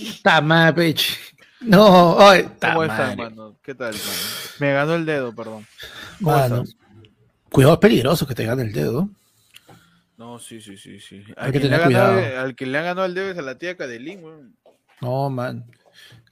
Está 0.00 0.40
mal, 0.40 0.74
peche. 0.74 1.14
No, 1.60 2.18
ay, 2.18 2.48
¿Cómo 2.60 2.82
estás, 2.84 3.16
mano? 3.16 3.56
¿Qué 3.62 3.74
tal, 3.74 3.92
mano? 3.92 4.18
Me 4.58 4.72
ganó 4.72 4.94
el 4.94 5.06
dedo, 5.06 5.34
perdón. 5.34 5.66
¿Cómo 6.18 6.36
Mano, 6.36 6.62
estás? 6.62 6.76
Cuidado, 7.50 7.74
es 7.74 7.80
peligroso 7.80 8.26
que 8.26 8.34
te 8.34 8.44
gane 8.44 8.62
el 8.62 8.72
dedo. 8.72 9.08
No, 10.16 10.38
sí, 10.38 10.60
sí, 10.60 10.76
sí, 10.76 10.98
sí. 11.00 11.22
Hay 11.36 11.52
que 11.52 11.60
tener 11.60 11.80
ganado, 11.80 12.14
cuidado. 12.14 12.40
al 12.40 12.54
que 12.54 12.66
le 12.66 12.78
ha 12.78 12.82
ganado 12.82 13.06
el 13.06 13.14
dedo 13.14 13.30
es 13.30 13.38
a 13.38 13.42
la 13.42 13.58
tía 13.58 13.76
Cadelín, 13.76 14.24
weón. 14.24 14.56
No, 15.00 15.30
man. 15.30 15.64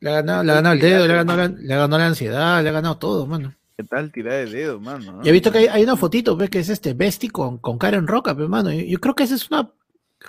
Le 0.00 0.10
ha 0.10 0.14
ganado, 0.14 0.42
le 0.42 0.52
ha 0.52 0.54
ganado 0.56 0.74
el 0.74 0.80
dedo, 0.80 1.06
le 1.06 1.12
ha 1.12 1.16
ganado, 1.16 1.38
la, 1.38 1.48
le 1.48 1.74
ha 1.74 1.78
ganado 1.78 1.98
la 1.98 2.06
ansiedad, 2.06 2.62
le 2.62 2.68
ha 2.68 2.72
ganado 2.72 2.98
todo, 2.98 3.26
mano. 3.26 3.54
¿Qué 3.76 3.84
tal 3.84 4.10
tirar 4.12 4.32
de 4.32 4.46
dedo, 4.46 4.80
mano? 4.80 5.20
Y 5.22 5.28
he 5.28 5.32
visto 5.32 5.52
que 5.52 5.58
hay, 5.58 5.66
hay 5.66 5.82
una 5.84 5.96
fotito, 5.96 6.36
¿ves? 6.36 6.50
Que 6.50 6.60
es 6.60 6.68
este 6.68 6.94
Besti 6.94 7.28
con, 7.28 7.58
con 7.58 7.78
Karen 7.78 8.06
Roca, 8.06 8.34
pero 8.34 8.48
mano. 8.48 8.72
Yo, 8.72 8.82
yo 8.82 9.00
creo 9.00 9.14
que 9.14 9.24
esa 9.24 9.34
es 9.34 9.50
una, 9.50 9.70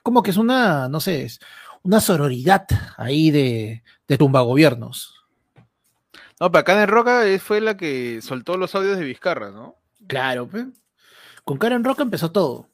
como 0.03 0.23
que 0.23 0.31
es 0.31 0.37
una, 0.37 0.89
no 0.89 0.99
sé, 0.99 1.23
es 1.23 1.39
una 1.83 1.99
sororidad 1.99 2.67
ahí 2.97 3.31
de, 3.31 3.83
de 4.07 4.17
tumbagobiernos. 4.17 5.25
No, 6.39 6.51
pero 6.51 6.59
acá 6.61 6.81
en 6.81 6.89
Roca 6.89 7.27
eh, 7.27 7.39
fue 7.39 7.61
la 7.61 7.77
que 7.77 8.19
soltó 8.21 8.57
los 8.57 8.73
audios 8.73 8.97
de 8.97 9.05
Vizcarra, 9.05 9.51
¿no? 9.51 9.75
Claro, 10.07 10.47
pues. 10.47 10.65
Con 11.43 11.57
Karen 11.57 11.83
Roca 11.83 12.03
empezó 12.03 12.31
todo. 12.31 12.67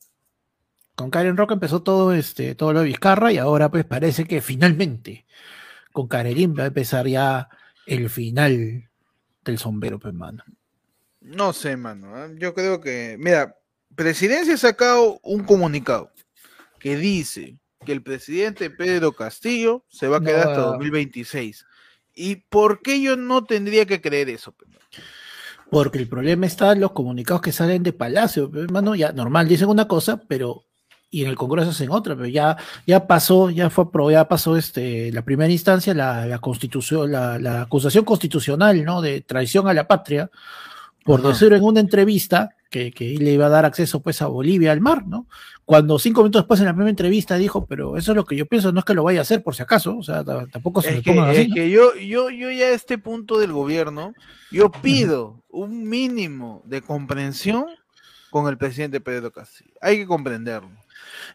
Con 0.96 1.10
Karen 1.10 1.38
Roca 1.38 1.54
empezó 1.54 1.84
todo, 1.84 2.14
este, 2.14 2.56
todo 2.56 2.74
lo 2.74 2.80
de 2.80 2.86
Vizcarra 2.86 3.32
y 3.32 3.38
ahora 3.38 3.70
pues 3.70 3.86
parece 3.86 4.26
que 4.26 4.42
finalmente 4.42 5.26
con 5.92 6.08
Karenin 6.08 6.56
va 6.58 6.64
a 6.64 6.68
empezar 6.68 7.08
ya 7.08 7.50
el 7.88 8.10
final 8.10 8.88
del 9.44 9.58
sombrero, 9.58 10.00
pues, 10.00 10.14
mano. 10.14 10.44
No 11.22 11.54
sé, 11.54 11.76
mano. 11.76 12.16
¿ah? 12.16 12.30
Yo 12.38 12.54
creo 12.54 12.80
que, 12.82 13.18
mira, 13.20 13.58
Presidencia 13.96 14.54
ha 14.54 14.58
sacado 14.58 15.20
un 15.24 15.44
comunicado 15.44 16.12
que 16.80 16.96
dice 16.98 17.58
que 17.88 17.94
el 17.94 18.04
presidente 18.04 18.70
Pedro 18.70 19.14
Castillo 19.14 19.86
se 19.88 20.10
va 20.10 20.18
a 20.18 20.22
quedar 20.22 20.50
hasta 20.50 20.60
No. 20.60 20.68
2026. 20.74 21.66
¿Y 22.14 22.36
por 22.36 22.82
qué 22.82 23.02
yo 23.02 23.16
no 23.16 23.46
tendría 23.46 23.86
que 23.86 24.02
creer 24.02 24.28
eso? 24.30 24.54
Porque 25.72 25.98
el 25.98 26.10
problema 26.10 26.46
está 26.46 26.74
en 26.74 26.82
los 26.82 26.92
comunicados 26.92 27.42
que 27.42 27.54
salen 27.54 27.84
de 27.84 27.94
Palacio, 27.94 28.52
hermano, 28.56 28.94
ya 28.94 29.14
normal 29.14 29.48
dicen 29.48 29.70
una 29.70 29.88
cosa, 29.88 30.22
pero 30.28 30.66
y 31.10 31.24
en 31.24 31.30
el 31.30 31.38
Congreso 31.38 31.70
hacen 31.70 31.90
otra, 31.90 32.18
pero 32.18 32.28
ya, 32.28 32.58
ya 32.86 33.08
pasó, 33.08 33.50
ya 33.50 33.70
fue 33.70 33.86
aprobado, 33.86 34.12
ya 34.12 34.28
pasó 34.28 34.58
este, 34.58 35.10
la 35.14 35.22
primera 35.24 35.50
instancia, 35.50 35.94
la, 35.94 36.26
la 36.26 36.40
constitución, 36.40 37.14
la, 37.14 37.40
la 37.40 37.62
acusación 37.62 38.04
constitucional, 38.04 38.84
¿no? 38.84 39.02
De 39.02 39.22
traición 39.22 39.70
a 39.70 39.74
la 39.74 39.88
patria, 39.88 40.30
por 41.06 41.22
Ajá. 41.22 41.30
decir 41.30 41.54
en 41.54 41.64
una 41.64 41.80
entrevista 41.80 42.50
que, 42.70 42.92
que 42.92 43.16
le 43.18 43.32
iba 43.32 43.46
a 43.46 43.50
dar 43.50 43.64
acceso 43.64 44.02
pues 44.02 44.22
a 44.22 44.28
Bolivia 44.28 44.74
al 44.74 44.82
mar, 44.82 45.08
¿no? 45.08 45.28
Cuando 45.68 46.00
cinco 46.00 46.22
minutos 46.22 46.44
después 46.44 46.62
en 46.62 46.66
la 46.68 46.72
primera 46.72 46.92
entrevista 46.92 47.36
dijo, 47.36 47.66
pero 47.66 47.98
eso 47.98 48.14
es 48.14 48.16
lo 48.16 48.24
que 48.24 48.38
yo 48.38 48.46
pienso, 48.46 48.72
no 48.72 48.80
es 48.80 48.86
que 48.86 48.94
lo 48.94 49.04
vaya 49.04 49.20
a 49.20 49.24
hacer 49.24 49.44
por 49.44 49.54
si 49.54 49.64
acaso, 49.64 49.98
o 49.98 50.02
sea, 50.02 50.24
ta- 50.24 50.48
tampoco 50.48 50.82
se 50.82 51.00
Es 51.00 51.04
que, 51.04 51.20
así, 51.20 51.42
es 51.42 51.50
¿no? 51.50 51.56
que 51.56 51.70
yo, 51.70 51.94
yo, 51.96 52.30
yo 52.30 52.50
ya 52.52 52.68
a 52.68 52.72
este 52.72 52.98
punto 52.98 53.38
del 53.38 53.52
gobierno, 53.52 54.14
yo 54.50 54.72
pido 54.72 55.44
un 55.50 55.90
mínimo 55.90 56.62
de 56.64 56.82
comprensión 56.82 57.66
con 58.30 58.48
el 58.48 58.58
presidente 58.58 59.02
Pedro 59.02 59.30
Castillo. 59.34 59.74
Hay 59.82 59.98
que 59.98 60.08
comprenderlo. 60.08 60.70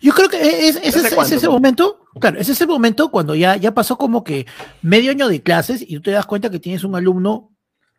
Yo 0.01 0.15
creo 0.15 0.31
que 0.31 0.41
es, 0.69 0.77
es, 0.77 0.95
¿Desde 0.95 1.09
es- 1.21 1.33
ese 1.33 1.49
momento, 1.51 2.07
claro, 2.19 2.41
es 2.41 2.49
ese 2.49 2.67
momento 2.67 3.11
cuando 3.11 3.35
ya, 3.35 3.57
ya 3.57 3.75
pasó 3.75 3.99
como 3.99 4.25
que 4.25 4.47
medio 4.81 5.11
año 5.11 5.29
de 5.29 5.43
clases 5.43 5.83
y 5.87 5.95
tú 5.97 6.01
te 6.05 6.11
das 6.13 6.25
cuenta 6.25 6.51
que 6.51 6.59
tienes 6.59 6.85
un 6.85 6.97
alumno 6.97 7.51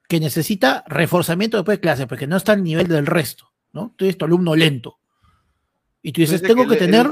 que 0.09 0.19
necesita 0.19 0.83
reforzamiento 0.87 1.57
después 1.57 1.77
de 1.77 1.81
clases, 1.81 2.07
porque 2.07 2.25
no 2.25 2.37
está 2.37 2.53
al 2.53 2.63
nivel 2.63 2.87
del 2.87 3.05
resto, 3.05 3.51
¿no? 3.71 3.93
Tú 3.95 4.05
eres 4.05 4.17
tu 4.17 4.25
alumno 4.25 4.55
lento. 4.55 4.97
Y 6.03 6.11
tú 6.11 6.21
dices, 6.21 6.41
Dice 6.41 6.53
tengo 6.53 6.69
que 6.69 6.75
tener, 6.75 7.09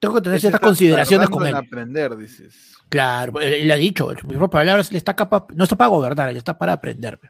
tengo 0.00 0.14
que 0.14 0.20
tener 0.22 0.34
él 0.34 0.40
se 0.40 0.46
ciertas 0.48 0.58
está 0.58 0.66
consideraciones 0.66 1.28
con 1.28 1.42
él. 1.42 1.50
en 1.50 1.56
aprender, 1.56 2.16
dices. 2.16 2.74
Claro, 2.88 3.40
él, 3.40 3.52
él 3.54 3.70
ha 3.70 3.76
dicho, 3.76 4.10
en 4.10 4.18
sus 4.18 4.48
palabras, 4.48 4.90
él 4.90 4.96
está 4.96 5.14
capaz, 5.14 5.46
no 5.54 5.64
está 5.64 5.76
para 5.76 5.88
gobernar, 5.88 6.30
él 6.30 6.36
está 6.38 6.56
para 6.58 6.72
aprender. 6.72 7.20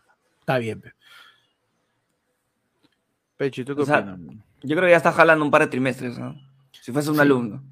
Está 0.40 0.58
bien. 0.58 0.80
pe. 0.80 0.92
Pechi, 3.36 3.64
¿tú 3.64 3.74
qué 3.74 3.82
O 3.82 3.86
sea, 3.86 3.98
opinas? 3.98 4.20
Yo 4.62 4.76
creo 4.76 4.86
que 4.86 4.92
ya 4.92 4.96
está 4.96 5.12
jalando 5.12 5.44
un 5.44 5.50
par 5.50 5.62
de 5.62 5.66
trimestres, 5.68 6.18
¿no? 6.18 6.40
Si 6.70 6.92
fuese 6.92 7.10
un 7.10 7.20
alumno. 7.20 7.62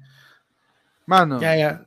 Mano, 1.05 1.39
Ya, 1.39 1.55
ya. 1.55 1.85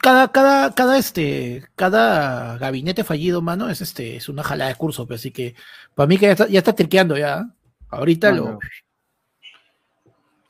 Cada, 0.00 0.30
cada, 0.30 0.72
cada, 0.72 0.98
este, 0.98 1.64
cada 1.74 2.56
gabinete 2.58 3.02
fallido, 3.04 3.42
mano, 3.42 3.68
es 3.68 3.80
este, 3.80 4.16
es 4.16 4.28
una 4.28 4.42
jalada 4.44 4.70
de 4.70 4.76
curso, 4.76 5.06
pues, 5.06 5.20
así 5.20 5.32
que 5.32 5.56
para 5.94 6.06
mí 6.06 6.16
que 6.16 6.26
ya 6.26 6.32
está, 6.32 6.46
ya 6.48 6.58
está 6.58 6.74
triqueando 6.74 7.16
ya. 7.16 7.48
Ahorita 7.88 8.30
Mano. 8.30 8.44
lo. 8.44 8.58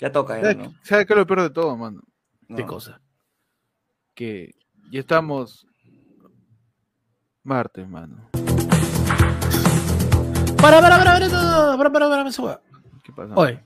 Ya 0.02 0.10
toca, 0.10 0.42
ya, 0.42 0.52
¿no? 0.54 0.74
¿Sabes 0.82 1.06
qué 1.06 1.12
es 1.12 1.16
lo 1.16 1.24
peor 1.28 1.42
de 1.42 1.50
todo, 1.50 1.76
mano? 1.76 2.02
No. 2.48 2.56
¿Qué 2.56 2.66
cosa? 2.66 3.00
Que 4.14 4.52
ya 4.90 4.98
estamos 4.98 5.64
martes, 7.44 7.88
mano. 7.88 8.28
Para, 10.60 10.80
para, 10.80 10.98
para, 10.98 11.20
para, 11.20 11.76
para, 11.76 11.92
para, 11.92 12.08
para, 12.08 12.24
me 12.24 12.32
suba. 12.32 12.60
¿Qué 13.04 13.12
pasa? 13.12 13.32
Oye, 13.36 13.62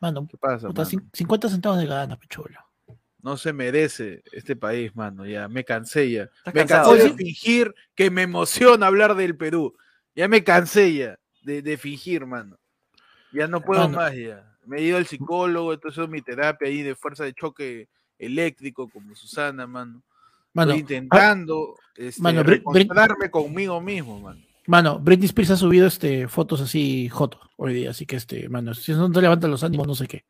mano, 0.00 0.26
¿qué 0.26 0.38
pasa? 0.38 0.70
50 1.12 1.50
centavos 1.50 1.78
de 1.78 1.84
gana, 1.84 2.16
pecholo. 2.16 2.58
No 3.20 3.36
se 3.36 3.52
merece 3.52 4.22
este 4.32 4.56
país, 4.56 4.96
mano. 4.96 5.26
Ya 5.26 5.46
me 5.46 5.62
cansé 5.62 6.10
ya. 6.10 6.30
Me 6.54 6.64
cansé 6.64 6.94
de 6.94 7.06
¿eh? 7.08 7.14
fingir 7.14 7.74
que 7.94 8.10
me 8.10 8.22
emociona 8.22 8.86
hablar 8.86 9.14
del 9.14 9.36
Perú. 9.36 9.76
Ya 10.14 10.26
me 10.26 10.42
cansé 10.42 10.94
ya 10.94 11.18
de, 11.42 11.60
de 11.60 11.76
fingir, 11.76 12.24
mano. 12.24 12.58
Ya 13.30 13.46
no 13.46 13.60
puedo 13.60 13.86
más 13.90 14.14
ya. 14.14 14.55
Me 14.66 14.78
he 14.78 14.82
ido 14.82 14.96
al 14.96 15.06
psicólogo, 15.06 15.72
entonces 15.72 16.02
es 16.02 16.08
mi 16.10 16.22
terapia 16.22 16.68
ahí 16.68 16.82
de 16.82 16.94
fuerza 16.94 17.24
de 17.24 17.32
choque 17.34 17.88
eléctrico 18.18 18.88
como 18.88 19.14
Susana, 19.14 19.66
mano. 19.66 20.02
Mano, 20.52 20.72
Estoy 20.72 20.80
intentando 20.80 21.76
este, 21.94 22.22
mano, 22.22 22.42
reencontrarme 22.42 23.30
conmigo 23.30 23.80
mismo, 23.80 24.20
mano. 24.20 24.40
Mano, 24.66 24.98
Britney 24.98 25.26
Spears 25.26 25.50
ha 25.52 25.56
subido 25.56 25.86
este, 25.86 26.26
fotos 26.28 26.60
así 26.60 27.08
joto 27.08 27.38
hoy 27.56 27.74
día, 27.74 27.90
así 27.90 28.04
que 28.06 28.16
este, 28.16 28.48
mano, 28.48 28.74
si 28.74 28.92
no 28.92 29.10
te 29.12 29.20
levantan 29.20 29.50
los 29.50 29.62
ánimos, 29.62 29.86
no 29.86 29.94
sé 29.94 30.08
qué. 30.08 30.24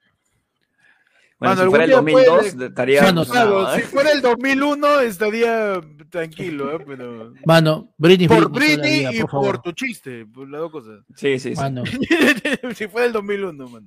Bueno, 1.39 1.55
Mano, 1.55 1.65
si 1.65 1.69
fuera 1.71 1.85
el 1.85 1.93
algún 1.93 2.07
día 2.07 2.17
2002, 2.25 2.53
puede- 2.53 2.67
estaría. 2.67 2.99
Sí, 3.01 3.05
no, 3.05 3.11
emocionado, 3.11 3.61
Claro, 3.61 3.77
¿eh? 3.77 3.81
si 3.83 3.87
fuera 3.89 4.13
el 4.13 4.23
2001 4.23 5.01
estaría 5.01 5.81
tranquilo, 6.11 6.73
¿eh? 6.75 6.85
pero 6.87 7.33
Mano, 7.45 7.95
Britney, 7.99 8.27
por 8.27 8.51
Britney, 8.51 8.99
vida, 9.01 9.13
y 9.15 9.23
por 9.23 9.61
tu 9.61 9.73
chiste, 9.73 10.25
por 10.27 10.49
las 10.49 10.61
dos 10.63 10.73
cosas. 10.73 11.01
Sí, 11.15 11.39
sí, 11.39 11.55
sí. 11.55 11.61
Mano, 11.61 11.85
si 12.75 12.89
fuera 12.89 13.07
el 13.07 13.13
2001, 13.13 13.69
mano. 13.69 13.87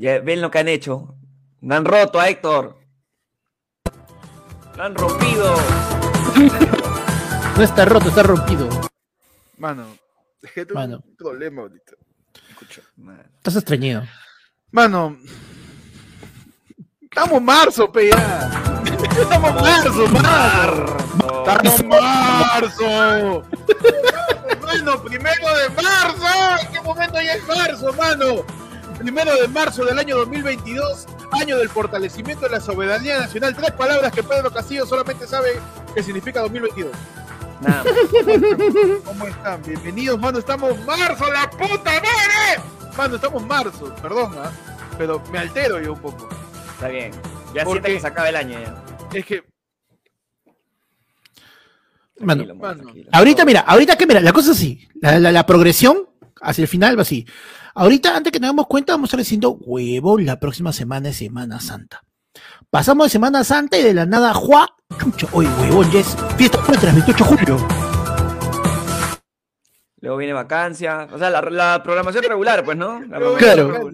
Ya 0.00 0.18
ven 0.20 0.40
lo 0.40 0.50
que 0.50 0.58
han 0.58 0.68
hecho. 0.68 1.14
Me 1.60 1.74
han 1.74 1.84
roto 1.84 2.18
a 2.18 2.26
Héctor. 2.30 2.74
Lo 4.74 4.82
han 4.82 4.94
rompido. 4.94 5.54
no 7.56 7.62
está 7.62 7.84
roto, 7.84 8.08
está 8.08 8.22
rompido. 8.22 8.66
Mano, 9.58 9.84
es 10.42 10.52
que 10.52 10.64
tengo 10.64 10.80
Mano. 10.80 11.02
un 11.06 11.16
problema 11.16 11.60
ahorita. 11.60 11.92
Escucha. 12.48 12.80
Estás 13.36 13.56
estreñido. 13.56 14.02
Mano, 14.70 15.18
estamos 17.02 17.42
marzo, 17.42 17.92
pe 17.92 18.08
ya. 18.08 18.82
Estamos 19.20 19.54
marzo, 19.54 20.08
marzo. 20.08 20.96
Estamos 21.46 21.84
marzo. 21.84 23.42
Mano, 24.62 25.02
primero 25.04 25.56
de 25.58 25.68
marzo. 25.82 26.62
¿En 26.62 26.72
qué 26.72 26.80
momento 26.80 27.20
ya 27.20 27.34
es 27.34 27.46
marzo, 27.46 27.92
mano? 27.92 28.46
Primero 29.00 29.34
de 29.34 29.48
marzo 29.48 29.84
del 29.84 29.98
año 29.98 30.16
2022, 30.18 31.06
año 31.32 31.56
del 31.56 31.70
fortalecimiento 31.70 32.44
de 32.44 32.50
la 32.50 32.60
soberanía 32.60 33.18
nacional. 33.20 33.56
Tres 33.56 33.70
palabras 33.72 34.12
que 34.12 34.22
Pedro 34.22 34.50
Castillo 34.52 34.84
solamente 34.84 35.26
sabe 35.26 35.58
que 35.94 36.02
significa 36.02 36.40
2022. 36.42 36.92
Nada. 37.62 37.82
¿Cómo 39.04 39.26
están? 39.26 39.62
Bienvenidos, 39.62 40.20
mano. 40.20 40.38
Estamos 40.38 40.78
marzo, 40.84 41.24
la 41.32 41.48
puta 41.50 41.92
madre. 41.92 42.62
Mano, 42.96 43.14
estamos 43.16 43.46
marzo, 43.46 43.94
perdón, 44.02 44.34
¿ah? 44.36 44.50
pero 44.98 45.22
me 45.32 45.38
altero 45.38 45.80
yo 45.80 45.94
un 45.94 46.00
poco. 46.00 46.28
Está 46.74 46.88
bien. 46.88 47.12
Ya 47.54 47.64
¿Por 47.64 47.72
siente 47.74 47.88
qué? 47.88 47.94
que 47.94 48.00
se 48.00 48.06
acaba 48.06 48.28
el 48.28 48.36
año 48.36 48.60
ya. 48.60 48.84
Es 49.18 49.24
que, 49.24 49.42
Mano, 52.18 52.44
Tranquilo, 52.44 52.54
mano, 52.54 52.68
mano. 52.74 52.82
tranquilo. 52.82 53.08
Ahorita, 53.12 53.44
mira, 53.46 53.60
ahorita 53.60 53.96
que 53.96 54.06
mira, 54.06 54.20
la 54.20 54.32
cosa 54.34 54.50
es 54.50 54.58
así. 54.58 54.86
La, 55.00 55.18
la- 55.18 55.32
la 55.32 55.46
progresión 55.46 56.09
hacia 56.40 56.62
el 56.62 56.68
final 56.68 56.98
va 56.98 57.02
así. 57.02 57.26
Ahorita, 57.74 58.16
antes 58.16 58.32
que 58.32 58.40
nos 58.40 58.50
demos 58.50 58.66
cuenta, 58.66 58.92
vamos 58.94 59.06
a 59.06 59.08
estar 59.08 59.18
diciendo, 59.20 59.56
huevo, 59.60 60.18
la 60.18 60.38
próxima 60.40 60.72
semana 60.72 61.08
es 61.10 61.16
Semana 61.16 61.60
Santa. 61.60 62.02
Pasamos 62.70 63.06
de 63.06 63.10
Semana 63.10 63.42
Santa 63.44 63.78
y 63.78 63.82
de 63.82 63.94
la 63.94 64.06
nada, 64.06 64.32
¡juá! 64.34 64.68
Chucha, 65.00 65.26
oye, 65.32 65.48
huevón, 65.60 65.90
ya 65.90 66.00
es 66.00 66.16
fiesta 66.36 66.62
patria, 66.64 66.92
28 66.92 67.24
de 67.24 67.30
julio. 67.30 67.68
Luego 70.02 70.16
viene 70.16 70.32
vacancia. 70.32 71.08
O 71.12 71.18
sea, 71.18 71.28
la, 71.30 71.42
la 71.42 71.82
programación 71.82 72.24
regular, 72.24 72.64
pues, 72.64 72.76
¿no? 72.76 73.00
La 73.00 73.18
Claro. 73.36 73.90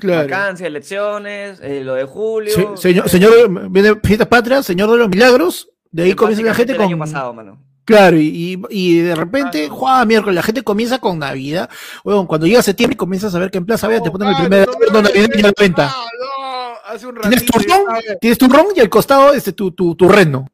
Claro. 0.00 0.28
Vacancia, 0.28 0.66
elecciones, 0.66 1.58
eh, 1.60 1.82
lo 1.82 1.94
de 1.94 2.04
julio. 2.04 2.52
Se- 2.54 2.76
señor, 2.76 3.08
señor, 3.08 3.70
viene 3.70 3.96
fiesta 4.02 4.28
patria, 4.28 4.62
señor 4.62 4.90
de 4.92 4.96
los 4.96 5.08
milagros. 5.08 5.68
De 5.90 6.04
ahí 6.04 6.14
comienza 6.14 6.42
la 6.44 6.54
gente 6.54 6.72
básicamente 6.74 6.76
con. 6.76 6.82
El 6.84 6.88
año 6.92 6.98
pasado, 6.98 7.34
mano. 7.34 7.64
Claro, 7.88 8.18
y, 8.18 8.26
y, 8.28 8.62
y 8.68 9.00
de 9.00 9.14
repente. 9.14 9.66
¡juá! 9.70 10.04
miércoles, 10.04 10.34
la 10.34 10.42
gente 10.42 10.60
comienza 10.60 10.98
con 10.98 11.18
Navidad. 11.18 11.70
Bueno, 12.04 12.26
cuando 12.26 12.46
llega 12.46 12.60
septiembre 12.60 12.98
comienzas 12.98 13.34
a 13.34 13.38
ver 13.38 13.50
que 13.50 13.56
en 13.56 13.64
Plaza 13.64 13.88
Vea 13.88 14.02
te 14.02 14.10
ponen 14.10 14.28
el 14.28 14.36
primer 14.36 14.68
no 14.92 15.00
navideño 15.00 15.40
la 15.40 15.52
venta. 15.58 15.86
No. 15.86 16.74
hace 16.84 17.06
un 17.06 17.18
Tienes 17.18 17.46
tu 17.46 17.58
ron, 17.58 17.86
tienes 18.20 18.36
tu 18.36 18.46
ron 18.46 18.66
y 18.76 18.80
al 18.80 18.90
costado 18.90 19.32
este, 19.32 19.54
tu, 19.54 19.70
tu, 19.70 19.94
tu 19.94 20.06
reno. 20.06 20.46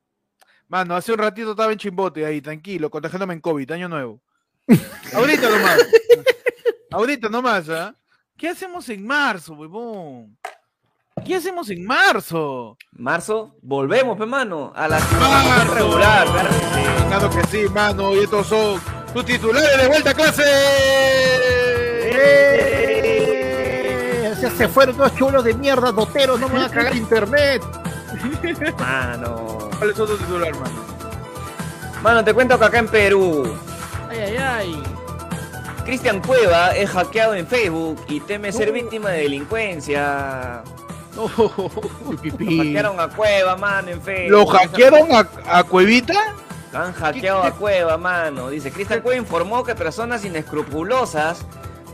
Mano, 0.69 0.95
hace 0.95 1.11
un 1.11 1.19
ratito 1.19 1.51
estaba 1.51 1.73
en 1.73 1.79
Chimbote 1.79 2.25
ahí, 2.25 2.41
tranquilo, 2.41 2.89
contagiándome 2.89 3.35
en 3.35 3.41
COVID, 3.41 3.69
año 3.73 3.89
nuevo. 3.89 4.21
Ahorita 5.13 5.51
nomás. 5.51 5.79
Ahorita 6.93 7.29
nomás, 7.29 7.69
¿ah? 7.69 7.97
¿Qué 8.37 8.51
hacemos 8.51 8.89
en 8.91 9.05
marzo, 9.05 9.55
huevón? 9.55 10.39
¿Qué 11.23 11.37
hacemos 11.37 11.71
en 11.71 11.87
marzo? 11.87 12.77
Marzo, 12.93 13.55
volvemos, 13.63 14.19
pe 14.19 14.27
mano, 14.27 14.73
a 14.75 14.89
la 14.89 14.99
Marzo. 14.99 15.17
programación 15.17 15.75
regular, 15.77 16.27
claro 16.27 16.49
que 16.51 16.55
sí. 16.55 16.83
Claro 17.09 17.31
que 17.31 17.45
sí, 17.47 17.69
mano, 17.73 18.13
y 18.15 18.19
estos 18.19 18.47
son 18.49 18.81
tus 19.15 19.25
titulares 19.25 19.79
de 19.81 19.87
vuelta 19.89 20.11
a 20.11 20.15
clase. 20.15 20.43
¡Eh! 23.07 24.33
O 24.33 24.37
sea, 24.41 24.51
se 24.51 24.69
fueron 24.69 24.97
dos 24.99 25.15
chulos 25.17 25.45
de 25.45 25.55
mierda, 25.55 25.93
doteros, 25.93 26.39
no 26.41 26.49
me 26.49 26.55
van 26.57 26.65
a 26.65 26.69
cagar 26.71 26.95
internet. 26.97 27.63
Mano. 28.79 29.71
¿Cuál 29.79 29.91
es 29.91 29.99
otro 29.99 30.17
titular, 30.17 30.53
mano? 30.55 30.85
Mano, 32.03 32.23
te 32.25 32.35
cuento 32.35 32.59
que 32.59 32.65
acá 32.65 32.79
en 32.79 32.89
Perú, 32.89 33.57
Ay, 34.11 34.19
ay, 34.19 34.37
ay. 34.37 34.83
Cristian 35.85 36.21
Cueva 36.21 36.77
es 36.77 36.91
hackeado 36.91 37.35
en 37.35 37.47
Facebook 37.47 38.01
y 38.09 38.21
teme 38.21 38.53
ser 38.53 38.71
Uh. 38.71 38.75
víctima 38.75 39.11
de 39.11 39.21
delincuencia. 39.23 40.63
Pipí. 42.23 42.59
Hackearon 42.59 43.01
a 43.01 43.09
Cueva, 43.09 43.57
mano, 43.57 43.91
en 43.91 44.03
Facebook. 44.03 44.31
¿Lo 44.31 44.47
hackearon 44.47 45.13
a, 45.13 45.29
a 45.47 45.65
Cuevita? 45.65 46.35
Han 46.73 46.93
hackeado 46.93 47.43
a 47.45 47.53
Cueva, 47.53 47.97
mano. 47.97 48.51
Dice, 48.51 48.71
Cristian 48.73 49.01
Cueva 49.01 49.19
informó 49.19 49.63
que 49.65 49.75
personas 49.75 50.25
inescrupulosas 50.25 51.45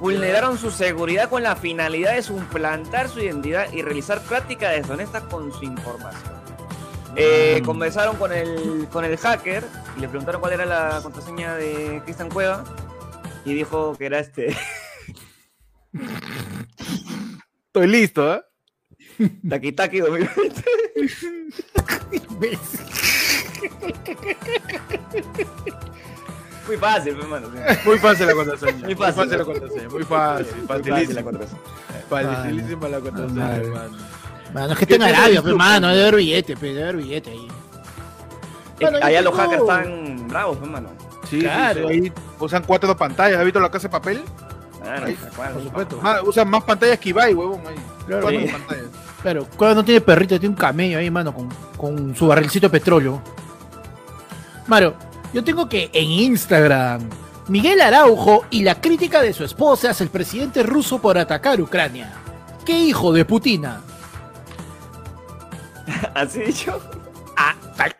vulneraron 0.00 0.56
su 0.56 0.70
seguridad 0.70 1.28
con 1.28 1.42
la 1.42 1.54
finalidad 1.56 2.14
de 2.14 2.22
suplantar 2.22 3.10
su 3.10 3.20
identidad 3.20 3.70
y 3.72 3.82
realizar 3.82 4.22
prácticas 4.22 4.72
deshonestas 4.74 5.22
con 5.24 5.52
su 5.52 5.64
información. 5.64 6.40
Eh, 7.16 7.58
Mm. 7.60 7.64
Conversaron 7.66 8.16
con 8.16 8.32
el, 8.32 8.86
con 8.90 9.04
el 9.04 9.16
hacker 9.18 9.64
y 9.96 10.00
le 10.00 10.08
preguntaron 10.08 10.40
cuál 10.40 10.52
era 10.54 10.64
la 10.64 11.00
contraseña 11.02 11.56
de 11.56 12.00
Cristian 12.04 12.30
Cueva 12.30 12.64
y 13.44 13.52
dijo 13.52 13.96
que 13.98 14.06
era 14.06 14.20
este 14.20 14.56
Estoy 17.66 17.86
listo, 17.88 18.34
¿eh? 18.34 18.42
Taki 19.48 19.72
Taki 19.72 19.98
2020. 20.00 20.64
Muy 26.66 26.76
fácil, 26.76 27.16
hermano. 27.18 27.48
Muy 27.84 27.98
fácil 27.98 28.26
la 28.26 28.34
contraseña. 28.34 28.84
Muy 28.86 28.94
fácil. 28.94 29.28
la 29.38 29.44
contraseña. 29.44 29.88
Muy 29.88 30.04
fácil. 30.04 30.46
Muy 30.56 30.66
fácil 30.66 30.88
la 30.88 30.94
Facilísima. 30.94 31.22
contraseña. 31.22 31.60
Facilísima 32.08 32.88
la 32.88 33.00
contraseña, 33.00 33.56
hermano. 33.56 33.98
Mano, 34.54 34.72
es 34.72 34.78
que 34.78 34.86
¿Qué 34.86 34.94
está 34.94 35.06
en 35.06 35.10
te 35.12 35.16
Arabia, 35.16 35.28
disfrutan? 35.40 35.58
pues, 35.58 35.68
mano, 35.68 35.88
debe 35.88 36.00
haber 36.02 36.16
billete, 36.16 36.54
debe 36.56 36.82
haber 36.82 36.96
billete 36.96 37.30
ahí. 37.30 37.46
Eh, 37.48 37.50
Bueno, 38.80 38.98
Allá 39.02 39.22
los 39.22 39.32
tengo- 39.32 39.42
hackers 39.44 39.62
están 39.62 40.28
bravos, 40.28 40.58
hermano. 40.62 40.88
Sí, 41.28 41.40
Claro. 41.40 41.88
sí, 41.88 41.94
sí, 41.94 42.04
ahí 42.06 42.12
usan 42.40 42.64
cuatro 42.66 42.96
pantallas. 42.96 43.38
¿Has 43.38 43.44
visto 43.44 43.60
la 43.60 43.70
casa 43.70 43.88
de 43.88 43.92
papel? 43.92 44.22
Claro, 44.82 45.06
Ahí, 45.06 45.14
por 45.36 45.62
supuesto. 45.62 45.98
Más- 46.00 46.22
usan 46.24 46.48
más 46.50 46.64
pantallas 46.64 46.98
que 46.98 47.10
Ibai, 47.10 47.34
huevón. 47.34 47.60
Ahí. 47.66 47.76
Claro. 48.06 48.22
Cuatro 48.22 48.40
Sí. 48.40 48.46
pantallas. 48.48 48.86
Claro, 49.22 49.46
Cueva 49.56 49.74
no 49.74 49.84
tiene 49.84 50.00
perrito, 50.00 50.38
tiene 50.40 50.54
un 50.54 50.58
camello 50.60 50.98
ahí, 50.98 51.10
mano, 51.10 51.34
con, 51.34 51.48
con 51.76 52.16
su 52.16 52.26
barrilcito 52.26 52.68
de 52.68 52.70
petróleo. 52.78 53.22
Mario, 54.66 54.94
yo 55.34 55.44
tengo 55.44 55.68
que 55.68 55.90
en 55.92 56.08
Instagram, 56.10 57.08
Miguel 57.48 57.80
Araujo 57.82 58.46
y 58.50 58.62
la 58.62 58.80
crítica 58.80 59.20
de 59.20 59.32
su 59.32 59.44
esposa 59.44 59.90
hacia 59.90 60.04
el 60.04 60.10
presidente 60.10 60.62
ruso 60.62 61.02
por 61.02 61.18
atacar 61.18 61.60
Ucrania. 61.60 62.12
¡Qué 62.64 62.78
hijo 62.78 63.12
de 63.12 63.24
Putina! 63.26 63.82
¿Así 66.14 66.40
dicho? 66.40 66.80
Ah, 67.36 67.54
tal- 67.76 67.96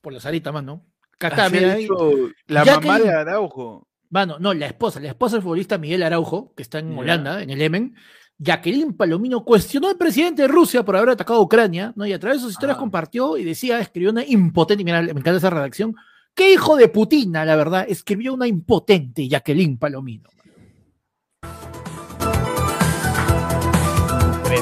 Por 0.00 0.12
la 0.12 0.20
zarita, 0.20 0.52
mano. 0.52 0.86
Acá, 1.18 1.44
Así 1.46 1.56
mira 1.56 1.72
ahí. 1.72 1.82
dicho 1.82 1.96
la 2.46 2.64
Ya 2.64 2.80
mamá 2.80 2.96
que- 2.96 3.02
de 3.04 3.10
Araujo. 3.14 3.86
Mano, 4.08 4.38
no, 4.40 4.54
la 4.54 4.66
esposa, 4.66 4.98
la 5.00 5.08
esposa 5.08 5.36
del 5.36 5.42
futbolista 5.42 5.78
Miguel 5.78 6.02
Araujo, 6.02 6.52
que 6.56 6.62
está 6.62 6.78
en. 6.80 6.96
Holanda, 6.98 7.42
en 7.42 7.50
el 7.50 7.58
Yemen, 7.58 7.94
Jacqueline 8.42 8.94
Palomino 8.94 9.44
cuestionó 9.44 9.88
al 9.88 9.98
presidente 9.98 10.42
de 10.42 10.48
Rusia 10.48 10.82
por 10.82 10.96
haber 10.96 11.10
atacado 11.10 11.40
a 11.40 11.42
Ucrania, 11.42 11.92
¿no? 11.94 12.06
Y 12.06 12.12
a 12.14 12.18
través 12.18 12.38
de 12.38 12.42
sus 12.44 12.52
historias 12.52 12.76
Ah. 12.76 12.80
compartió 12.80 13.36
y 13.36 13.44
decía, 13.44 13.78
escribió 13.80 14.10
una 14.10 14.24
impotente, 14.24 14.82
mira, 14.82 15.02
me 15.02 15.10
encanta 15.10 15.36
esa 15.36 15.50
redacción, 15.50 15.94
qué 16.34 16.54
hijo 16.54 16.76
de 16.76 16.88
Putina, 16.88 17.44
la 17.44 17.54
verdad, 17.54 17.84
escribió 17.86 18.32
una 18.32 18.46
impotente 18.46 19.28
Jacqueline 19.28 19.76
Palomino. 19.76 20.30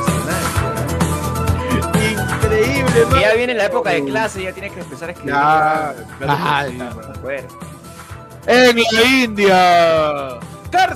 Impresionante. 0.08 2.42
Increíble, 2.42 3.04
mano. 3.06 3.20
ya 3.20 3.34
viene 3.34 3.54
la 3.54 3.66
época 3.66 3.90
de 3.90 4.04
clase, 4.04 4.42
ya 4.42 4.52
tienes 4.52 4.72
que 4.72 4.80
empezar 4.80 5.08
a 5.08 5.12
escribir. 5.12 5.34
Claro 5.34 5.98
Ah, 6.26 6.66
mano. 6.76 7.12
Bueno. 7.22 7.48
En 8.46 8.76
la 8.76 9.02
India, 9.24 10.38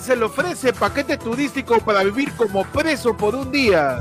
cárcel 0.03 0.23
ofrece 0.25 0.73
paquete 0.73 1.17
turístico 1.17 1.79
para 1.79 2.03
vivir 2.03 2.33
como 2.33 2.65
preso 2.65 3.17
por 3.17 3.37
un 3.37 3.53
día. 3.53 4.01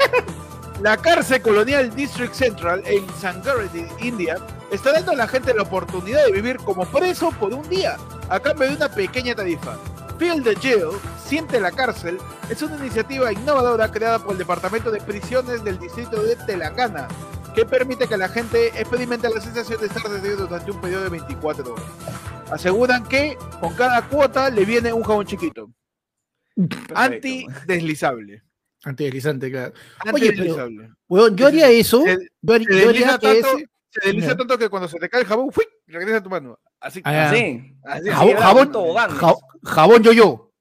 La 0.82 0.98
cárcel 0.98 1.40
colonial 1.40 1.94
District 1.94 2.34
Central 2.34 2.82
en 2.84 3.06
Sangareddy, 3.18 3.86
India, 4.02 4.36
está 4.70 4.92
dando 4.92 5.12
a 5.12 5.14
la 5.14 5.26
gente 5.26 5.54
la 5.54 5.62
oportunidad 5.62 6.26
de 6.26 6.32
vivir 6.32 6.58
como 6.58 6.84
preso 6.84 7.30
por 7.30 7.54
un 7.54 7.66
día, 7.70 7.96
a 8.28 8.38
cambio 8.38 8.68
de 8.68 8.76
una 8.76 8.90
pequeña 8.90 9.34
tarifa. 9.34 9.78
Feel 10.18 10.42
the 10.42 10.54
Jail, 10.56 10.90
Siente 11.24 11.58
la 11.58 11.70
Cárcel, 11.70 12.18
es 12.50 12.60
una 12.60 12.76
iniciativa 12.76 13.32
innovadora 13.32 13.90
creada 13.90 14.18
por 14.18 14.32
el 14.32 14.38
Departamento 14.38 14.90
de 14.90 15.00
Prisiones 15.00 15.64
del 15.64 15.78
Distrito 15.78 16.22
de 16.22 16.36
Telangana, 16.36 17.08
que 17.54 17.64
permite 17.64 18.06
que 18.06 18.18
la 18.18 18.28
gente 18.28 18.78
experimente 18.78 19.30
la 19.30 19.40
sensación 19.40 19.80
de 19.80 19.86
estar 19.86 20.02
detenido 20.02 20.46
durante 20.46 20.70
un 20.70 20.82
periodo 20.82 21.04
de 21.04 21.08
24 21.08 21.72
horas. 21.72 21.84
Aseguran 22.54 23.02
que 23.08 23.36
con 23.60 23.74
cada 23.74 24.08
cuota 24.08 24.48
le 24.48 24.64
viene 24.64 24.92
un 24.92 25.02
jabón 25.02 25.26
chiquito. 25.26 25.72
Perfecto. 26.54 26.94
Antideslizable. 26.94 28.42
Antideslizante, 28.84 29.50
claro. 29.50 29.72
Oye, 30.12 30.32
pero-. 30.32 30.68
Weón, 31.08 31.36
yo 31.36 31.48
haría 31.48 31.68
eso, 31.68 32.02
Se, 32.04 32.16
yo 32.42 32.54
haría, 32.54 32.68
se 32.68 32.72
yo 32.82 32.88
haría 32.90 33.06
desliza 33.06 33.18
que 33.18 33.42
tanto, 33.42 33.58
ese... 33.58 33.68
se 33.90 34.06
desliza 34.06 34.36
tanto 34.36 34.58
que 34.58 34.68
cuando 34.68 34.88
se 34.88 34.98
te 34.98 35.08
cae 35.08 35.22
el 35.22 35.26
jabón, 35.26 35.50
¡fui! 35.50 35.64
regresa 35.88 36.18
a 36.18 36.22
tu 36.22 36.30
mano. 36.30 36.58
Así. 36.78 37.00
Ah, 37.04 37.30
Así. 37.30 37.74
así 37.84 38.08
Jabón, 38.10 38.36
jabón, 38.36 39.38
jabón 39.64 40.02
yo-yo. 40.02 40.52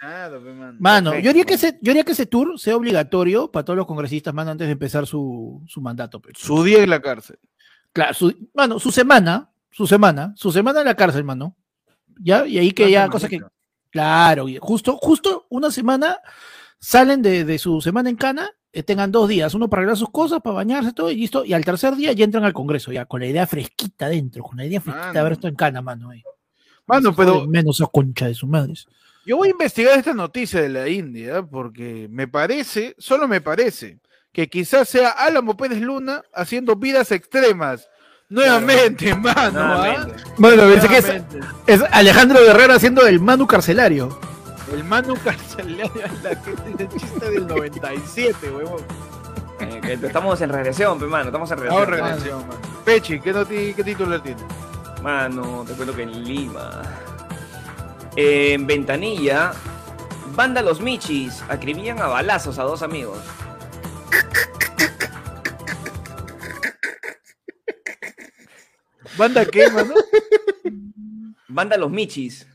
Claro, 0.00 0.40
mano. 0.80 1.12
Yo 1.12 1.30
haría, 1.30 1.44
Perfecto. 1.44 1.48
que 1.48 1.54
ese, 1.54 1.78
yo 1.80 1.92
haría 1.92 2.04
que 2.04 2.12
ese 2.12 2.26
tour 2.26 2.58
sea 2.58 2.76
obligatorio 2.76 3.52
para 3.52 3.64
todos 3.64 3.76
los 3.76 3.86
congresistas, 3.86 4.34
mano, 4.34 4.50
antes 4.50 4.66
de 4.66 4.72
empezar 4.72 5.06
su, 5.06 5.62
su 5.66 5.80
mandato. 5.80 6.20
Su 6.34 6.64
día 6.64 6.82
en 6.82 6.90
la 6.90 7.00
cárcel. 7.00 7.38
Claro, 7.92 8.14
su, 8.14 8.34
mano, 8.52 8.78
su 8.78 8.90
semana, 8.90 9.50
su 9.76 9.86
semana, 9.86 10.32
su 10.36 10.50
semana 10.50 10.80
en 10.80 10.86
la 10.86 10.94
cárcel, 10.94 11.22
mano. 11.22 11.54
Ya, 12.18 12.46
y 12.46 12.56
ahí 12.56 12.72
que 12.72 12.90
ya, 12.90 13.10
cosa 13.10 13.28
que, 13.28 13.40
claro, 13.90 14.46
justo, 14.58 14.96
justo 14.96 15.46
una 15.50 15.70
semana 15.70 16.18
salen 16.78 17.20
de, 17.20 17.44
de 17.44 17.58
su 17.58 17.82
semana 17.82 18.08
en 18.08 18.16
Cana, 18.16 18.50
eh, 18.72 18.82
tengan 18.82 19.12
dos 19.12 19.28
días, 19.28 19.52
uno 19.52 19.68
para 19.68 19.80
arreglar 19.80 19.98
sus 19.98 20.08
cosas, 20.08 20.40
para 20.40 20.54
bañarse, 20.54 20.94
todo, 20.94 21.10
y 21.10 21.16
listo, 21.16 21.44
y 21.44 21.52
al 21.52 21.62
tercer 21.62 21.94
día 21.94 22.14
ya 22.14 22.24
entran 22.24 22.44
al 22.44 22.54
Congreso, 22.54 22.90
ya, 22.90 23.04
con 23.04 23.20
la 23.20 23.26
idea 23.26 23.46
fresquita 23.46 24.08
dentro, 24.08 24.42
con 24.44 24.56
la 24.56 24.64
idea 24.64 24.80
fresquita 24.80 25.12
de 25.12 25.18
haber 25.18 25.32
estado 25.32 25.48
en 25.48 25.56
Cana, 25.56 25.82
mano. 25.82 26.08
ahí. 26.08 26.22
Mano, 26.86 27.14
pero 27.14 27.46
menos 27.46 27.82
a 27.82 27.86
concha 27.86 28.28
de 28.28 28.34
sus 28.34 28.48
madres. 28.48 28.86
yo 29.26 29.36
voy 29.36 29.48
a 29.48 29.50
investigar 29.50 29.98
esta 29.98 30.14
noticia 30.14 30.62
de 30.62 30.70
la 30.70 30.88
India 30.88 31.42
porque 31.42 32.08
me 32.10 32.28
parece, 32.28 32.94
solo 32.96 33.28
me 33.28 33.42
parece, 33.42 34.00
que 34.32 34.48
quizás 34.48 34.88
sea 34.88 35.10
Álamo 35.10 35.54
Pérez 35.54 35.82
Luna 35.82 36.22
haciendo 36.32 36.76
vidas 36.76 37.12
extremas. 37.12 37.90
Nuevamente, 38.28 39.14
mano. 39.14 39.34
¿ah? 39.60 39.76
Nuevamente. 39.78 40.22
Bueno, 40.36 40.62
pensé 40.64 40.88
que 40.88 40.98
es, 40.98 41.12
es 41.66 41.84
Alejandro 41.92 42.40
Guerrero 42.40 42.74
haciendo 42.74 43.06
el 43.06 43.20
Manu 43.20 43.46
carcelario. 43.46 44.18
El 44.72 44.82
Manu 44.84 45.14
carcelario 45.22 45.90
la 46.22 46.88
chiste 46.88 47.30
del 47.30 47.46
97, 47.46 48.50
huevón. 48.50 48.82
Eh, 49.60 49.98
estamos 50.02 50.40
en 50.40 50.50
regresión, 50.50 50.98
pe, 50.98 51.06
mano. 51.06 51.26
Estamos 51.26 51.50
en 51.52 51.58
regresión. 51.58 51.86
regresión, 51.88 52.40
mano. 52.48 52.60
Pechi, 52.84 53.20
¿qué, 53.20 53.32
noti- 53.32 53.74
qué 53.74 53.84
título 53.84 54.20
tiene? 54.20 54.42
Mano, 55.02 55.64
te 55.66 55.72
cuento 55.74 55.94
que 55.94 56.02
en 56.02 56.24
Lima. 56.24 56.82
En 58.16 58.66
Ventanilla, 58.66 59.52
banda 60.34 60.62
Los 60.62 60.80
Michis 60.80 61.44
acribillan 61.48 62.00
a 62.00 62.08
balazos 62.08 62.58
a 62.58 62.64
dos 62.64 62.82
amigos. 62.82 63.18
¿Banda 69.16 69.44
qué, 69.46 69.70
mano? 69.70 69.94
Banda 71.48 71.76
Los 71.76 71.90
Michis. 71.90 72.46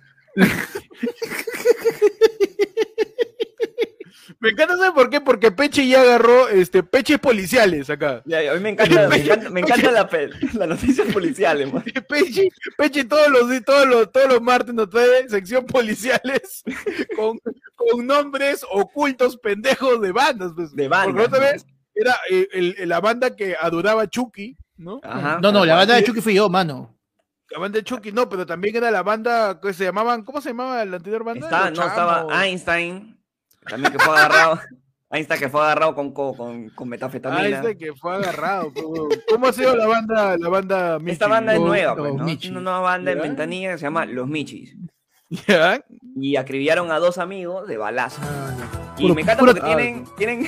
Me 4.40 4.50
encanta, 4.50 4.76
¿sabes 4.76 4.92
por 4.92 5.10
qué? 5.12 5.22
Porque 5.22 5.52
Peche 5.52 5.88
ya 5.88 6.02
agarró 6.02 6.48
este, 6.50 6.82
peches 6.82 7.20
policiales 7.20 7.90
acá. 7.92 8.24
Ya, 8.26 8.42
ya, 8.42 8.52
a 8.52 8.56
mí 8.56 8.60
me 8.62 8.70
encanta, 8.70 9.08
me 9.08 9.18
encanta, 9.18 9.50
me 9.52 9.60
encanta 9.60 9.92
la, 9.92 10.08
pe- 10.10 10.30
las 10.54 10.68
noticias 10.68 11.08
policiales, 11.14 11.72
man. 11.72 11.84
Peche, 12.10 12.50
Peche 12.76 13.04
todos 13.06 13.28
los, 13.30 13.64
todos 13.64 13.88
los, 13.88 14.12
todos 14.12 14.28
los 14.34 14.42
martes 14.42 14.74
nos 14.74 14.90
trae 14.90 15.30
sección 15.30 15.66
policiales 15.68 16.64
con, 17.16 17.40
con 17.76 18.08
nombres 18.08 18.66
ocultos 18.72 19.38
pendejos 19.38 20.02
de 20.02 20.12
bandas. 20.12 20.54
Pues. 20.56 20.76
De 20.76 20.88
bandas, 20.88 21.14
Porque 21.14 21.28
otra 21.38 21.52
vez 21.52 21.66
era 21.94 22.16
eh, 22.32 22.48
el- 22.54 22.76
el- 22.80 22.90
la 22.90 23.00
banda 23.00 23.36
que 23.36 23.56
adoraba 23.60 24.08
Chucky, 24.10 24.58
¿no? 24.82 25.00
Ajá. 25.04 25.40
No, 25.42 25.52
no, 25.52 25.66
la 25.66 25.76
banda 25.76 25.96
de 25.96 26.04
Chucky 26.04 26.22
fui 26.22 26.34
yo, 26.34 26.50
mano. 26.50 26.96
La 27.50 27.60
banda 27.60 27.78
de 27.80 27.84
Chucky, 27.84 28.12
no, 28.12 28.30
pero 28.30 28.46
también 28.46 28.76
era 28.76 28.90
la 28.92 29.04
banda 29.04 29.60
que 29.62 29.74
se 29.74 29.84
llamaban, 29.84 30.24
¿cómo 30.24 30.40
se 30.42 30.50
llamaba 30.50 30.84
la 30.86 30.98
anterior 30.98 31.24
banda? 31.24 31.50
No, 31.72 31.84
estaba. 31.86 32.26
Einstein, 32.46 33.20
también 33.68 33.92
que 33.92 34.00
fue 34.00 34.18
agarrado. 34.18 34.60
Einstein 35.12 35.40
que 35.42 35.50
fue 35.50 35.62
agarrado 35.62 35.94
con, 35.94 36.14
co- 36.14 36.34
con, 36.38 36.70
con 36.70 36.88
Ah, 36.88 36.92
metafetamina. 36.92 37.48
este 37.50 37.78
que 37.78 37.94
fue 37.94 38.16
agarrado. 38.16 38.72
¿Cómo 39.30 39.48
ha 39.48 39.52
sido 39.52 39.76
la 39.76 39.86
banda, 39.86 40.38
la 40.38 40.48
banda 40.48 40.96
Esta 41.06 41.26
Michi? 41.28 41.30
banda 41.30 41.54
es 41.54 41.60
nueva, 41.60 41.96
pues, 41.98 42.14
¿no? 42.16 42.24
Michis. 42.24 42.52
Una 42.52 42.62
nueva 42.62 42.80
banda 42.80 43.12
en. 43.12 43.20
Ventanilla 43.22 43.72
que 43.74 43.78
se 43.78 43.84
llama 43.84 44.06
Los 44.06 44.30
Michis. 44.30 44.78
¿Ya? 45.48 45.84
Y 46.16 46.38
acribillaron 46.38 46.90
a 46.92 47.00
dos 47.00 47.18
amigos 47.18 47.68
de 47.68 47.76
balazo. 47.78 48.22
Y 48.98 49.02
Puro- 49.02 49.16
me 49.16 49.22
encanta 49.24 49.40
puro- 49.42 49.52
porque 49.54 49.66
tienen, 49.68 50.06
tienen, 50.18 50.48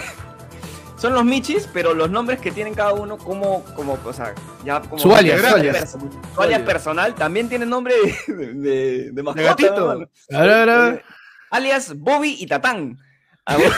son 1.04 1.14
los 1.16 1.26
Michis, 1.26 1.68
pero 1.74 1.94
los 1.94 2.10
nombres 2.10 2.40
que 2.40 2.50
tienen 2.50 2.74
cada 2.74 2.94
uno 2.94 3.18
como, 3.18 3.62
como, 3.76 4.00
o 4.06 4.14
sea, 4.14 4.34
ya 4.64 4.80
como 4.80 4.98
Su 4.98 5.14
alias, 5.14 5.42
su 5.42 5.48
alias. 5.48 5.76
perso- 5.98 6.10
su 6.34 6.42
alias 6.42 6.62
personal 6.62 7.14
también 7.14 7.50
tiene 7.50 7.66
nombre 7.66 7.94
de, 8.26 8.54
de, 8.54 9.12
de 9.12 9.24
mascota, 9.24 9.48
gatito. 9.50 9.92
hermano. 9.92 10.10
A 10.32 10.40
ver, 10.42 10.50
a 10.50 10.56
ver, 10.60 10.70
a 10.70 10.78
ver. 10.92 11.04
Alias 11.52 11.94
Bobby 11.98 12.38
y 12.40 12.48
Tatán. 12.48 12.98
A 13.46 13.58
ver, 13.58 13.70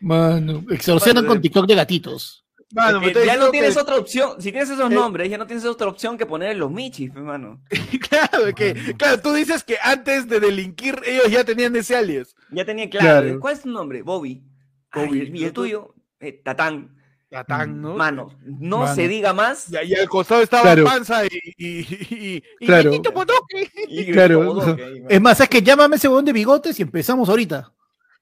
Mano, 0.00 0.64
extorsionan 0.70 1.26
con 1.26 1.40
TikTok 1.40 1.66
de 1.66 1.74
gatitos. 1.76 2.44
Mano, 2.74 3.00
me 3.00 3.06
está 3.08 3.24
ya 3.24 3.36
no 3.36 3.50
tienes 3.50 3.74
que- 3.74 3.80
otra 3.80 3.96
opción. 3.96 4.32
Si 4.42 4.50
tienes 4.52 4.68
esos 4.68 4.90
Eh. 4.90 4.94
nombres, 4.94 5.30
ya 5.30 5.38
no 5.38 5.46
tienes 5.46 5.64
otra 5.64 5.88
opción 5.88 6.18
que 6.18 6.26
poner 6.26 6.56
los 6.56 6.70
Michis, 6.70 7.10
hermano. 7.14 7.62
Claro, 8.10 8.46
es 8.46 8.54
que, 8.54 8.74
claro, 8.96 9.20
tú 9.20 9.32
dices 9.32 9.64
que 9.64 9.76
antes 9.82 10.28
de 10.28 10.40
delinquir 10.40 11.00
ellos 11.06 11.30
ya 11.30 11.44
tenían 11.44 11.74
ese 11.76 11.96
alias. 11.96 12.34
Ya 12.50 12.64
tenía 12.64 12.88
claro. 12.90 13.22
Claro. 13.22 13.40
¿Cuál 13.40 13.54
es 13.54 13.62
tu 13.62 13.70
nombre? 13.70 14.02
Bobby. 14.02 14.42
Bobby. 14.94 15.20
Ay, 15.20 15.30
¿Y 15.34 15.44
el 15.44 15.52
tuyo? 15.52 15.94
Eh, 16.20 16.40
Tatán. 16.44 16.94
Tatán, 17.30 17.82
¿no? 17.82 17.94
Mano, 17.94 18.38
no 18.42 18.78
Mano. 18.78 18.94
se 18.94 19.06
diga 19.06 19.34
más. 19.34 19.66
Y, 19.70 19.76
y 19.92 19.94
al 19.94 20.08
costado 20.08 20.40
estaba 20.42 20.62
Claro. 20.62 20.84
Panza 20.84 21.26
y, 21.26 21.28
y, 21.58 21.78
y, 21.80 22.42
y 22.60 22.66
Claro. 22.66 22.90
Claro. 24.12 24.76
Es 25.08 25.20
más, 25.20 25.38
es 25.40 25.48
que 25.48 25.62
llámame 25.62 25.96
ese 25.96 26.08
huevón 26.08 26.24
de 26.24 26.32
bigotes 26.32 26.78
y 26.80 26.82
empezamos 26.82 27.28
ahorita. 27.28 27.70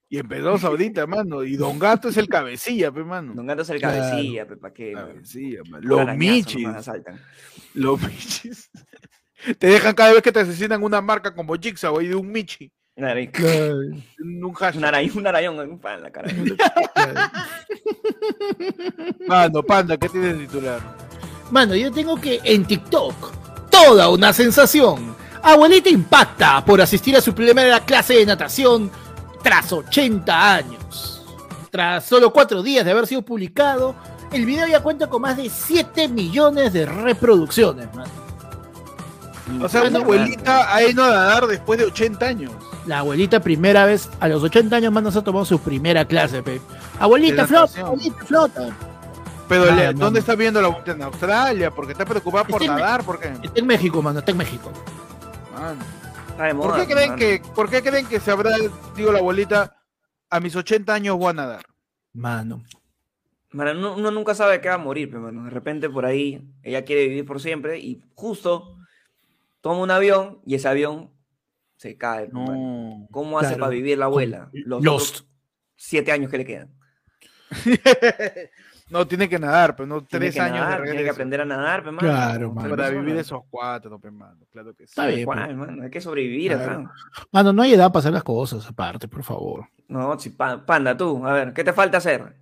Y 0.09 0.19
empezamos 0.19 0.63
ahorita, 0.65 1.07
mano. 1.07 1.43
Y 1.43 1.57
Don 1.57 1.79
Gato 1.79 2.09
es 2.09 2.17
el 2.17 2.29
cabecilla, 2.29 2.93
pe, 2.93 3.03
mano. 3.03 3.35
Don 3.35 3.47
Gato 3.47 3.63
es 3.63 3.71
el 3.71 3.81
Claro. 3.81 3.99
cabecilla, 4.01 4.47
pe, 4.47 4.57
¿pa' 4.57 4.73
qué? 4.73 4.93
mano? 4.95 5.09
Cabecilla, 5.09 5.61
man. 5.69 5.81
Los 5.85 6.01
arañazo 6.01 6.19
michis. 6.19 6.69
Los 7.75 8.01
michis. 8.03 8.71
Te 9.59 9.67
dejan 9.67 9.95
cada 9.95 10.15
vez 10.15 10.23
que 10.23 10.33
te 10.33 10.41
asesinan 10.41 10.83
una 10.83 11.03
marca 11.03 11.35
como 11.35 11.55
Jigsaw 11.57 12.01
y 12.01 12.09
de 12.09 12.15
un 12.15 12.31
michi. 12.33 12.73
Un 12.97 14.55
hashtag. 14.55 14.77
un 14.79 14.85
arañón, 14.87 15.19
un 15.19 15.27
arañón 15.27 15.71
un 15.71 15.79
pan 15.79 15.97
en 15.99 16.03
la 16.05 16.11
cara. 16.11 16.33
Mano, 19.29 19.63
panda, 19.63 19.97
¿qué 19.99 20.09
tienes 20.09 20.39
de 20.39 20.47
titular? 20.47 20.81
Mano, 21.51 21.75
yo 21.77 21.93
tengo 21.93 22.19
que 22.21 22.41
en 22.45 22.65
TikTok, 22.65 23.71
toda 23.71 24.09
una 24.09 24.33
sensación. 24.33 25.15
Abuelita 25.43 25.91
impacta 25.91 26.65
por 26.65 26.81
asistir 26.81 27.15
a 27.17 27.21
su 27.21 27.35
primera 27.35 27.81
clase 27.85 28.15
de 28.15 28.27
natación 28.27 28.91
tras 29.47 29.73
80 29.73 30.55
años. 30.55 31.23
Tras 31.71 32.05
solo 32.05 32.33
4 32.33 32.65
días 32.65 32.85
de 32.85 32.91
haber 32.91 33.07
sido 33.07 33.23
publicado, 33.23 33.95
el 34.33 34.45
video 34.45 34.67
ya 34.67 34.81
cuenta 34.81 35.07
con 35.07 35.23
más 35.23 35.37
de 35.37 35.49
7 35.49 36.09
millones 36.09 36.73
de 36.73 36.85
reproducciones, 36.85 37.87
mano. 37.95 38.11
O 39.63 39.69
sea, 39.69 39.85
una 39.85 40.01
abuelita 40.01 40.75
ha 40.75 40.83
ido 40.83 41.05
a 41.05 41.11
nadar 41.11 41.47
después 41.47 41.79
de 41.79 41.85
80 41.85 42.27
años. 42.27 42.53
La 42.87 42.99
abuelita 42.99 43.39
primera 43.39 43.85
vez, 43.85 44.09
a 44.19 44.27
los 44.27 44.43
80 44.43 44.75
años 44.75 44.93
más 44.93 45.05
nos 45.05 45.15
ha 45.15 45.23
tomado 45.23 45.45
su 45.45 45.61
primera 45.61 46.05
clase, 46.05 46.43
pe. 46.43 46.61
Abuelita, 46.99 47.47
flota, 47.47 47.83
abuelita, 47.83 48.25
flota. 48.25 48.77
Pero, 49.49 49.71
mano. 49.71 49.93
¿dónde 49.93 50.19
está 50.19 50.35
viendo 50.35 50.61
la 50.61 50.67
abuelita? 50.67 50.91
En 50.91 51.03
Australia, 51.03 51.71
porque 51.71 51.93
está 51.93 52.05
preocupada 52.05 52.43
por 52.43 52.61
Está 52.61 52.75
nadar, 52.75 53.05
¿por 53.05 53.21
qué? 53.21 53.29
Está 53.29 53.61
en 53.61 53.67
México, 53.69 54.03
mano, 54.03 54.19
está 54.19 54.33
en 54.33 54.39
México. 54.39 54.73
Mano. 55.57 56.06
Está 56.37 56.45
de 56.49 56.55
¿Por 56.55 56.77
qué 56.77 56.87
creen 56.93 57.09
mano. 57.11 57.19
que, 57.19 57.43
por 57.55 57.71
qué 57.71 57.83
creen 57.83 58.07
que 58.07 58.21
se 58.21 58.31
habrá, 58.31 58.51
digo 58.95 59.11
la 59.11 59.21
abuelita, 59.21 59.83
a 60.29 60.39
mis 60.41 60.55
80 60.55 60.93
años 60.93 61.17
voy 61.17 61.31
a 61.31 61.33
nadar? 61.33 61.65
Mano. 62.13 62.63
Mano, 63.53 63.73
uno, 63.79 63.95
uno 63.97 64.11
nunca 64.11 64.35
sabe 64.35 64.61
que 64.61 64.69
va 64.69 64.75
a 64.75 64.79
morir, 64.79 65.11
pe, 65.11 65.19
mano. 65.19 65.45
De 65.45 65.51
repente 65.51 65.89
por 65.89 66.05
ahí 66.05 66.47
ella 66.63 66.85
quiere 66.85 67.09
vivir 67.09 67.25
por 67.25 67.41
siempre 67.41 67.79
y 67.79 68.03
justo 68.15 68.77
toma 69.63 69.81
un 69.81 69.91
avión 69.91 70.41
y 70.45 70.57
ese 70.57 70.69
avión 70.69 71.11
se 71.77 71.97
cae. 71.97 72.29
mano. 72.29 72.53
No. 72.53 73.09
¿Cómo 73.11 73.39
hace 73.39 73.49
Claro. 73.51 73.61
para 73.61 73.71
vivir 73.71 73.97
la 73.97 74.05
abuela? 74.07 74.51
Los 74.53 74.83
Lost. 74.85 75.21
siete 75.75 76.13
años 76.13 76.31
que 76.31 76.39
le 76.39 76.45
quedan. 76.45 76.71
no, 78.89 79.07
tiene 79.07 79.29
que 79.29 79.39
nadar, 79.39 79.75
pero 79.77 79.87
no 79.87 80.03
Tiene 80.05 80.27
tres 80.31 80.41
años 80.41 80.61
nadar, 80.61 80.81
de 80.83 80.87
tiene 80.91 81.05
que 81.05 81.11
aprender 81.11 81.41
a 81.41 81.45
nadar, 81.45 81.83
pe, 81.83 81.91
mano. 81.91 81.99
Claro, 82.09 82.53
mano. 82.53 82.71
Para 82.71 82.91
vivir 82.91 83.17
esos 83.17 83.41
cuatro, 83.51 83.99
pe, 83.99 84.11
mano, 84.11 84.47
claro 84.51 84.75
que 84.75 84.87
sí. 84.87 84.91
Está 84.93 85.07
bien. 85.07 85.25
¿Cuál, 85.25 85.57
mano? 85.57 85.83
Hay 85.83 85.91
que 85.91 86.01
sobrevivir 86.01 86.53
Claro. 86.53 86.73
acá. 86.83 86.93
Mano, 87.33 87.53
no 87.53 87.63
hay 87.63 87.75
edad 87.75 87.89
para 87.91 88.01
hacer 88.01 88.13
las 88.13 88.23
cosas, 88.25 88.67
aparte, 88.67 89.09
por 89.09 89.23
favor. 89.23 89.67
No, 89.89 90.19
si 90.19 90.31
pa- 90.31 90.65
panda, 90.65 90.97
tú, 90.97 91.27
a 91.27 91.33
ver, 91.33 91.53
¿qué 91.53 91.65
te 91.65 91.73
falta 91.73 91.99
hacer? 91.99 92.37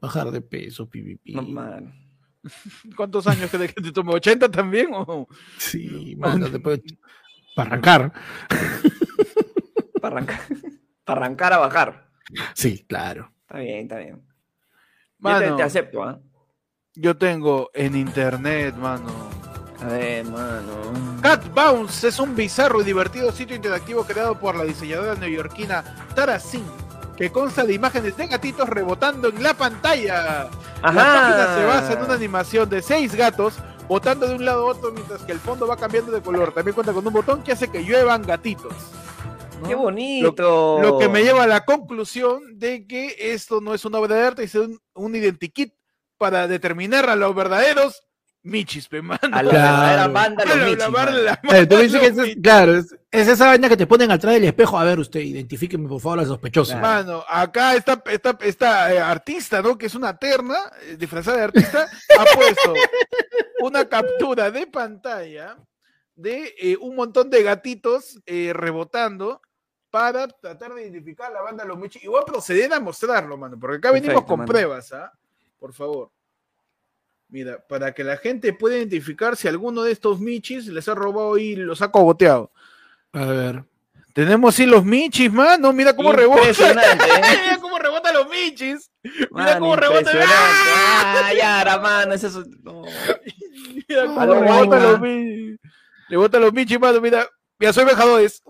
Bajar 0.00 0.30
de 0.30 0.40
peso, 0.40 0.88
pipipi. 0.88 1.34
No, 1.34 1.42
mano. 1.42 1.92
¿Cuántos 2.96 3.26
años 3.26 3.50
crees 3.50 3.72
que 3.72 3.80
te 3.82 3.92
tome? 3.92 4.12
¿80 4.14 4.50
también? 4.50 4.88
O... 4.92 5.28
Sí, 5.58 6.16
mano, 6.16 6.48
después 6.48 6.80
para 7.54 7.68
arrancar. 7.70 8.12
Para 10.00 10.16
arrancar, 10.16 10.40
para 11.04 11.20
arrancar 11.20 11.52
a 11.52 11.58
bajar. 11.58 12.08
Sí, 12.54 12.84
claro. 12.88 13.30
Está 13.42 13.58
bien, 13.58 13.78
está 13.82 13.98
bien. 13.98 14.22
Yo 15.22 15.38
te, 15.38 15.44
Mano, 15.44 15.56
te 15.56 15.62
acepto, 15.62 16.02
¿ah? 16.02 16.18
yo 16.94 17.16
tengo 17.16 17.70
en 17.74 17.94
internet, 17.96 18.74
mano. 18.74 19.10
A 19.80 19.86
ver, 19.86 20.24
mano. 20.24 21.20
Cat 21.22 21.44
Bounce 21.54 22.08
es 22.08 22.18
un 22.18 22.34
bizarro 22.34 22.80
y 22.80 22.84
divertido 22.84 23.30
sitio 23.30 23.54
interactivo 23.54 24.04
creado 24.04 24.38
por 24.38 24.56
la 24.56 24.64
diseñadora 24.64 25.14
neoyorquina 25.14 25.84
Tara 26.14 26.40
Singh, 26.40 26.66
que 27.16 27.30
consta 27.30 27.64
de 27.64 27.74
imágenes 27.74 28.16
de 28.16 28.26
gatitos 28.26 28.68
rebotando 28.68 29.28
en 29.28 29.42
la 29.42 29.54
pantalla. 29.54 30.48
La 30.82 30.92
página 30.92 31.54
se 31.54 31.64
basa 31.64 31.92
en 31.92 32.02
una 32.02 32.14
animación 32.14 32.68
de 32.68 32.82
seis 32.82 33.14
gatos 33.14 33.54
botando 33.88 34.26
de 34.26 34.34
un 34.34 34.44
lado 34.44 34.66
a 34.66 34.70
otro 34.70 34.90
mientras 34.92 35.22
que 35.22 35.32
el 35.32 35.38
fondo 35.38 35.66
va 35.66 35.76
cambiando 35.76 36.10
de 36.10 36.20
color. 36.20 36.52
También 36.52 36.74
cuenta 36.74 36.92
con 36.92 37.06
un 37.06 37.12
botón 37.12 37.42
que 37.42 37.52
hace 37.52 37.68
que 37.68 37.84
lluevan 37.84 38.22
gatitos. 38.22 38.74
¿No? 39.62 39.68
¡Qué 39.68 39.74
bonito! 39.74 40.78
Lo 40.82 40.98
que 40.98 41.08
me 41.08 41.22
lleva 41.22 41.44
a 41.44 41.46
la 41.46 41.64
conclusión 41.64 42.58
de 42.58 42.86
que 42.86 43.14
esto 43.18 43.60
no 43.60 43.74
es 43.74 43.84
una 43.84 43.98
obra 43.98 44.14
de 44.16 44.26
arte, 44.26 44.42
es 44.44 44.54
un, 44.54 44.78
un 44.94 45.14
identikit 45.16 45.72
para 46.18 46.46
determinar 46.48 47.08
a 47.08 47.16
los 47.16 47.34
verdaderos 47.34 48.02
michis, 48.44 48.88
pe, 48.88 49.00
mano. 49.02 49.20
A 49.22 49.40
la 49.42 49.50
Claro. 49.50 49.80
verdadera 49.80 50.08
banda, 50.08 50.44
los 50.44 50.56
la- 50.56 50.64
Michis, 50.66 52.16
la 52.36 52.42
claro, 52.42 52.76
es, 52.76 52.96
es 53.12 53.28
esa 53.28 53.46
vaina 53.46 53.68
que 53.68 53.76
te 53.76 53.86
ponen 53.86 54.10
atrás 54.10 54.34
del 54.34 54.44
espejo. 54.44 54.76
A 54.78 54.84
ver, 54.84 54.98
usted, 54.98 55.20
identifíqueme 55.20 55.88
por 55.88 56.00
favor 56.00 56.18
a 56.20 56.24
sospechoso. 56.26 56.72
Claro. 56.72 56.82
Mano, 56.86 57.24
acá 57.28 57.76
esta, 57.76 58.02
esta, 58.10 58.36
esta 58.40 58.92
eh, 58.92 58.98
artista, 58.98 59.62
¿no? 59.62 59.78
Que 59.78 59.86
es 59.86 59.94
una 59.94 60.16
terna, 60.18 60.56
eh, 60.82 60.96
disfrazada 60.96 61.36
de 61.38 61.42
artista, 61.44 61.88
ha 62.18 62.24
puesto 62.34 62.74
una 63.60 63.88
captura 63.88 64.50
de 64.50 64.66
pantalla 64.66 65.56
de 66.16 66.52
eh, 66.60 66.76
un 66.80 66.94
montón 66.96 67.30
de 67.30 67.42
gatitos 67.44 68.20
eh, 68.26 68.52
rebotando 68.52 69.40
para 69.92 70.26
tratar 70.26 70.72
de 70.72 70.84
identificar 70.84 71.30
a 71.30 71.34
la 71.34 71.42
banda 71.42 71.66
Los 71.66 71.78
Michis. 71.78 72.02
Y 72.02 72.06
voy 72.06 72.18
a 72.22 72.24
proceder 72.24 72.72
a 72.72 72.80
mostrarlo, 72.80 73.36
mano, 73.36 73.58
porque 73.60 73.76
acá 73.76 73.92
venimos 73.92 74.24
con 74.24 74.38
mano. 74.38 74.50
pruebas, 74.50 74.90
¿ah? 74.94 75.12
Por 75.60 75.74
favor. 75.74 76.10
Mira, 77.28 77.62
para 77.68 77.92
que 77.92 78.02
la 78.02 78.16
gente 78.16 78.54
pueda 78.54 78.78
identificar 78.78 79.36
si 79.36 79.48
alguno 79.48 79.82
de 79.82 79.92
estos 79.92 80.18
Michis 80.18 80.66
les 80.68 80.88
ha 80.88 80.94
robado 80.94 81.36
y 81.36 81.56
los 81.56 81.82
ha 81.82 81.92
cogoteado. 81.92 82.50
A 83.12 83.26
ver. 83.26 83.64
Tenemos 84.14 84.54
sí 84.54 84.64
los 84.64 84.82
Michis, 84.82 85.30
mano. 85.30 85.74
Mira 85.74 85.94
cómo 85.94 86.10
rebota. 86.12 86.42
¿eh? 86.48 86.74
Mira 87.44 87.58
cómo 87.60 87.78
rebota 87.78 88.14
los 88.14 88.30
Michis. 88.30 88.90
Mira 89.02 89.28
Mano, 89.30 89.60
cómo 89.60 89.76
rebota. 89.76 90.10
Ah, 90.26 91.32
ya, 91.36 91.60
era, 91.60 91.78
mano, 91.78 92.14
ese 92.14 92.28
es... 92.28 92.36
no. 92.62 92.84
Mira 93.88 94.06
cómo 94.06 94.24
rebota 94.24 94.80
los. 94.80 95.00
Michis. 95.00 95.60
Le 96.08 96.16
bota 96.16 96.38
los 96.38 96.52
Michis, 96.54 96.80
mano. 96.80 96.98
Mira. 97.02 97.28
Mira, 97.62 97.72
soy 97.72 97.84
Vengadores. 97.84 98.42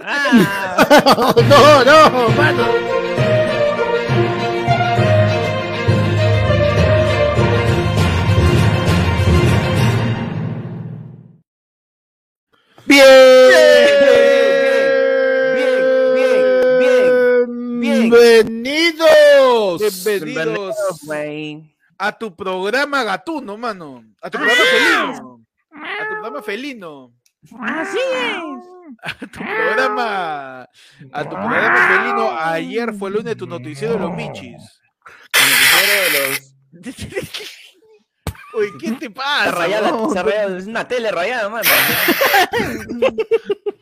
Ah. 0.00 0.86
no, 1.50 1.84
no, 1.84 2.28
mano. 2.30 2.64
Bien. 12.86 13.04
Bien, 15.54 15.82
bien, 16.14 16.70
bien, 16.80 17.80
bien. 17.80 18.08
Bienvenidos. 18.08 19.78
Bienvenidos. 19.78 20.74
Bienvenidos 21.02 21.78
a 21.98 22.16
tu 22.16 22.34
programa 22.34 23.04
gatuno, 23.04 23.58
mano. 23.58 24.04
A 24.22 24.30
tu 24.30 24.38
ah. 24.38 24.40
programa 24.40 24.64
felino. 24.70 25.44
A 25.70 26.08
tu 26.08 26.14
programa 26.14 26.42
felino. 26.42 27.17
Así 27.60 27.98
es. 27.98 28.64
A 29.02 29.14
tu 29.14 29.28
programa. 29.28 30.62
A 31.12 31.24
tu 31.24 31.30
programa 31.30 31.88
felino. 31.88 32.30
Ayer 32.38 32.92
fue 32.94 33.08
el 33.10 33.14
lunes 33.16 33.32
de 33.32 33.36
tu 33.36 33.46
noticiero 33.46 33.94
de 33.94 34.00
los 34.00 34.12
Michis. 34.14 34.80
El 35.32 35.40
noticiero 35.50 36.02
de 36.02 36.10
los- 36.30 36.54
Uy, 38.54 38.72
¿qué 38.80 38.92
te 38.92 39.10
pasa? 39.10 39.50
rayada, 39.52 39.90
no? 39.90 40.08
está 40.08 40.22
rayada, 40.22 40.56
es 40.58 40.66
una 40.66 40.88
tele 40.88 41.10
rayada, 41.12 41.48
mano. 41.48 41.68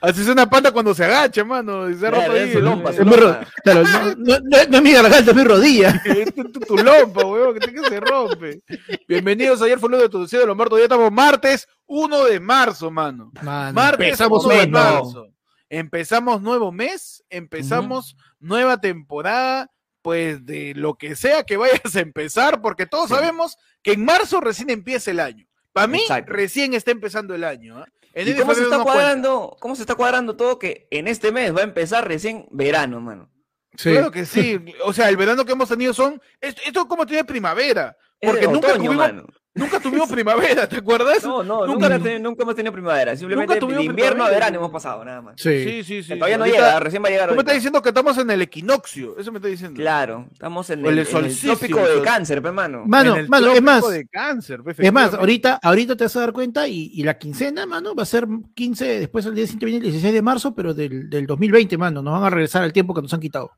Así 0.00 0.20
es 0.22 0.28
una 0.28 0.48
pata 0.48 0.72
cuando 0.72 0.94
se 0.94 1.04
agacha, 1.04 1.44
mano. 1.44 1.88
Y 1.88 1.94
se 1.94 2.00
Claro, 2.00 2.16
roto 2.16 2.32
ahí. 2.32 2.50
eso, 2.50 2.60
lompa, 2.60 2.90
Es 2.90 3.04
mi 3.04 3.12
ro- 3.16 3.38
claro, 3.62 3.82
no, 3.82 4.04
no- 4.16 4.38
no- 4.42 4.64
no 4.68 4.76
es 4.76 4.82
mi 4.82 4.92
garganta, 4.92 5.30
es 5.30 5.36
mi 5.36 5.44
rodilla. 5.44 6.02
Es 6.04 6.34
tu, 6.34 6.44
tu- 6.50 6.60
tu 6.60 6.76
lompa, 6.76 7.24
weón, 7.24 7.54
que, 7.54 7.60
te- 7.60 7.72
que 7.72 7.88
se 7.88 8.00
rompe. 8.00 8.62
Bienvenidos, 9.08 9.62
ayer 9.62 9.78
fue 9.78 9.88
el 9.88 9.92
lunes 9.92 10.10
de 10.10 10.36
tu 10.36 10.46
los 10.46 10.56
muertos. 10.56 10.78
Ya 10.78 10.84
estamos 10.84 11.12
martes 11.12 11.68
1 11.86 12.24
de 12.24 12.40
marzo, 12.40 12.90
mano. 12.90 13.30
Mano, 13.42 13.72
Martes 13.72 14.06
empezamos 14.06 14.44
1 14.44 14.54
de 14.54 14.66
marzo. 14.66 15.28
Empezamos 15.68 16.40
nuevo 16.42 16.70
mes, 16.72 17.24
empezamos 17.28 18.16
nueva 18.38 18.80
temporada, 18.80 19.70
pues 20.02 20.44
de 20.46 20.74
lo 20.76 20.94
que 20.94 21.16
sea 21.16 21.42
que 21.42 21.56
vayas 21.56 21.96
a 21.96 22.00
empezar, 22.00 22.60
porque 22.62 22.86
todos 22.86 23.08
Sí. 23.08 23.14
sabemos 23.14 23.56
que 23.82 23.92
en 23.92 24.04
marzo 24.04 24.40
recién 24.40 24.70
empieza 24.70 25.10
el 25.10 25.18
año. 25.20 25.46
Para 25.72 25.88
mí, 25.88 25.98
Exacto. 26.00 26.32
recién 26.32 26.74
está 26.74 26.90
empezando 26.92 27.34
el 27.34 27.44
año. 27.44 27.78
¿ah? 27.78 27.86
¿Y 28.16 28.20
Enero 28.22 28.38
y 28.38 28.40
cómo 28.40 28.54
se 28.54 28.62
está 28.62 28.78
no 28.78 28.84
cuadrando? 28.84 29.56
¿Cómo 29.60 29.76
se 29.76 29.82
está 29.82 29.94
cuadrando 29.94 30.36
todo 30.36 30.58
que 30.58 30.88
en 30.90 31.06
este 31.06 31.32
mes 31.32 31.54
va 31.54 31.60
a 31.60 31.64
empezar 31.64 32.08
recién 32.08 32.46
verano, 32.50 32.98
mano? 32.98 33.30
Sí. 33.76 33.92
Claro 33.92 34.10
que 34.10 34.24
sí. 34.24 34.58
O 34.84 34.94
sea, 34.94 35.10
el 35.10 35.18
verano 35.18 35.44
que 35.44 35.52
hemos 35.52 35.68
tenido 35.68 35.92
son. 35.92 36.22
Esto, 36.40 36.62
esto 36.64 36.80
es 36.80 36.86
como 36.86 37.04
tiene 37.04 37.24
primavera. 37.24 37.94
Es 38.18 38.30
Porque 38.30 38.46
de 38.46 38.52
nunca 38.52 38.68
otoño, 38.68 38.76
tuvimos, 38.76 38.96
mano. 38.96 39.26
Nunca 39.56 39.80
tuvimos 39.80 40.08
primavera, 40.10 40.68
¿te 40.68 40.76
acuerdas? 40.76 41.24
No, 41.24 41.42
no, 41.42 41.66
Nunca- 41.66 41.88
nunca, 41.88 41.98
nunca, 41.98 42.18
nunca 42.20 42.42
hemos 42.44 42.54
tenido 42.54 42.72
primavera. 42.72 43.16
Simplemente 43.16 43.54
de 43.54 43.60
tuvimos 43.60 43.84
invierno 43.84 44.24
a 44.24 44.30
verano 44.30 44.56
hemos 44.58 44.70
pasado, 44.70 45.04
nada 45.04 45.20
más. 45.22 45.34
Sí. 45.36 45.64
Sí, 45.64 45.82
sí, 45.84 46.02
sí. 46.02 46.14
Todavía 46.14 46.38
no 46.38 46.44
Ahorita- 46.44 46.58
llega, 46.66 46.80
recién 46.80 47.02
va 47.02 47.08
a 47.08 47.10
llegar 47.10 47.28
Tú 47.30 47.34
me 47.34 47.40
estás 47.40 47.54
diciendo 47.54 47.82
que 47.82 47.88
estamos 47.88 48.18
en 48.18 48.30
el 48.30 48.42
equinoccio. 48.42 49.18
Eso 49.18 49.32
me 49.32 49.38
estás 49.38 49.50
diciendo. 49.50 49.76
Claro, 49.80 50.26
estamos 50.32 50.70
en 50.70 50.84
O 50.84 50.88
el, 50.90 50.98
el 51.00 51.06
solsticio, 51.06 51.56
trópico 51.56 51.80
el 51.80 51.86
de 51.86 51.94
sol- 51.94 52.04
cáncer, 52.04 52.42
pe, 52.42 52.52
mano. 52.52 52.84
Mano, 52.86 53.14
En 53.14 53.20
el 53.20 53.28
mano, 53.28 53.52
es 53.52 53.62
más, 53.62 53.88
de 53.90 54.06
cáncer, 54.06 54.60
es 54.78 54.92
más, 54.92 55.14
ahorita, 55.14 55.58
ahorita 55.62 55.96
te 55.96 56.04
vas 56.04 56.16
a 56.16 56.20
dar 56.20 56.32
cuenta 56.32 56.68
y, 56.68 56.90
y 56.94 57.02
la 57.02 57.18
quincena, 57.18 57.66
mano, 57.66 57.94
va 57.94 58.02
a 58.02 58.06
ser 58.06 58.26
15, 58.54 59.00
después 59.00 59.26
el 59.26 59.34
día 59.34 59.44
siguiente 59.46 59.66
viene 59.66 59.78
el 59.78 59.84
16 59.92 60.12
de 60.14 60.22
marzo, 60.22 60.54
pero 60.54 60.74
del, 60.74 61.08
del 61.10 61.26
2020, 61.26 61.76
mano, 61.78 62.02
nos 62.02 62.12
van 62.14 62.24
a 62.24 62.30
regresar 62.30 62.62
al 62.62 62.72
tiempo 62.72 62.94
que 62.94 63.02
nos 63.02 63.12
han 63.14 63.20
quitado. 63.20 63.50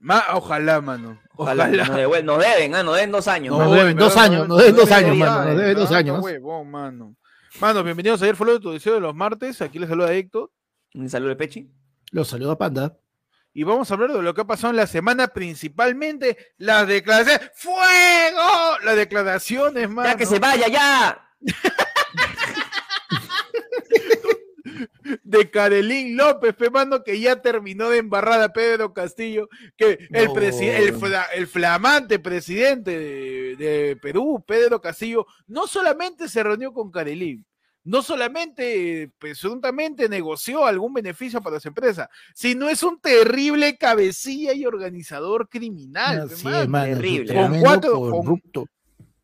Ma- 0.00 0.24
ojalá, 0.32 0.80
mano. 0.80 1.20
Ojalá, 1.36 1.64
Ojalá. 1.64 1.84
Nos, 1.86 1.96
devuel- 1.96 2.24
nos 2.24 2.38
deben, 2.38 2.74
ah, 2.74 2.82
nos 2.82 2.96
deben 2.96 3.12
dos 3.12 3.28
años. 3.28 3.52
No, 3.52 3.58
mano. 3.58 3.72
deben 3.74 3.96
dos 3.96 4.16
años, 4.16 4.48
nos 4.48 4.58
deben 4.58 4.76
dos 4.76 4.90
años, 4.90 5.16
mano, 5.16 5.44
nos 5.44 5.56
deben 5.58 5.74
dos 5.76 5.92
años. 5.92 6.20
huevón, 6.24 6.70
mano. 6.70 7.16
Mano, 7.60 7.82
bienvenidos 7.84 8.22
ayer 8.22 8.34
fue 8.36 8.46
lo 8.46 8.52
de 8.54 8.60
tu 8.60 8.70
deseo 8.72 8.94
de 8.94 9.00
los 9.00 9.14
martes. 9.14 9.60
Aquí 9.60 9.78
les 9.78 9.88
saluda 9.88 10.12
Héctor. 10.12 10.50
Un 10.94 11.08
saludo 11.10 11.28
de 11.30 11.36
Pechi. 11.36 11.70
Los 12.12 12.28
saludo 12.28 12.52
a 12.52 12.58
Panda. 12.58 12.96
Y 13.52 13.64
vamos 13.64 13.90
a 13.90 13.94
hablar 13.94 14.12
de 14.12 14.22
lo 14.22 14.32
que 14.32 14.40
ha 14.40 14.46
pasado 14.46 14.70
en 14.70 14.76
la 14.76 14.86
semana, 14.86 15.28
principalmente 15.28 16.36
las 16.56 16.86
declaraciones. 16.86 17.50
¡Fuego! 17.56 18.78
Las 18.84 18.96
declaraciones, 18.96 19.90
mano. 19.90 20.08
Ya 20.08 20.16
que 20.16 20.24
se 20.26 20.38
vaya, 20.38 20.68
ya. 20.68 21.26
de 25.22 25.50
Carelín 25.50 26.16
López, 26.16 26.54
pe, 26.54 26.70
mano, 26.70 27.02
que 27.02 27.18
ya 27.20 27.40
terminó 27.42 27.88
de 27.90 27.98
embarrada 27.98 28.46
a 28.46 28.52
Pedro 28.52 28.92
Castillo, 28.92 29.48
que 29.76 29.98
el, 30.10 30.26
No. 30.26 30.34
presi- 30.34 30.68
el, 30.68 30.94
fla- 30.94 31.26
el 31.34 31.46
flamante 31.46 32.18
presidente 32.18 32.98
de, 32.98 33.56
de 33.56 33.96
Perú, 33.96 34.42
Pedro 34.46 34.80
Castillo, 34.80 35.26
no 35.46 35.66
solamente 35.66 36.28
se 36.28 36.42
reunió 36.42 36.72
con 36.72 36.90
Carelín, 36.90 37.44
no 37.82 38.02
solamente 38.02 39.10
presuntamente 39.18 40.08
negoció 40.08 40.66
algún 40.66 40.92
beneficio 40.92 41.40
para 41.40 41.58
su 41.60 41.68
empresa, 41.68 42.10
sino 42.34 42.68
es 42.68 42.82
un 42.82 43.00
terrible 43.00 43.76
cabecilla 43.78 44.52
y 44.52 44.66
organizador 44.66 45.48
criminal, 45.48 46.28
pe, 46.28 46.34
Así 46.34 46.44
mano, 46.44 46.60
es, 46.62 46.68
mano, 46.68 46.94
terrible. 46.94 47.34
Con 47.34 47.60
cuatro- 47.60 47.98
corrupto. 48.00 48.66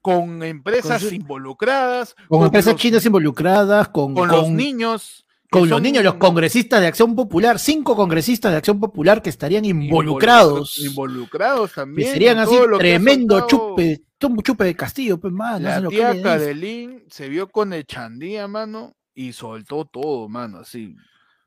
con 0.01 0.42
empresas 0.45 1.01
con 1.03 1.09
su- 1.11 1.14
involucradas, 1.16 2.14
Con 2.29 2.45
empresas 2.45 2.75
los- 2.75 2.81
chinas 2.81 3.05
involucradas, 3.05 3.88
con, 3.88 4.14
con 4.14 4.29
con- 4.29 4.38
los 4.38 4.49
niños. 4.51 5.26
Que 5.57 5.61
con 5.61 5.69
los 5.71 5.83
niños, 5.83 6.05
los 6.05 6.14
congresistas 6.14 6.81
de 6.81 6.87
Acción 6.87 7.14
Popular, 7.14 7.59
cinco 7.59 7.97
congresistas 7.97 8.53
de 8.53 8.59
Acción 8.59 8.79
Popular 8.81 9.23
que 9.23 9.31
estarían 9.31 9.64
involucrados. 9.64 10.79
Involucrados 10.79 11.71
que 11.71 11.75
también. 11.81 12.12
serían 12.12 12.37
en 12.38 12.42
así 12.45 12.55
todo 12.55 12.66
lo 12.69 12.79
que 12.79 12.85
tremendo 12.85 13.38
soltado 13.38 13.75
chupe, 13.77 14.03
chupe 14.42 14.64
de 14.64 14.75
Castillo, 14.77 15.19
pues 15.19 15.33
mano. 15.33 15.69
La 15.69 15.81
que 15.83 15.88
tía 15.88 16.12
le. 16.12 16.23
Cadelín 16.23 17.05
se 17.09 17.29
vio 17.29 17.49
con 17.49 17.73
el 17.73 17.85
chandía, 17.87 18.47
mano, 18.49 18.95
y 19.14 19.33
soltó 19.33 19.85
todo, 19.85 20.29
mano, 20.29 20.59
así. 20.59 20.95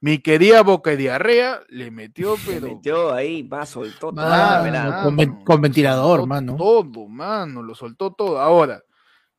Mi 0.02 0.20
querida 0.20 0.64
boca 0.64 0.92
de 0.92 0.98
diarrea 0.98 1.60
le 1.68 1.92
metió, 1.92 2.36
pero. 2.46 2.68
metió 2.68 3.14
ahí, 3.14 3.44
va, 3.44 3.66
soltó 3.66 4.14
toda 4.14 4.64
Mano, 4.64 5.04
con, 5.04 5.18
ven- 5.18 5.44
con 5.44 5.62
ventilador, 5.62 6.20
soltó 6.22 6.28
mano. 6.28 6.56
Todo, 6.56 7.08
mano, 7.08 7.62
lo 7.62 7.76
soltó 7.76 8.12
todo. 8.14 8.40
Ahora, 8.40 8.82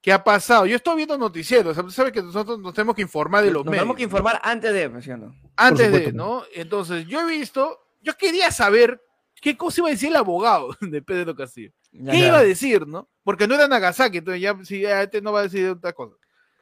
¿qué 0.01 0.13
ha 0.13 0.23
pasado? 0.23 0.67
Yo 0.67 0.77
estoy 0.77 0.97
viendo 0.97 1.17
noticieros, 1.19 1.77
sabes 1.95 2.13
que 2.13 2.23
nosotros 2.23 2.59
nos 2.59 2.75
tenemos 2.75 2.95
que 2.95 3.03
informar 3.03 3.45
de 3.45 3.51
los 3.51 3.65
Nos 3.65 3.71
medios. 3.71 3.83
tenemos 3.83 3.97
que 3.97 4.03
informar 4.05 4.41
antes 4.43 4.73
de, 4.73 5.03
¿sí 5.03 5.11
o 5.11 5.17
no? 5.17 5.35
Antes 5.57 5.87
supuesto, 5.87 6.11
de, 6.11 6.17
¿no? 6.17 6.43
Entonces, 6.55 7.07
yo 7.07 7.21
he 7.21 7.27
visto, 7.27 7.79
yo 8.01 8.17
quería 8.17 8.51
saber 8.51 9.03
qué 9.41 9.57
cosa 9.57 9.81
iba 9.81 9.89
a 9.89 9.93
decir 9.93 10.09
el 10.11 10.17
abogado 10.17 10.77
de 10.81 11.03
Pedro 11.03 11.35
Castillo. 11.35 11.73
Ya, 11.93 12.13
¿Qué 12.13 12.21
ya. 12.21 12.29
iba 12.29 12.39
a 12.39 12.43
decir, 12.45 12.87
no? 12.87 13.09
Porque 13.25 13.47
no 13.47 13.55
era 13.55 13.69
Nagasaki, 13.69 14.19
entonces 14.19 14.41
ya, 14.41 14.57
si 14.65 14.81
ya 14.81 15.03
este 15.03 15.21
no 15.21 15.33
va 15.33 15.41
a 15.41 15.45
decir 15.45 15.69
otra 15.69 15.93
cosa. 15.93 16.17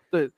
Entonces, 0.05 0.33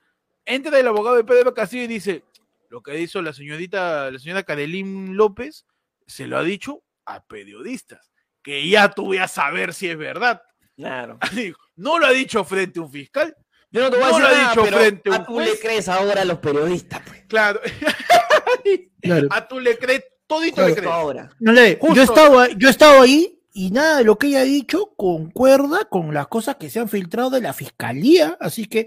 entra 0.45 0.79
el 0.79 0.87
abogado 0.89 1.17
de 1.17 1.25
Pedro 1.25 1.55
Castillo 1.55 1.85
y 1.85 1.89
dice, 1.89 2.25
lo 2.69 2.83
que 2.83 3.01
hizo 3.01 3.23
la 3.23 3.33
señorita, 3.33 4.11
la 4.11 4.19
señora 4.19 4.43
Carolín 4.43 5.17
López, 5.17 5.65
se 6.07 6.27
lo 6.27 6.39
ha 6.39 6.43
dicho 6.43 6.83
a 7.05 7.23
periodistas, 7.25 8.11
que 8.43 8.69
ya 8.69 8.91
tú 8.91 9.07
voy 9.07 9.19
a 9.19 9.29
saber 9.29 9.73
si 9.75 9.89
es 9.89 9.97
verdad. 9.97 10.43
Claro. 10.77 11.19
Digo, 11.35 11.59
No 11.81 11.99
lo 11.99 12.07
ha 12.07 12.11
dicho 12.11 12.45
frente 12.45 12.79
a 12.79 12.83
un 12.83 12.91
fiscal, 12.91 13.35
Yo 13.73 13.81
no 13.83 13.91
te 13.91 13.97
voy 13.99 14.05
a 14.07 14.11
No 14.11 14.19
decir 14.19 14.23
lo 14.31 14.37
ha 14.37 14.49
dicho 14.51 14.63
pero 14.65 14.77
frente 14.79 15.09
a 15.11 15.13
un 15.13 15.21
a 15.21 15.25
tú 15.27 15.33
juez. 15.35 15.51
le 15.51 15.59
crees 15.61 15.89
ahora 15.89 16.23
a 16.23 16.25
los 16.25 16.39
periodistas, 16.39 17.01
pues. 17.07 17.25
claro, 17.29 17.61
Claro. 19.03 19.29
a 19.31 19.49
tú 19.49 19.61
le 19.61 19.79
crees, 19.79 20.05
todito 20.27 20.57
Claro. 20.57 20.67
le 20.69 20.73
Esto 20.73 20.83
crees. 20.83 20.95
ahora. 20.95 21.31
No 21.39 21.53
le- 21.53 21.79
yo, 21.95 22.01
he 22.03 22.05
estado, 22.05 22.39
ahí- 22.41 22.55
yo 22.59 22.69
he 22.69 22.71
estado 22.71 23.01
ahí 23.01 23.41
y 23.53 23.71
nada 23.71 23.99
de 23.99 24.05
lo 24.05 24.19
que 24.19 24.29
ella 24.29 24.41
ha 24.41 24.45
dicho 24.45 24.93
concuerda 24.97 25.85
con 25.87 26.13
las 26.15 26.29
cosas 26.29 26.57
que 26.57 26.71
se 26.71 26.81
han 26.81 26.89
filtrado 26.89 27.31
de 27.31 27.41
la 27.41 27.53
fiscalía. 27.53 28.37
Así 28.41 28.67
que 28.67 28.87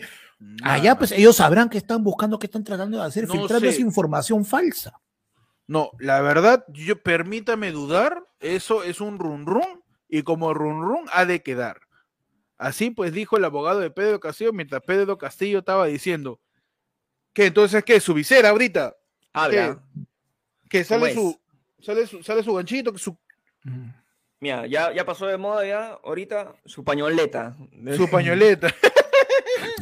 allá, 0.63 0.97
pues 0.97 1.11
ellos 1.11 1.35
sabrán 1.37 1.69
que 1.69 1.77
están 1.77 2.03
buscando, 2.03 2.37
que 2.39 2.47
están 2.47 2.63
tratando 2.63 2.99
de 2.99 3.05
hacer, 3.05 3.27
No 3.27 3.33
filtrando 3.33 3.65
sé. 3.67 3.69
esa 3.75 3.81
información 3.81 4.45
falsa. 4.45 4.99
No, 5.67 5.91
la 5.99 6.21
verdad, 6.21 6.65
yo 6.69 7.01
permítame 7.01 7.71
dudar, 7.71 8.21
eso 8.39 8.83
es 8.83 8.99
un 9.01 9.17
run 9.17 9.45
run 9.45 9.81
y 10.09 10.23
como 10.23 10.53
run 10.53 10.81
run 10.83 11.05
ha 11.13 11.25
de 11.25 11.41
quedar. 11.41 11.77
Así 12.63 12.91
pues 12.91 13.11
dijo 13.11 13.35
el 13.35 13.43
abogado 13.43 13.79
de 13.81 13.91
Pedro 13.91 14.19
Castillo 14.21 14.53
mientras 14.53 14.81
Pedro 14.83 15.17
Castillo 15.17 15.59
estaba 15.59 15.85
diciendo 15.87 16.39
que 17.33 17.47
entonces 17.47 17.83
que 17.83 17.99
su 17.99 18.13
visera 18.13 18.49
ahorita, 18.49 18.95
Habla. 19.33 19.83
que 20.69 20.83
sale 20.85 21.13
¿Cómo 21.13 21.31
su, 21.31 21.83
sale 21.83 22.07
su 22.07 22.23
sale 22.23 22.41
su 22.41 22.53
ganchito, 22.53 22.93
que 22.93 22.99
su, 22.99 23.17
Mira, 24.39 24.65
ya, 24.67 24.93
ya 24.93 25.05
pasó 25.05 25.25
de 25.27 25.37
moda 25.37 25.65
ya, 25.65 25.99
ahorita, 26.03 26.53
su 26.65 26.83
pañoleta. 26.83 27.55
su 27.97 28.09
pañoleta. 28.09 28.67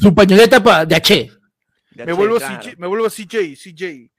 Su 0.02 0.14
pañoleta 0.16 0.62
pa- 0.64 0.86
de 0.86 0.96
H. 0.96 1.32
De 1.92 2.06
me 2.06 2.12
H, 2.12 2.14
vuelvo 2.14 2.38
claro. 2.38 2.60
CJ, 2.62 2.78
me 2.78 2.88
vuelvo 2.88 3.08
CJ, 3.10 3.56
CJ. 3.56 4.12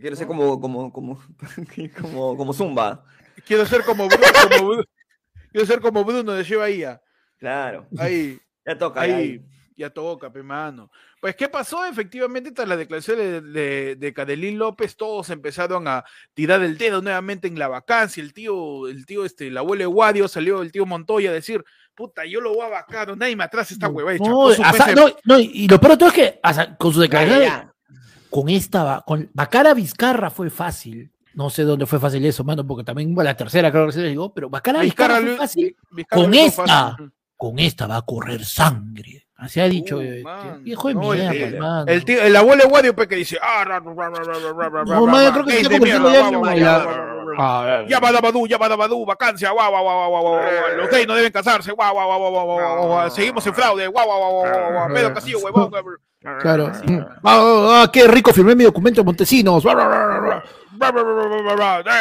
Quiero 0.00 0.16
ser 0.16 0.26
como, 0.26 0.60
como, 0.60 0.92
como, 0.92 1.22
como, 2.00 2.36
como 2.36 2.52
Zumba. 2.52 3.04
Quiero 3.46 3.64
ser 3.64 3.82
como 3.84 4.06
Bruno, 4.08 4.26
como 4.50 4.68
Bruno- 4.68 4.84
quiero 5.52 5.66
ser 5.66 5.80
como 5.80 6.04
Bruno 6.04 6.32
de 6.32 6.56
Bahía. 6.56 7.00
Claro. 7.42 7.88
Ahí. 7.98 8.38
Ya 8.64 8.78
toca. 8.78 9.00
Ahí, 9.00 9.42
ya 9.76 9.90
toca, 9.90 10.30
pe 10.32 10.44
mano. 10.44 10.92
Pues, 11.20 11.34
¿qué 11.34 11.48
pasó? 11.48 11.84
Efectivamente, 11.84 12.52
tras 12.52 12.68
la 12.68 12.76
declaración 12.76 13.18
de, 13.18 13.40
de, 13.40 13.96
de 13.96 14.14
Cadelín 14.14 14.58
López, 14.58 14.96
todos 14.96 15.28
empezaron 15.30 15.88
a 15.88 16.04
tirar 16.34 16.62
el 16.62 16.78
dedo 16.78 17.02
nuevamente 17.02 17.48
en 17.48 17.58
la 17.58 17.66
vacancia. 17.66 18.22
El 18.22 18.32
tío, 18.32 18.86
el 18.86 19.04
tío, 19.06 19.24
este, 19.24 19.48
el 19.48 19.58
abuelo 19.58 19.82
Eguadio 19.82 20.28
salió, 20.28 20.62
el 20.62 20.70
tío 20.70 20.86
Montoya, 20.86 21.30
a 21.30 21.32
decir, 21.32 21.64
puta, 21.96 22.24
yo 22.24 22.40
lo 22.40 22.54
voy 22.54 22.64
a 22.64 22.68
vacar, 22.68 23.16
nadie 23.16 23.34
me 23.34 23.42
atrasa 23.42 23.74
esta 23.74 23.88
hueva. 23.88 24.12
No, 24.30 24.46
asa- 24.62 24.84
no, 24.94 25.08
no, 25.24 25.38
y 25.40 25.66
lo 25.66 25.80
peor 25.80 25.92
de 25.94 25.96
todo 25.98 26.08
es 26.10 26.14
que 26.14 26.38
asa- 26.44 26.76
con 26.76 26.92
su 26.94 27.00
declaración, 27.00 27.42
con 28.30 28.48
esta, 28.50 29.02
con 29.04 29.28
Bacara 29.34 29.74
Vizcarra 29.74 30.30
fue 30.30 30.48
fácil. 30.50 31.10
No 31.34 31.48
sé 31.50 31.62
dónde 31.64 31.86
fue 31.86 31.98
fácil 31.98 32.24
eso, 32.26 32.44
mano, 32.44 32.64
porque 32.64 32.84
también 32.84 33.12
la 33.16 33.34
tercera 33.36 33.72
creo 33.72 33.86
que 33.86 33.92
se 33.92 34.02
llegó, 34.02 34.32
pero 34.32 34.48
Bacara 34.50 34.80
Vizcarra, 34.82 35.14
fue 35.16 35.36
fácil. 35.38 35.76
Con 36.10 36.34
esta 36.34 36.96
con 37.42 37.58
esta 37.58 37.88
va 37.88 37.96
a 37.96 38.02
correr 38.02 38.44
sangre. 38.44 39.26
Así 39.34 39.58
ha 39.58 39.68
dicho, 39.68 39.98
viejo 40.60 40.88
de 40.88 40.94
no, 40.94 41.00
mierda, 41.10 41.32
el, 41.32 41.54
hermano. 41.54 41.84
El, 41.88 42.04
tío, 42.04 42.22
el 42.22 42.36
abuelo 42.36 42.68
Guadio 42.68 42.94
que 42.94 43.16
dice, 43.16 43.36
ah, 43.42 43.64
ra, 43.64 43.80
ra, 43.80 44.10
ra, 44.10 44.84
no, 44.84 45.32
creo 45.32 45.44
que 45.44 45.52
se 45.54 45.62
está 45.62 46.54
ya 46.54 47.86
Ya 47.88 47.98
va 47.98 48.12
Dabadú, 48.12 48.46
ya 48.46 48.58
va 48.58 48.68
Dabadú, 48.68 49.04
vacancia, 49.04 49.50
guau, 49.50 49.72
guau, 49.72 49.82
guau, 49.82 50.22
guau, 50.22 50.40
los 50.76 50.88
gays 50.88 51.08
no 51.08 51.16
deben 51.16 51.32
casarse, 51.32 51.72
guau, 51.72 51.92
guau, 51.92 52.06
guau, 52.06 52.30
guau, 52.30 52.86
guau, 52.86 53.10
seguimos 53.10 53.44
en 53.44 53.54
fraude, 53.54 53.88
guau, 53.88 54.06
guau, 54.06 54.20
guau, 54.20 54.72
guau, 54.72 54.94
Pedro 54.94 55.12
Castillo, 55.12 55.40
huevón, 55.40 55.68
Claro. 56.22 56.70
Ah, 56.72 57.18
ah, 57.24 57.82
ah, 57.84 57.90
qué 57.92 58.06
rico, 58.06 58.32
firmé 58.32 58.54
mi 58.54 58.64
documento 58.64 59.00
en 59.00 59.06
Montesinos. 59.06 59.64
eh, 59.64 59.68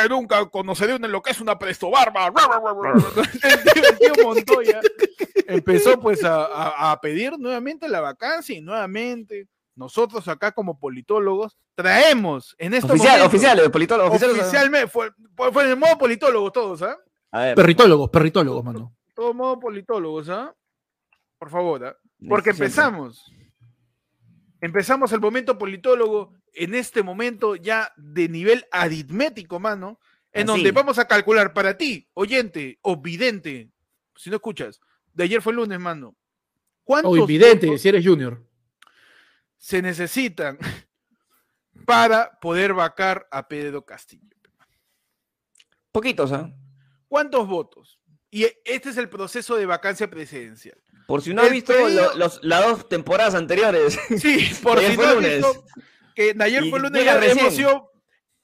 nunca 0.09 0.45
conoceré 0.49 0.97
lo 0.99 1.21
que 1.21 1.31
es 1.31 1.41
una 1.41 1.57
prestobarba. 1.57 2.27
El 2.27 2.33
tío, 3.73 3.83
el 3.89 3.97
tío 3.97 4.13
Montoya 4.23 4.81
empezó 5.47 5.99
pues 5.99 6.23
a, 6.23 6.45
a- 6.45 6.91
a 6.91 7.01
pedir 7.01 7.37
nuevamente 7.37 7.89
la 7.89 8.01
vacancia 8.01 8.55
y 8.55 8.61
nuevamente 8.61 9.47
nosotros 9.75 10.27
acá 10.27 10.51
como 10.51 10.77
politólogos 10.79 11.57
traemos 11.75 12.55
en 12.59 12.73
estos 12.73 12.91
Oficial, 12.91 13.11
momentos, 13.13 13.27
oficiales, 13.33 13.69
politólogos, 13.69 14.11
oficiales. 14.11 14.41
oficialmente 14.41 14.87
fue, 14.87 15.11
fue, 15.35 15.63
en 15.63 15.69
el 15.71 15.77
modo 15.77 15.97
politólogos 15.97 16.51
todos, 16.53 16.81
¿ah? 16.83 16.97
Ver. 17.31 17.55
Perritólogos, 17.55 18.09
perritólogos, 18.09 18.63
mano. 18.63 18.93
Todo 19.15 19.33
modo 19.33 19.59
politólogos, 19.59 20.29
¿ah? 20.29 20.53
Por 21.39 21.49
favor, 21.49 21.85
¿ah? 21.85 21.95
Porque 22.27 22.51
empezamos. 22.51 23.31
Empezamos 24.61 25.11
el 25.11 25.19
momento 25.19 25.57
politólogo 25.57 26.33
en 26.53 26.75
este 26.75 27.01
momento 27.01 27.55
ya 27.55 27.91
de 27.97 28.29
nivel 28.29 28.65
aritmético, 28.71 29.59
mano, 29.59 29.99
en 30.31 30.43
Así. 30.49 30.57
donde 30.57 30.71
vamos 30.71 30.99
a 30.99 31.05
calcular 31.05 31.51
para 31.53 31.77
ti, 31.77 32.07
oyente 32.13 32.77
o 32.83 32.95
vidente, 33.01 33.71
si 34.15 34.29
no 34.29 34.35
escuchas, 34.37 34.79
de 35.13 35.23
ayer 35.23 35.41
fue 35.41 35.51
el 35.51 35.57
lunes, 35.57 35.79
mano. 35.79 36.15
¿Cuántos 36.83 37.11
Oh, 37.11 37.77
si 37.77 37.89
eres 37.89 38.05
junior. 38.05 38.43
se 39.57 39.81
necesitan 39.81 40.57
para 41.85 42.39
poder 42.39 42.73
vacar 42.73 43.27
a 43.31 43.47
Pedro 43.47 43.83
Castillo? 43.85 44.27
Poquitos, 45.91 46.31
¿ah? 46.31 46.53
¿Cuántos 47.07 47.47
votos? 47.47 47.99
Y 48.31 48.45
este 48.65 48.89
es 48.89 48.97
el 48.97 49.09
proceso 49.09 49.55
de 49.57 49.65
vacancia 49.65 50.09
presidencial. 50.09 50.77
Por 51.05 51.21
si 51.21 51.33
no 51.33 51.41
has 51.41 51.47
El 51.49 51.53
visto 51.53 51.73
lo- 51.73 52.15
los, 52.15 52.39
las 52.43 52.65
dos 52.65 52.87
temporadas 52.89 53.35
anteriores. 53.35 53.99
Sí, 54.17 54.49
por 54.63 54.77
Ayer 54.79 54.91
si 54.91 54.95
fue 54.95 55.05
no 55.05 55.13
lunes. 55.15 55.35
visto 55.37 55.65
que 56.15 56.35
ayer 56.39 56.69
fue 56.69 56.79
lunes 56.79 57.03
ya 57.05 57.19
hemos 57.25 57.53
sido, 57.55 57.91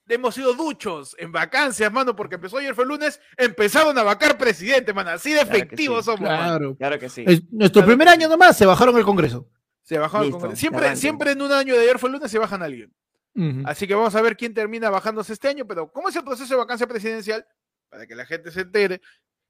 hemos 0.10 0.36
sido 0.36 0.54
duchos 0.54 1.16
en 1.20 1.32
vacancias, 1.32 1.92
mano, 1.92 2.16
porque 2.16 2.36
empezó 2.36 2.58
ayer 2.58 2.76
fue 2.76 2.86
lunes, 2.86 3.20
empezaron 3.38 3.98
a 3.98 4.04
vacar 4.04 4.38
presidente, 4.38 4.94
mano, 4.94 5.12
así 5.12 5.32
de 5.32 5.42
Claro 5.42 5.56
efectivos 5.56 6.06
sí. 6.06 6.12
somos. 6.12 6.28
Claro. 6.30 6.76
Claro 6.76 7.00
que 7.00 7.08
sí. 7.10 7.24
Es 7.26 7.42
nuestro 7.52 7.82
Claro 7.82 7.88
primer 7.98 8.10
año 8.10 8.28
nomás 8.28 8.58
se 8.58 8.66
bajaron 8.66 8.98
el 8.98 9.04
Congreso. 9.06 9.50
Se 9.84 9.98
bajaron 9.98 10.28
el 10.28 10.32
Congreso. 10.34 10.56
Siempre, 10.58 10.96
siempre 10.98 11.32
en 11.32 11.42
un 11.42 11.52
año 11.54 11.74
de 11.76 11.82
ayer 11.82 11.98
fue 12.00 12.10
lunes 12.10 12.30
se 12.30 12.40
bajan 12.40 12.62
a 12.62 12.66
alguien. 12.66 12.94
Así 13.66 13.86
que 13.88 13.94
vamos 13.94 14.16
a 14.16 14.22
ver 14.22 14.36
quién 14.36 14.54
termina 14.54 14.90
bajándose 14.90 15.32
este 15.32 15.48
año, 15.48 15.66
pero 15.68 15.92
¿cómo 15.92 16.10
es 16.10 16.16
el 16.16 16.24
proceso 16.24 16.54
de 16.56 16.58
vacancia 16.58 16.88
presidencial? 16.88 17.46
Para 17.88 18.08
que 18.08 18.16
la 18.16 18.26
gente 18.26 18.52
se 18.52 18.62
entere. 18.62 19.00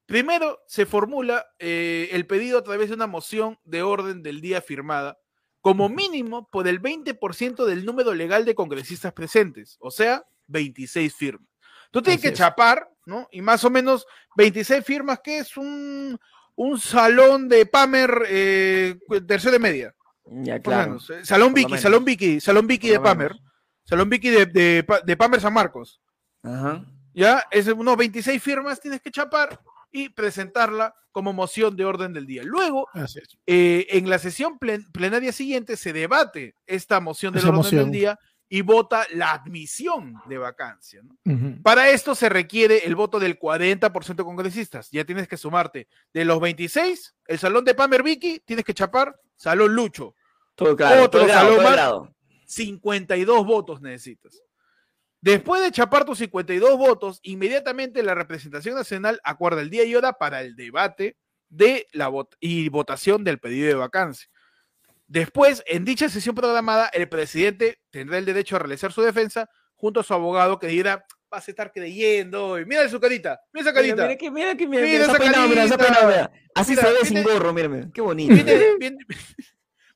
Primero 0.07 0.59
se 0.67 0.85
formula 0.85 1.45
eh, 1.59 2.07
el 2.13 2.25
pedido 2.25 2.57
a 2.57 2.63
través 2.63 2.87
de 2.87 2.95
una 2.95 3.07
moción 3.07 3.59
de 3.65 3.83
orden 3.83 4.23
del 4.23 4.39
día 4.39 4.61
firmada, 4.61 5.19
como 5.59 5.89
mínimo 5.89 6.47
por 6.49 6.65
el 6.69 6.81
20% 6.81 7.65
del 7.65 7.85
número 7.85 8.13
legal 8.13 8.45
de 8.45 8.55
congresistas 8.55 9.11
presentes, 9.11 9.75
o 9.81 9.91
sea, 9.91 10.23
26 10.47 11.13
firmas. 11.13 11.49
Tú 11.91 12.01
tienes 12.01 12.19
Así 12.19 12.27
que 12.29 12.33
es. 12.33 12.39
chapar, 12.39 12.89
¿no? 13.05 13.27
Y 13.31 13.41
más 13.41 13.65
o 13.65 13.69
menos 13.69 14.07
26 14.37 14.85
firmas, 14.85 15.19
que 15.21 15.39
es 15.39 15.57
un, 15.57 16.17
un 16.55 16.79
salón 16.79 17.49
de 17.49 17.65
Pamer 17.65 18.23
eh, 18.29 18.95
tercero 19.27 19.51
de 19.51 19.59
media. 19.59 19.95
Ya, 20.23 20.61
claro. 20.61 20.99
eh, 21.09 21.25
Salón 21.25 21.53
Vicky. 21.53 21.77
Salón 21.77 22.05
Vicky, 22.05 22.39
Salón 22.39 22.65
Vicky 22.65 22.89
de 22.89 22.99
Pamer. 23.01 23.35
Salón 23.83 24.09
Vicky 24.09 24.29
de, 24.29 24.45
de, 24.45 24.85
de 25.05 25.17
Pamer 25.17 25.41
San 25.41 25.53
Marcos. 25.53 26.01
Ajá. 26.43 26.85
Ya, 27.13 27.43
es 27.51 27.67
unos 27.67 27.97
26 27.97 28.41
firmas, 28.41 28.79
tienes 28.79 29.01
que 29.01 29.11
chapar 29.11 29.59
y 29.91 30.09
presentarla 30.09 30.93
como 31.11 31.33
moción 31.33 31.75
de 31.75 31.85
orden 31.85 32.13
del 32.13 32.27
día. 32.27 32.43
Luego, 32.43 32.87
eh, 33.45 33.87
en 33.89 34.09
la 34.09 34.19
sesión 34.19 34.59
plen- 34.59 34.85
plenaria 34.91 35.31
siguiente 35.31 35.75
se 35.77 35.91
debate 35.93 36.53
esta 36.67 36.99
moción 36.99 37.33
del 37.33 37.39
Esa 37.39 37.47
orden 37.49 37.57
moción. 37.57 37.83
del 37.85 37.91
día 37.91 38.19
y 38.49 38.61
vota 38.61 39.05
la 39.13 39.31
admisión 39.33 40.15
de 40.29 40.37
vacancia. 40.37 41.01
Para 41.63 41.89
esto 41.89 42.15
se 42.15 42.29
requiere 42.29 42.85
el 42.85 42.95
voto 42.95 43.19
del 43.19 43.37
40% 43.39 44.23
de 44.23 44.23
congresistas. 44.23 44.89
Ya 44.91 45.03
tienes 45.05 45.27
que 45.27 45.35
sumarte. 45.37 45.87
De 46.13 46.23
los 46.23 46.39
26, 46.39 47.15
el 47.25 47.39
salón 47.39 47.65
de 47.65 47.73
Pamer 47.75 48.03
Vicky, 48.03 48.39
tienes 48.45 48.63
que 48.63 48.73
chapar 48.73 49.19
salón 49.35 49.73
Lucho. 49.73 50.15
Todo 50.55 50.75
claro. 50.77 51.03
Otro 51.03 51.09
todo 51.19 51.21
el 51.23 51.27
grado, 51.27 51.41
salón 51.41 51.55
todo 51.57 51.63
más. 51.65 51.73
grado. 51.73 52.15
52 52.45 53.45
votos 53.45 53.81
necesitas. 53.81 54.41
Después 55.21 55.61
de 55.63 55.71
chapar 55.71 56.05
tus 56.05 56.19
52 56.19 56.77
votos, 56.77 57.19
inmediatamente 57.23 58.03
la 58.03 58.13
representación 58.15 58.75
nacional 58.75 59.19
acuerda 59.23 59.61
el 59.61 59.69
día 59.69 59.83
y 59.83 59.95
hora 59.95 60.13
para 60.13 60.41
el 60.41 60.55
debate 60.55 61.17
de 61.49 61.87
la 61.91 62.09
vot- 62.09 62.35
y 62.39 62.69
votación 62.69 63.23
del 63.23 63.39
pedido 63.39 63.67
de 63.67 63.73
vacancia. 63.75 64.27
Después, 65.07 65.63
en 65.67 65.85
dicha 65.85 66.09
sesión 66.09 66.35
programada, 66.35 66.87
el 66.93 67.07
presidente 67.09 67.79
tendrá 67.89 68.17
el 68.17 68.25
derecho 68.25 68.55
a 68.57 68.59
realizar 68.59 68.91
su 68.91 69.01
defensa 69.01 69.49
junto 69.75 70.01
a 70.01 70.03
su 70.03 70.13
abogado 70.13 70.59
que 70.59 70.67
dirá, 70.67 71.05
vas 71.31 71.47
a 71.47 71.51
estar 71.51 71.71
creyendo. 71.71 72.59
y 72.59 72.65
Mira 72.65 72.87
su 72.89 72.99
carita, 72.99 73.39
mira 73.53 73.69
esa 73.69 73.71
Mira, 73.71 73.95
carita. 73.95 74.03
mira, 74.03 74.17
que- 74.17 74.31
mira, 74.31 74.55
que- 74.57 74.67
mira, 74.67 74.83
Mira 74.83 74.93
mira, 74.93 75.05
se 75.05 75.11
ha 75.11 75.13
esa 75.13 75.23
peinado, 75.23 75.47
mira, 75.49 75.61
carita. 75.61 75.77
peinado, 75.77 76.07
mira. 76.07 76.31
Así 76.55 76.71
Mira, 76.71 76.81
se 76.83 76.93
ve 76.93 76.99
sin 77.05 77.23
gorro, 77.23 77.53
mírame. 77.53 77.91
Qué 77.93 78.01
bonito. 78.01 78.33
Viene, 78.33 78.59
viene- 78.79 78.97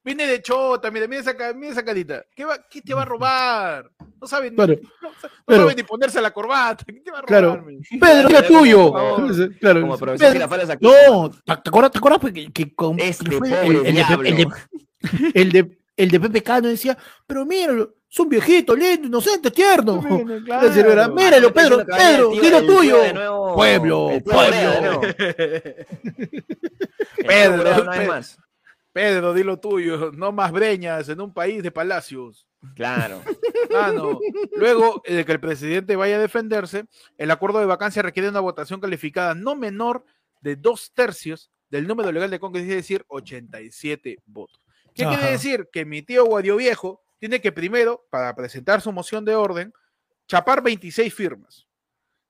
viene 0.03 0.25
de 0.27 0.41
chota, 0.41 0.89
mira, 0.91 1.07
mira 1.07 1.21
esa, 1.21 1.33
mira 1.53 1.71
esa 1.71 1.83
carita. 1.85 2.23
¿Qué, 2.35 2.43
va- 2.45 2.59
qué 2.69 2.81
te 2.81 2.93
va 2.93 3.03
a 3.03 3.05
robar? 3.05 3.91
No 4.19 4.27
saben, 4.27 4.55
Claro. 4.55 4.73
no, 5.01 5.09
no 5.09 5.15
Pero- 5.45 5.61
saben 5.61 5.75
ni 5.77 5.83
ponerse 5.83 6.21
la 6.21 6.31
corbata. 6.31 6.83
¿Qué 6.85 6.93
te 6.93 7.11
va 7.11 7.19
a 7.19 7.21
robar? 7.21 7.27
Claro. 7.27 7.65
Pedro, 7.99 8.29
era 8.29 8.47
tuyo. 8.47 8.93
Claro. 9.59 9.81
Como 9.81 9.97
Pedro-. 9.97 10.77
No, 10.81 11.29
¿te 11.29 11.51
acuerdas, 11.53 11.91
te 11.91 11.97
acuerdas 11.97 12.31
que, 12.33 12.51
que 12.51 12.73
con- 12.75 12.99
Este 12.99 13.29
que 13.29 13.37
fue 13.37 13.49
el, 13.67 13.75
el 13.77 13.95
de, 13.95 14.01
el, 14.25 14.35
de, 14.35 14.47
el, 15.33 15.51
de, 15.51 15.77
el 15.97 16.09
de 16.11 16.19
PPK 16.19 16.49
no 16.61 16.67
decía, 16.69 16.97
pero 17.27 17.45
míralo, 17.45 17.95
es 18.09 18.19
un 18.19 18.27
viejito, 18.29 18.75
lindo, 18.75 19.07
inocente, 19.07 19.51
tierno. 19.51 20.01
Claro. 20.45 20.69
Míralo, 21.13 21.47
Ah, 21.49 21.53
Pedro, 21.53 21.85
Pedro, 21.85 22.29
dilo 22.31 22.65
tuyo. 22.65 23.13
nuevo- 23.13 23.55
Pueblo, 23.55 24.09
pueblo. 24.25 25.01
Pedro, 27.27 27.57
Borea 27.57 27.81
una 27.81 28.15
vez 28.15 28.37
Pedro. 28.93 29.31
Pedro, 29.31 29.33
dilo 29.33 29.59
tuyo. 29.59 30.11
No 30.11 30.31
más 30.31 30.51
breñas 30.51 31.09
en 31.09 31.21
un 31.21 31.33
país 31.33 31.63
de 31.63 31.71
palacios. 31.71 32.47
Claro. 32.75 33.21
Ah, 33.73 33.93
no. 33.95 34.19
Luego 34.57 35.01
eh, 35.05 35.15
de 35.15 35.23
que 35.23 35.31
el 35.31 35.39
presidente 35.39 35.95
vaya 35.95 36.17
a 36.17 36.19
defenderse, 36.19 36.87
el 37.17 37.31
acuerdo 37.31 37.59
de 37.59 37.65
vacancia 37.65 38.01
requiere 38.01 38.27
una 38.27 38.41
votación 38.41 38.81
calificada 38.81 39.33
no 39.33 39.55
menor 39.55 40.03
de 40.41 40.57
dos 40.57 40.91
tercios 40.93 41.51
del 41.69 41.87
número 41.87 42.11
legal 42.11 42.29
de 42.29 42.39
Congreso, 42.39 42.69
es 42.69 42.75
decir, 42.75 43.05
87 43.07 44.17
votos. 44.25 44.61
¿Qué 44.93 45.05
Ajá. 45.05 45.15
quiere 45.15 45.31
decir? 45.31 45.69
Que 45.71 45.85
mi 45.85 46.01
tío 46.01 46.25
Guadio 46.25 46.57
Viejo 46.57 47.01
tiene 47.17 47.39
que 47.39 47.53
primero, 47.53 48.05
para 48.09 48.35
presentar 48.35 48.81
su 48.81 48.91
moción 48.91 49.23
de 49.23 49.35
orden, 49.35 49.71
chapar 50.27 50.61
26 50.61 51.13
firmas. 51.13 51.65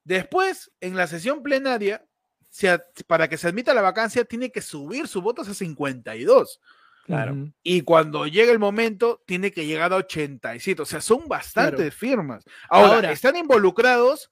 Después, 0.03 0.71
en 0.79 0.95
la 0.95 1.07
sesión 1.07 1.41
plenaria, 1.41 2.05
se 2.51 2.77
para 3.07 3.27
que 3.27 3.37
se 3.37 3.47
admita 3.47 3.73
la 3.73 3.81
vacancia, 3.81 4.23
tiene 4.25 4.51
que 4.51 4.61
subir 4.61 5.07
sus 5.07 5.23
votos 5.23 5.47
a 5.49 5.55
52. 5.55 6.59
Claro. 7.07 7.51
Y 7.63 7.81
cuando 7.81 8.27
llegue 8.27 8.51
el 8.51 8.59
momento, 8.59 9.23
tiene 9.25 9.51
que 9.51 9.65
llegar 9.65 9.91
a 9.91 9.95
87. 9.97 10.83
O 10.83 10.85
sea, 10.85 11.01
son 11.01 11.27
bastantes 11.27 11.77
Claro. 11.79 11.91
firmas. 11.97 12.45
Ahora, 12.69 12.93
Ahora- 12.95 13.11
están 13.11 13.35
involucrados 13.37 14.29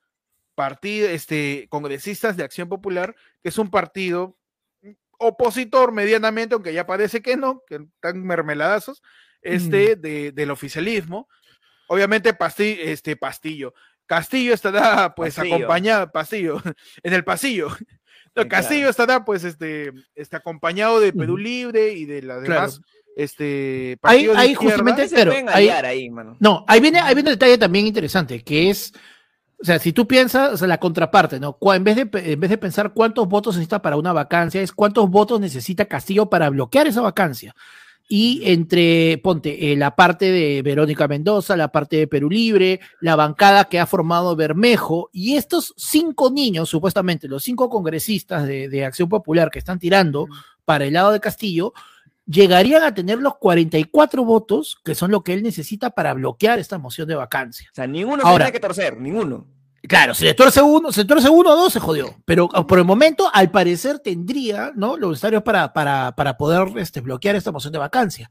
partid- 0.56 1.06
este, 1.06 1.66
congresistas 1.70 2.38
de 2.38 2.44
Acción 2.44 2.70
Popular, 2.70 3.16
que 3.42 3.50
es 3.50 3.58
un 3.58 3.72
partido 3.72 4.38
opositor 5.18 5.92
medianamente, 5.92 6.54
aunque 6.56 6.74
ya 6.74 6.86
parece 6.86 7.22
que 7.22 7.36
no, 7.38 7.64
que 7.68 7.76
están 7.76 8.24
mermeladazos, 8.24 9.02
este, 9.42 9.96
de- 9.96 10.32
del 10.32 10.52
oficialismo. 10.52 11.28
Obviamente, 11.88 12.34
Pasti- 12.34 12.78
este, 12.80 13.16
Pastillo. 13.16 13.74
Castillo 14.06 14.54
estará, 14.54 15.14
pues, 15.16 15.36
Pastillo. 15.36 15.56
acompañado, 15.56 16.12
Pastillo, 16.12 16.56
en 17.04 17.14
el 17.14 17.24
pasillo. 17.24 17.70
No, 18.36 18.48
Castillo 18.48 18.80
claro. 18.80 18.90
estará, 18.92 19.26
pues, 19.26 19.44
este, 19.44 19.92
este, 20.16 20.36
acompañado 20.36 21.00
de 21.00 21.14
Perú. 21.14 21.38
Libre 21.38 21.94
y 21.94 22.06
de 22.06 22.22
las 22.22 22.44
Claro. 22.44 22.62
demás, 22.62 22.82
este, 23.16 23.98
Ahí, 24.04 24.28
partidos 24.28 24.36
de 24.36 24.42
ahí 24.42 24.52
izquierda. 24.52 24.76
justamente, 24.78 25.26
pueden 25.26 25.50
ahí, 25.50 25.68
hallar 25.70 25.86
ahí, 25.86 26.10
mano. 26.10 26.38
no, 26.40 26.64
ahí 26.68 26.80
viene, 26.80 27.00
ahí 27.00 27.16
viene 27.16 27.30
un 27.32 27.36
detalle 27.36 27.58
también 27.58 27.86
interesante, 27.88 28.42
que 28.44 28.70
es, 28.70 28.94
o 29.62 29.66
sea, 29.66 29.78
si 29.80 29.92
tú 29.92 30.08
piensas, 30.08 30.54
o 30.54 30.58
sea, 30.58 30.68
la 30.68 30.78
contraparte, 30.80 31.40
¿no? 31.40 31.58
En 31.74 31.84
vez 31.84 31.96
de, 31.98 32.10
en 32.14 32.40
vez 32.40 32.50
de 32.50 32.58
pensar 32.58 32.94
cuántos 32.94 33.28
votos 33.28 33.56
necesita 33.56 33.82
para 33.82 33.98
una 33.98 34.14
vacancia, 34.14 34.62
es 34.62 34.72
cuántos 34.72 35.10
votos 35.10 35.40
necesita 35.42 35.86
Castillo 35.86 36.30
para 36.30 36.50
bloquear 36.50 36.88
esa 36.88 37.02
vacancia. 37.02 37.54
Y 38.12 38.42
entre, 38.46 39.20
ponte, 39.20 39.72
eh, 39.72 39.78
la 39.78 39.96
parte 39.96 40.32
de 40.32 40.64
Verónica 40.64 41.08
Mendoza, 41.08 41.56
la 41.56 41.72
parte 41.72 41.96
de 41.98 42.08
Perú 42.08 42.28
Libre, 42.28 42.80
la 43.02 43.16
bancada 43.16 43.66
que 43.66 43.80
ha 43.80 43.86
formado 43.86 44.36
Bermejo, 44.36 45.12
y 45.14 45.36
estos 45.36 45.76
cinco 45.78 46.32
niños, 46.32 46.70
supuestamente, 46.70 47.28
los 47.28 47.44
cinco 47.44 47.70
congresistas 47.70 48.48
de, 48.48 48.68
de 48.68 48.84
Acción 48.84 49.10
Popular 49.10 49.52
que 49.52 49.60
están 49.60 49.78
tirando 49.78 50.28
para 50.66 50.86
el 50.86 50.94
lado 50.94 51.12
de 51.12 51.20
Castillo, 51.20 51.72
llegarían 52.26 52.82
a 52.82 52.96
tener 52.96 53.20
los 53.20 53.38
44 53.38 54.24
votos, 54.26 54.80
que 54.84 54.96
son 54.96 55.12
lo 55.12 55.22
que 55.24 55.34
él 55.34 55.44
necesita 55.44 55.92
para 55.92 56.14
bloquear 56.16 56.58
esta 56.58 56.80
moción 56.80 57.08
de 57.08 57.16
vacancia. 57.16 57.70
O 57.72 57.76
sea, 57.76 57.86
ninguno 57.86 58.24
Ahora- 58.24 58.46
tiene 58.46 58.54
que 58.60 58.60
torcer, 58.60 59.00
ninguno. 59.00 59.46
Claro, 59.88 60.14
si 60.14 60.26
le 60.26 60.34
tuerce 60.34 60.62
uno, 60.62 60.92
se 60.92 61.06
tuerce 61.06 61.30
uno 61.30 61.52
o 61.52 61.56
dos, 61.56 61.72
se 61.72 61.80
jodió. 61.80 62.16
Pero 62.26 62.50
ah, 62.54 62.68
por 62.68 62.80
el 62.80 62.86
momento, 62.86 63.30
al 63.34 63.50
parecer, 63.50 64.00
tendría, 64.00 64.72
¿no? 64.76 64.98
Los 64.98 65.12
necesarios 65.12 65.44
para, 65.44 65.72
para, 65.72 66.14
para 66.16 66.38
poder 66.38 66.78
este, 66.78 67.02
bloquear 67.02 67.36
esta 67.36 67.52
moción 67.52 67.72
de 67.72 67.80
vacancia. 67.80 68.30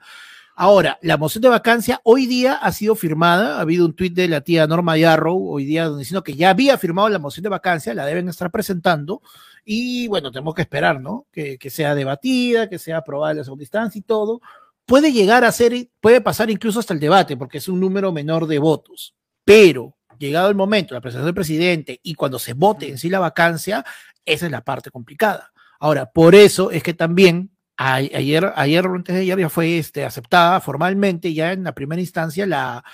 Ahora, 0.61 0.99
la 1.03 1.17
moción 1.17 1.43
de 1.43 1.49
vacancia 1.49 2.01
hoy 2.03 2.27
día 2.27 2.55
ha 2.55 2.73
sido 2.73 2.97
firmada. 2.97 3.59
Ha 3.59 3.61
habido 3.61 3.87
un 3.87 3.95
tuit 3.95 4.13
de 4.13 4.27
la 4.27 4.41
tía 4.41 4.67
Norma 4.67 4.99
Yarrow 4.99 5.51
hoy 5.51 5.65
día 5.65 5.89
diciendo 5.89 6.25
que 6.25 6.35
ya 6.35 6.51
había 6.51 6.77
firmado 6.77 7.09
la 7.09 7.21
moción 7.21 7.45
de 7.45 7.49
vacancia, 7.49 7.95
la 7.95 8.05
deben 8.05 8.29
estar 8.29 8.51
presentando. 8.51 9.23
Y 9.65 10.09
bueno, 10.09 10.33
tenemos 10.33 10.55
que 10.55 10.63
esperar, 10.63 11.01
¿no? 11.01 11.27
Que, 11.31 11.59
que 11.59 11.71
sea 11.71 11.95
debatida, 11.95 12.69
que 12.69 12.79
sea 12.79 12.99
aprobada 12.99 13.31
en 13.31 13.39
la 13.39 13.45
segunda 13.45 13.63
instancia 13.63 14.01
y 14.01 14.03
todo. 14.03 14.41
Puede 14.85 15.13
llegar 15.13 15.45
a 15.45 15.53
ser, 15.53 15.91
puede 16.01 16.21
pasar 16.21 16.51
incluso 16.51 16.81
hasta 16.81 16.93
el 16.93 16.99
debate, 16.99 17.37
porque 17.37 17.59
es 17.59 17.69
un 17.69 17.79
número 17.79 18.11
menor 18.11 18.49
de 18.49 18.59
votos. 18.59 19.15
Pero 19.45 19.98
llegado 20.19 20.49
el 20.49 20.55
momento, 20.55 20.95
la 20.95 21.01
presentación 21.01 21.27
del 21.27 21.35
presidente 21.35 22.01
y 22.03 22.15
cuando 22.15 22.39
se 22.39 22.53
vote 22.53 22.89
en 22.89 22.99
sí 22.99 23.09
la 23.09 23.21
vacancia, 23.21 23.85
esa 24.25 24.47
es 24.47 24.53
la 24.53 24.65
parte 24.65 24.91
complicada. 24.91 25.53
Ahora, 25.81 26.07
por 26.07 26.35
eso 26.35 26.71
es 26.71 26.83
que 26.83 26.95
también 26.95 27.51
ayer, 27.77 28.53
ayer 28.57 28.87
antes 28.87 29.15
de 29.15 29.23
ayer 29.23 29.39
ya 29.39 29.49
fue 29.49 29.79
este, 29.79 30.05
aceptada 30.05 30.61
formalmente 30.61 31.33
ya 31.33 31.53
en 31.53 31.65
la 31.65 31.75
primera 31.75 32.01
instancia 32.01 32.45
la, 32.47 32.85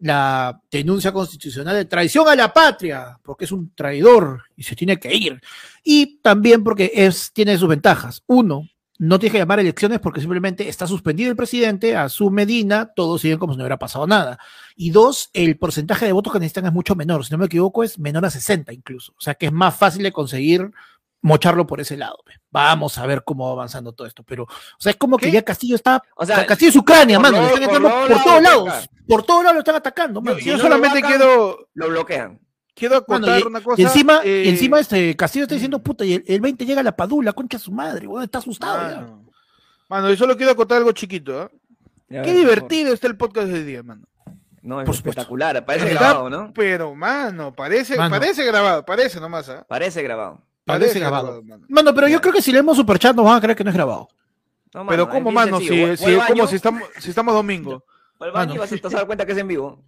la 0.00 0.60
denuncia 0.70 1.12
constitucional 1.12 1.76
de 1.76 1.84
traición 1.84 2.26
a 2.28 2.34
la 2.34 2.52
patria, 2.52 3.18
porque 3.22 3.44
es 3.44 3.52
un 3.52 3.74
traidor 3.74 4.44
y 4.56 4.62
se 4.62 4.74
tiene 4.74 4.98
que 4.98 5.14
ir. 5.14 5.40
Y 5.84 6.20
también 6.20 6.64
porque 6.64 6.90
es, 6.94 7.32
tiene 7.32 7.58
sus 7.58 7.68
ventajas. 7.68 8.22
Uno, 8.26 8.66
no 8.98 9.18
tiene 9.18 9.32
que 9.32 9.38
llamar 9.38 9.60
elecciones 9.60 9.98
porque 9.98 10.20
simplemente 10.20 10.68
está 10.68 10.86
suspendido 10.86 11.30
el 11.30 11.36
presidente, 11.36 11.96
a 11.96 12.08
su 12.08 12.30
Medina, 12.30 12.92
todos 12.94 13.20
siguen 13.20 13.38
como 13.38 13.52
si 13.52 13.58
no 13.58 13.64
hubiera 13.64 13.78
pasado 13.78 14.06
nada. 14.06 14.38
Y 14.82 14.92
dos, 14.92 15.28
el 15.34 15.58
porcentaje 15.58 16.06
de 16.06 16.12
votos 16.12 16.32
que 16.32 16.38
necesitan 16.38 16.64
es 16.64 16.72
mucho 16.72 16.94
menor, 16.94 17.22
si 17.22 17.30
no 17.32 17.36
me 17.36 17.44
equivoco 17.44 17.84
es 17.84 17.98
menor 17.98 18.24
a 18.24 18.30
60 18.30 18.72
incluso, 18.72 19.12
o 19.12 19.20
sea 19.20 19.34
que 19.34 19.44
es 19.44 19.52
más 19.52 19.76
fácil 19.76 20.02
de 20.02 20.10
conseguir 20.10 20.70
mocharlo 21.20 21.66
por 21.66 21.82
ese 21.82 21.98
lado. 21.98 22.16
Vamos 22.50 22.96
a 22.96 23.04
ver 23.04 23.22
cómo 23.22 23.44
va 23.44 23.52
avanzando 23.52 23.92
todo 23.92 24.06
esto, 24.06 24.22
pero, 24.22 24.44
o 24.44 24.48
sea, 24.78 24.92
es 24.92 24.96
como 24.96 25.18
que 25.18 25.30
ya 25.30 25.42
Castillo 25.42 25.76
está, 25.76 26.02
o 26.16 26.24
sea, 26.24 26.46
Castillo 26.46 26.70
es 26.70 26.76
Ucrania, 26.76 27.20
mano, 27.20 27.42
lo 27.42 27.46
están 27.48 27.62
entrando 27.62 27.90
por, 27.90 28.22
todos 28.24 28.42
lados, 28.42 28.88
por 29.06 29.22
todos 29.22 29.42
lados 29.42 29.54
lo 29.56 29.60
están 29.60 29.74
atacando, 29.74 30.22
Yo, 30.22 30.38
yo 30.38 30.58
solamente 30.58 31.02
quiero... 31.02 31.68
Lo 31.74 31.88
bloquean 31.88 32.40
quiero 32.74 32.96
acotar 32.96 33.46
una 33.46 33.60
cosa. 33.60 33.82
Y 33.82 33.84
encima, 33.84 34.22
eh, 34.24 34.48
encima 34.48 34.80
este 34.80 35.14
Castillo 35.14 35.42
está 35.42 35.56
diciendo, 35.56 35.82
puta, 35.82 36.06
y 36.06 36.24
el, 36.26 36.40
20 36.40 36.64
llega 36.64 36.80
a 36.80 36.84
la 36.84 36.96
padula, 36.96 37.34
concha 37.34 37.58
su 37.58 37.70
madre, 37.70 38.06
bueno, 38.06 38.24
está 38.24 38.38
asustado. 38.38 39.22
Mano, 39.90 40.08
yo 40.08 40.16
solo 40.16 40.38
quiero 40.38 40.52
acotar 40.52 40.78
algo 40.78 40.92
chiquito. 40.92 41.42
¿eh? 41.42 42.22
Qué 42.24 42.32
divertido 42.32 42.94
está 42.94 43.08
el 43.08 43.18
podcast 43.18 43.48
de 43.48 43.62
día, 43.62 43.82
mano. 43.82 44.06
No, 44.62 44.80
es 44.80 44.88
espectacular, 44.88 45.64
parece 45.64 45.90
grabado, 45.90 46.28
¿no? 46.28 46.52
Pero, 46.54 46.94
mano, 46.94 47.54
parece, 47.54 47.96
parece 47.96 48.44
grabado, 48.44 48.84
parece 48.84 49.18
nomás, 49.18 49.48
¿eh? 49.48 49.62
Parece 49.66 50.02
grabado. 50.02 50.42
Parece, 50.64 51.00
grabado. 51.00 51.42
mano. 51.68 51.94
pero 51.94 52.08
yo 52.08 52.20
creo 52.20 52.32
que 52.32 52.42
si 52.42 52.52
leemos 52.52 52.76
superchat 52.76 53.16
nos 53.16 53.24
van 53.24 53.36
a 53.36 53.40
creer 53.40 53.56
que 53.56 53.64
no 53.64 53.70
es 53.70 53.76
grabado. 53.76 54.08
pero 54.88 55.08
¿cómo, 55.08 55.30
mano? 55.30 55.58
Si, 55.58 55.96
si, 55.96 56.18
como 56.28 56.46
si 56.46 56.56
estamos, 56.56 56.82
si 56.98 57.10
estamos 57.10 57.34
domingo. 57.34 57.82
Al 58.20 58.32
baño 58.32 58.54
y 58.54 58.58
vas 58.58 58.72
a 58.72 58.98
dar 58.98 59.06
cuenta 59.06 59.24
que 59.24 59.32
es 59.32 59.38
en 59.38 59.48
vivo. 59.48 59.82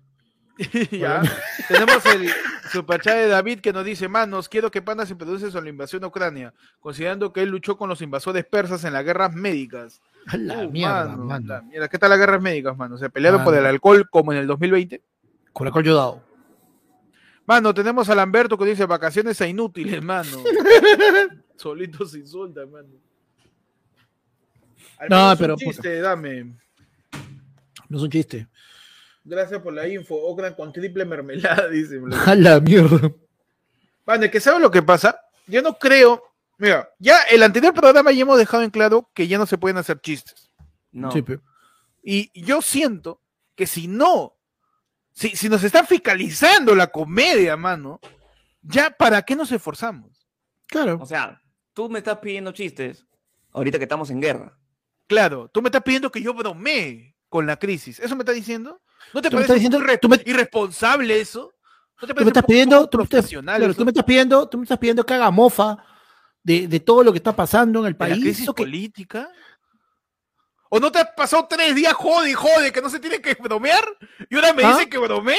ya. 0.90 1.22
Tenemos 1.68 2.04
el 2.06 2.30
superchat 2.70 3.14
de 3.14 3.28
David 3.28 3.60
que 3.60 3.72
nos 3.72 3.84
dice, 3.84 4.08
manos, 4.08 4.48
quiero 4.48 4.70
que 4.70 4.82
Panda 4.82 5.06
se 5.06 5.16
produce 5.16 5.50
sobre 5.50 5.64
la 5.64 5.70
invasión 5.70 6.04
a 6.04 6.06
Ucrania, 6.06 6.54
considerando 6.80 7.32
que 7.32 7.42
él 7.42 7.50
luchó 7.50 7.76
con 7.76 7.88
los 7.88 8.00
invasores 8.00 8.44
persas 8.44 8.84
en 8.84 8.92
las 8.92 9.04
guerras 9.04 9.34
médicas. 9.34 10.00
La 10.32 10.66
uh, 10.66 10.70
mierda, 10.70 11.16
mano, 11.16 11.62
mira, 11.68 11.88
¿qué 11.88 11.98
tal 11.98 12.10
las 12.10 12.18
guerras 12.18 12.40
médicas, 12.40 12.76
mano? 12.76 12.96
¿Se 12.96 13.10
pelearon 13.10 13.42
por 13.42 13.54
el 13.54 13.66
alcohol 13.66 14.08
como 14.08 14.32
en 14.32 14.38
el 14.38 14.46
2020? 14.46 15.02
Con 15.52 15.66
el 15.66 15.68
alcohol 15.68 15.84
yodado. 15.84 16.22
Mano, 17.44 17.74
tenemos 17.74 18.08
a 18.08 18.14
Lamberto 18.14 18.56
que 18.56 18.66
dice 18.66 18.86
vacaciones 18.86 19.40
a 19.40 19.48
inútiles, 19.48 20.02
mano. 20.02 20.42
Solito 21.56 22.06
se 22.06 22.18
insulta, 22.18 22.64
mano. 22.66 22.88
no, 25.08 25.34
pero. 25.38 25.54
Un 25.54 25.58
chiste, 25.58 26.00
dame. 26.00 26.56
No 27.88 27.98
es 27.98 28.04
un 28.04 28.10
chiste. 28.10 28.48
Gracias 29.24 29.60
por 29.60 29.72
la 29.72 29.86
info. 29.88 30.14
Ocran 30.14 30.54
con 30.54 30.72
triple 30.72 31.04
mermelada, 31.04 31.68
dice. 31.70 32.00
A 32.26 32.34
la 32.34 32.60
mierda. 32.60 33.12
Vale, 34.06 34.30
que 34.30 34.40
sabe 34.40 34.60
lo 34.60 34.70
que 34.70 34.82
pasa. 34.82 35.18
Yo 35.46 35.62
no 35.62 35.78
creo. 35.78 36.22
Mira, 36.62 36.88
ya 37.00 37.22
el 37.22 37.42
anterior 37.42 37.74
programa 37.74 38.12
ya 38.12 38.22
hemos 38.22 38.38
dejado 38.38 38.62
en 38.62 38.70
claro 38.70 39.10
que 39.14 39.26
ya 39.26 39.36
no 39.36 39.46
se 39.46 39.58
pueden 39.58 39.78
hacer 39.78 40.00
chistes. 40.00 40.52
No. 40.92 41.10
y 42.04 42.40
yo 42.40 42.62
siento 42.62 43.20
que 43.56 43.66
si 43.66 43.88
no, 43.88 44.36
si, 45.10 45.30
si 45.30 45.48
nos 45.48 45.64
están 45.64 45.88
fiscalizando 45.88 46.76
la 46.76 46.86
comedia, 46.86 47.56
mano, 47.56 47.98
ya 48.60 48.90
para 48.90 49.22
qué 49.22 49.34
nos 49.34 49.50
esforzamos. 49.50 50.28
Claro. 50.68 51.00
O 51.02 51.06
sea, 51.06 51.42
tú 51.72 51.90
me 51.90 51.98
estás 51.98 52.18
pidiendo 52.18 52.52
chistes 52.52 53.06
ahorita 53.50 53.78
que 53.78 53.84
estamos 53.84 54.10
en 54.10 54.20
guerra. 54.20 54.56
Claro, 55.08 55.48
tú 55.48 55.62
me 55.62 55.68
estás 55.68 55.82
pidiendo 55.82 56.12
que 56.12 56.22
yo 56.22 56.32
bromee 56.32 57.16
con 57.28 57.44
la 57.44 57.56
crisis. 57.56 57.98
¿Eso 57.98 58.14
me 58.14 58.22
estás 58.22 58.36
diciendo? 58.36 58.80
¿No 59.12 59.20
te 59.20 59.32
parece 59.32 59.54
diciendo, 59.54 59.80
irresponsable 60.24 61.20
eso? 61.20 61.52
¿No 62.00 62.06
te 62.06 62.14
parece 62.14 62.18
tú 62.18 62.24
me 62.24 62.28
estás 62.30 62.44
pidiendo, 62.44 62.88
tú, 62.88 62.98
claro, 63.08 63.74
tú 63.74 63.84
me 63.84 63.90
estás 63.90 64.04
pidiendo, 64.04 64.48
tú 64.48 64.58
me 64.58 64.62
estás 64.62 64.78
pidiendo 64.78 65.04
que 65.04 65.14
haga 65.14 65.28
mofa 65.32 65.76
de, 66.42 66.68
de 66.68 66.80
todo 66.80 67.04
lo 67.04 67.12
que 67.12 67.18
está 67.18 67.34
pasando 67.34 67.80
en 67.80 67.86
el 67.86 67.96
país. 67.96 68.16
¿La 68.16 68.22
crisis 68.22 68.50
política? 68.50 69.28
¿O 70.74 70.80
no 70.80 70.90
te 70.90 71.00
has 71.00 71.10
pasado 71.14 71.46
tres 71.48 71.74
días 71.74 71.92
jode 71.92 72.30
y 72.30 72.34
jode 72.34 72.72
que 72.72 72.80
no 72.80 72.88
se 72.88 72.98
tiene 72.98 73.20
que 73.20 73.34
bromear? 73.34 73.84
Y 74.30 74.36
ahora 74.36 74.54
me 74.54 74.64
¿Ah? 74.64 74.72
dice 74.72 74.88
que 74.88 74.96
bromé. 74.96 75.36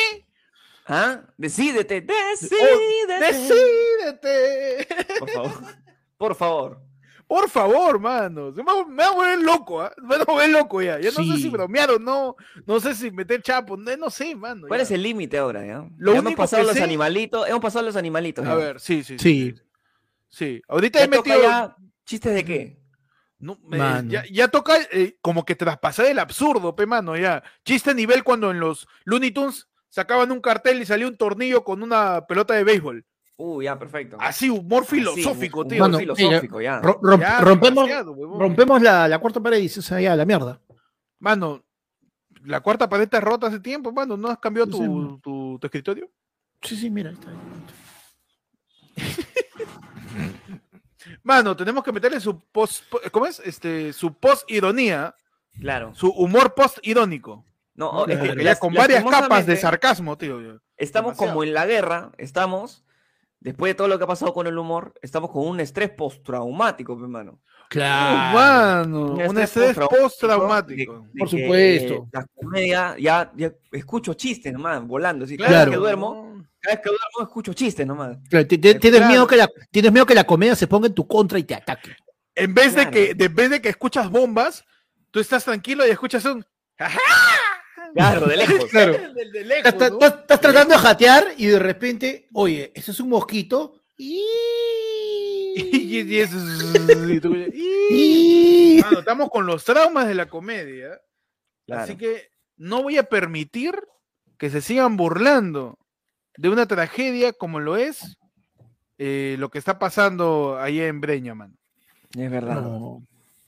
¿Ah? 0.85 1.21
Decídete, 1.37 2.01
decídete. 2.01 3.19
decídete. 3.19 4.87
Por 5.19 5.29
favor. 5.31 5.75
Por 6.17 6.35
favor. 6.35 6.81
Por 7.25 7.49
favor, 7.49 7.99
mano. 7.99 8.51
Me, 8.51 8.63
va 8.63 9.07
a 9.07 9.11
volver 9.11 9.39
loco, 9.39 9.83
¿eh? 9.83 9.89
Me 10.03 10.17
va 10.17 10.21
a 10.21 10.25
volver 10.25 10.49
loco 10.51 10.81
ya. 10.83 10.99
Ya 10.99 11.09
no 11.09 11.23
sé 11.23 11.37
si 11.37 11.49
bromear 11.49 11.89
o 11.89 11.97
no. 11.97 12.35
No 12.67 12.79
sé 12.79 12.93
si 12.93 13.09
meter 13.09 13.41
chapo. 13.41 13.75
No, 13.75 13.97
no 13.97 14.11
sé, 14.11 14.35
mano. 14.35 14.67
¿Cuál 14.67 14.81
es 14.81 14.91
el 14.91 15.01
límite 15.01 15.39
ahora, 15.39 15.65
ya? 15.65 15.83
hemos 16.13 16.35
pasado 16.35 16.61
los 16.63 16.79
animalitos. 16.79 17.47
Hemos 17.47 17.61
pasado 17.61 17.85
los 17.85 17.95
animalitos. 17.95 18.45
A 18.45 18.53
ver, 18.53 18.79
sí, 18.79 19.03
sí. 19.03 19.17
Sí. 19.17 19.55
Sí. 19.55 19.55
Ahorita 20.67 21.03
he 21.03 21.07
metido. 21.07 21.41
Ya... 21.41 21.75
¿Chistes 22.05 22.33
de 22.33 22.45
qué? 22.45 22.83
No, 23.39 23.59
ya, 24.07 24.23
ya, 24.31 24.47
toca 24.47 24.77
eh, 24.91 25.17
como 25.21 25.43
que 25.43 25.55
traspasar 25.55 26.05
el 26.05 26.17
absurdo, 26.17 26.77
pe 26.77 26.85
mano, 26.85 27.17
ya. 27.17 27.43
Chiste 27.65 27.93
nivel 27.93 28.23
cuando 28.23 28.51
en 28.51 28.61
los 28.61 28.87
Looney 29.03 29.31
Tunes 29.31 29.67
sacaban 29.89 30.31
un 30.31 30.39
cartel 30.39 30.81
y 30.81 30.85
salía 30.85 31.07
un 31.07 31.17
tornillo 31.17 31.65
con 31.65 31.83
una 31.83 32.25
pelota 32.25 32.53
de 32.53 32.63
béisbol. 32.63 33.05
Uh, 33.35 33.61
ya, 33.61 33.77
perfecto. 33.77 34.15
Así, 34.19 34.49
humor 34.49 34.85
filosófico, 34.85 35.67
tío. 35.67 35.83
Humor 35.83 35.99
filosófico, 35.99 36.61
ya. 36.61 36.79
rompemos 36.79 37.89
rompemos 38.15 38.81
la, 38.81 39.09
la, 39.09 39.19
cuarta 39.19 39.41
pared 39.41 39.59
y 39.59 39.65
o 39.65 39.81
sea, 39.81 39.99
ya, 39.99 40.15
la 40.15 40.23
mierda. 40.23 40.61
Mano, 41.19 41.65
la 42.45 42.61
cuarta 42.61 42.87
pared 42.87 43.03
está 43.03 43.19
rota 43.19 43.47
hace 43.47 43.59
tiempo, 43.59 43.91
mano. 43.91 44.15
¿No 44.15 44.29
has 44.29 44.37
cambiado 44.37 44.69
tu, 44.69 45.19
tu, 45.21 45.59
tu, 45.59 45.67
escritorio? 45.67 46.09
Sí, 46.61 46.77
sí, 46.77 46.89
mira, 46.89 47.11
está 47.11 47.29
Mano, 51.23 51.55
tenemos 51.55 51.83
que 51.83 51.91
meterle 51.91 52.19
su 52.19 52.39
post, 52.39 52.83
¿cómo 53.11 53.25
es? 53.25 53.39
Este, 53.39 53.93
su 53.93 54.13
post 54.13 54.49
ironía. 54.49 55.15
Claro. 55.59 55.93
Su 55.95 56.09
humor 56.09 56.53
post 56.53 56.79
irónico. 56.81 57.45
No, 57.75 58.05
es 58.05 58.19
que 58.19 58.43
ya 58.43 58.55
con 58.57 58.73
varias 58.73 59.03
capas 59.03 59.45
de 59.45 59.57
sarcasmo, 59.57 60.17
tío. 60.17 60.61
Estamos 60.77 61.17
como 61.17 61.43
en 61.43 61.53
la 61.53 61.65
guerra, 61.65 62.11
estamos 62.17 62.83
después 63.43 63.71
de 63.71 63.75
todo 63.75 63.87
lo 63.87 63.97
que 63.97 64.05
ha 64.05 64.07
pasado 64.07 64.33
con 64.33 64.47
el 64.47 64.57
humor, 64.57 64.93
estamos 65.01 65.29
con 65.29 65.45
un 65.45 65.59
estrés 65.59 65.89
postraumático, 65.89 66.93
hermano. 66.93 67.41
Claro. 67.69 69.13
un 69.13 69.37
estrés, 69.37 69.75
postraumático. 69.75 71.07
Por 71.17 71.29
supuesto. 71.29 72.07
la 72.11 72.25
comedia, 72.35 72.95
ya, 72.97 73.31
ya, 73.35 73.51
escucho 73.71 74.13
chistes 74.13 74.53
nomás, 74.53 74.85
volando. 74.85 75.25
Así, 75.25 75.35
claro. 75.35 75.71
que 75.71 75.77
duermo, 75.77 76.45
cada 76.63 76.75
vez 76.75 76.83
que 76.83 76.89
duermo 76.89 77.27
escucho 77.27 77.53
chistes 77.53 77.85
nomás. 77.85 78.17
tienes, 78.47 79.07
miedo 79.07 79.27
que 79.27 79.35
la, 79.35 79.49
tienes 79.69 79.91
miedo 79.91 80.05
que 80.05 80.15
la 80.15 80.23
comedia 80.23 80.55
se 80.55 80.67
ponga 80.67 80.87
en 80.87 80.93
tu 80.93 81.05
contra 81.05 81.37
y 81.37 81.43
te 81.43 81.55
ataque. 81.55 81.95
En 82.35 82.53
vez, 82.53 82.73
de 82.73 82.89
que, 82.89 83.15
en 83.17 83.35
vez 83.35 83.49
de 83.49 83.61
que 83.61 83.69
escuchas 83.69 84.09
bombas, 84.09 84.63
tú 85.11 85.19
estás 85.19 85.43
tranquilo 85.43 85.85
y 85.85 85.91
escuchas 85.91 86.23
un... 86.25 86.45
Claro, 87.93 88.25
de 88.27 88.37
lejos. 88.37 88.65
Claro. 88.71 88.93
estás, 89.65 90.41
tratando 90.41 90.73
de 90.73 90.79
jatear 90.79 91.27
y 91.37 91.47
de 91.47 91.59
repente, 91.59 92.29
oye, 92.33 92.71
ese 92.73 92.91
es 92.91 92.99
un 92.99 93.09
mosquito. 93.09 93.83
Y... 93.97 94.23
y, 95.55 96.19
eso 96.19 96.37
estamos 98.97 99.29
con 99.29 99.45
los 99.45 99.63
traumas 99.63 100.07
de 100.07 100.15
la 100.15 100.27
comedia. 100.27 100.99
Así 101.69 101.97
que 101.97 102.31
no 102.55 102.81
voy 102.81 102.97
a 102.97 103.03
permitir 103.03 103.75
que 104.37 104.49
se 104.49 104.61
sigan 104.61 104.97
burlando 104.97 105.77
de 106.37 106.49
una 106.49 106.65
tragedia 106.65 107.33
como 107.33 107.59
lo 107.59 107.77
es 107.77 108.17
eh, 108.97 109.35
lo 109.39 109.49
que 109.49 109.57
está 109.59 109.79
pasando 109.79 110.57
ahí 110.59 110.79
en 110.81 111.01
Breña, 111.01 111.35
man. 111.35 111.55
Es 112.17 112.29
verdad. 112.29 112.63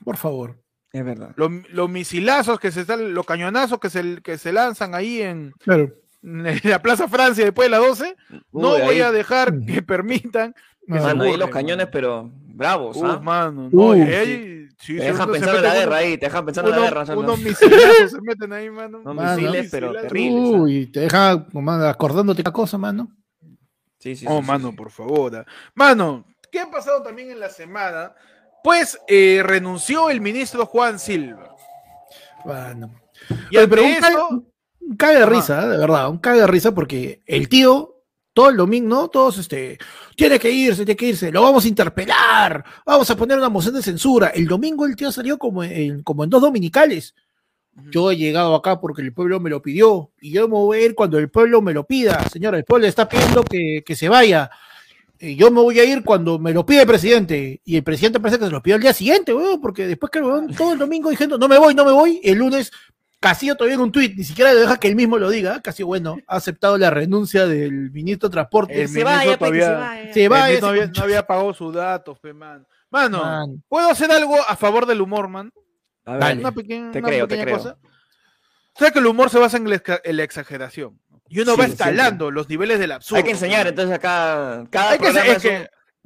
por 0.04 0.16
favor. 0.16 0.56
Es 0.92 1.04
verdad. 1.04 1.32
Los, 1.36 1.90
misilazos 1.90 2.58
que 2.58 2.70
se 2.72 2.80
están, 2.82 3.12
los 3.12 3.26
cañonazos 3.26 3.78
que 3.78 3.90
se, 3.90 4.22
que 4.22 4.38
se 4.38 4.52
lanzan 4.52 4.94
ahí 4.94 5.20
en, 5.22 5.52
en 5.66 6.60
la 6.64 6.80
Plaza 6.80 7.06
Francia 7.08 7.44
después 7.44 7.66
de 7.66 7.70
las 7.70 7.80
12, 7.80 8.16
no 8.30 8.70
voy 8.70 8.80
ahí- 8.80 9.00
a 9.00 9.12
dejar 9.12 9.52
que 9.66 9.82
permitan 9.82 10.54
que 10.86 10.94
se 10.94 11.00
Mano, 11.00 11.24
ahí 11.24 11.36
los 11.36 11.50
cañones, 11.50 11.86
mano. 11.86 11.90
pero 11.92 12.30
bravos, 12.32 12.96
Uf, 12.96 13.04
¿ah? 13.04 13.20
mano, 13.20 13.68
no, 13.70 13.80
Uf, 13.90 13.96
y 13.96 14.00
ahí- 14.02 14.65
sí, 14.65 14.65
Te 14.78 14.84
sí, 14.86 14.92
dejan 14.94 15.14
uno 15.28 15.34
se 15.34 15.40
pensando 15.40 15.58
en 15.58 15.64
la 15.64 15.74
guerra 15.74 15.96
ahí, 15.96 16.18
te 16.18 16.26
dejan 16.26 16.44
pensando 16.44 16.70
en 16.70 16.76
la 16.76 16.82
guerra. 16.84 17.04
¿no? 17.06 17.18
Unos 17.20 17.38
misilazos 17.38 18.10
se 18.10 18.20
meten 18.20 18.52
ahí, 18.52 18.70
mano. 18.70 18.98
Unos 19.00 19.14
Mano. 19.14 19.36
misiles, 19.36 19.68
pero 19.70 19.92
terribles. 19.92 20.60
Uy, 20.60 20.86
te 20.92 21.00
deja 21.00 21.46
como, 21.50 21.70
acordándote 21.72 22.42
cada 22.42 22.52
cosa, 22.52 22.76
mano. 22.76 23.10
Sí, 23.98 24.14
sí, 24.14 24.26
Oh, 24.28 24.40
sí, 24.40 24.46
mano, 24.46 24.70
sí. 24.70 24.76
por 24.76 24.90
favor. 24.90 25.44
Mano, 25.74 26.26
¿qué 26.52 26.60
ha 26.60 26.70
pasado 26.70 27.02
también 27.02 27.30
en 27.30 27.40
la 27.40 27.48
semana? 27.48 28.14
Pues 28.62 28.98
eh, 29.08 29.40
renunció 29.44 30.10
el 30.10 30.20
ministro 30.20 30.66
Juan 30.66 30.98
Silva. 30.98 31.54
Bueno. 32.44 32.92
Y 33.50 33.56
Oye, 33.56 33.68
pero 33.68 33.82
un, 33.82 34.96
cague 34.96 35.18
de 35.20 35.26
risa, 35.26 35.64
¿eh? 35.64 35.68
de 35.68 35.78
verdad, 35.78 36.10
un 36.10 36.18
cague 36.18 36.40
de 36.40 36.46
risa 36.46 36.72
porque 36.72 37.22
el 37.26 37.48
tío, 37.48 37.95
todo 38.36 38.50
el 38.50 38.56
domingo, 38.58 38.86
¿no? 38.86 39.08
Todos, 39.08 39.38
este, 39.38 39.78
tiene 40.14 40.38
que 40.38 40.50
irse, 40.50 40.84
tiene 40.84 40.94
que 40.94 41.06
irse, 41.06 41.32
lo 41.32 41.40
vamos 41.40 41.64
a 41.64 41.68
interpelar, 41.68 42.62
vamos 42.84 43.08
a 43.08 43.16
poner 43.16 43.38
una 43.38 43.48
moción 43.48 43.74
de 43.74 43.82
censura. 43.82 44.26
El 44.28 44.46
domingo 44.46 44.84
el 44.84 44.94
tío 44.94 45.10
salió 45.10 45.38
como 45.38 45.64
en, 45.64 46.02
como 46.02 46.22
en 46.22 46.28
dos 46.28 46.42
dominicales. 46.42 47.14
Yo 47.90 48.10
he 48.10 48.16
llegado 48.18 48.54
acá 48.54 48.78
porque 48.78 49.00
el 49.00 49.14
pueblo 49.14 49.40
me 49.40 49.48
lo 49.48 49.62
pidió 49.62 50.10
y 50.20 50.32
yo 50.32 50.48
me 50.48 50.54
voy 50.54 50.76
a 50.76 50.84
ir 50.84 50.94
cuando 50.94 51.18
el 51.18 51.30
pueblo 51.30 51.62
me 51.62 51.72
lo 51.72 51.86
pida. 51.86 52.28
Señora, 52.28 52.58
el 52.58 52.64
pueblo 52.64 52.86
está 52.86 53.08
pidiendo 53.08 53.42
que, 53.42 53.82
que 53.86 53.96
se 53.96 54.10
vaya. 54.10 54.50
Y 55.18 55.36
yo 55.36 55.50
me 55.50 55.62
voy 55.62 55.80
a 55.80 55.84
ir 55.86 56.04
cuando 56.04 56.38
me 56.38 56.52
lo 56.52 56.66
pide 56.66 56.82
el 56.82 56.86
presidente. 56.86 57.62
Y 57.64 57.76
el 57.76 57.84
presidente 57.84 58.20
parece 58.20 58.38
que 58.38 58.44
se 58.44 58.50
lo 58.50 58.62
pidió 58.62 58.76
al 58.76 58.82
día 58.82 58.92
siguiente, 58.92 59.32
weón, 59.32 59.62
porque 59.62 59.86
después 59.86 60.10
que 60.10 60.20
weón 60.20 60.54
todo 60.54 60.74
el 60.74 60.78
domingo 60.78 61.08
diciendo 61.08 61.38
no 61.38 61.48
me 61.48 61.56
voy, 61.56 61.74
no 61.74 61.86
me 61.86 61.92
voy, 61.92 62.20
el 62.22 62.36
lunes 62.36 62.70
Castillo 63.20 63.56
todavía 63.56 63.74
en 63.76 63.80
un 63.80 63.90
tuit, 63.92 64.14
ni 64.16 64.24
siquiera 64.24 64.52
le 64.52 64.60
deja 64.60 64.76
que 64.76 64.88
él 64.88 64.94
mismo 64.96 65.18
lo 65.18 65.30
diga. 65.30 65.60
Castillo, 65.62 65.86
bueno, 65.86 66.16
ha 66.26 66.36
aceptado 66.36 66.76
la 66.78 66.90
renuncia 66.90 67.46
del 67.46 67.90
ministro 67.90 68.28
de 68.28 68.32
Transporte. 68.34 68.82
El 68.82 68.88
se 68.88 68.94
ministro 68.98 69.16
vaya, 69.16 69.38
todavía- 69.38 69.66
se 69.66 69.74
vaya. 69.74 70.12
Se 70.14 70.24
el 70.24 70.32
va 70.32 70.44
ministro 70.46 70.74
ese 70.74 70.92
no, 70.98 71.02
había, 71.04 71.26
pagado 71.26 71.54
sus 71.54 71.74
datos, 71.74 72.18
pe, 72.20 72.32
mano. 72.32 72.66
Mano, 72.90 73.22
Man. 73.22 73.62
¿puedo 73.68 73.88
hacer 73.90 74.10
algo 74.12 74.36
a 74.46 74.54
favor 74.56 74.86
del 74.86 75.00
humor, 75.00 75.28
man? 75.28 75.50
A 76.04 76.12
ver, 76.12 76.20
Dale. 76.20 76.40
Una 76.40 76.52
pequeña, 76.52 76.90
Te 76.92 76.98
una 77.00 77.08
creo, 77.08 77.26
te 77.28 77.40
creo. 77.42 77.56
cosa. 77.56 77.78
¿Sabes 78.76 78.92
que 78.92 78.98
el 79.00 79.06
humor 79.06 79.30
se 79.30 79.38
basa 79.38 79.56
en 79.56 79.68
la, 79.68 79.76
exca- 79.76 80.00
en 80.04 80.16
la 80.18 80.22
exageración? 80.22 81.00
Y 81.28 81.40
uno 81.40 81.52
Sí, 81.54 81.58
va 81.58 81.64
siempre. 81.66 81.84
escalando 81.86 82.30
los 82.30 82.48
niveles 82.48 82.78
del 82.78 82.92
absurdo. 82.92 83.16
Hay 83.18 83.24
que 83.24 83.30
enseñar, 83.32 83.66
entonces 83.66 83.94
acá 83.96 84.64
cada 84.70 84.90
Hay 84.90 84.98
que 84.98 85.04
programa 85.04 85.26
es 85.30 85.36
es, 85.38 85.42
que 85.42 85.48
un, 85.56 85.62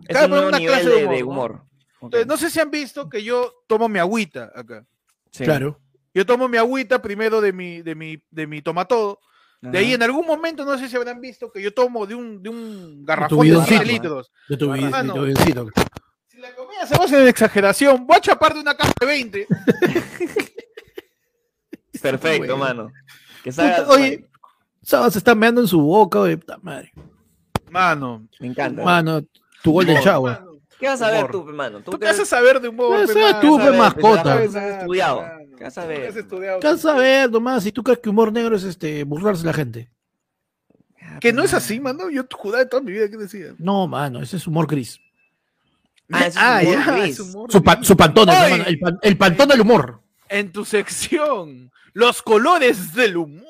es 0.06 0.14
cada 0.14 0.24
un 0.24 0.30
nuevo 0.30 0.48
una 0.48 0.58
nivel 0.58 0.74
clase 0.80 0.88
de 0.88 1.06
de, 1.08 1.22
humor, 1.22 1.54
¿no? 1.54 1.68
Entonces, 2.06 2.26
no 2.26 2.36
sé 2.38 2.48
si 2.48 2.60
han 2.60 2.70
visto 2.70 3.10
que 3.10 3.22
yo 3.22 3.52
tomo 3.66 3.88
mi 3.90 3.98
agüita 3.98 4.50
acá. 4.54 4.86
Sí. 5.30 5.44
Claro. 5.44 5.78
Yo 6.12 6.26
tomo 6.26 6.48
mi 6.48 6.56
agüita 6.56 7.00
primero 7.00 7.40
de 7.40 7.52
mi, 7.52 7.82
de 7.82 7.94
mi, 7.94 8.20
de 8.30 8.46
mi 8.46 8.62
tomatodo. 8.62 9.20
De 9.60 9.78
ahí 9.78 9.86
Ajá. 9.88 9.94
en 9.96 10.02
algún 10.04 10.26
momento, 10.26 10.64
no 10.64 10.78
sé 10.78 10.88
si 10.88 10.96
habrán 10.96 11.20
visto 11.20 11.52
que 11.52 11.60
yo 11.62 11.72
tomo 11.74 12.06
de 12.06 12.14
un, 12.14 12.42
de 12.42 12.48
un 12.48 13.04
garrafón 13.04 13.38
de 13.40 13.44
bidoncito, 13.44 13.76
7 13.82 13.92
litros. 13.92 14.32
De 14.48 14.56
tu, 14.56 14.72
de 14.72 14.78
biencito. 14.78 15.68
Si 16.28 16.38
la 16.38 16.54
comida 16.54 16.86
se 16.86 16.96
basa 16.96 17.20
en 17.20 17.28
exageración, 17.28 18.06
voy 18.06 18.16
a 18.16 18.20
chapar 18.20 18.54
de 18.54 18.60
una 18.60 18.74
caja 18.74 18.92
de 18.98 19.06
20. 19.06 19.46
Perfecto, 22.02 22.56
mano. 22.56 22.90
Que 23.44 23.52
salga- 23.52 23.86
Oye, 23.88 24.26
Saba 24.82 25.10
se 25.10 25.18
está 25.18 25.34
meando 25.34 25.60
en 25.60 25.68
su 25.68 25.80
boca, 25.80 26.20
oye, 26.20 26.38
puta 26.38 26.58
madre. 26.62 26.92
Mano. 27.70 28.26
me 28.40 28.48
encanta. 28.48 28.82
Mano, 28.82 29.22
tu 29.62 29.72
gol 29.72 29.86
chavo. 30.02 30.26
mano. 30.26 30.46
¿Qué 30.78 30.86
vas 30.86 31.02
a 31.02 31.10
ver 31.10 31.30
tú, 31.30 31.44
mano? 31.44 31.80
¿Tú 31.82 31.92
que 31.92 31.98
qué 31.98 32.04
vas 32.06 32.20
a 32.20 32.24
saber 32.24 32.58
de 32.60 32.68
sabes 32.74 33.14
mano? 33.14 33.40
tú, 33.40 33.58
vas 33.58 33.60
a 33.60 33.64
pe, 33.64 33.70
ver, 33.70 33.78
mascota. 33.78 34.42
estudiado. 34.42 35.24
¿Qué 35.60 35.64
vas 35.64 35.76
a 35.76 35.82
Tú 35.82 35.88
ver? 35.88 36.08
has 36.08 36.16
estudiado. 36.16 36.60
¿Qué 36.60 36.66
vas 36.68 36.84
a 36.86 36.94
ver, 36.94 37.30
nomás? 37.30 37.62
Si 37.62 37.70
tú 37.70 37.82
crees 37.82 37.98
que 37.98 38.08
humor 38.08 38.32
negro 38.32 38.56
es 38.56 38.62
este 38.64 39.04
burlarse 39.04 39.42
de 39.42 39.46
la 39.46 39.52
gente. 39.52 39.90
Que 41.20 41.34
no 41.34 41.42
es 41.42 41.52
así, 41.52 41.78
mano. 41.80 42.08
Yo 42.08 42.24
jugaba 42.32 42.64
toda 42.66 42.82
mi 42.82 42.92
vida, 42.92 43.10
¿qué 43.10 43.18
decía? 43.18 43.54
No, 43.58 43.86
mano, 43.86 44.22
ese 44.22 44.38
es 44.38 44.46
humor 44.46 44.66
gris. 44.66 44.98
Ah, 46.10 46.26
ese 46.26 46.38
es 46.38 46.68
humor 46.68 46.86
ya, 46.86 46.92
gris. 46.92 47.10
es 47.12 47.20
humor 47.20 47.52
Su, 47.52 47.62
pa- 47.62 47.82
su 47.84 47.94
pantón, 47.94 48.30
hermano, 48.30 48.64
el, 48.66 48.78
pan- 48.78 48.98
el 49.02 49.18
pantón 49.18 49.48
del 49.50 49.60
humor. 49.60 50.00
En 50.30 50.50
tu 50.50 50.64
sección, 50.64 51.70
los 51.92 52.22
colores 52.22 52.94
del 52.94 53.18
humor. 53.18 53.44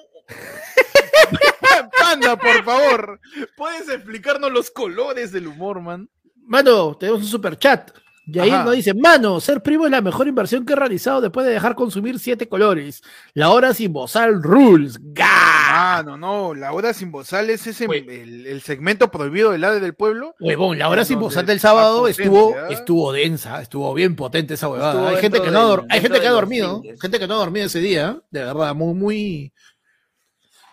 Panda, 1.98 2.36
por 2.36 2.64
favor, 2.64 3.20
¿puedes 3.56 3.88
explicarnos 3.88 4.50
los 4.50 4.70
colores 4.70 5.30
del 5.32 5.46
humor, 5.46 5.80
man? 5.80 6.08
Mano, 6.44 6.96
tenemos 6.96 7.22
un 7.22 7.28
super 7.28 7.56
chat. 7.58 7.90
Y 8.26 8.38
ahí 8.38 8.50
Ajá. 8.50 8.64
nos 8.64 8.76
dice, 8.76 8.94
mano, 8.94 9.40
ser 9.40 9.60
primo 9.62 9.86
es 9.86 9.90
la 9.90 10.00
mejor 10.02 10.28
inversión 10.28 10.64
que 10.64 10.74
he 10.74 10.76
realizado 10.76 11.20
después 11.20 11.44
de 11.46 11.52
dejar 11.52 11.74
consumir 11.74 12.18
siete 12.20 12.48
colores. 12.48 13.02
La 13.34 13.50
hora 13.50 13.74
sin 13.74 13.92
bozal 13.92 14.40
rules. 14.42 14.98
¡Ga! 15.00 15.26
Ah, 15.26 16.02
no, 16.04 16.16
no, 16.16 16.54
la 16.54 16.72
hora 16.72 16.92
sin 16.94 17.10
bozal 17.10 17.50
es 17.50 17.66
ese, 17.66 17.86
el, 17.86 18.46
el 18.46 18.60
segmento 18.60 19.10
prohibido 19.10 19.50
del 19.50 19.62
lado 19.62 19.80
del 19.80 19.94
pueblo. 19.94 20.36
Huevón, 20.38 20.78
la 20.78 20.88
hora 20.88 21.04
sin 21.04 21.14
donde 21.16 21.24
bozal 21.26 21.46
del 21.46 21.58
sábado 21.58 22.00
potente, 22.02 22.22
estuvo, 22.22 22.54
¿ah? 22.56 22.68
estuvo 22.70 23.12
densa, 23.12 23.62
estuvo 23.62 23.94
bien 23.94 24.14
potente 24.14 24.54
esa 24.54 24.68
huevada. 24.68 24.92
Estuvo 24.92 25.08
Hay 25.08 25.16
gente 25.22 25.42
que 25.42 25.50
no 25.50 25.58
ha, 25.58 25.64
dor- 25.64 25.80
del- 25.82 25.90
hay 25.92 26.00
gente 26.00 26.08
dentro 26.18 26.20
que 26.20 26.26
ha 26.26 26.30
de 26.30 26.34
los 26.34 26.40
dormido, 26.40 26.82
gente 27.00 27.18
que 27.18 27.26
no 27.26 27.34
ha 27.34 27.38
dormido 27.38 27.66
ese 27.66 27.80
día, 27.80 28.16
¿eh? 28.16 28.22
de 28.30 28.44
verdad, 28.44 28.74
muy, 28.76 28.94
muy... 28.94 29.52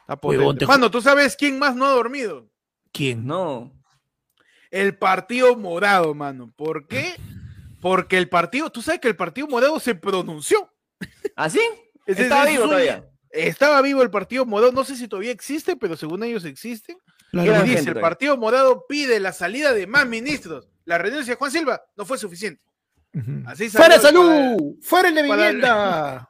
Está 0.02 0.16
potente. 0.16 0.40
Huevón, 0.40 0.58
te 0.58 0.66
Mano, 0.68 0.92
¿tú 0.92 1.02
sabes 1.02 1.36
quién 1.36 1.58
más 1.58 1.76
no 1.76 1.86
ha 1.86 1.92
dormido? 1.92 2.48
¿Quién? 2.92 3.26
No. 3.26 3.72
El 4.70 4.98
partido 4.98 5.56
morado, 5.58 6.14
mano. 6.14 6.52
¿Por 6.56 6.88
qué? 6.88 7.16
Porque 7.82 8.18
el 8.18 8.30
partido, 8.30 8.72
tú 8.72 8.82
sabes 8.82 9.00
que 9.02 9.08
el 9.08 9.16
partido 9.16 9.48
morado 9.48 9.80
se 9.80 9.96
pronunció. 9.96 10.72
¿Ah, 11.36 11.50
sí? 11.50 11.62
Ese- 12.06 12.24
Está 12.24 12.44
ese 12.44 12.46
es 12.46 12.52
vivo 12.54 12.64
un- 12.64 12.70
todavía. 12.72 13.06
Estaba 13.30 13.82
vivo 13.82 14.02
el 14.02 14.10
partido 14.10 14.46
morado, 14.46 14.72
no 14.72 14.84
sé 14.84 14.96
si 14.96 15.08
todavía 15.08 15.32
existe, 15.32 15.76
pero 15.76 15.96
según 15.98 16.24
ellos 16.24 16.46
existen. 16.46 16.98
Y 17.34 17.40
dice, 17.40 17.66
gente 17.68 17.92
el 17.92 18.00
partido 18.00 18.38
morado 18.38 18.86
pide 18.88 19.20
la 19.20 19.34
salida 19.34 19.74
de 19.74 19.86
más 19.86 20.08
ministros. 20.08 20.70
La 20.86 20.98
renuncia 20.98 21.34
de 21.34 21.38
Juan 21.38 21.52
Silva 21.52 21.84
no 21.98 22.06
fue 22.06 22.18
suficiente. 22.18 22.62
Así 23.46 23.70
¡Fuera 23.70 24.00
salud! 24.00 24.76
¡Fuera 24.82 25.10
el 25.10 25.16
de 25.16 25.28
para- 25.28 25.36
vivienda! 25.48 26.30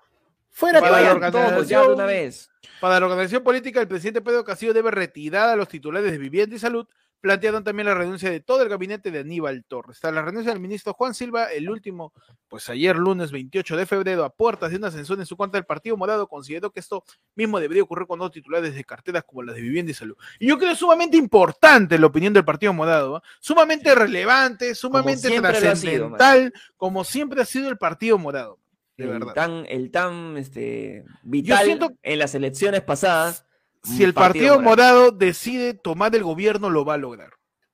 ¡Fuera 0.50 0.80
para 0.82 0.92
la 1.02 1.10
todo! 1.10 1.20
Vayan 1.20 1.32
todos 1.54 1.68
ya 1.68 1.82
de 1.82 1.88
una 1.94 2.06
vez. 2.06 2.50
Para 2.82 3.00
la 3.00 3.06
organización 3.06 3.44
política, 3.44 3.80
el 3.80 3.88
presidente 3.88 4.22
Pedro 4.22 4.44
Castillo 4.44 4.74
debe 4.74 4.90
retirar 4.92 5.50
a 5.50 5.56
los 5.56 5.68
titulares 5.68 6.12
de 6.12 6.18
vivienda 6.18 6.56
y 6.56 6.60
salud. 6.60 6.88
Plantearon 7.20 7.64
también 7.64 7.88
la 7.88 7.96
renuncia 7.96 8.30
de 8.30 8.40
todo 8.40 8.62
el 8.62 8.70
gabinete 8.70 9.10
de 9.10 9.20
Aníbal 9.20 9.66
Torres. 9.68 10.00
Tras 10.00 10.14
la 10.14 10.22
renuncia 10.22 10.52
del 10.52 10.62
ministro 10.62 10.94
Juan 10.94 11.16
Silva, 11.16 11.46
el 11.46 11.70
último, 11.70 12.14
pues 12.48 12.70
ayer 12.70 12.96
lunes 12.96 13.32
28 13.32 13.76
de 13.76 13.86
febrero, 13.88 14.24
a 14.24 14.30
puertas 14.30 14.70
de 14.70 14.78
una 14.78 14.88
ascensión 14.88 15.20
en 15.20 15.26
su 15.26 15.36
cuenta, 15.36 15.58
el 15.58 15.66
Partido 15.66 15.98
Morado 15.98 16.28
consideró 16.28 16.72
que 16.72 16.80
esto 16.80 17.04
mismo 17.36 17.60
debería 17.60 17.82
ocurrir 17.84 18.06
con 18.06 18.20
dos 18.20 18.32
titulares 18.32 18.76
de 18.76 18.84
carteras 18.84 19.24
como 19.24 19.42
las 19.42 19.56
de 19.56 19.62
vivienda 19.62 19.92
y 19.92 19.96
salud. 19.96 20.16
Y 20.40 20.48
yo 20.48 20.60
creo 20.60 20.76
sumamente 20.76 21.18
importante 21.18 21.98
la 21.98 22.06
opinión 22.06 22.34
del 22.34 22.46
Partido 22.46 22.72
Morado, 22.72 23.18
¿ah? 23.18 23.24
sumamente 23.40 23.96
relevante, 23.96 24.76
sumamente 24.76 25.28
sido, 25.30 25.42
trascendental, 25.42 26.54
como 26.76 27.04
siempre 27.04 27.42
ha 27.42 27.46
sido 27.46 27.70
el 27.70 27.78
Partido 27.78 28.18
Morado. 28.20 28.60
De 28.96 29.04
el 29.06 29.10
verdad. 29.12 29.34
tan, 29.34 29.66
el 29.68 29.92
tan 29.92 30.38
este, 30.38 31.04
vital 31.24 31.66
siento- 31.66 31.94
en 32.02 32.20
las 32.20 32.34
elecciones 32.36 32.82
pasadas. 32.82 33.47
Si 33.96 34.04
el 34.04 34.14
Partido 34.14 34.60
Morado 34.60 35.12
decide 35.12 35.74
tomar 35.74 36.16
el 36.16 36.24
gobierno, 36.24 36.70
lo 36.70 36.84
va 36.86 36.96
a 36.96 36.98
lograr. 36.98 37.32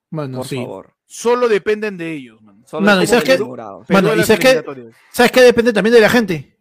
Mano, 0.09 0.39
Por 0.39 0.47
sí. 0.47 0.57
favor. 0.57 0.93
Solo 1.05 1.47
dependen 1.47 1.97
de 1.97 2.11
ellos, 2.11 2.41
man. 2.41 2.63
Solo 2.65 2.85
Mano, 2.85 3.03
¿y 3.03 3.07
sabes 3.07 3.23
qué? 3.23 3.33
el 3.33 3.45
morado. 3.45 3.83
Pero 3.87 3.97
Mano, 3.97 4.09
de 4.09 4.15
¿y 4.15 4.17
las 4.19 4.27
sabes 4.27 4.39
qué? 4.41 4.63
¿Sabes 5.11 5.31
qué? 5.31 5.41
Depende 5.41 5.73
también 5.73 5.93
de 5.93 6.01
la 6.01 6.09
gente. 6.09 6.57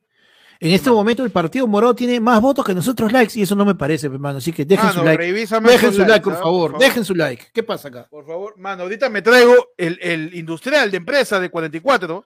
En 0.60 0.70
este 0.70 0.90
momento 0.90 1.24
el 1.24 1.30
Partido 1.32 1.66
Morado 1.66 1.92
tiene 1.94 2.20
más 2.20 2.40
votos 2.40 2.64
que 2.64 2.72
nosotros 2.74 3.10
likes 3.12 3.36
y 3.38 3.42
eso 3.42 3.56
no 3.56 3.64
me 3.64 3.74
parece, 3.74 4.06
hermano. 4.06 4.38
Así 4.38 4.52
que 4.52 4.64
dejen 4.64 4.86
Mano, 4.86 5.00
su 5.00 5.04
like. 5.04 5.24
Dejen 5.24 5.92
su 5.92 6.00
like, 6.04 6.20
por 6.22 6.34
¿ah? 6.34 6.38
favor. 6.38 6.78
Dejen 6.78 7.04
su 7.04 7.14
like. 7.16 7.46
¿Qué 7.52 7.62
pasa 7.64 7.88
acá? 7.88 8.06
Por 8.08 8.24
favor, 8.26 8.56
mano, 8.58 8.84
ahorita 8.84 9.08
me 9.08 9.22
traigo 9.22 9.70
el, 9.76 9.98
el 10.00 10.34
industrial 10.34 10.90
de 10.90 10.98
empresa 10.98 11.40
de 11.40 11.50
44. 11.50 12.24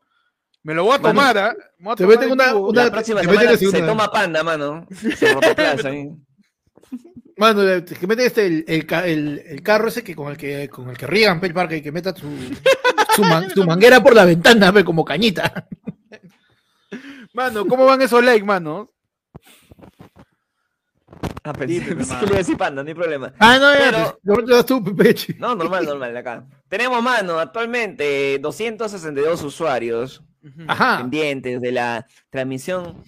Me 0.64 0.74
lo 0.74 0.84
voy 0.84 0.96
a 0.96 0.98
Mano, 0.98 1.08
tomar. 1.14 1.56
Me 1.78 1.84
voy 1.84 1.92
a 1.92 1.96
te 1.96 2.02
tomar 2.04 2.16
meten 2.18 2.28
en 2.28 2.32
una- 2.32 2.52
vivo. 2.52 2.68
una- 2.68 2.84
La 2.84 2.90
próxima 2.90 3.20
te 3.20 3.26
meten 3.28 3.40
semana 3.40 3.52
la 3.52 3.78
se 3.78 3.86
toma 3.86 4.10
panda, 4.10 4.42
mano. 4.44 4.86
Se 5.16 5.32
rotoplaza 5.32 5.88
ahí. 5.88 6.08
Mano, 7.38 7.60
que 7.84 8.06
mete 8.06 8.24
este, 8.26 8.46
el, 8.46 8.64
el 8.66 8.86
el- 9.04 9.38
el 9.46 9.62
carro 9.62 9.88
ese 9.88 10.02
que 10.02 10.16
con 10.16 10.30
el 10.30 10.38
que 10.38 10.68
con 10.70 10.88
el 10.88 10.96
que 10.96 11.06
riegan 11.06 11.38
pe, 11.38 11.48
el 11.48 11.54
parque 11.54 11.76
y 11.78 11.82
que 11.82 11.92
meta 11.92 12.14
su, 12.16 12.28
su, 13.14 13.22
man- 13.22 13.50
su 13.50 13.64
manguera 13.64 14.02
por 14.02 14.14
la 14.14 14.24
ventana, 14.24 14.72
pe, 14.72 14.84
como 14.84 15.04
cañita. 15.04 15.66
Mano, 17.34 17.66
¿cómo 17.66 17.84
van 17.84 18.00
esos 18.00 18.24
likes, 18.24 18.44
mano? 18.44 18.90
Ah, 21.44 21.52
pensé, 21.52 21.74
Dime, 21.80 21.94
pensé 21.96 22.14
mano. 22.14 22.20
que 22.20 22.26
le 22.26 22.30
iba 22.32 22.36
a 22.36 22.38
decir 22.38 22.56
panda, 22.56 22.82
no 22.82 22.88
hay 22.88 22.94
problema. 22.94 23.32
Ah, 23.38 23.58
no, 23.58 23.72
ya, 23.72 23.78
Pero- 23.78 24.18
pues, 24.24 24.38
no, 24.48 24.56
no, 24.56 24.64
tú, 24.64 24.82
Pepechi. 24.82 25.34
No, 25.38 25.54
normal, 25.54 25.84
normal, 25.84 26.16
acá. 26.16 26.44
Tenemos, 26.68 27.02
mano, 27.02 27.38
actualmente 27.38 28.38
262 28.40 29.42
usuarios 29.42 30.22
Ajá. 30.66 30.98
pendientes 30.98 31.60
de 31.60 31.72
la 31.72 32.06
transmisión 32.30 33.02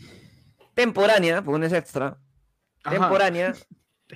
temporánea, 0.75 1.43
porque 1.43 1.59
no 1.61 1.67
es 1.67 1.73
extra, 1.73 2.19
Ajá. 2.85 2.91
temporánea 2.99 3.55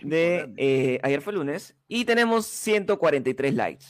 de 0.02 0.52
eh, 0.56 0.98
ayer 1.02 1.20
fue 1.20 1.32
lunes, 1.32 1.74
y 1.88 2.04
tenemos 2.04 2.46
143 2.46 3.54
likes. 3.54 3.84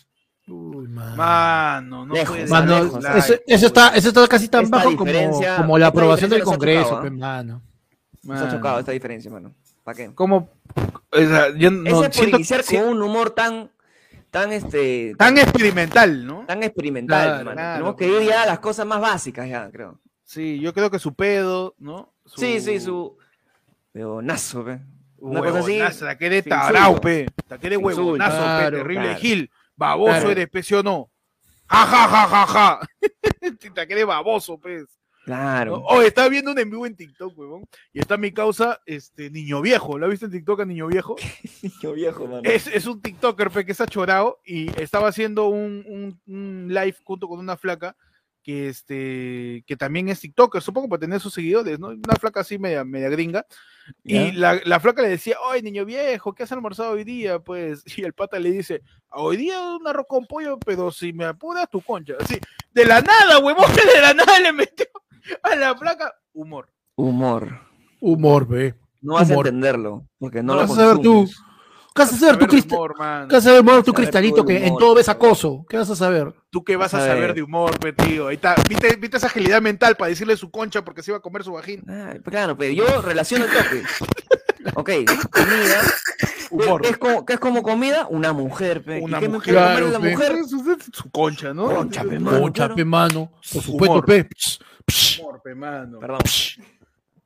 Uy, 0.49 0.89
mano. 0.89 1.17
Mano, 1.17 2.07
no 2.07 2.15
Lejos, 2.15 2.37
puede 2.37 2.49
Mano, 2.49 2.75
ser 2.75 2.83
lejos, 2.85 3.03
like, 3.05 3.19
eso, 3.19 3.35
eso 3.47 3.67
está, 3.67 3.89
eso 3.95 4.09
está 4.09 4.27
casi 4.29 4.49
tan 4.49 4.65
Esta 4.65 4.77
bajo 4.79 4.97
como, 4.97 5.13
como 5.57 5.79
la 5.79 5.87
aprobación 5.87 6.31
del 6.31 6.43
Congreso, 6.43 6.89
chocado, 6.89 7.07
¿ah? 7.07 7.11
mano. 7.11 7.63
Nos 8.25 8.41
ha 8.41 8.51
chocado 8.51 8.79
esta 8.81 8.93
diferencia, 8.93 9.31
mano. 9.31 9.55
¿Para 9.85 9.97
qué? 9.97 10.15
Como, 10.15 10.49
o 11.11 11.17
sea, 11.19 11.55
yo 11.57 11.71
no 11.71 11.89
Ese 11.89 11.95
por 11.95 12.13
siento 12.43 12.83
con 12.83 12.97
un 12.97 13.03
humor 13.03 13.31
tan, 13.31 13.71
tan 14.31 14.53
este, 14.53 15.15
tan 15.17 15.39
experimental, 15.39 16.27
¿no? 16.27 16.45
tan 16.47 16.63
experimental, 16.63 17.29
Claro, 17.29 17.45
mano. 17.45 17.57
claro, 17.57 17.73
Tenemos 17.75 17.97
que 17.97 18.09
ir 18.09 18.29
ya 18.29 18.43
a 18.43 18.47
las 18.47 18.59
cosas 18.59 18.87
más 18.87 19.01
básicas 19.01 19.49
ya, 19.49 19.71
creo. 19.71 20.01
Sí, 20.25 20.59
yo 20.61 20.73
creo 20.73 20.91
que 20.91 20.99
su 20.99 21.15
pedo, 21.15 21.75
¿no? 21.79 22.13
Sí, 22.37 22.61
sí, 22.61 22.81
su 22.81 23.17
peonazo, 23.93 24.65
pe. 24.65 24.81
Una 25.23 25.41
cosa 25.41 25.59
así. 25.61 26.05
La 26.05 26.19
que 26.19 26.31
de 26.31 26.43
pe. 26.43 26.51
La 27.49 27.59
que 27.59 27.71
de 27.71 27.77
Sin 27.77 27.85
huevonazo, 27.85 28.31
insulto. 28.37 28.43
pe. 28.43 28.59
Claro, 28.59 28.77
Terrible 28.79 29.03
claro. 29.05 29.19
Gil. 29.21 29.51
Baboso 29.77 30.11
Claro. 30.13 30.31
eres, 30.31 30.49
pe, 30.51 30.63
¿sí 30.63 30.75
o 30.75 30.83
no? 30.83 31.11
Ja, 31.69 31.87
ja, 31.87 32.09
ja, 32.09 32.27
ja, 32.29 32.47
ja. 32.47 32.81
La 33.75 33.87
que 33.87 33.95
de 33.95 34.05
baboso, 34.05 34.59
pe. 34.59 34.85
Claro. 35.25 35.77
¿no? 35.79 35.85
Oh, 35.87 36.03
estaba 36.03 36.29
viendo 36.29 36.51
un 36.51 36.59
en 36.59 36.69
vivo 36.69 36.85
en 36.85 36.97
TikTok, 36.97 37.39
huevón. 37.39 37.65
Y 37.93 38.01
está 38.01 38.17
mi 38.17 38.33
causa, 38.33 38.81
este, 38.87 39.31
Niño 39.31 39.61
Viejo. 39.63 39.97
¿Lo 39.97 40.07
has 40.07 40.11
visto 40.11 40.27
en 40.27 40.33
TikTok 40.33 40.61
a 40.61 40.65
Niño 40.65 40.89
Viejo? 40.89 41.15
Niño 41.63 41.93
viejo, 41.95 42.27
mano. 42.27 42.43
Es, 42.45 42.67
es 42.67 42.87
un 42.87 43.01
TikToker, 43.01 43.51
pe, 43.51 43.65
que 43.65 43.71
está 43.73 43.87
chorado 43.87 44.41
y 44.45 44.69
estaba 44.81 45.09
haciendo 45.09 45.47
un, 45.47 45.85
un- 45.87 46.21
un 46.27 46.67
live 46.69 46.97
junto 47.05 47.29
con 47.29 47.39
una 47.39 47.57
flaca 47.57 47.95
que, 48.43 48.69
este, 48.69 49.63
que 49.67 49.77
también 49.77 50.09
es 50.09 50.19
TikToker, 50.21 50.61
supongo 50.61 50.89
para 50.89 50.99
tener 51.01 51.21
sus 51.21 51.33
seguidores, 51.33 51.79
¿no? 51.79 51.89
Una 51.89 52.17
flaca 52.21 52.41
así 52.41 52.59
media, 52.59 52.83
media 52.85 53.09
gringa. 53.09 53.47
¿Ya? 54.05 54.23
Y 54.23 54.33
la, 54.33 54.61
la 54.65 54.81
flaca 54.81 55.03
le 55.03 55.09
decía, 55.09 55.37
oye, 55.49 55.63
niño 55.63 55.85
viejo, 55.85 56.35
¿qué 56.35 56.43
has 56.43 56.53
almorzado 56.53 56.93
hoy 56.93 57.05
día? 57.05 57.39
Pues, 57.39 57.85
y 57.97 58.03
el 58.03 58.13
pata 58.13 58.39
le 58.39 58.51
dice, 58.51 58.83
hoy 59.11 59.37
día 59.37 59.61
un 59.77 59.87
arroz 59.87 60.07
con 60.09 60.27
pollo, 60.27 60.59
pero 60.59 60.91
si 60.91 61.13
me 61.13 61.25
apuras 61.25 61.69
tu 61.71 61.81
concha. 61.81 62.15
Así, 62.21 62.39
de 62.73 62.85
la 62.85 63.01
nada, 63.01 63.39
huevón, 63.39 63.71
de 63.95 64.01
la 64.01 64.15
nada 64.15 64.41
le 64.41 64.53
metió 64.53 64.87
a 65.43 65.55
la 65.57 65.77
flaca 65.77 66.15
humor. 66.33 66.69
Humor. 66.97 67.61
Humor, 68.01 68.47
ve. 68.47 68.75
No 69.01 69.15
vas 69.15 69.29
Humor. 69.29 69.47
a 69.47 69.49
entenderlo, 69.49 70.07
porque 70.19 70.43
no 70.43 70.55
No 70.55 70.63
lo 70.63 70.69
vas 70.69 70.79
a 70.79 70.87
ver 70.87 70.99
tú. 70.99 71.29
¿Qué 71.95 72.03
vas 72.03 72.13
a 72.13 72.17
saber 72.17 72.39
de 72.39 72.47
cristal? 72.47 72.79
¿Qué 73.29 73.35
vas 73.35 73.47
a 73.47 73.49
saber, 73.49 73.61
humor, 73.61 73.83
tu 73.83 73.93
cristalito 73.93 74.45
que 74.45 74.67
en 74.67 74.77
todo 74.77 74.95
ves 74.95 75.09
acoso? 75.09 75.67
¿Qué 75.69 75.77
vas 75.77 75.91
a 75.91 75.97
saber? 75.97 76.33
¿Tú 76.51 76.65
qué 76.65 76.77
vas 76.77 76.95
a 76.95 76.99
A 76.99 77.07
saber 77.07 77.35
de 77.35 77.43
humor, 77.43 77.79
pe, 77.79 77.93
tío? 77.93 78.29
Ahí 78.29 78.37
está. 78.37 78.55
¿Viste, 78.69 78.97
¿Viste 78.97 79.19
esa 79.19 79.27
agilidad 79.27 79.61
mental 79.61 79.97
para 79.97 80.09
decirle 80.09 80.37
su 80.37 80.51
concha 80.51 80.83
porque 80.85 81.03
se 81.03 81.11
iba 81.11 81.19
a 81.19 81.23
comer 81.23 81.45
su 81.45 81.53
vagina? 81.53 81.83
Ah, 81.89 82.15
claro, 82.25 82.57
pero 82.57 82.73
yo 82.73 83.03
relaciono 83.03 83.45
el 83.45 83.51
toque. 83.51 83.83
Ok, 84.75 84.91
comida. 85.31 85.81
Humor. 86.51 86.83
¿Qué 86.83 86.91
es, 86.91 86.97
como, 86.97 87.27
qué 87.27 87.33
es 87.33 87.41
como 87.41 87.63
comida? 87.65 88.07
Una 88.09 88.33
mujer, 88.33 88.85
pe. 88.85 89.01
¿Y 89.01 89.03
Una 89.03 89.19
qué 89.19 89.29
mujer. 89.29 89.55
Claro, 89.55 89.89
la 89.89 89.99
mujer? 89.99 90.37
Su, 90.45 91.11
concha, 91.11 91.53
¿no? 91.53 91.67
Concha, 91.75 92.05
pe, 92.05 92.19
mano. 92.19 92.41
Concha, 92.41 92.75
pe, 92.75 92.85
mano. 92.85 93.33
Por 93.53 93.63
supuesto, 93.63 93.95
Humor. 93.95 94.05
pe. 94.05 94.29
Humor, 95.21 95.41
pe, 95.43 95.55
mano. 95.55 95.99
Perdón. 95.99 96.21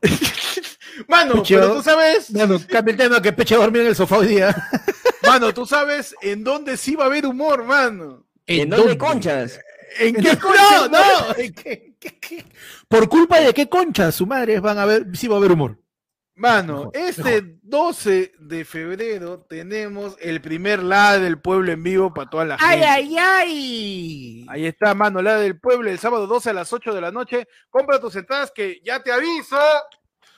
Mano, 1.09 1.43
pero 1.47 1.75
tú 1.75 1.83
sabes, 1.83 2.31
Mano, 2.33 2.61
cambia 2.69 2.93
el 2.93 2.97
tema 2.99 3.21
que 3.23 3.33
Peche 3.33 3.55
va 3.57 3.63
a 3.65 3.67
dormir 3.67 3.83
en 3.83 3.89
el 3.89 3.97
sofá 3.97 4.19
hoy 4.19 4.29
día. 4.29 4.55
mano, 5.23 5.53
tú 5.53 5.67
sabes 5.67 6.15
en 6.23 6.43
dónde 6.43 6.77
sí 6.77 6.95
va 6.97 7.05
a 7.05 7.07
haber 7.09 7.27
humor, 7.27 7.65
mano. 7.65 8.25
¿En 8.47 8.71
dónde 8.71 8.97
conchas? 8.97 9.61
¿En 9.99 10.15
qué 10.15 10.33
No, 10.35 10.39
concha? 10.41 10.89
no. 10.89 11.35
¿Qué- 11.35 11.95
qué- 12.01 12.19
qué? 12.19 12.45
Por 12.89 13.09
culpa 13.09 13.41
de 13.41 13.53
qué 13.53 13.69
conchas 13.69 14.15
su 14.15 14.27
madre 14.27 14.61
van 14.61 14.79
a 14.79 14.85
ver, 14.87 15.07
sí 15.15 15.27
va 15.29 15.35
a 15.35 15.39
haber 15.39 15.53
humor. 15.53 15.79
Mano, 16.39 16.91
este 16.93 17.57
12 17.63 18.33
de 18.39 18.65
febrero 18.67 19.41
tenemos 19.49 20.17
el 20.21 20.43
primer 20.43 20.83
La 20.83 21.19
del 21.19 21.41
Pueblo 21.41 21.73
en 21.73 21.83
vivo 21.83 22.13
para 22.13 22.29
toda 22.29 22.45
la 22.45 22.59
gente. 22.59 22.85
ay, 22.85 23.17
ay! 23.19 24.47
Ahí 24.51 24.67
está, 24.67 24.95
mano, 24.95 25.23
La 25.23 25.39
del 25.39 25.59
Pueblo, 25.59 25.89
el 25.91 25.99
sábado 25.99 26.27
12 26.27 26.51
a 26.51 26.53
las 26.53 26.71
8 26.73 26.93
de 26.93 27.01
la 27.01 27.11
noche. 27.11 27.49
Compra 27.71 27.99
tus 27.99 28.15
entradas 28.17 28.53
que 28.55 28.81
ya 28.85 29.03
te 29.03 29.13
aviso. 29.13 29.57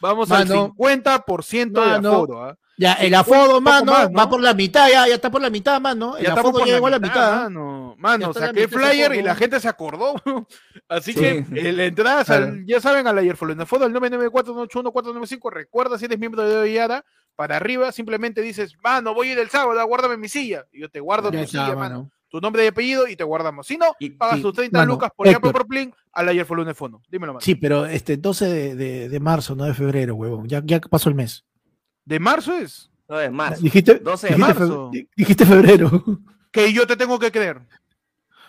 Vamos 0.01 0.28
Mano. 0.28 0.55
al 0.64 0.70
50% 0.70 1.72
de 1.72 1.80
Mano. 1.80 2.09
aforo. 2.12 2.44
¿ah? 2.44 2.57
Ya, 2.80 2.92
el 2.94 3.12
afodo, 3.14 3.60
mano, 3.60 3.90
más, 3.92 4.08
¿no? 4.10 4.16
va 4.18 4.30
por 4.30 4.40
la 4.40 4.54
mitad, 4.54 4.88
ya, 4.88 5.08
ya 5.08 5.14
está 5.16 5.30
por 5.32 5.42
la 5.42 5.50
mitad, 5.50 5.80
mano. 5.80 6.16
El 6.16 6.26
Ya 6.26 6.32
afodo 6.34 6.64
llegó 6.64 6.86
a 6.86 6.90
la 6.90 6.98
mitad. 7.00 7.42
Mano, 7.42 7.96
mano 7.98 8.32
saqué 8.32 8.60
ese 8.64 8.68
flyer 8.68 9.14
y 9.16 9.22
la 9.22 9.34
gente 9.34 9.58
se 9.58 9.66
acordó. 9.68 10.14
Así 10.88 11.12
Sí. 11.12 11.18
que 11.18 11.44
eh, 11.56 11.72
la 11.72 11.84
entrada, 11.86 12.24
al- 12.34 12.64
ya 12.66 12.80
saben, 12.80 13.06
al 13.08 13.18
ayer 13.18 13.36
en 13.40 13.60
el 13.60 13.66
fondo 13.66 13.84
al 13.86 13.92
994-181-495. 13.94 15.50
Recuerda 15.52 15.98
si 15.98 16.04
eres 16.04 16.18
miembro 16.18 16.42
de 16.48 16.72
Yara, 16.72 17.04
para 17.36 17.56
arriba 17.56 17.92
simplemente 17.92 18.42
dices, 18.42 18.74
mano, 18.82 19.12
voy 19.14 19.30
a 19.30 19.32
ir 19.32 19.38
el 19.38 19.50
sábado, 19.50 19.84
guárdame 19.86 20.16
mi 20.16 20.28
silla. 20.28 20.64
Y 20.72 20.80
yo 20.80 20.88
te 20.88 21.00
guardo 21.00 21.30
Ya 21.30 21.38
tu 21.38 21.44
está, 21.44 21.50
silla, 21.66 21.76
mano. 21.76 21.78
mano. 21.98 22.10
Tu 22.30 22.40
nombre 22.40 22.62
y 22.62 22.68
apellido 22.68 23.08
y 23.08 23.16
te 23.16 23.24
guardamos. 23.24 23.66
Si 23.66 23.78
no, 23.78 23.86
Y- 23.98 24.10
pagas 24.10 24.38
y- 24.38 24.42
tus 24.42 24.52
30 24.54 24.78
mano, 24.78 24.92
lucas 24.92 25.10
por 25.16 25.26
Héctor. 25.26 25.50
por 25.52 25.66
Plin 25.66 25.94
al 26.12 26.28
ayer 26.28 26.46
en 26.48 26.68
el 26.68 26.74
fondo. 26.74 27.00
Dímelo, 27.08 27.32
mano. 27.32 27.40
Sí, 27.40 27.54
pero 27.54 27.86
este 27.86 28.18
12 28.18 28.44
de, 28.46 28.74
de, 28.76 29.08
de 29.08 29.20
marzo, 29.20 29.54
no 29.56 29.64
de 29.64 29.72
febrero, 29.74 30.14
huevón. 30.14 30.46
Ya, 30.46 30.60
ya 30.64 30.78
pasó 30.80 31.08
el 31.08 31.14
mes. 31.14 31.44
¿De 32.09 32.18
marzo 32.18 32.54
es? 32.56 32.90
No, 33.06 33.20
es 33.20 33.30
marzo. 33.30 33.61
Dijiste, 33.62 33.96
12 33.96 34.28
de 34.28 34.34
dijiste, 34.34 34.54
marzo. 34.61 34.90
fe- 34.90 35.09
dijiste 35.14 35.44
febrero. 35.46 36.04
Que 36.50 36.72
yo 36.72 36.86
te 36.86 36.96
tengo 36.96 37.18
que 37.18 37.30
creer. 37.30 37.61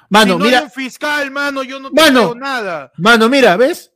Mano, 0.09 0.33
si 0.35 0.39
no 0.39 0.45
mira, 0.45 0.57
hay 0.59 0.63
un 0.63 0.71
fiscal, 0.71 1.29
mano, 1.29 1.61
yo 1.63 1.77
no 1.81 1.89
te 1.91 2.01
Mano. 2.01 2.29
creo 2.31 2.35
nada. 2.35 2.91
mano, 2.97 3.27
mira, 3.27 3.57
¿ves? 3.57 3.91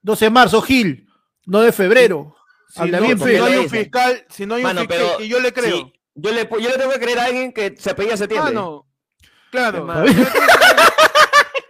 12 0.00 0.24
de 0.24 0.30
marzo, 0.30 0.62
Gil, 0.62 1.06
no 1.44 1.60
de 1.60 1.72
febrero. 1.72 2.34
Si 2.70 2.80
Habla 2.80 3.00
no, 3.00 3.04
bien, 3.06 3.18
si 3.18 3.24
no 3.36 3.44
hay 3.44 3.56
un 3.58 3.68
fiscal, 3.68 4.24
si 4.30 4.46
no 4.46 4.54
hay 4.54 4.62
un 4.62 4.68
Mano, 4.68 4.80
fiscal, 4.80 4.98
pero 4.98 5.18
que 5.18 5.28
yo 5.28 5.40
le 5.40 5.52
creo. 5.52 5.76
sí, 5.76 5.92
yo, 6.14 6.32
le, 6.32 6.48
yo 6.50 6.68
le 6.70 6.78
tengo 6.78 6.90
que 6.92 6.98
creer 7.00 7.18
a 7.18 7.24
alguien 7.26 7.52
que 7.52 7.74
se 7.78 7.90
apellida 7.90 8.16
septiembre. 8.16 8.54
Mano, 8.54 8.86
claro. 9.50 9.86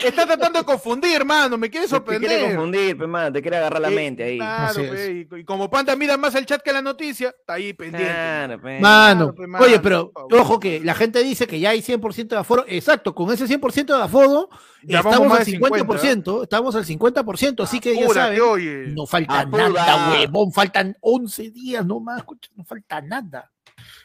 Está 0.04 0.26
tratando 0.26 0.58
de 0.58 0.64
confundir, 0.64 1.14
hermano. 1.16 1.56
Me 1.58 1.70
quiere 1.70 1.86
Te 1.86 1.90
quiere 1.90 2.04
sorprender. 2.04 2.44
confundir, 2.54 2.98
pe, 2.98 3.06
mano, 3.06 3.32
te 3.32 3.42
quiere 3.42 3.56
agarrar 3.58 3.80
la 3.82 3.88
Eh, 3.90 3.94
mente 3.94 4.22
ahí. 4.24 4.38
Claro, 4.38 4.74
pe, 4.74 5.26
y, 5.32 5.40
y 5.40 5.44
como 5.44 5.68
Panda 5.70 5.94
mira 5.96 6.16
más 6.16 6.34
el 6.34 6.46
chat 6.46 6.62
que 6.62 6.72
la 6.72 6.82
noticia, 6.82 7.28
está 7.38 7.54
ahí 7.54 7.72
pendiente. 7.72 8.08
Claro, 8.10 8.60
pe. 8.60 8.80
Mano, 8.80 9.18
Claro, 9.26 9.34
pe, 9.34 9.46
mano, 9.46 9.64
oye, 9.64 9.80
pero 9.80 10.12
ojo 10.14 10.58
que 10.60 10.80
la 10.80 10.94
gente 10.94 11.22
dice 11.22 11.46
que 11.46 11.58
ya 11.60 11.70
hay 11.70 11.80
100% 11.82 12.28
de 12.28 12.36
aforo. 12.36 12.64
Exacto, 12.68 13.14
con 13.14 13.32
ese 13.32 13.46
100% 13.46 13.96
de 13.96 14.02
aforo 14.02 14.48
Ya 14.82 14.98
estamos 15.00 15.38
al 15.38 15.44
de 15.44 15.52
50%, 15.58 16.42
estamos 16.42 16.74
al 16.74 16.84
50%, 16.84 17.62
así 17.62 17.80
que 17.80 17.94
ya 17.96 18.08
saben, 18.08 18.40
oye. 18.40 18.86
no 18.88 19.06
falta 19.06 19.40
Apura. 19.40 19.68
nada, 19.68 20.10
huevón, 20.12 20.52
faltan 20.52 20.96
11 21.00 21.50
días 21.50 21.86
nomás, 21.86 22.18
escucha, 22.18 22.50
no 22.56 22.64
falta 22.64 23.00
nada. 23.00 23.50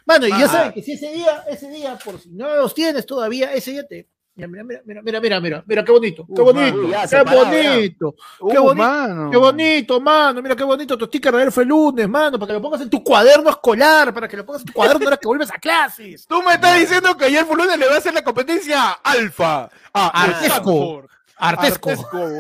Mano, 0.05 0.25
y 0.27 0.29
ya 0.29 0.47
saben 0.47 0.71
que 0.73 0.81
si 0.81 0.93
ese 0.93 1.11
día, 1.13 1.43
ese 1.49 1.69
día, 1.69 1.97
por 2.03 2.19
si 2.19 2.29
no 2.31 2.55
los 2.55 2.73
tienes 2.73 3.05
todavía, 3.05 3.53
ese 3.53 3.71
día 3.71 3.85
te... 3.87 4.07
Mira, 4.37 4.47
mira, 4.47 4.63
mira, 4.63 5.01
mira, 5.01 5.19
mira, 5.19 5.39
mira, 5.41 5.63
mira, 5.65 5.83
qué 5.83 5.91
bonito, 5.91 6.25
qué 6.27 6.41
Uh, 6.41 6.45
bonito, 6.45 6.77
qué 7.09 7.23
bonito, 7.23 8.15
Uh, 8.39 8.49
qué 8.51 8.57
bonito, 8.59 8.75
mano. 8.75 9.31
qué 9.31 9.37
bonito, 9.37 9.99
mano, 9.99 10.41
mira 10.43 10.55
qué 10.55 10.63
bonito 10.63 10.95
tu 10.97 11.05
sticker 11.05 11.33
de 11.35 11.43
Elfo 11.43 11.61
el 11.61 11.67
lunes, 11.69 12.07
mano, 12.07 12.37
para 12.37 12.47
que 12.47 12.53
lo 12.53 12.61
pongas 12.61 12.81
en 12.81 12.89
tu 12.89 13.03
cuaderno 13.03 13.49
escolar, 13.49 14.13
para 14.13 14.27
que 14.27 14.37
lo 14.37 14.45
pongas 14.45 14.61
en 14.61 14.67
tu 14.67 14.73
cuaderno 14.73 15.03
ahora 15.05 15.17
que 15.17 15.27
vuelves 15.27 15.51
a 15.51 15.57
clases. 15.57 16.27
Tú 16.27 16.43
me 16.43 16.53
estás 16.53 16.79
diciendo 16.79 17.17
que 17.17 17.25
ayer 17.25 17.45
Fulune 17.45 17.75
le 17.77 17.87
va 17.87 17.95
a 17.95 17.97
hacer 17.97 18.13
la 18.13 18.23
competencia 18.23 18.91
Alfa, 19.03 19.69
a 19.93 20.23
Artesco. 20.23 21.03
Artesco. 21.39 21.89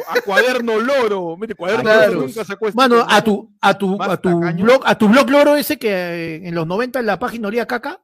a 0.07 0.21
Cuaderno 0.21 0.79
Loro. 0.79 1.35
Mire, 1.37 1.55
Cuaderno 1.55 1.83
Claro. 1.83 2.13
Loro 2.13 2.27
nunca 2.27 2.71
Mano, 2.73 3.05
a 3.07 3.21
tu, 3.23 3.51
a 3.61 3.73
tu, 3.77 4.01
a 4.01 4.17
tu 4.17 4.39
tacaño. 4.39 4.63
blog, 4.65 4.81
a 4.85 4.95
tu 4.97 5.07
blog 5.07 5.29
loro 5.29 5.55
ese 5.55 5.77
que 5.77 6.41
en 6.43 6.53
los 6.55 6.65
90 6.65 6.99
en 6.99 7.05
la 7.05 7.19
página 7.19 7.47
olía 7.47 7.65
caca, 7.67 8.01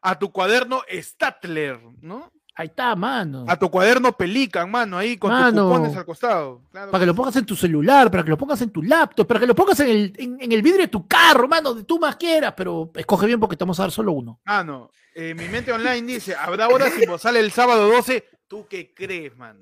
a 0.00 0.18
tu 0.18 0.30
cuaderno 0.30 0.82
Statler, 0.92 1.80
¿no? 2.02 2.30
Ahí 2.58 2.66
está, 2.66 2.94
mano. 2.96 3.44
A 3.48 3.56
tu 3.56 3.70
cuaderno 3.70 4.12
Pelican, 4.12 4.70
mano, 4.70 4.98
ahí 4.98 5.16
con 5.16 5.30
Mano. 5.30 5.62
tus 5.62 5.72
cupones 5.76 5.96
al 5.96 6.04
costado. 6.04 6.60
Claro. 6.70 6.90
Para 6.90 7.00
que 7.02 7.06
lo 7.06 7.14
pongas 7.14 7.36
en 7.36 7.46
tu 7.46 7.56
celular, 7.56 8.10
para 8.10 8.22
que 8.24 8.30
lo 8.30 8.36
pongas 8.36 8.60
en 8.60 8.70
tu 8.70 8.82
laptop, 8.82 9.26
para 9.26 9.40
que 9.40 9.46
lo 9.46 9.54
pongas 9.54 9.80
en 9.80 9.88
el, 9.88 10.12
en, 10.18 10.36
en 10.40 10.52
el 10.52 10.60
vidrio 10.60 10.82
de 10.82 10.88
tu 10.88 11.06
carro, 11.06 11.48
mano, 11.48 11.72
de 11.72 11.84
tú 11.84 11.98
más 11.98 12.16
quieras, 12.16 12.52
pero 12.56 12.90
escoge 12.94 13.26
bien 13.26 13.40
porque 13.40 13.56
te 13.56 13.64
vamos 13.64 13.78
a 13.80 13.84
dar 13.84 13.90
solo 13.90 14.12
uno. 14.12 14.40
Mano, 14.44 14.90
eh, 15.14 15.34
mi 15.34 15.48
mente 15.48 15.72
online 15.72 16.02
dice, 16.02 16.34
habrá 16.34 16.68
horas 16.68 16.92
sin 16.92 17.18
sale 17.18 17.40
el 17.40 17.50
sábado 17.52 17.88
12. 17.88 18.24
¿Tú 18.48 18.66
qué 18.68 18.92
crees, 18.92 19.36
mano? 19.36 19.60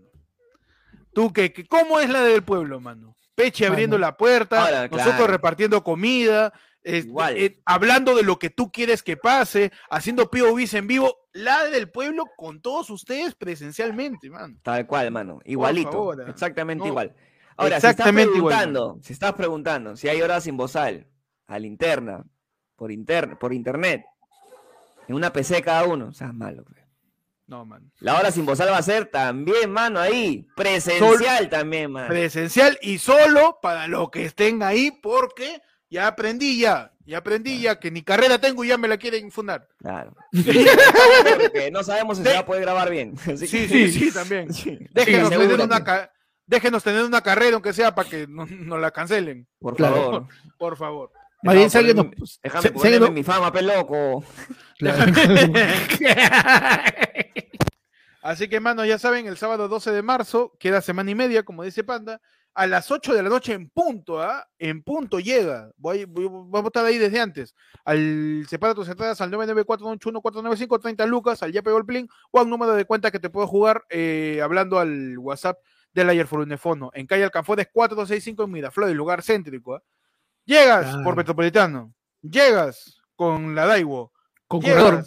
¿Tú 1.13 1.33
qué, 1.33 1.53
qué- 1.53 1.67
¿Cómo 1.67 1.99
es 2.01 2.11
la 2.11 2.23
del 2.23 2.43
pueblo, 2.43 2.81
mano? 2.81 3.15
Peche 3.35 3.65
Mano. 3.65 3.75
abriendo 3.75 3.99
la 3.99 4.17
puerta, 4.17 4.63
Ahora, 4.65 4.83
nosotros 4.89 5.15
claro. 5.17 5.27
repartiendo 5.27 5.85
comida, 5.85 6.53
este, 6.87 7.09
Igual. 7.09 7.37
eh, 7.37 7.61
hablando 7.65 8.15
de 8.15 8.23
lo 8.23 8.39
que 8.39 8.49
tú 8.49 8.71
quieres 8.71 9.03
que 9.03 9.17
pase, 9.17 9.73
haciendo 9.91 10.31
POVs 10.31 10.75
en 10.75 10.87
vivo, 10.87 11.17
la 11.33 11.65
del 11.65 11.91
pueblo 11.91 12.27
con 12.37 12.63
todos 12.63 12.91
ustedes 12.91 13.35
presencialmente, 13.35 14.31
mano. 14.31 14.57
Tal 14.63 14.87
cual, 14.87 15.11
mano. 15.11 15.41
Igualito. 15.45 15.91
favor, 15.91 16.23
ah. 16.25 16.31
exactamente 16.31 16.83
No, 16.85 16.89
igual. 16.89 17.13
Ahora, 17.57 17.77
exactamente 17.77 18.33
si 18.33 18.39
estás 18.39 18.45
preguntando, 18.51 18.99
si 19.03 19.13
estás 19.13 19.33
preguntando 19.33 19.97
si 19.97 20.09
hay 20.09 20.23
horas 20.23 20.45
sin 20.45 20.57
bozal, 20.57 21.09
a 21.49 21.59
la 21.59 21.67
interna, 21.67 22.25
por, 22.77 22.93
inter- 22.93 23.37
por 23.37 23.53
internet, 23.53 24.05
en 25.09 25.17
una 25.17 25.33
PC 25.33 25.63
cada 25.63 25.85
uno, 25.87 26.13
seas 26.13 26.33
malo. 26.35 26.65
pe. 26.65 26.87
No, 27.49 27.65
mano. 27.65 27.91
La 27.99 28.19
hora 28.19 28.31
sin 28.31 28.47
bozal 28.47 28.71
va 28.71 28.79
a 28.79 28.83
ser 28.83 29.07
también, 29.07 29.73
mano, 29.73 29.99
ahí. 29.99 30.47
Presencial 30.55 31.49
también, 31.49 31.91
mano. 31.91 32.09
Presencial 32.09 32.79
y 32.81 32.99
solo 32.99 33.59
para 33.61 33.89
los 33.89 34.11
que 34.11 34.25
estén 34.25 34.63
ahí, 34.63 34.91
porque 35.03 35.61
ya 35.91 36.07
aprendí 36.09 36.59
ya, 36.61 36.93
ya 37.05 37.19
aprendí 37.19 37.61
ya 37.61 37.79
que 37.79 37.91
ni 37.91 38.03
carrera 38.03 38.39
tengo 38.39 38.65
y 38.65 38.69
ya 38.69 38.79
me 38.79 38.89
la 38.89 38.97
quieren 38.99 39.31
fundar. 39.31 39.69
Claro. 39.79 40.15
Porque 40.33 41.71
no 41.71 41.83
sabemos 41.85 42.19
si 42.19 42.25
se 42.25 42.33
va 42.33 42.41
a 42.41 42.47
poder 42.47 42.63
grabar 42.63 42.91
bien. 42.91 43.15
Así 43.27 43.47
Sí, 43.47 43.67
que- 43.69 43.89
sí, 43.89 43.93
sí, 43.93 44.13
también. 44.13 44.49
Déjenos, 44.93 45.29
Sí, 45.31 45.37
tener 45.39 45.61
una, 45.61 45.85
ca- 45.85 46.11
déjenos 46.47 46.83
tener 46.83 47.05
una 47.05 47.21
carrera, 47.23 47.55
aunque 47.55 47.73
sea 47.73 47.95
para 47.95 48.09
que 48.09 48.27
no, 48.27 48.47
no 48.47 48.79
la 48.79 48.91
cancelen, 48.91 49.47
Por 49.59 49.77
Claro. 49.77 49.95
favor. 49.97 50.27
por 50.59 50.77
favor. 50.77 51.13
Más 51.43 51.55
bien, 51.55 51.71
si 51.71 51.79
alguien 51.79 51.97
nos. 51.97 52.41
Déjame 52.43 52.71
ponerme 52.73 52.99
nos- 53.01 53.13
mi 53.13 53.23
fama, 53.23 53.53
pe 53.53 53.63
loco. 53.63 54.25
Así 58.23 58.49
que, 58.49 58.59
mano, 58.59 58.85
ya 58.85 58.99
saben, 58.99 59.27
el 59.27 59.37
sábado 59.37 59.69
12 59.69 59.93
de 59.93 60.03
marzo, 60.03 60.53
queda 60.59 60.81
semana 60.81 61.11
y 61.11 61.15
media, 61.15 61.45
como 61.45 61.63
dice 61.63 61.85
Panda, 61.85 62.21
a 62.57 62.67
las 62.67 62.91
8 62.91 63.15
de 63.15 63.23
la 63.23 63.29
noche 63.29 63.53
en 63.53 63.69
punto, 63.69 64.21
¿ah? 64.21 64.47
En 64.59 64.83
punto 64.83 65.21
llega. 65.21 65.71
Voy, 65.77 66.05
voy- 66.07 66.27
vamos 66.29 66.65
a 66.65 66.67
estar 66.69 66.85
ahí 66.87 66.97
desde 66.99 67.21
antes. 67.21 67.55
Al 67.85 68.47
separa 68.49 68.75
tus 68.75 68.89
entradas 68.89 69.21
al 69.21 69.31
99481 69.31 70.79
30 70.81 71.07
lucas, 71.07 71.43
al 71.43 71.53
ya 71.53 71.63
pegó 71.63 71.79
el 71.79 71.85
plin, 71.87 72.09
o 72.31 72.41
al 72.41 72.49
número 72.49 72.73
de 72.73 72.85
cuenta 72.85 73.11
que 73.11 73.21
te 73.21 73.31
puedo 73.31 73.47
jugar 73.47 73.85
eh, 73.91 74.41
hablando 74.43 74.79
al 74.79 75.19
WhatsApp 75.19 75.59
del 75.93 76.09
Ayer 76.11 76.27
Forunefono. 76.27 76.91
En 76.95 77.07
calle 77.07 77.25
Alcanfones 77.25 77.69
465 77.73 78.45
en 78.45 78.51
Miraflores, 78.51 78.95
lugar 78.97 79.23
céntrico. 79.23 79.75
¿ah? 79.77 79.83
Llegas 80.45 80.97
por 81.05 81.17
Metropolitano. 81.17 81.93
Llegas 82.23 83.01
con 83.15 83.55
la 83.55 83.67
Daiwo. 83.67 84.13
Con 84.49 84.61
corredor. 84.63 85.05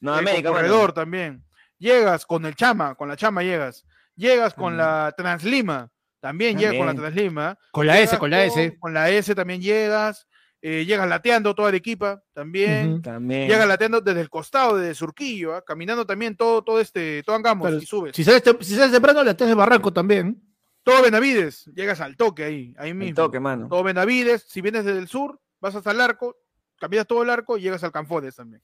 No, 0.00 0.14
eh, 0.14 0.18
América, 0.18 0.48
con 0.50 0.56
corredor 0.58 0.92
también. 0.92 1.44
Llegas 1.78 2.26
con 2.26 2.44
el 2.46 2.54
Chama, 2.54 2.94
con 2.94 3.08
la 3.08 3.16
Chama 3.16 3.42
llegas. 3.42 3.84
Llegas 4.16 4.54
con 4.54 4.74
Mm. 4.74 4.76
la 4.76 5.14
Translima, 5.16 5.90
también 6.20 6.58
llegas 6.58 6.76
con 6.76 6.86
la. 6.86 6.94
Translima. 6.94 7.58
Con 7.72 7.86
la 7.86 8.00
S, 8.00 8.18
con 8.18 8.30
la 8.30 8.44
S. 8.44 8.76
Con 8.78 8.94
la 8.94 9.10
S 9.10 9.34
también 9.34 9.60
llegas. 9.60 10.26
eh, 10.62 10.84
llegas 10.84 11.08
lateando 11.08 11.54
toda 11.54 11.68
Arequipa 11.68 12.22
también. 12.34 13.00
También. 13.00 13.48
Llegas 13.48 13.66
lateando 13.66 14.00
desde 14.02 14.20
el 14.20 14.28
costado, 14.28 14.76
desde 14.76 14.94
Surquillo, 14.94 15.54
¿ah? 15.54 15.64
caminando 15.64 16.04
también 16.06 16.36
todo, 16.36 16.62
todo 16.62 16.78
este, 16.80 17.22
todo 17.22 17.36
Angamos 17.36 17.66
Pero 17.66 17.82
y 17.82 17.86
subes. 17.86 18.14
Si 18.14 18.22
sales, 18.22 18.42
si 18.60 18.74
sales 18.74 18.92
temprano, 18.92 19.24
la 19.24 19.32
de 19.32 19.54
Barranco 19.54 19.92
también. 19.92 20.42
Todo 20.82 21.02
Benavides, 21.02 21.66
llegas 21.74 22.00
al 22.00 22.16
toque 22.16 22.44
ahí, 22.44 22.74
ahí 22.78 22.90
El 22.90 22.96
mismo. 22.96 23.14
toque, 23.14 23.38
mano. 23.40 23.68
Todo 23.68 23.82
Benavides, 23.82 24.46
si 24.48 24.60
vienes 24.60 24.84
desde 24.84 24.98
el 24.98 25.08
sur, 25.08 25.40
vas 25.60 25.74
hasta 25.74 25.90
el 25.90 26.00
arco, 26.00 26.36
caminas 26.78 27.06
todo 27.06 27.22
el 27.22 27.30
arco 27.30 27.58
y 27.58 27.62
llegas 27.62 27.84
al 27.84 27.92
Canfones 27.92 28.36
también. 28.36 28.62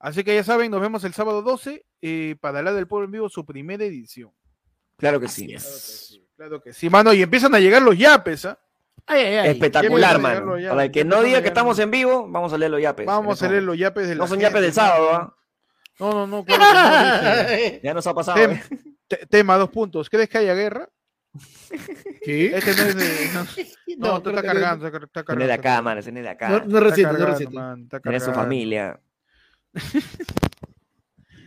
Así 0.00 0.22
que 0.22 0.34
ya 0.34 0.44
saben, 0.44 0.70
nos 0.70 0.80
vemos 0.80 1.02
el 1.02 1.12
sábado 1.12 1.42
12 1.42 1.84
eh, 2.02 2.36
para 2.40 2.62
la 2.62 2.72
del 2.72 2.86
pueblo 2.86 3.06
en 3.06 3.10
vivo, 3.12 3.28
su 3.28 3.44
primera 3.44 3.84
edición. 3.84 4.30
Claro 4.96 5.18
que 5.18 5.26
sí. 5.28 5.46
Claro 5.46 5.64
que 5.64 5.70
sí, 5.70 6.27
claro 6.38 6.62
que 6.62 6.72
sí, 6.72 6.88
mano, 6.88 7.12
y 7.12 7.20
empiezan 7.22 7.52
a 7.52 7.58
llegar 7.58 7.82
los 7.82 7.98
yapes, 7.98 8.44
¿ah? 8.44 8.56
Ay, 9.06 9.22
ay, 9.22 9.34
ay. 9.36 9.48
Espectacular, 9.50 10.20
mano. 10.20 10.52
Para 10.68 10.84
el 10.84 10.90
que 10.92 11.04
no 11.04 11.22
diga 11.22 11.42
que 11.42 11.48
estamos 11.48 11.78
en 11.78 11.90
vivo, 11.90 12.28
vamos 12.28 12.52
a 12.52 12.58
leer 12.58 12.70
los 12.70 12.80
yapes. 12.80 13.06
Vamos 13.06 13.42
a 13.42 13.48
leer 13.48 13.62
los 13.64 13.76
yapes 13.76 14.06
de 14.06 14.14
la 14.14 14.20
No 14.22 14.28
son 14.28 14.38
yapes 14.38 14.60
del 14.60 14.70
¿no? 14.70 14.74
sábado, 14.74 15.12
¿ah? 15.12 15.36
No, 15.98 16.12
no, 16.12 16.26
no, 16.28 16.44
claro 16.44 16.62
que 16.62 17.26
no, 17.26 17.56
dice. 17.56 17.80
Ya 17.84 17.94
nos 17.94 18.06
ha 18.06 18.14
pasado. 18.14 18.38
Tem- 18.38 18.52
¿eh? 18.52 18.78
te- 19.08 19.26
tema, 19.26 19.56
dos 19.56 19.70
puntos. 19.70 20.08
¿Crees 20.08 20.28
que 20.28 20.38
haya 20.38 20.54
guerra? 20.54 20.88
¿Qué? 22.22 22.56
Este 22.56 22.74
no 22.76 22.82
es 22.82 22.96
de... 22.96 23.74
No, 23.98 24.08
no, 24.12 24.22
tú 24.22 24.30
estás 24.30 24.44
cargando, 24.44 24.86
está, 24.86 24.98
está 24.98 25.24
cargando. 25.24 25.38
Viene 25.38 25.46
de 25.46 25.52
acá, 25.54 25.82
mano, 25.82 26.00
viene 26.02 26.22
de 26.22 26.28
acá. 26.28 26.48
No, 26.50 26.60
no 26.60 26.80
no 26.80 28.00
Tiene 28.00 28.20
su 28.20 28.32
familia. 28.32 29.00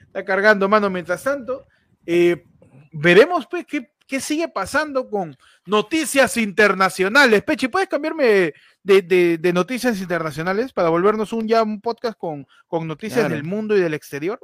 está 0.08 0.26
cargando, 0.26 0.68
mano. 0.68 0.89
Mientras 0.89 1.24
tanto, 1.24 1.66
eh, 2.06 2.44
veremos 2.92 3.48
pues 3.50 3.66
qué, 3.66 3.91
qué 4.12 4.20
sigue 4.20 4.49
pasando 4.49 5.09
con 5.09 5.38
noticias 5.66 6.36
internacionales. 6.36 7.43
Pechi, 7.43 7.70
¿puedes 7.70 7.88
cambiarme 7.88 8.53
de, 8.84 9.01
de- 9.01 9.38
de 9.38 9.53
noticias 9.53 9.97
internacionales 10.01 10.74
para 10.74 10.89
volvernos 10.89 11.32
un 11.32 11.47
ya 11.47 11.64
un 11.64 11.80
podcast 11.80 12.18
con, 12.18 12.45
con 12.68 12.86
noticias 12.89 13.22
Claro. 13.22 13.36
del 13.36 13.45
mundo 13.45 13.78
y 13.78 13.80
del 13.80 13.93
exterior? 13.93 14.38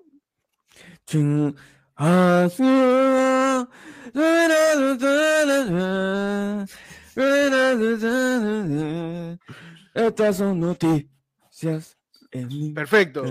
Estas 9.94 10.38
son 10.38 10.60
noticias 10.60 11.98
en 12.32 12.48
mi 12.48 12.72
Perfecto. 12.74 13.24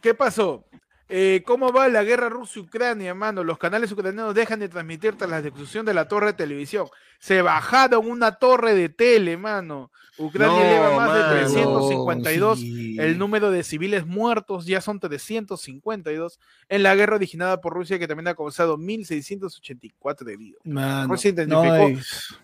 ¿Qué 0.00 0.14
pasó? 0.14 0.67
Eh, 1.10 1.42
¿Cómo 1.46 1.72
va 1.72 1.88
la 1.88 2.04
guerra 2.04 2.28
Rusia-Ucrania, 2.28 3.14
mano? 3.14 3.42
Los 3.42 3.56
canales 3.56 3.90
ucranianos 3.90 4.34
dejan 4.34 4.60
de 4.60 4.68
transmitir 4.68 5.16
tras 5.16 5.30
la 5.30 5.40
destrucción 5.40 5.86
de 5.86 5.94
la 5.94 6.06
torre 6.06 6.26
de 6.28 6.32
televisión. 6.34 6.86
Se 7.18 7.40
bajaron 7.40 8.10
una 8.10 8.32
torre 8.32 8.74
de 8.74 8.90
tele, 8.90 9.38
mano. 9.38 9.90
Ucrania 10.18 10.54
No, 10.54 10.62
lleva 10.70 10.96
más 10.96 11.14
de 11.14 11.20
mano. 11.20 11.32
352. 11.32 12.58
Sí. 12.58 12.96
El 13.00 13.16
número 13.18 13.50
de 13.50 13.62
civiles 13.62 14.04
muertos 14.04 14.66
ya 14.66 14.80
son 14.82 15.00
352 15.00 16.38
en 16.68 16.82
la 16.82 16.94
guerra 16.94 17.16
originada 17.16 17.60
por 17.62 17.72
Rusia, 17.72 17.98
que 17.98 18.06
también 18.06 18.28
ha 18.28 18.34
causado 18.34 18.76
1.684 18.76 20.28
heridos. 20.30 20.60
Mano, 20.64 21.08
no 21.08 21.14
identificó. 21.14 21.88
es- 22.00 22.34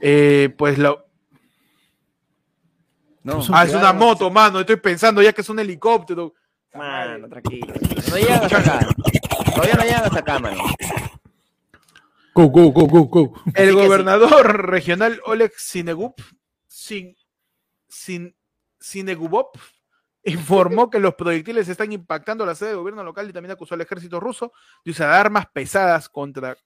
Eh, 0.00 0.54
pues 0.56 0.78
lo... 0.78 1.06
No, 3.22 3.42
Ah, 3.52 3.64
es 3.64 3.74
una 3.74 3.92
moto, 3.92 4.30
mano. 4.30 4.60
Estoy 4.60 4.76
pensando 4.76 5.20
ya 5.22 5.32
que 5.32 5.42
es 5.42 5.48
un 5.48 5.58
helicóptero. 5.58 6.34
Mano, 6.74 7.28
tranquilo. 7.28 7.74
No 8.10 8.16
llegan 8.16 8.44
hasta 8.44 8.58
acá. 8.58 8.88
Todavía 9.54 9.74
no 9.74 9.82
llegan 9.82 10.04
hasta 10.04 10.18
acá, 10.18 10.38
mano. 10.38 10.64
Go, 12.34 12.46
go, 12.46 12.70
go, 12.70 12.86
go, 12.86 13.04
go. 13.04 13.42
El 13.54 13.70
sí. 13.70 13.74
gobernador 13.74 14.66
regional 14.66 15.20
Oleg 15.26 15.52
Sinegup, 15.56 16.20
Sin, 16.66 17.16
Sin, 17.88 18.36
Sinegubov 18.78 19.50
informó 20.24 20.90
que 20.90 21.00
los 21.00 21.14
proyectiles 21.14 21.68
están 21.68 21.92
impactando 21.92 22.44
la 22.44 22.54
sede 22.54 22.70
del 22.70 22.78
gobierno 22.78 23.02
local 23.02 23.28
y 23.28 23.32
también 23.32 23.52
acusó 23.52 23.74
al 23.74 23.80
ejército 23.80 24.20
ruso 24.20 24.52
de 24.84 24.90
usar 24.90 25.10
armas 25.10 25.46
pesadas 25.52 26.08
contra 26.08 26.56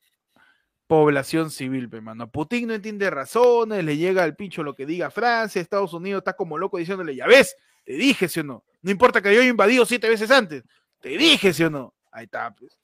población 0.86 1.50
civil, 1.50 1.88
pe, 1.88 2.00
mano. 2.00 2.30
Putin 2.30 2.68
no 2.68 2.74
entiende 2.74 3.08
razones, 3.08 3.82
le 3.84 3.96
llega 3.96 4.24
al 4.24 4.36
pincho 4.36 4.62
lo 4.62 4.74
que 4.74 4.84
diga 4.84 5.10
Francia, 5.10 5.62
Estados 5.62 5.94
Unidos 5.94 6.20
está 6.20 6.34
como 6.34 6.58
loco 6.58 6.76
diciéndole, 6.76 7.14
ya 7.16 7.26
ves, 7.26 7.56
te 7.84 7.94
dije, 7.94 8.28
¿sí 8.28 8.40
o 8.40 8.44
no? 8.44 8.64
No 8.82 8.90
importa 8.90 9.22
que 9.22 9.32
yo 9.34 9.40
haya 9.40 9.48
invadido 9.50 9.86
siete 9.86 10.08
veces 10.08 10.30
antes, 10.30 10.62
te 11.00 11.10
dije, 11.10 11.52
¿sí 11.52 11.62
o 11.64 11.70
no? 11.70 11.94
Ahí 12.10 12.24
está, 12.24 12.54
pues. 12.54 12.76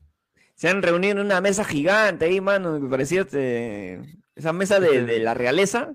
Se 0.55 0.69
han 0.69 0.83
reunido 0.83 1.13
en 1.13 1.19
una 1.27 1.41
mesa 1.41 1.65
gigante 1.65 2.25
ahí, 2.25 2.41
mano. 2.41 2.81
Me 2.81 2.89
parecía 2.89 3.21
este, 3.21 4.01
esa 4.35 4.53
mesa 4.53 4.81
de, 4.81 5.05
de 5.05 5.19
la 5.21 5.35
realeza. 5.35 5.93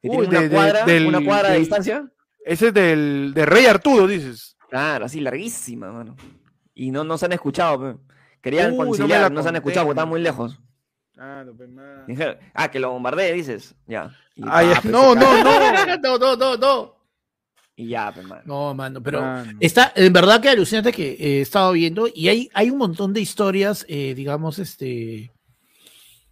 Que 0.00 0.08
Uy, 0.08 0.28
tiene 0.28 0.28
una 0.28 0.40
de- 0.42 0.50
cuadra, 0.50 0.84
del- 0.84 1.06
una 1.06 1.24
cuadra 1.24 1.50
de 1.50 1.58
distancia. 1.58 2.08
Ese 2.44 2.68
es 2.68 2.74
del, 2.74 3.32
de 3.34 3.46
Rey 3.46 3.66
Arturo, 3.66 4.06
dices. 4.06 4.56
Claro, 4.70 5.06
así 5.06 5.20
larguísima, 5.20 5.90
mano. 5.90 6.14
Y 6.74 6.90
no, 6.92 7.02
no 7.02 7.18
se 7.18 7.26
han 7.26 7.32
escuchado, 7.32 7.80
pe. 7.80 7.98
Querían 8.40 8.72
Uy, 8.72 8.78
no 8.78 8.84
conciliar, 8.86 9.22
la 9.22 9.30
no, 9.30 9.42
se 9.42 9.48
han 9.48 9.56
escuchado 9.56 9.86
porque 9.86 9.94
están 9.98 10.04
mano. 10.08 10.10
muy 10.12 10.20
lejos. 10.20 10.60
Claro, 11.12 11.56
pues, 11.56 11.68
man. 11.70 12.04
Ah, 12.54 12.70
que 12.70 12.78
lo 12.78 12.90
bombardee, 12.90 13.32
dices. 13.32 13.74
Ya. 13.86 14.14
Y, 14.36 14.42
Ah, 14.46 14.78
pe, 14.82 14.88
No, 14.90 15.14
no, 15.16 15.42
no. 15.42 15.96
no, 15.96 16.18
no, 16.18 16.36
no, 16.36 16.56
no. 16.56 16.95
Y 17.78 17.88
ya, 17.88 18.10
mano. 18.10 18.40
No, 18.46 18.74
mano, 18.74 19.02
pero 19.02 19.20
Mano. 19.20 19.58
está, 19.60 19.92
en 19.94 20.10
verdad 20.12 20.40
que 20.40 20.48
alucinante 20.48 20.92
que 20.92 21.10
eh, 21.12 21.16
he 21.20 21.40
estado 21.42 21.72
viendo 21.72 22.08
y 22.12 22.28
hay, 22.28 22.48
hay 22.54 22.70
un 22.70 22.78
montón 22.78 23.12
de 23.12 23.20
historias, 23.20 23.84
eh, 23.88 24.14
digamos, 24.14 24.58
este, 24.58 25.30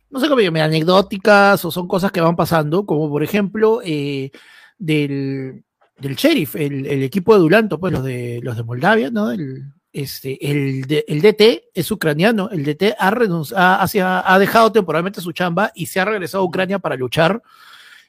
no 0.08 0.20
sé 0.20 0.28
cómo 0.28 0.40
llaman, 0.40 0.62
anecdóticas 0.62 1.62
o 1.66 1.70
son 1.70 1.86
cosas 1.86 2.10
que 2.12 2.22
van 2.22 2.34
pasando, 2.36 2.86
como 2.86 3.10
por 3.10 3.22
ejemplo 3.22 3.80
eh, 3.84 4.30
del, 4.78 5.62
del 5.98 6.16
sheriff, 6.16 6.56
el, 6.56 6.86
el 6.86 7.02
equipo 7.02 7.34
de 7.34 7.40
Dulanto, 7.40 7.78
pues 7.78 7.92
los 7.92 8.02
de 8.02 8.40
los 8.42 8.56
de 8.56 8.62
Moldavia, 8.62 9.10
¿no? 9.10 9.30
El, 9.30 9.64
este, 9.92 10.38
el, 10.50 10.86
el 11.06 11.20
DT 11.22 11.64
es 11.74 11.90
ucraniano, 11.90 12.48
el 12.50 12.64
DT 12.64 12.94
ha, 12.98 13.10
renunci- 13.12 13.54
ha, 13.54 13.82
hacia- 13.82 14.24
ha 14.32 14.38
dejado 14.38 14.72
temporalmente 14.72 15.20
su 15.20 15.32
chamba 15.32 15.70
y 15.74 15.86
se 15.86 16.00
ha 16.00 16.04
regresado 16.06 16.42
a 16.42 16.46
Ucrania 16.46 16.78
para 16.78 16.96
luchar. 16.96 17.42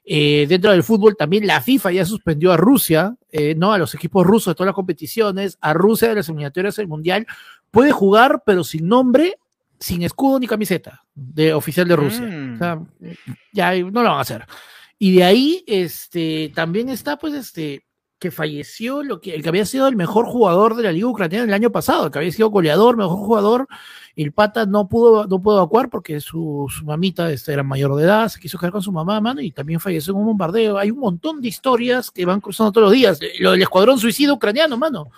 Eh, 0.07 0.45
dentro 0.47 0.71
del 0.71 0.83
fútbol 0.83 1.17
también 1.17 1.47
la 1.47 1.61
FIFA 1.61 1.91
ya 1.91 2.05
suspendió 2.05 2.51
a 2.51 2.57
Rusia, 2.57 3.15
eh, 3.31 3.55
¿no? 3.55 3.73
A 3.73 3.79
los 3.79 3.95
equipos 3.95 4.25
rusos 4.25 4.51
de 4.51 4.55
todas 4.55 4.67
las 4.67 4.75
competiciones, 4.75 5.57
a 5.61 5.73
Rusia 5.73 6.09
de 6.09 6.15
las 6.15 6.29
eliminatorias 6.29 6.75
del 6.75 6.87
Mundial. 6.87 7.25
Puede 7.71 7.91
jugar, 7.91 8.43
pero 8.45 8.63
sin 8.63 8.87
nombre, 8.87 9.37
sin 9.79 10.03
escudo 10.03 10.39
ni 10.39 10.47
camiseta 10.47 11.03
de 11.15 11.53
oficial 11.53 11.87
de 11.87 11.95
Rusia. 11.95 12.21
Mm. 12.21 12.53
O 12.53 12.57
sea, 12.57 12.79
ya 13.51 13.75
no 13.75 14.03
lo 14.03 14.09
van 14.09 14.19
a 14.19 14.21
hacer. 14.21 14.45
Y 14.99 15.15
de 15.15 15.23
ahí, 15.23 15.63
este, 15.65 16.51
también 16.53 16.89
está, 16.89 17.17
pues, 17.17 17.33
este, 17.33 17.85
que 18.19 18.31
falleció 18.31 19.03
lo 19.03 19.19
que, 19.19 19.35
el 19.35 19.43
que 19.43 19.49
había 19.49 19.65
sido 19.65 19.87
el 19.87 19.95
mejor 19.95 20.25
jugador 20.25 20.75
de 20.75 20.83
la 20.83 20.91
Liga 20.91 21.07
Ucraniana 21.07 21.45
el 21.45 21.53
año 21.53 21.71
pasado, 21.71 22.05
el 22.05 22.11
que 22.11 22.19
había 22.19 22.31
sido 22.31 22.49
goleador, 22.49 22.95
mejor 22.95 23.17
jugador, 23.17 23.67
el 24.23 24.31
pata 24.31 24.65
no 24.65 24.87
pudo, 24.87 25.25
no 25.27 25.41
pudo 25.41 25.57
evacuar 25.57 25.89
porque 25.89 26.19
su, 26.21 26.67
su 26.69 26.85
mamita 26.85 27.29
este, 27.31 27.51
era 27.53 27.63
mayor 27.63 27.95
de 27.95 28.03
edad, 28.03 28.29
se 28.29 28.39
quiso 28.39 28.57
quedar 28.57 28.71
con 28.71 28.81
su 28.81 28.91
mamá, 28.91 29.19
mano, 29.19 29.41
y 29.41 29.51
también 29.51 29.79
falleció 29.79 30.13
en 30.13 30.19
un 30.19 30.25
bombardeo. 30.27 30.77
Hay 30.77 30.89
un 30.91 30.99
montón 30.99 31.41
de 31.41 31.47
historias 31.49 32.09
que 32.11 32.25
van 32.25 32.39
cruzando 32.39 32.71
todos 32.71 32.85
los 32.85 32.93
días. 32.93 33.19
Lo 33.39 33.51
del 33.51 33.61
escuadrón 33.61 33.99
suicida 33.99 34.31
ucraniano, 34.31 34.77
mano. 34.77 35.09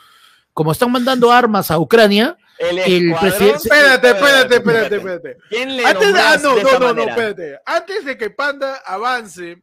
Como 0.54 0.72
están 0.72 0.92
mandando 0.92 1.32
armas 1.32 1.70
a 1.70 1.78
Ucrania, 1.78 2.36
El, 2.58 2.80
El 2.80 3.12
escuadrón- 3.12 3.20
presidente- 3.20 3.56
Espérate, 3.70 4.08
espérate, 4.10 4.56
espérate, 4.56 4.96
espérate. 4.96 5.38
¿Quién 5.50 5.78
le 5.78 5.86
Antes 5.86 6.14
de, 6.14 6.20
ah, 6.20 6.38
no, 6.42 6.56
de 6.56 6.64
no, 6.64 6.80
no, 6.80 6.94
no, 6.96 7.04
espérate. 7.04 7.60
Antes 7.68 8.04
de 8.06 8.18
que 8.18 8.32
Panda 8.32 8.82
avance 8.84 9.62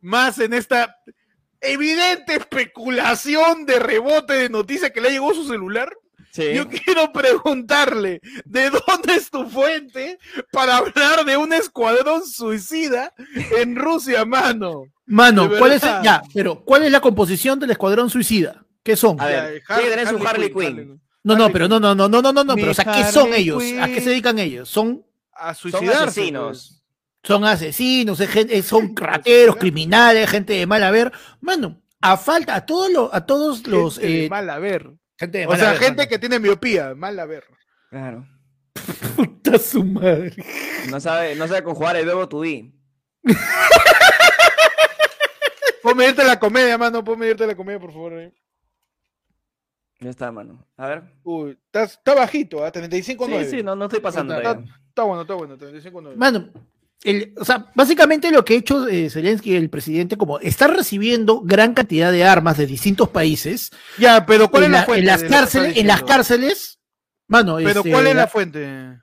más 0.00 0.40
en 0.40 0.52
esta 0.52 0.96
evidente 1.60 2.34
especulación 2.34 3.64
de 3.66 3.78
rebote 3.78 4.34
de 4.34 4.48
noticias 4.48 4.90
que 4.90 5.00
le 5.00 5.10
llegó 5.10 5.30
a 5.30 5.34
su 5.34 5.46
celular, 5.46 5.88
Sí. 6.34 6.52
Yo 6.52 6.66
quiero 6.68 7.12
preguntarle, 7.12 8.20
¿de 8.44 8.68
dónde 8.70 9.14
es 9.14 9.30
tu 9.30 9.48
fuente 9.48 10.18
para 10.50 10.78
hablar 10.78 11.24
de 11.24 11.36
un 11.36 11.52
escuadrón 11.52 12.26
suicida 12.26 13.14
en 13.56 13.76
Rusia, 13.76 14.24
mano? 14.24 14.86
Mano, 15.06 15.48
¿cuál 15.58 15.72
es 15.72 15.82
ya, 15.82 16.22
pero 16.34 16.64
¿cuál 16.64 16.82
es 16.82 16.90
la 16.90 17.00
composición 17.00 17.60
del 17.60 17.70
escuadrón 17.70 18.10
suicida? 18.10 18.64
¿Qué 18.82 18.96
son? 18.96 19.20
A 19.20 19.26
ver, 19.26 19.62
Ya, 19.68 19.76
tiene 19.76 19.82
que 19.84 19.96
tener 19.96 20.08
su 20.08 20.26
Harley 20.26 20.52
Quinn. 20.52 21.00
no, 21.22 21.36
no, 21.36 21.44
Harley 21.44 21.52
pero 21.52 21.68
no, 21.68 21.78
no, 21.78 21.94
no, 21.94 22.08
no, 22.08 22.20
no, 22.20 22.32
no, 22.32 22.42
no, 22.44 22.54
pero 22.56 22.72
o 22.72 22.74
sea, 22.74 22.84
¿qué 22.84 23.04
son 23.04 23.28
Harley 23.28 23.42
ellos? 23.42 23.62
¿A 23.80 23.86
qué 23.86 24.00
se 24.00 24.10
dedican 24.10 24.38
ellos? 24.40 24.68
Son 24.68 25.06
A 25.32 25.54
Son 25.54 25.70
suicidarse. 25.70 26.02
asesinos. 26.20 26.82
son 27.22 27.44
asesinos, 27.44 28.18
son 28.64 28.96
rateros, 28.96 29.54
criminales, 29.54 30.28
gente 30.28 30.54
de 30.54 30.66
mal 30.66 30.82
haber. 30.82 31.12
Mano, 31.40 31.80
a 32.00 32.16
falta, 32.16 32.56
a 32.56 32.66
todos 32.66 32.90
los, 32.90 33.08
a 33.14 33.24
todos 33.24 33.58
Gente 33.58 33.70
los, 33.70 33.96
de 33.98 34.26
eh, 34.26 34.28
mal 34.28 34.50
a 34.50 34.58
ver. 34.58 34.90
Gente 35.18 35.38
de 35.38 35.46
O 35.46 35.56
sea, 35.56 35.70
haber, 35.70 35.80
gente 35.80 35.96
mano. 35.98 36.08
que 36.08 36.18
tiene 36.18 36.38
miopía, 36.38 36.94
mal 36.94 37.18
a 37.18 37.26
ver. 37.26 37.44
Claro. 37.90 38.26
Puta 39.16 39.58
su 39.58 39.84
madre. 39.84 40.32
No 40.90 41.00
sabe, 41.00 41.34
no 41.36 41.46
sabe 41.48 41.62
conjugar 41.62 41.96
el 41.96 42.06
verbo 42.06 42.28
to 42.28 42.40
be. 42.40 42.72
Puedo 45.82 45.96
medirte 45.96 46.24
la 46.24 46.38
comedia, 46.38 46.78
mano. 46.78 47.04
Puedo 47.04 47.18
medirte 47.18 47.46
la 47.46 47.54
comedia, 47.54 47.78
por 47.78 47.92
favor. 47.92 48.14
eh. 48.18 48.32
Ya 50.00 50.10
está, 50.10 50.32
mano. 50.32 50.66
A 50.76 50.86
ver. 50.88 51.02
Uy, 51.22 51.52
está, 51.66 51.84
está 51.84 52.14
bajito, 52.14 52.64
¿ah? 52.64 52.70
35 52.72 53.26
Sí, 53.26 53.44
sí, 53.46 53.62
no, 53.62 53.76
no 53.76 53.84
estoy 53.86 54.00
pasando. 54.00 54.34
Está, 54.36 54.54
todavía. 54.54 54.74
está 54.88 55.02
bueno, 55.04 55.22
está 55.22 55.34
bueno, 55.34 55.56
35 55.56 56.02
Mano, 56.16 56.50
el, 57.02 57.34
o 57.38 57.44
sea, 57.44 57.70
básicamente 57.74 58.30
lo 58.30 58.44
que 58.44 58.54
ha 58.54 58.56
hecho 58.56 58.86
eh, 58.88 59.10
Zelensky, 59.10 59.54
el 59.54 59.68
presidente, 59.70 60.16
como 60.16 60.38
está 60.40 60.66
recibiendo 60.68 61.40
gran 61.42 61.74
cantidad 61.74 62.10
de 62.12 62.24
armas 62.24 62.56
de 62.56 62.66
distintos 62.66 63.08
países, 63.10 63.70
Ya, 63.98 64.24
pero 64.24 64.50
¿cuál 64.50 64.64
en, 64.64 64.74
es 64.74 64.80
la 64.80 64.84
fuente? 64.86 65.00
en 65.00 65.06
las 65.06 65.22
cárceles, 65.24 65.76
en 65.76 65.86
las 65.86 66.02
cárceles, 66.02 66.78
mano, 67.28 67.56
Pero 67.56 67.80
este, 67.80 67.90
¿cuál 67.90 68.06
es 68.06 68.14
la 68.14 68.20
la- 68.22 68.28
fuente? 68.28 68.98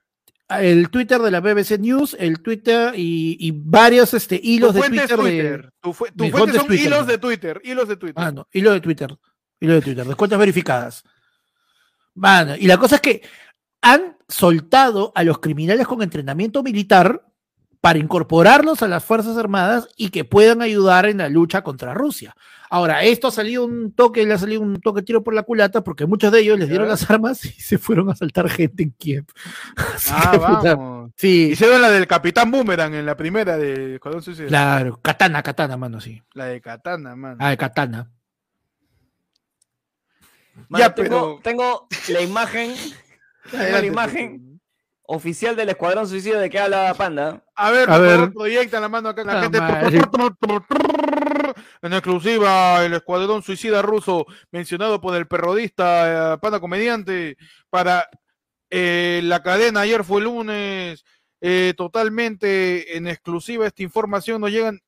el 0.60 0.90
Twitter 0.90 1.22
de 1.22 1.32
la 1.32 1.40
BBC 1.40 1.80
News, 1.80 2.16
el 2.20 2.42
Twitter 2.42 2.94
y, 2.98 3.38
y 3.40 3.52
varios 3.56 4.14
este, 4.14 4.38
hilos 4.44 4.74
tu 4.76 4.82
de 4.82 4.82
es 4.82 4.88
Twitter, 4.90 5.08
de. 5.10 5.16
Twitter. 5.16 5.70
Tu, 5.82 5.94
fu- 5.94 6.06
tu 6.08 6.24
mi 6.26 6.32
fuente 6.32 6.58
son 6.58 6.68
Twitter, 6.68 6.86
hilos 6.88 7.08
de 7.08 7.18
Twitter. 7.20 7.62
Hilos 7.64 7.88
de 7.88 7.96
Twitter. 7.96 8.22
Mano, 8.24 8.48
hilo 8.52 8.72
de 8.74 8.82
Twitter. 8.82 9.16
Hilo 9.62 9.74
de 9.76 9.82
Twitter, 9.82 10.06
de 10.06 10.16
cuentas 10.16 10.40
verificadas. 10.40 11.04
Mano, 12.16 12.56
y 12.58 12.68
la 12.68 12.78
cosa 12.78 12.96
es 12.96 13.02
que 13.02 13.22
han 13.82 14.18
soltado 14.28 15.12
a 15.16 15.24
los 15.24 15.40
criminales 15.40 15.88
con 15.88 16.02
entrenamiento 16.02 16.64
militar 16.64 17.26
para 17.82 17.98
incorporarlos 18.00 18.84
a 18.84 18.88
las 18.88 19.04
Fuerzas 19.04 19.36
Armadas 19.38 19.88
y 19.98 20.10
que 20.10 20.24
puedan 20.24 20.62
ayudar 20.62 21.08
en 21.08 21.18
la 21.18 21.30
lucha 21.30 21.64
contra 21.64 21.94
Rusia. 21.96 22.36
Ahora, 22.70 23.04
esto 23.04 23.28
ha 23.28 23.32
salido 23.32 23.66
un 23.66 23.92
toque, 23.92 24.26
le 24.26 24.34
ha 24.34 24.38
salido 24.38 24.62
un 24.62 24.80
toque 24.80 25.02
tiro 25.02 25.24
por 25.24 25.34
la 25.34 25.44
culata 25.44 25.84
porque 25.84 26.06
muchos 26.06 26.32
de 26.32 26.40
ellos 26.42 26.58
les 26.60 26.70
dieron 26.70 26.88
las 26.88 27.10
armas 27.10 27.44
y 27.44 27.50
se 27.50 27.78
fueron 27.80 28.08
a 28.10 28.14
asaltar 28.14 28.48
gente 28.50 28.84
en 28.84 28.92
Kiev. 28.92 29.26
Así 29.96 30.12
Ah, 30.14 30.30
que, 30.32 30.38
puta, 30.38 30.76
vamos. 30.76 31.12
Sí, 31.18 31.50
Hicieron 31.52 31.82
la 31.82 31.90
del 31.90 32.08
Capitán 32.08 32.50
Boomerang 32.52 32.94
en 32.94 33.06
la 33.06 33.18
primera 33.18 33.58
de 33.58 33.96
Escuadrón 33.96 34.22
Suicida. 34.24 34.48
claro, 34.48 35.00
katana, 35.02 35.42
katana, 35.44 35.76
mano, 35.76 36.00
sí. 36.00 36.22
La 36.34 36.46
de 36.46 36.62
Katana, 36.62 37.16
man. 37.16 37.36
Ah, 37.40 37.50
de 37.50 37.58
katana. 37.58 38.12
Mano, 40.70 40.84
Ya, 40.86 40.94
tengo, 40.94 41.10
pero- 41.10 41.40
tengo 41.44 41.88
la 42.10 42.22
imagen, 42.22 42.74
tengo 43.50 43.64
la 43.80 43.86
imagen 43.86 44.51
oficial 45.12 45.56
del 45.56 45.70
Escuadrón 45.70 46.08
Suicida 46.08 46.40
de 46.40 46.50
que 46.50 46.60
habla 46.60 46.94
Panda. 46.94 47.44
A 47.56 47.72
ver, 47.72 47.90
A 47.90 47.98
ver. 47.98 48.16
favor, 48.16 48.34
proyecta 48.34 48.80
la 48.80 48.90
mano 48.90 49.10
acá 49.10 49.22
en 49.22 49.28
la 49.28 49.42
gente. 49.42 49.60
madre. 49.60 50.02
En 51.82 51.94
exclusiva, 51.94 52.86
el 52.86 52.94
escuadrón 52.94 53.44
suicida 53.44 53.82
ruso, 53.82 54.26
mencionado 54.52 55.02
por 55.02 55.16
el 55.16 55.28
perrodista, 55.28 56.34
eh, 56.34 56.38
pana 56.38 56.60
comediante, 56.60 57.38
para 57.70 58.08
eh, 58.70 59.20
la 59.24 59.42
cadena. 59.44 59.82
Ayer 59.82 60.04
fue 60.04 60.22
lunes, 60.22 61.04
eh, 61.42 61.74
totalmente 61.76 62.96
en 62.96 63.08
exclusiva 63.08 63.68
esta 63.68 63.84
información. 63.84 64.40
Nos 64.42 64.52
llegan, 64.52 64.80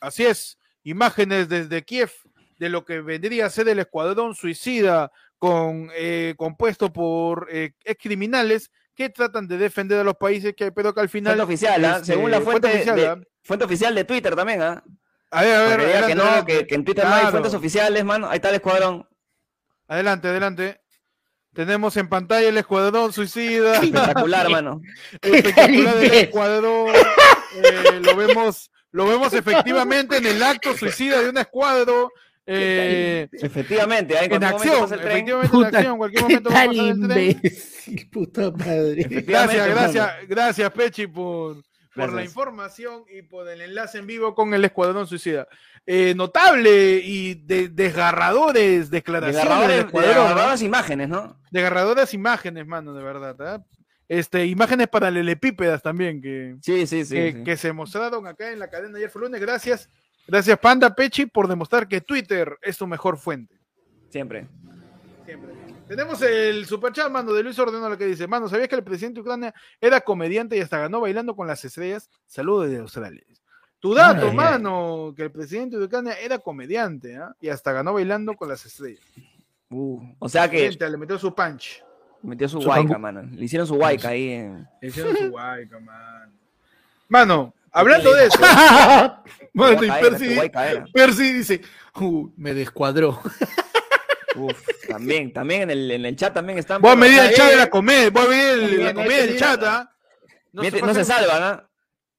así 0.00 0.24
es, 0.26 0.58
imágenes 0.82 1.48
desde 1.48 1.82
Kiev 1.82 2.10
de 2.58 2.68
lo 2.68 2.84
que 2.84 3.00
vendría 3.00 3.46
a 3.46 3.50
ser 3.50 3.68
el 3.68 3.78
escuadrón 3.78 4.34
suicida, 4.34 5.10
con, 5.38 5.90
eh, 5.94 6.34
compuesto 6.36 6.92
por 6.92 7.48
eh, 7.50 7.72
ex 7.84 8.00
criminales 8.00 8.70
que 8.94 9.10
tratan 9.10 9.48
de 9.48 9.58
defender 9.58 9.98
a 10.00 10.04
los 10.04 10.16
países, 10.16 10.54
que, 10.56 10.72
pero 10.72 10.94
que 10.94 11.00
al 11.00 11.08
final. 11.08 11.34
Fuente 11.34 11.52
oficial, 11.52 11.84
¿ah? 11.84 11.96
este, 11.96 12.12
según 12.12 12.30
la 12.30 12.40
fuente, 12.40 12.68
oficial, 12.68 12.96
de, 12.96 13.06
¿ah? 13.06 13.20
fuente 13.42 13.64
oficial 13.64 13.94
de 13.94 14.04
Twitter 14.04 14.36
también, 14.36 14.62
¿ah? 14.62 14.82
A 15.30 15.42
ver, 15.42 15.54
a 15.54 15.62
ver, 15.62 15.68
Para 15.68 15.82
que 15.82 15.90
adelante, 15.90 16.14
no, 16.14 16.22
adelante. 16.24 16.52
que, 16.58 16.66
que 16.66 16.74
en 16.74 16.84
Twitter 16.84 17.04
no 17.04 17.14
hay 17.14 17.26
fuentes 17.26 17.54
oficiales, 17.54 18.04
mano. 18.04 18.28
Ahí 18.28 18.36
está 18.36 18.50
el 18.50 18.56
Escuadrón. 18.56 19.08
Adelante, 19.88 20.28
adelante. 20.28 20.82
Tenemos 21.52 21.98
en 21.98 22.08
pantalla 22.08 22.48
el 22.48 22.56
escuadrón 22.56 23.12
suicida. 23.12 23.74
Espectacular, 23.82 24.48
mano. 24.48 24.80
Espectacular 25.20 25.96
el 25.98 26.12
escuadrón. 26.14 26.94
Eh, 27.54 28.00
lo 28.02 28.16
vemos, 28.16 28.70
lo 28.90 29.06
vemos 29.06 29.34
efectivamente 29.34 30.16
en 30.16 30.26
el 30.26 30.42
acto 30.42 30.74
suicida 30.74 31.20
de 31.20 31.28
un 31.28 31.36
escuadro. 31.36 32.10
Eh, 32.46 33.28
Efectivamente, 33.32 34.18
ahí 34.18 34.24
en 34.24 34.30
cualquier 34.30 34.54
acción, 34.54 34.80
pasa 34.80 34.94
el 34.94 35.00
tren. 35.00 35.10
efectivamente 35.12 35.46
en 35.46 35.50
Puta, 35.50 35.66
acción. 35.78 35.92
En 35.92 35.98
cualquier 35.98 36.20
¿Qué 36.26 36.28
momento 36.28 36.50
va 36.50 36.62
a 36.62 36.66
pasar 36.66 36.84
el 36.84 37.08
tren. 37.08 38.10
Puta 38.12 38.50
madre. 38.50 39.02
Gracias, 39.26 39.68
gracias, 39.68 40.10
gracias, 40.28 40.70
Pechi, 40.72 41.06
por, 41.06 41.62
por 41.94 42.12
la 42.12 42.24
información 42.24 43.04
y 43.10 43.22
por 43.22 43.48
el 43.48 43.60
enlace 43.60 43.98
en 43.98 44.06
vivo 44.06 44.34
con 44.34 44.54
el 44.54 44.64
Escuadrón 44.64 45.06
Suicida. 45.06 45.46
Eh, 45.84 46.14
notable 46.14 47.00
y 47.02 47.34
de, 47.34 47.68
desgarradores 47.68 48.88
declaraciones 48.88 49.42
Desgarradores-. 49.44 49.92
¿no? 49.92 50.00
desgarradoras 50.00 50.62
imágenes, 50.62 51.08
¿no? 51.08 51.36
Desgarradoras 51.50 52.14
imágenes, 52.14 52.66
mano, 52.66 52.94
de 52.94 53.02
verdad. 53.02 53.36
¿ah? 53.40 53.64
Este, 54.08 54.46
imágenes 54.46 54.88
paralelepípedas 54.88 55.82
también 55.82 56.20
que, 56.22 56.56
Sí, 56.62 56.86
sí, 56.86 57.04
sí. 57.04 57.14
que, 57.14 57.32
sí. 57.32 57.44
que 57.44 57.56
se 57.56 57.72
mostraron 57.72 58.26
acá 58.26 58.52
en 58.52 58.58
la 58.60 58.68
cadena 58.70 58.96
ayer 58.98 59.10
fue 59.10 59.22
lunes. 59.22 59.40
Gracias, 59.40 59.88
gracias 60.26 60.58
Panda 60.58 60.94
Pechi 60.94 61.26
por 61.26 61.48
demostrar 61.48 61.86
que 61.88 62.00
Twitter 62.00 62.58
es 62.62 62.76
tu 62.78 62.86
mejor 62.86 63.16
fuente. 63.18 63.58
Siempre. 64.10 64.46
Siempre. 65.24 65.52
Tenemos 65.88 66.22
el 66.22 66.64
superchat, 66.66 67.10
mano, 67.10 67.32
de 67.32 67.42
Luis 67.42 67.58
Ordenó, 67.58 67.96
que 67.98 68.06
dice, 68.06 68.26
mano, 68.26 68.48
¿sabías 68.48 68.68
que 68.68 68.76
el 68.76 68.84
presidente 68.84 69.16
de 69.16 69.20
Ucrania 69.22 69.54
era 69.80 70.00
comediante 70.00 70.56
y 70.56 70.60
hasta 70.60 70.78
ganó 70.78 71.00
bailando 71.00 71.34
con 71.36 71.46
las 71.46 71.64
estrellas? 71.64 72.08
Saludos 72.26 72.68
desde 72.68 72.80
Australia. 72.80 73.22
Tu 73.78 73.92
dato, 73.92 74.28
Ay, 74.28 74.34
mano, 74.36 75.12
que 75.16 75.24
el 75.24 75.32
presidente 75.32 75.76
de 75.76 75.84
Ucrania 75.84 76.14
era 76.14 76.38
comediante 76.38 77.16
¿ah? 77.16 77.34
y 77.40 77.48
hasta 77.48 77.72
ganó 77.72 77.92
bailando 77.94 78.34
con 78.34 78.48
las 78.48 78.64
estrellas. 78.64 79.04
Uh, 79.70 80.00
o 80.18 80.28
sea 80.28 80.48
que 80.48 80.66
Excelente, 80.66 80.90
Le 80.90 80.96
metió 80.98 81.18
su 81.18 81.34
punch. 81.34 81.82
metió 82.22 82.48
su 82.48 82.60
Su 82.60 82.68
guayca, 82.68 82.94
pangu- 82.94 82.98
mano. 83.00 83.22
Le 83.22 83.44
hicieron 83.44 83.66
su 83.66 83.74
guayca 83.74 84.08
ahí. 84.10 84.28
en- 84.30 84.68
Le 84.80 84.88
hicieron 84.88 85.16
su 85.16 85.30
guayca, 85.30 85.80
mano. 85.80 86.32
Mano, 87.08 87.54
hablando 87.72 88.14
de 88.14 88.26
eso, 88.26 88.38
Mano, 89.54 89.82
era, 89.82 90.00
Percy. 90.00 90.38
Percy 90.92 91.32
dice, 91.32 91.60
"Uh, 91.96 92.30
me 92.36 92.54
descuadró. 92.54 93.20
Uf, 94.34 94.66
también, 94.88 95.30
también 95.32 95.62
en 95.62 95.70
el, 95.72 95.90
en 95.90 96.06
el 96.06 96.16
chat 96.16 96.32
también 96.32 96.58
están. 96.58 96.80
voy 96.80 96.92
a 96.92 96.96
medir 96.96 97.18
el 97.18 97.34
chat 97.34 97.50
de 97.50 97.56
la 97.56 97.68
comedia, 97.68 98.08
voy 98.10 98.24
a 98.24 98.28
medir 98.28 98.48
el- 98.48 98.70
la 98.70 98.76
Bien, 98.92 98.94
comedia 98.94 99.26
del 99.26 99.38
chat. 99.38 99.62
¿ah? 99.64 99.94
No, 100.52 100.62
miente- 100.62 100.80
se 100.80 100.86
no 100.86 100.94
se 100.94 101.04
salvan, 101.04 101.42
¿ah? 101.42 101.68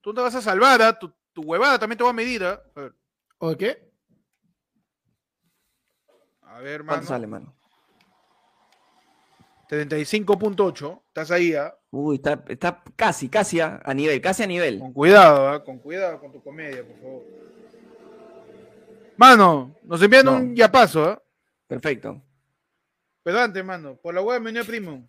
Tú 0.02 0.14
te 0.14 0.22
vas 0.22 0.36
a 0.36 0.42
salvar, 0.42 0.82
¿ah? 0.84 1.00
Tu, 1.00 1.12
tu 1.34 1.42
huevada 1.42 1.80
también 1.80 1.98
te 1.98 2.04
va 2.04 2.12
a 2.12 2.14
medir, 2.14 2.44
¿ah? 2.44 2.62
A 2.76 2.80
ver, 2.82 2.94
¿O 3.40 3.58
qué? 3.58 3.92
a 6.44 6.60
ver, 6.60 6.82
¿Cuánto 6.86 6.96
mano. 6.98 7.08
sale, 7.08 7.26
mano? 7.28 7.56
35.8, 9.76 11.02
estás 11.08 11.32
ahí, 11.32 11.54
¿ah? 11.54 11.74
Uy, 11.92 12.16
está, 12.16 12.44
está 12.48 12.84
casi, 12.96 13.30
casi 13.30 13.60
a, 13.60 13.82
a 13.84 13.94
nivel, 13.94 14.20
casi 14.22 14.44
a 14.44 14.48
nivel. 14.48 14.80
Con 14.80 14.94
cuidado, 14.94 15.50
¿ah? 15.50 15.64
Con 15.64 15.80
cuidado 15.80 16.20
con 16.20 16.32
tu 16.32 16.42
comedia, 16.44 16.86
por 16.86 16.98
favor. 17.00 17.24
Mano, 19.18 19.76
nos 19.84 20.02
envían 20.02 20.26
No. 20.26 20.38
un 20.38 20.56
yapazo, 20.56 21.06
¿ah? 21.06 21.22
Perfecto. 21.68 22.22
Pero 23.24 23.40
antes, 23.40 23.64
mano, 23.64 23.96
por 23.96 24.14
la 24.14 24.22
hueá 24.22 24.40
me 24.40 24.50
unió 24.50 24.66
primo. 24.66 25.08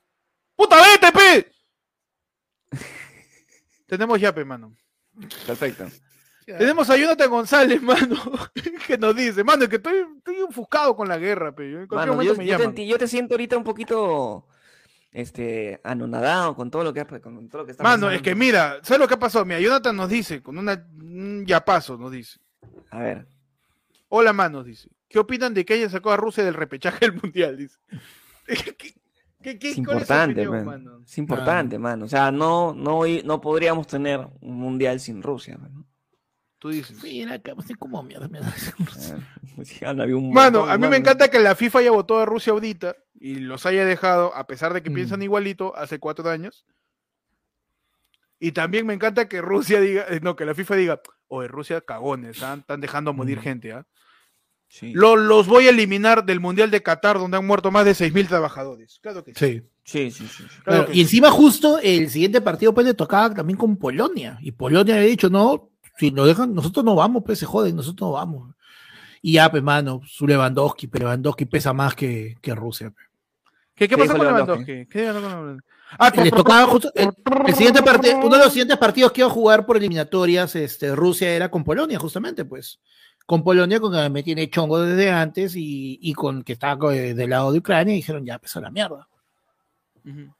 ¡Puta 0.54 0.76
vete, 0.76 1.10
pe! 1.12 1.50
Tenemos 3.86 4.20
yape, 4.20 4.44
mano. 4.44 4.76
Perfecto. 5.46 5.86
Tenemos 6.46 6.90
a 6.90 6.96
Jonathan 6.98 7.30
González, 7.30 7.80
mano, 7.80 8.16
que 8.86 8.98
nos 8.98 9.16
dice, 9.16 9.42
mano, 9.42 9.62
es 9.64 9.70
que 9.70 9.76
estoy, 9.76 10.04
estoy 10.18 10.40
ofuscado 10.42 10.94
con 10.94 11.08
la 11.08 11.16
guerra, 11.16 11.54
pe. 11.54 11.64
En 11.64 11.86
cualquier 11.86 11.96
Mano, 11.98 12.12
momento 12.12 12.34
yo, 12.34 12.38
me 12.38 12.46
yo 12.46 12.72
te, 12.74 12.86
yo 12.86 12.98
te 12.98 13.08
siento 13.08 13.34
ahorita 13.34 13.56
un 13.56 13.64
poquito 13.64 14.46
este 15.14 15.80
anonadado 15.84 16.54
con 16.54 16.70
todo 16.70 16.84
lo 16.84 16.92
que 16.92 17.02
con 17.20 17.48
todo 17.48 17.62
lo 17.62 17.64
que 17.66 17.70
está 17.70 17.82
Mano, 17.82 17.94
pasando. 18.08 18.10
es 18.10 18.20
que 18.20 18.34
mira, 18.34 18.80
¿sabes 18.82 19.00
lo 19.00 19.08
que 19.08 19.14
ha 19.14 19.18
pasado? 19.18 19.44
Mira, 19.46 19.60
Jonathan 19.60 19.96
nos 19.96 20.10
dice, 20.10 20.42
con 20.42 20.58
una, 20.58 20.86
un 21.00 21.46
yapazo 21.46 21.96
nos 21.96 22.12
dice. 22.12 22.40
A 22.90 22.98
ver. 22.98 23.26
Hola, 24.08 24.32
manos, 24.32 24.66
dice. 24.66 24.90
¿Qué 25.08 25.18
opinan 25.18 25.54
de 25.54 25.64
que 25.64 25.74
ella 25.76 25.88
sacó 25.88 26.10
a 26.10 26.16
Rusia 26.16 26.44
del 26.44 26.54
repechaje 26.54 26.98
del 27.08 27.20
mundial? 27.22 27.56
Dice. 27.56 27.78
¿Qué, 28.46 28.76
qué, 28.76 28.94
qué- 29.40 29.52
Es 29.52 29.58
cuál 29.58 29.70
es 29.72 29.78
importante, 29.78 30.46
opinión, 30.48 30.66
man. 30.66 30.84
mano? 30.84 31.02
Es 31.06 31.18
importante, 31.18 31.78
mano. 31.78 32.04
O 32.06 32.08
sea, 32.08 32.30
no, 32.32 32.74
no, 32.74 33.02
no 33.24 33.40
podríamos 33.40 33.86
tener 33.86 34.26
un 34.40 34.56
mundial 34.58 34.98
sin 35.00 35.22
Rusia, 35.22 35.56
mano. 35.58 35.86
Tú 36.64 36.70
dices. 36.70 37.02
Mira, 37.02 37.34
acá, 37.34 37.52
así 37.58 37.74
como 37.74 38.02
mierda, 38.02 38.26
mierda. 38.26 38.50
Un 40.16 40.32
Mano, 40.32 40.64
a 40.64 40.78
mí 40.78 40.88
me 40.88 40.96
encanta 40.96 41.28
que 41.28 41.38
la 41.38 41.54
FIFA 41.54 41.80
haya 41.80 41.90
votado 41.90 42.20
a 42.20 42.24
Rusia 42.24 42.54
ahorita 42.54 42.96
y 43.20 43.34
los 43.34 43.66
haya 43.66 43.84
dejado, 43.84 44.34
a 44.34 44.46
pesar 44.46 44.72
de 44.72 44.82
que 44.82 44.88
Mm. 44.88 44.94
piensan 44.94 45.22
igualito, 45.22 45.76
hace 45.76 45.98
cuatro 45.98 46.28
años. 46.30 46.64
Y 48.40 48.52
también 48.52 48.86
me 48.86 48.94
encanta 48.94 49.28
que 49.28 49.42
Rusia 49.42 49.78
diga, 49.78 50.06
eh, 50.08 50.20
no, 50.22 50.36
que 50.36 50.46
la 50.46 50.54
FIFA 50.54 50.76
diga, 50.76 51.02
oye, 51.28 51.48
Rusia 51.48 51.82
cagones, 51.82 52.42
¿ah? 52.42 52.56
están 52.58 52.80
dejando 52.80 53.12
morir 53.12 53.38
Mm. 53.38 53.42
gente, 53.42 53.72
¿ah? 53.72 53.86
Sí. 54.66 54.92
Lo- 54.94 55.16
los 55.16 55.46
voy 55.46 55.66
a 55.66 55.70
eliminar 55.70 56.24
del 56.24 56.40
Mundial 56.40 56.70
de 56.70 56.82
Qatar, 56.82 57.18
donde 57.18 57.36
han 57.36 57.46
muerto 57.46 57.70
más 57.70 57.84
de 57.84 57.94
6.000 57.94 58.26
trabajadores. 58.26 58.98
Claro 59.02 59.22
que 59.22 59.34
sí. 59.34 59.62
Sí. 59.84 60.10
Sí, 60.10 60.10
sí, 60.10 60.26
sí. 60.26 60.42
sí. 60.48 60.60
claro 60.64 60.78
Bueno, 60.80 60.86
que 60.86 60.98
y 60.98 61.02
encima 61.02 61.30
justo 61.30 61.78
el 61.82 62.08
siguiente 62.08 62.40
partido 62.40 62.72
pues 62.72 62.86
le 62.86 62.94
tocaba 62.94 63.34
también 63.34 63.58
con 63.58 63.76
Polonia. 63.76 64.38
Y 64.40 64.52
Polonia 64.52 64.94
había 64.94 65.08
dicho, 65.08 65.28
no, 65.28 65.70
si 65.96 66.10
nos 66.10 66.26
dejan, 66.26 66.54
nosotros 66.54 66.84
no 66.84 66.94
vamos, 66.94 67.22
pues 67.24 67.38
se 67.38 67.46
joden, 67.46 67.76
nosotros 67.76 68.08
no 68.08 68.12
vamos. 68.12 68.54
Y 69.22 69.34
ya, 69.34 69.50
pues, 69.50 69.62
mano, 69.62 70.00
su 70.06 70.26
Lewandowski, 70.26 70.86
pero 70.86 71.06
Lewandowski 71.06 71.46
pesa 71.46 71.72
más 71.72 71.94
que, 71.94 72.36
que 72.42 72.54
Rusia. 72.54 72.90
pe. 72.90 73.02
¿Qué, 73.74 73.88
qué 73.88 73.96
¿Qué 73.96 74.02
pasó 74.02 74.16
con 74.16 74.26
Lewandowski? 74.26 74.64
Lewandowski? 74.64 74.86
¿Qué 74.90 75.06
pasó 75.06 75.20
con 75.20 75.30
Lewandowski? 75.30 75.68
Ah, 75.98 76.12
Les 76.16 76.30
tocaba 76.32 76.66
justo 76.66 76.90
el, 76.94 77.10
el 77.46 77.54
siguiente 77.54 77.82
partido, 77.82 78.18
uno 78.18 78.36
de 78.36 78.44
los 78.44 78.52
siguientes 78.52 78.76
partidos 78.78 79.12
que 79.12 79.20
iba 79.20 79.28
a 79.28 79.32
jugar 79.32 79.64
por 79.64 79.76
eliminatorias, 79.76 80.56
este, 80.56 80.94
Rusia 80.94 81.30
era 81.30 81.50
con 81.50 81.62
Polonia, 81.64 81.98
justamente, 81.98 82.44
pues. 82.44 82.80
Con 83.26 83.42
Polonia, 83.42 83.80
con 83.80 83.92
que 83.92 84.10
me 84.10 84.22
tiene 84.22 84.50
chongo 84.50 84.80
desde 84.80 85.10
antes 85.10 85.56
y, 85.56 85.98
y 86.02 86.12
con 86.12 86.42
que 86.42 86.52
estaba 86.54 86.94
eh, 86.94 87.14
del 87.14 87.30
lado 87.30 87.52
de 87.52 87.58
Ucrania, 87.60 87.94
y 87.94 87.98
dijeron, 87.98 88.24
ya, 88.26 88.38
pues 88.38 88.54
a 88.56 88.60
la 88.60 88.70
mierda. 88.70 89.08
Ujú. 90.04 90.34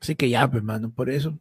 Así 0.00 0.14
que 0.14 0.28
ya, 0.28 0.50
pues, 0.50 0.62
mano, 0.62 0.90
por 0.90 1.08
eso. 1.08 1.38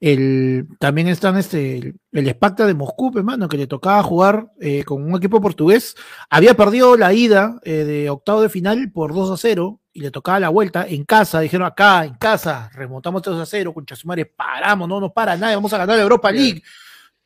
El, 0.00 0.68
también 0.78 1.08
están 1.08 1.36
este, 1.36 1.78
el, 1.78 1.94
el 2.12 2.28
Sparta 2.28 2.64
de 2.64 2.74
Moscú, 2.74 3.10
pues, 3.10 3.24
mano, 3.24 3.48
que 3.48 3.56
le 3.56 3.66
tocaba 3.66 4.02
jugar 4.02 4.52
eh, 4.60 4.84
con 4.84 5.02
un 5.02 5.16
equipo 5.16 5.40
portugués. 5.40 5.96
Había 6.30 6.54
perdido 6.54 6.96
la 6.96 7.12
ida 7.12 7.58
eh, 7.64 7.84
de 7.84 8.08
octavo 8.08 8.42
de 8.42 8.48
final 8.48 8.92
por 8.92 9.12
2 9.12 9.32
a 9.32 9.36
0 9.36 9.80
y 9.92 10.00
le 10.00 10.10
tocaba 10.10 10.38
la 10.38 10.50
vuelta 10.50 10.86
en 10.88 11.04
casa. 11.04 11.40
Dijeron 11.40 11.66
acá, 11.66 12.04
en 12.04 12.14
casa, 12.14 12.70
remontamos 12.74 13.22
3 13.22 13.36
a 13.38 13.46
0, 13.46 13.74
con 13.74 13.84
Chasumare, 13.84 14.24
paramos, 14.26 14.88
no 14.88 15.00
nos 15.00 15.12
para 15.12 15.36
nadie, 15.36 15.56
vamos 15.56 15.72
a 15.72 15.78
ganar 15.78 15.96
la 15.96 16.02
Europa 16.02 16.30
League. 16.30 16.62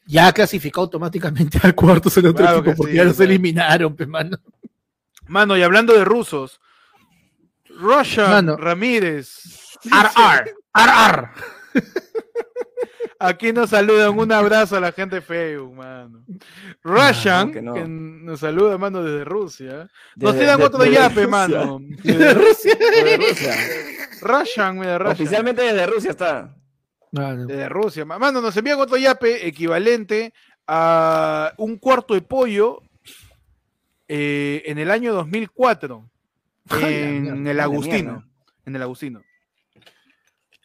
Ya 0.07 0.33
clasificó 0.33 0.81
automáticamente 0.81 1.61
al 1.63 1.75
cuarto 1.75 2.09
el 2.17 2.27
otro 2.27 2.45
Claro 2.45 2.59
equipo 2.59 2.71
que 2.71 2.77
porque 2.77 2.93
sí, 2.93 2.97
ya 2.97 3.05
los 3.05 3.17
claro. 3.17 3.31
eliminaron, 3.31 3.95
pues, 3.95 4.09
mano. 4.09 4.39
Mano, 5.29 5.57
y 5.57 5.63
hablando 5.63 5.93
de 5.93 6.05
rusos, 6.05 6.61
Russia 7.69 8.29
Mano. 8.29 8.57
Ramírez. 8.57 9.79
Ar, 9.91 10.51
ar, 10.73 10.89
ar. 10.89 11.31
Aquí 13.23 13.53
nos 13.53 13.69
saludan, 13.71 14.19
un 14.19 14.33
abrazo 14.33 14.79
a 14.79 14.81
la 14.81 14.93
gente 14.93 15.17
de 15.17 15.21
Facebook, 15.23 15.75
mano. 15.75 16.25
Russian, 16.83 17.53
que 17.53 17.61
no. 17.61 17.75
que 17.75 17.85
nos 17.87 18.41
saluda, 18.41 18.79
mano, 18.79 19.03
desde 19.03 19.25
Rusia. 19.25 19.91
Nos 20.17 20.33
Desde- 20.33 20.39
tiran 20.41 20.59
de- 20.59 20.65
otro 20.65 20.79
desde 20.79 20.95
yape, 20.95 21.15
Rusia. 21.27 21.29
mano. 21.29 21.79
De 22.03 22.35
Rusia. 22.35 22.75
Desde 22.79 23.17
Rusia. 23.19 23.55
Russian, 24.23 24.79
mira, 24.79 24.97
Russian. 24.99 25.13
Oficialmente 25.13 25.63
desde 25.63 25.87
Rusia 25.87 26.11
está. 26.13 26.57
Desde 27.13 27.69
Rusia. 27.69 28.05
ma- 28.07 28.19
Mano, 28.19 28.41
nos 28.41 28.57
envían 28.57 28.81
otro 28.81 28.97
yape 28.97 29.47
equivalente 29.47 30.33
a 30.67 31.53
un 31.59 31.77
cuarto 31.77 32.15
de 32.15 32.23
pollo 32.23 32.81
eh, 34.09 34.63
en 34.65 34.79
el 34.79 34.91
año 34.91 35.13
2004. 35.13 36.09
Ay, 36.71 36.81
la 36.81 36.89
En 36.89 37.23
mierda, 37.43 37.51
el 37.51 37.61
Agustino. 37.61 38.25
En 38.65 38.77
el 38.77 38.83
Agustino. 38.83 39.23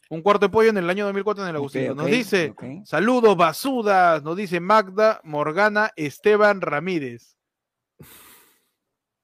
Un 0.10 0.22
cuarto 0.22 0.46
de 0.46 0.52
pollo 0.52 0.70
en 0.70 0.78
el 0.78 0.90
año 0.90 1.06
2004 1.06 1.44
en 1.44 1.50
el 1.50 1.56
Agustino. 1.56 1.96
Nos 1.96 2.06
dice, 2.08 2.54
saludos 2.86 3.36
basudas, 3.36 4.24
nos 4.24 4.38
dice 4.38 4.60
Magda 4.60 5.20
Morgana 5.24 5.92
Esteban 5.96 6.62
Ramírez. 6.62 7.36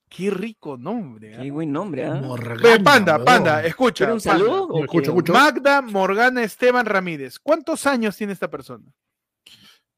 Qué 0.09 0.29
rico 0.29 0.77
nombre. 0.77 1.35
¿ah? 1.35 1.41
Qué 1.41 1.51
buen 1.51 1.71
nombre, 1.71 2.05
¿ah? 2.05 2.15
Morgana, 2.15 2.61
Ve, 2.61 2.79
panda, 2.81 3.23
panda, 3.23 3.63
escucha. 3.63 4.05
¿Quiere 4.05 4.13
un 4.13 4.19
panda. 4.19 4.39
saludo? 4.45 4.83
Escucho, 4.83 5.11
escucho. 5.11 5.33
Magda 5.33 5.81
Morgana 5.81 6.43
Esteban 6.43 6.85
Ramírez. 6.85 7.39
¿Cuántos 7.39 7.85
años 7.85 8.17
tiene 8.17 8.33
esta 8.33 8.49
persona? 8.49 8.91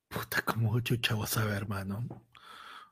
Puta, 0.10 0.44
como 0.44 0.80
chucha 0.82 1.16
vas 1.16 1.36
a 1.38 1.46
ver, 1.46 1.56
hermano. 1.56 2.06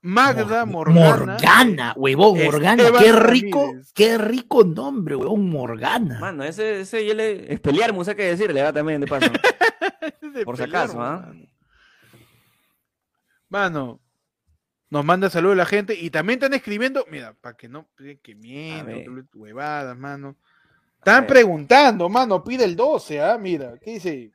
Magda 0.03 0.65
Mor- 0.65 0.89
Morgana. 0.89 1.33
Morgana, 1.33 1.93
huevón, 1.95 2.43
Morgana. 2.43 2.83
Esteban 2.83 3.03
Qué 3.03 3.11
rico, 3.11 3.65
Ramírez. 3.67 3.93
qué 3.93 4.17
rico 4.17 4.63
nombre, 4.63 5.15
huevón, 5.15 5.47
Morgana. 5.49 6.19
Mano, 6.19 6.43
ese, 6.43 6.81
ese 6.81 7.13
le. 7.13 7.53
Es 7.53 7.59
pelear, 7.59 7.93
musa 7.93 8.15
que 8.15 8.23
decirle, 8.23 8.61
¿ah? 8.61 8.73
También, 8.73 8.99
de 9.01 9.07
paso. 9.07 9.29
de 10.33 10.43
Por 10.43 10.57
si 10.57 10.63
acaso, 10.63 11.01
¿ah? 11.01 11.25
Mano. 11.27 11.45
Mano, 13.49 13.99
nos 14.89 15.05
manda 15.05 15.29
saludos 15.29 15.57
la 15.57 15.65
gente 15.65 15.93
y 15.93 16.09
también 16.09 16.37
están 16.39 16.53
escribiendo, 16.53 17.05
mira, 17.09 17.33
para 17.39 17.55
que 17.55 17.67
no 17.67 17.87
que 18.21 18.35
miento, 18.35 18.85
que 18.85 19.05
hable 19.07 19.23
huevadas, 19.33 19.97
mano. 19.97 20.35
Están 20.97 21.25
preguntando, 21.27 22.07
mano, 22.09 22.43
pide 22.43 22.63
el 22.63 22.75
12, 22.75 23.21
ah, 23.21 23.37
mira, 23.37 23.73
¿qué 23.81 23.91
dice? 23.93 24.31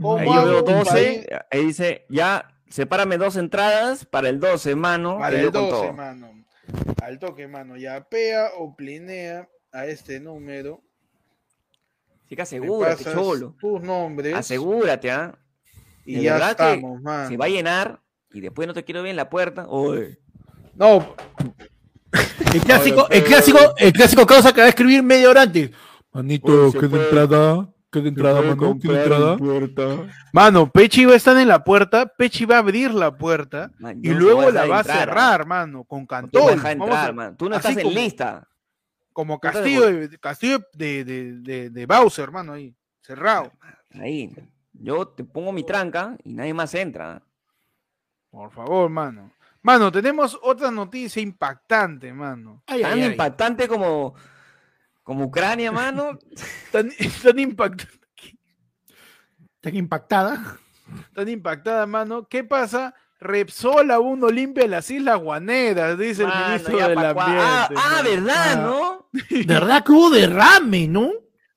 ¿Cómo 0.00 0.16
Ahí 0.18 0.26
yo 0.26 0.32
veo 0.32 0.58
hago 0.58 0.64
para 0.64 0.78
12. 0.80 1.12
ir 1.12 1.26
Ahí 1.50 1.66
dice, 1.66 2.06
ya, 2.08 2.48
sepárame 2.74 3.18
dos 3.18 3.36
entradas 3.36 4.04
para 4.04 4.28
el 4.28 4.40
12, 4.40 4.74
mano. 4.74 5.18
Para 5.18 5.36
el 5.36 5.44
yo 5.44 5.52
con 5.52 5.68
12, 5.68 5.70
todo. 5.86 5.92
mano. 5.92 6.30
Al 7.00 7.18
toque, 7.20 7.46
mano. 7.46 7.76
Ya 7.76 8.02
pea 8.08 8.48
o 8.58 8.74
plinea 8.74 9.48
a 9.72 9.86
este 9.86 10.18
número. 10.18 10.82
Así 12.26 12.34
que 12.34 12.42
asegúrate, 12.42 13.04
cholo. 13.04 13.54
Tus 13.60 13.80
nombres. 13.80 14.34
Asegúrate, 14.34 15.10
¿ah? 15.12 15.38
Y 16.04 16.16
de 16.16 16.22
ya 16.22 16.32
verdad 16.34 16.56
que 16.56 16.74
estamos, 16.74 17.00
mano. 17.00 17.28
Se 17.28 17.36
va 17.36 17.44
a 17.44 17.48
llenar 17.48 18.00
y 18.32 18.40
después 18.40 18.66
no 18.66 18.74
te 18.74 18.82
quiero 18.82 19.02
ver 19.02 19.10
en 19.10 19.16
la 19.16 19.30
puerta. 19.30 19.66
Oye. 19.68 20.18
No, 20.74 21.14
El 22.52 22.60
clásico, 22.62 23.08
el 23.10 23.22
clásico, 23.22 23.58
el 23.78 23.92
clásico 23.92 24.26
causa 24.26 24.52
que 24.52 24.60
va 24.60 24.66
a 24.66 24.70
escribir 24.70 25.02
media 25.04 25.30
hora 25.30 25.42
antes. 25.42 25.70
Manito, 26.12 26.70
se 26.72 26.78
¿qué 26.80 26.88
puede- 26.88 27.04
entrada? 27.04 27.68
¿Qué 27.94 28.00
de 28.02 28.08
entrada, 28.08 28.42
mano? 28.42 28.78
¿Qué 28.80 28.88
de 28.88 29.02
entrada? 29.02 29.36
mano, 30.32 30.70
Pechi 30.70 31.04
va 31.04 31.12
a 31.12 31.16
estar 31.16 31.36
en 31.36 31.48
la 31.48 31.62
puerta. 31.62 32.06
Pechi 32.06 32.44
va 32.44 32.56
a 32.56 32.58
abrir 32.58 32.92
la 32.92 33.16
puerta. 33.16 33.70
Man, 33.78 34.00
Y 34.02 34.08
no 34.08 34.18
luego 34.18 34.50
la 34.50 34.66
va 34.66 34.76
a 34.76 34.80
entrar, 34.80 34.98
cerrar, 34.98 35.46
mano. 35.46 35.84
Con 35.84 36.00
No 36.00 36.06
cantón. 36.08 37.14
man. 37.14 37.36
Tú 37.36 37.48
no 37.48 37.56
así 37.56 37.68
estás 37.68 37.76
en 37.82 37.88
como- 37.88 38.00
lista. 38.00 38.48
Como 39.12 39.38
castillo 39.38 39.82
de, 39.86 40.18
castillo 40.18 40.58
de, 40.72 41.04
de, 41.04 41.32
de, 41.40 41.70
de 41.70 41.86
Bowser, 41.86 42.24
hermano, 42.24 42.54
ahí. 42.54 42.74
Cerrado. 43.00 43.52
Ahí. 43.92 44.34
Yo 44.72 45.06
te 45.06 45.22
pongo 45.22 45.52
mi 45.52 45.62
tranca 45.62 46.16
y 46.24 46.32
nadie 46.34 46.52
más 46.52 46.74
entra. 46.74 47.22
Por 48.30 48.50
favor, 48.50 48.90
mano. 48.90 49.30
Mano, 49.62 49.92
tenemos 49.92 50.36
otra 50.42 50.70
noticia 50.70 51.22
impactante, 51.22 52.12
mano. 52.12 52.62
Ay, 52.66 52.82
Tan 52.82 52.92
ay, 52.94 53.02
ay. 53.02 53.10
impactante 53.12 53.68
como, 53.68 54.14
como 55.04 55.26
Ucrania, 55.26 55.70
mano. 55.70 56.18
Tan, 56.72 56.90
tan 57.22 57.38
impactante. 57.38 58.00
Tan 59.60 59.76
impactada. 59.76 60.58
tan 61.14 61.28
impactada, 61.28 61.86
mano. 61.86 62.26
¿Qué 62.28 62.42
pasa? 62.42 62.94
Repsol 63.20 63.90
aún 63.90 64.20
no 64.20 64.28
limpia 64.28 64.66
las 64.66 64.90
Islas 64.90 65.18
Guaneras, 65.18 65.98
dice 65.98 66.24
el 66.24 66.28
ministro 66.28 66.76
del 66.76 66.98
Ambiente. 66.98 67.40
Ah, 67.40 67.68
ah. 67.74 68.02
¿verdad, 68.04 68.52
Ah, 68.52 68.56
no? 68.56 69.08
¿Verdad 69.46 69.84
que 69.84 69.92
hubo 69.92 70.10
derrame, 70.10 70.88
no? 70.88 71.10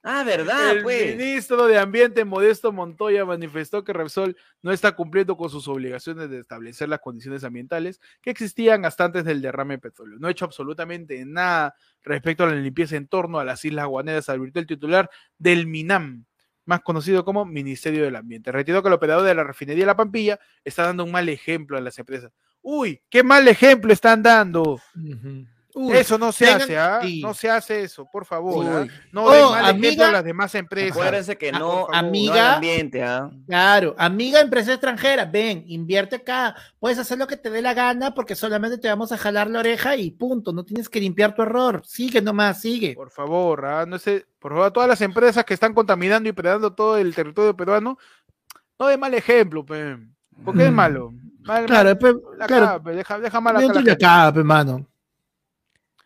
Ah, 0.09 0.23
¿verdad, 0.23 0.77
El 0.77 0.83
pues? 0.83 1.17
ministro 1.17 1.67
de 1.67 1.77
Ambiente, 1.77 2.23
Modesto 2.23 2.71
Montoya, 2.71 3.25
manifestó 3.25 3.83
que 3.83 3.91
Repsol 3.91 4.37
no 4.61 4.71
está 4.71 4.93
cumpliendo 4.93 5.35
con 5.35 5.49
sus 5.49 5.67
obligaciones 5.67 6.29
de 6.29 6.39
establecer 6.39 6.87
las 6.87 7.01
condiciones 7.01 7.43
ambientales 7.43 7.99
que 8.21 8.29
existían 8.29 8.85
hasta 8.85 9.03
antes 9.03 9.25
del 9.25 9.41
derrame 9.41 9.73
de 9.73 9.79
petróleo. 9.79 10.17
No 10.17 10.29
ha 10.29 10.31
hecho 10.31 10.45
absolutamente 10.45 11.25
nada 11.25 11.75
respecto 12.03 12.45
a 12.45 12.47
la 12.47 12.55
limpieza 12.55 12.95
en 12.95 13.09
torno 13.09 13.37
a 13.37 13.43
las 13.43 13.65
Islas 13.65 13.85
Guaneras, 13.87 14.29
advirtió 14.29 14.61
el 14.61 14.67
titular 14.67 15.09
del 15.37 15.67
MINAM, 15.67 16.23
más 16.63 16.79
conocido 16.83 17.25
como 17.25 17.43
Ministerio 17.43 18.05
del 18.05 18.15
Ambiente. 18.15 18.53
Retiró 18.53 18.81
que 18.81 18.87
el 18.87 18.93
operador 18.93 19.25
de 19.25 19.35
la 19.35 19.43
refinería 19.43 19.85
La 19.85 19.97
Pampilla 19.97 20.39
está 20.63 20.83
dando 20.83 21.03
un 21.03 21.11
mal 21.11 21.27
ejemplo 21.27 21.77
a 21.77 21.81
las 21.81 21.99
empresas. 21.99 22.31
Uy, 22.61 23.01
qué 23.09 23.23
mal 23.23 23.45
ejemplo 23.49 23.91
están 23.91 24.23
dando. 24.23 24.79
Uy, 25.79 25.95
eso 25.95 26.17
no 26.17 26.31
se 26.31 26.49
hace, 26.49 26.77
¿ah? 26.77 26.99
sí. 27.03 27.21
No 27.21 27.33
se 27.33 27.49
hace 27.49 27.83
eso, 27.83 28.05
por 28.11 28.25
favor. 28.25 28.65
¿ah? 28.65 28.85
No 29.11 29.25
Oh, 29.25 29.31
den 29.31 29.41
mal 29.43 29.63
ejemplo 29.65 29.87
amiga. 29.89 30.09
a 30.09 30.11
las 30.11 30.23
demás 30.23 30.55
empresas. 30.55 30.91
acuérdense 30.97 31.37
que 31.37 31.49
Ah, 31.49 31.59
no, 31.59 31.59
por 31.59 31.75
favor. 31.75 31.89
no 31.91 31.97
hay 31.97 32.07
Amiga. 32.07 32.55
ambiente, 32.55 33.03
¿ah? 33.03 33.29
Claro, 33.47 33.95
amiga 33.97 34.39
empresa 34.41 34.71
extranjera, 34.73 35.25
ven, 35.25 35.63
invierte 35.67 36.15
acá, 36.17 36.55
puedes 36.79 36.97
hacer 36.97 37.17
lo 37.17 37.27
que 37.27 37.37
te 37.37 37.49
dé 37.49 37.61
la 37.61 37.73
gana 37.73 38.13
porque 38.15 38.35
solamente 38.35 38.77
te 38.77 38.87
vamos 38.87 39.11
a 39.11 39.17
jalar 39.17 39.49
la 39.49 39.59
oreja 39.59 39.95
y 39.95 40.11
punto, 40.11 40.51
no 40.53 40.63
tienes 40.65 40.89
que 40.89 40.99
limpiar 40.99 41.35
tu 41.35 41.43
error, 41.43 41.81
sigue 41.85 42.21
nomás, 42.21 42.59
sigue. 42.61 42.95
Por 42.95 43.11
favor, 43.11 43.65
¿ah? 43.65 43.85
no 43.85 43.99
sé, 43.99 44.25
por 44.39 44.53
favor, 44.53 44.71
todas 44.71 44.89
las 44.89 45.01
empresas 45.01 45.45
que 45.45 45.53
están 45.53 45.73
contaminando 45.73 46.27
y 46.27 46.31
predando 46.31 46.73
todo 46.73 46.97
el 46.97 47.13
territorio 47.13 47.55
peruano, 47.55 47.97
no 48.79 48.87
de 48.87 48.97
mal 48.97 49.13
ejemplo, 49.13 49.65
pe. 49.65 49.97
¿Por 50.43 50.55
qué 50.55 50.65
es 50.65 50.71
Mm. 50.71 50.75
malo? 50.75 51.13
Mal- 51.43 51.65
Claro, 51.65 51.89
mal- 51.89 51.97
pe- 51.97 52.13
la 52.37 52.45
claro, 52.45 52.65
cara, 52.65 52.83
pe, 52.83 52.91
deja, 52.91 53.19
deja 53.19 53.41
mal 53.41 53.55
acá 53.57 53.81
la 53.81 53.93
acá, 53.93 54.33
pe, 54.33 54.43
mano. 54.43 54.85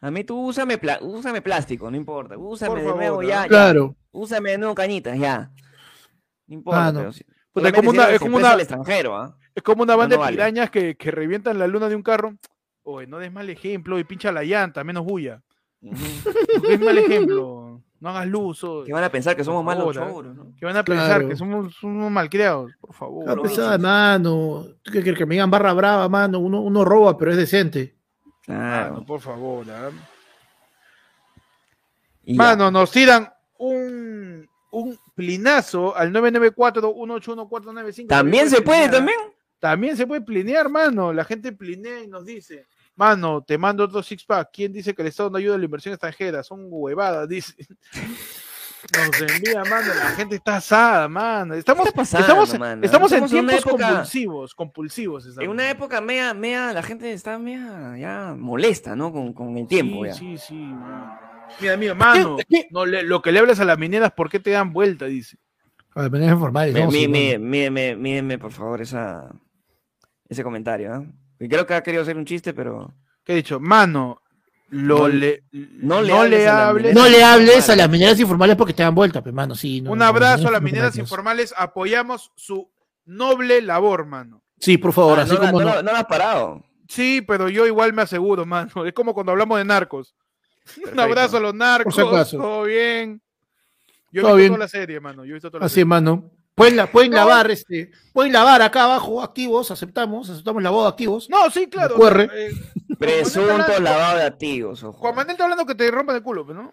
A 0.01 0.09
mí 0.11 0.23
tú 0.23 0.47
úsame, 0.47 0.77
pla- 0.77 0.99
úsame 1.01 1.41
plástico, 1.41 1.89
no 1.91 1.95
importa. 1.97 2.37
Úsame 2.37 2.69
Por 2.69 2.77
de 2.79 2.83
favor, 2.85 2.97
nuevo, 2.99 3.21
¿no? 3.21 3.27
ya, 3.27 3.43
ya. 3.43 3.47
Claro, 3.47 3.95
Úsame 4.11 4.51
de 4.51 4.57
nuevo 4.57 4.75
cañitas, 4.75 5.17
ya. 5.17 5.51
No 6.47 6.55
importa. 6.55 6.87
Ah, 6.87 6.91
no. 6.91 6.99
pero 6.99 7.11
Puta, 7.53 7.67
es 7.69 7.73
como 7.73 7.89
una- 7.91 8.09
es 8.09 8.19
como 8.19 8.37
una- 8.37 8.53
extranjero, 8.55 9.15
¿ah? 9.15 9.37
Es 9.53 9.63
como 9.63 9.83
una 9.83 9.95
banda 9.95 10.15
no 10.15 10.21
de 10.21 10.25
vale. 10.25 10.37
pirañas 10.37 10.69
que, 10.71 10.95
que 10.95 11.11
revientan 11.11 11.59
la 11.59 11.67
luna 11.67 11.87
de 11.89 11.95
un 11.95 12.01
carro. 12.03 12.35
Oye, 12.83 13.05
no 13.07 13.19
des 13.19 13.31
mal 13.31 13.49
ejemplo 13.49 13.99
y 13.99 14.03
pincha 14.03 14.31
la 14.31 14.43
llanta, 14.43 14.83
menos 14.83 15.05
bulla. 15.05 15.41
No 15.81 15.91
des 16.67 16.79
mal 16.79 16.97
ejemplo. 16.97 17.81
No 17.99 18.09
hagas 18.09 18.27
luz. 18.27 18.63
oye. 18.63 18.87
Que 18.87 18.93
van 18.93 19.03
a 19.03 19.11
pensar 19.11 19.35
que 19.35 19.43
somos 19.43 19.63
malos 19.63 19.85
Ahora. 19.97 20.11
choros, 20.11 20.35
¿no? 20.35 20.53
Que 20.57 20.65
van 20.65 20.77
a 20.77 20.83
pensar 20.83 21.07
Claro. 21.07 21.27
que 21.29 21.35
somos 21.35 21.83
unos 21.83 22.09
malcriados, 22.11 22.71
por 22.81 22.95
favor. 22.95 23.29
Ah, 23.29 23.35
pesada, 23.41 23.77
mano. 23.77 24.65
¿Tú 24.81 24.91
qué 24.91 25.01
crees 25.01 25.17
que 25.17 25.25
me 25.25 25.35
digan 25.35 25.51
barra 25.51 25.73
brava, 25.73 26.09
mano? 26.09 26.39
Uno, 26.39 26.61
uno 26.61 26.83
roba, 26.83 27.17
pero 27.17 27.31
es 27.31 27.37
decente. 27.37 27.95
Claro. 28.41 28.93
Mano, 28.93 29.05
por 29.05 29.21
favor. 29.21 29.65
¿ah? 29.69 29.91
Ya. 32.23 32.35
Mano, 32.35 32.71
nos 32.71 32.91
tiran 32.91 33.31
un, 33.57 34.47
un 34.71 34.99
plinazo 35.15 35.95
al 35.95 36.11
994-181-495. 36.13 38.07
También 38.07 38.49
se 38.49 38.61
puede, 38.61 38.89
también. 38.89 39.17
También 39.59 39.95
se 39.95 40.07
puede 40.07 40.21
plinear, 40.21 40.69
mano. 40.69 41.13
La 41.13 41.23
gente 41.23 41.51
plinea 41.51 42.03
y 42.03 42.07
nos 42.07 42.25
dice, 42.25 42.65
mano, 42.95 43.43
te 43.43 43.59
mando 43.59 43.83
otro 43.83 44.01
six 44.01 44.25
pack. 44.25 44.49
¿Quién 44.51 44.73
dice 44.73 44.95
que 44.95 45.03
el 45.03 45.09
Estado 45.09 45.29
no 45.29 45.37
ayuda 45.37 45.53
a 45.55 45.59
la 45.59 45.65
inversión 45.65 45.93
extranjera? 45.93 46.41
Son 46.41 46.65
huevadas, 46.67 47.29
dice. 47.29 47.53
Nos 48.97 49.21
envía, 49.35 49.63
mano. 49.63 49.93
La 49.93 50.09
gente 50.11 50.35
está 50.35 50.57
asada, 50.57 51.07
mano. 51.07 51.53
Estamos, 51.53 51.83
¿Qué 51.83 51.89
está 51.89 52.01
pasando, 52.01 52.27
estamos, 52.27 52.59
mano? 52.59 52.83
estamos 52.85 53.11
en 53.11 53.23
Estamos 53.23 53.33
en 53.33 53.39
una 53.39 53.51
tiempos 53.53 53.71
época- 53.71 53.87
compulsivos, 53.89 54.55
compulsivos. 54.55 55.25
estamos. 55.25 55.43
En 55.45 55.51
una 55.51 55.69
época 55.69 56.01
mea, 56.01 56.33
mea, 56.33 56.73
la 56.73 56.81
gente 56.83 57.11
está 57.13 57.37
mea, 57.37 57.95
ya 57.97 58.35
molesta, 58.37 58.95
¿no? 58.95 59.11
Con, 59.11 59.33
con 59.33 59.57
el 59.57 59.67
tiempo, 59.67 60.03
sí, 60.13 60.33
ya. 60.33 60.37
Sí. 60.41 60.73
Mira, 61.59 61.77
mira, 61.77 61.93
mano. 61.95 62.37
No, 62.71 62.85
le- 62.85 63.03
lo 63.03 63.21
que 63.21 63.31
le 63.31 63.39
hablas 63.39 63.59
a 63.59 63.65
las 63.65 63.77
mineras, 63.77 64.11
¿por 64.11 64.29
qué 64.29 64.39
te 64.39 64.51
dan 64.51 64.71
vuelta? 64.73 65.05
Dice. 65.05 65.37
A 65.93 66.03
ver, 66.03 66.11
maneras 66.11 66.39
formales. 66.39 66.73
Mi- 66.73 66.79
no, 66.81 66.87
mi- 66.87 66.99
sí, 67.01 67.07
mi- 67.07 67.31
mano. 67.33 67.45
Mídeme, 67.45 67.95
mídeme, 67.97 68.37
por 68.39 68.51
favor, 68.51 68.81
esa, 68.81 69.29
ese 70.29 70.43
comentario, 70.43 70.93
¿ah? 70.93 71.03
Creo 71.37 71.65
que 71.65 71.73
ha 71.73 71.83
querido 71.83 72.03
hacer 72.03 72.17
un 72.17 72.25
chiste, 72.25 72.53
pero... 72.53 72.93
¿Qué 73.23 73.33
he 73.33 73.35
dicho? 73.35 73.59
Mano, 73.59 74.21
lo 74.71 74.99
No- 74.99 75.07
le, 75.09 75.43
no 75.51 76.01
le 76.01 76.13
hables 76.13 76.47
a 76.47 76.53
las 76.53 76.61
hables. 76.69 76.95
No 76.95 77.07
le 77.07 77.23
hables 77.23 77.69
a 77.69 77.75
las 77.75 77.89
mineras 77.89 78.19
informales 78.19 78.55
porque 78.55 78.73
te 78.73 78.83
dan 78.83 78.95
vuelta, 78.95 79.21
pues, 79.21 79.33
mano. 79.35 79.53
Sí, 79.53 79.81
no, 79.81 79.91
Un 79.91 80.01
abrazo 80.01 80.47
a 80.47 80.51
las 80.51 80.61
mineras 80.61 80.97
informales. 80.97 81.53
Apoyamos 81.57 82.31
su 82.35 82.69
noble 83.05 83.61
labor, 83.61 84.05
mano. 84.05 84.41
Sí, 84.59 84.77
por 84.77 84.93
favor, 84.93 85.19
Ah, 85.19 85.23
así 85.23 85.35
como 85.35 85.51
no, 85.51 85.59
no. 85.59 85.65
la- 85.75 85.83
no 85.83 85.91
la 85.91 85.99
has 85.99 86.05
parado. 86.05 86.63
Sí, 86.87 87.21
pero 87.21 87.47
yo 87.49 87.65
igual 87.67 87.93
me 87.93 88.01
aseguro, 88.01 88.45
mano. 88.45 88.85
Es 88.85 88.93
como 88.93 89.13
cuando 89.13 89.31
hablamos 89.31 89.57
de 89.57 89.65
narcos. 89.65 90.15
Un 90.91 90.99
abrazo 90.99 91.37
a 91.37 91.39
los 91.39 91.53
narcos. 91.53 91.95
Todo 91.95 92.63
bien. 92.63 93.21
Yo 94.11 94.21
he 94.21 94.23
Todo 94.23 94.35
visto 94.35 94.37
bien. 94.37 94.47
toda 94.53 94.59
la 94.59 94.67
serie, 94.67 94.99
mano. 94.99 95.23
Yo 95.25 95.31
he 95.31 95.33
visto 95.33 95.49
toda 95.49 95.61
la 95.61 95.65
Así, 95.67 95.75
serie. 95.75 95.85
mano. 95.85 96.31
Pueden, 96.55 96.75
la, 96.75 96.91
pueden 96.91 97.11
No. 97.11 97.17
lavar, 97.17 97.49
este, 97.49 97.91
pueden 98.13 98.33
lavar 98.33 98.61
acá 98.61 98.83
abajo, 98.83 99.21
activos, 99.23 99.71
aceptamos, 99.71 100.29
aceptamos 100.29 100.61
lavado 100.61 100.83
de 100.83 100.89
activos. 100.89 101.29
No, 101.29 101.49
sí, 101.49 101.67
claro. 101.67 101.95
QR. 101.95 102.29
eh, 102.33 102.51
Presunto 102.99 103.51
hablando- 103.53 103.79
lavado 103.79 104.17
de 104.19 104.25
activos, 104.25 104.83
ojo. 104.83 104.97
Juan 104.99 105.15
Manuel 105.15 105.31
está 105.31 105.43
hablando 105.45 105.65
que 105.65 105.75
te 105.75 105.89
rompan 105.89 106.17
el 106.17 106.23
culo, 106.23 106.45
pues, 106.45 106.57
¿no? 106.57 106.71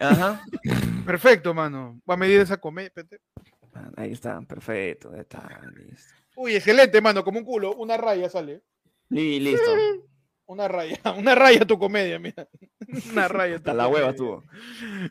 Ajá. 0.00 0.42
Perfecto, 1.06 1.54
mano. 1.54 2.00
Va 2.08 2.14
a 2.14 2.16
medir 2.16 2.40
esa 2.40 2.56
comedia. 2.56 2.88
espérate. 2.88 3.20
Ah, 3.74 3.90
Ahí 3.96 4.12
está, 4.12 4.40
perfecto. 4.40 5.10
ahí 5.12 5.20
está, 5.20 5.60
listo. 5.76 6.14
Uy, 6.36 6.56
excelente, 6.56 7.00
mano. 7.00 7.22
Como 7.22 7.38
un 7.38 7.44
culo. 7.44 7.74
Una 7.76 7.96
raya 7.96 8.28
sale. 8.28 8.62
Y 9.10 9.38
listo. 9.40 9.70
Una 10.46 10.66
raya. 10.66 10.98
Una 11.16 11.34
raya 11.34 11.66
tu 11.66 11.78
comedia, 11.78 12.18
mira. 12.18 12.48
Una 13.12 13.28
raya. 13.28 13.54
tu 13.56 13.58
Hasta 13.58 13.74
la 13.74 13.86
hueva 13.88 14.10
estuvo. 14.10 14.44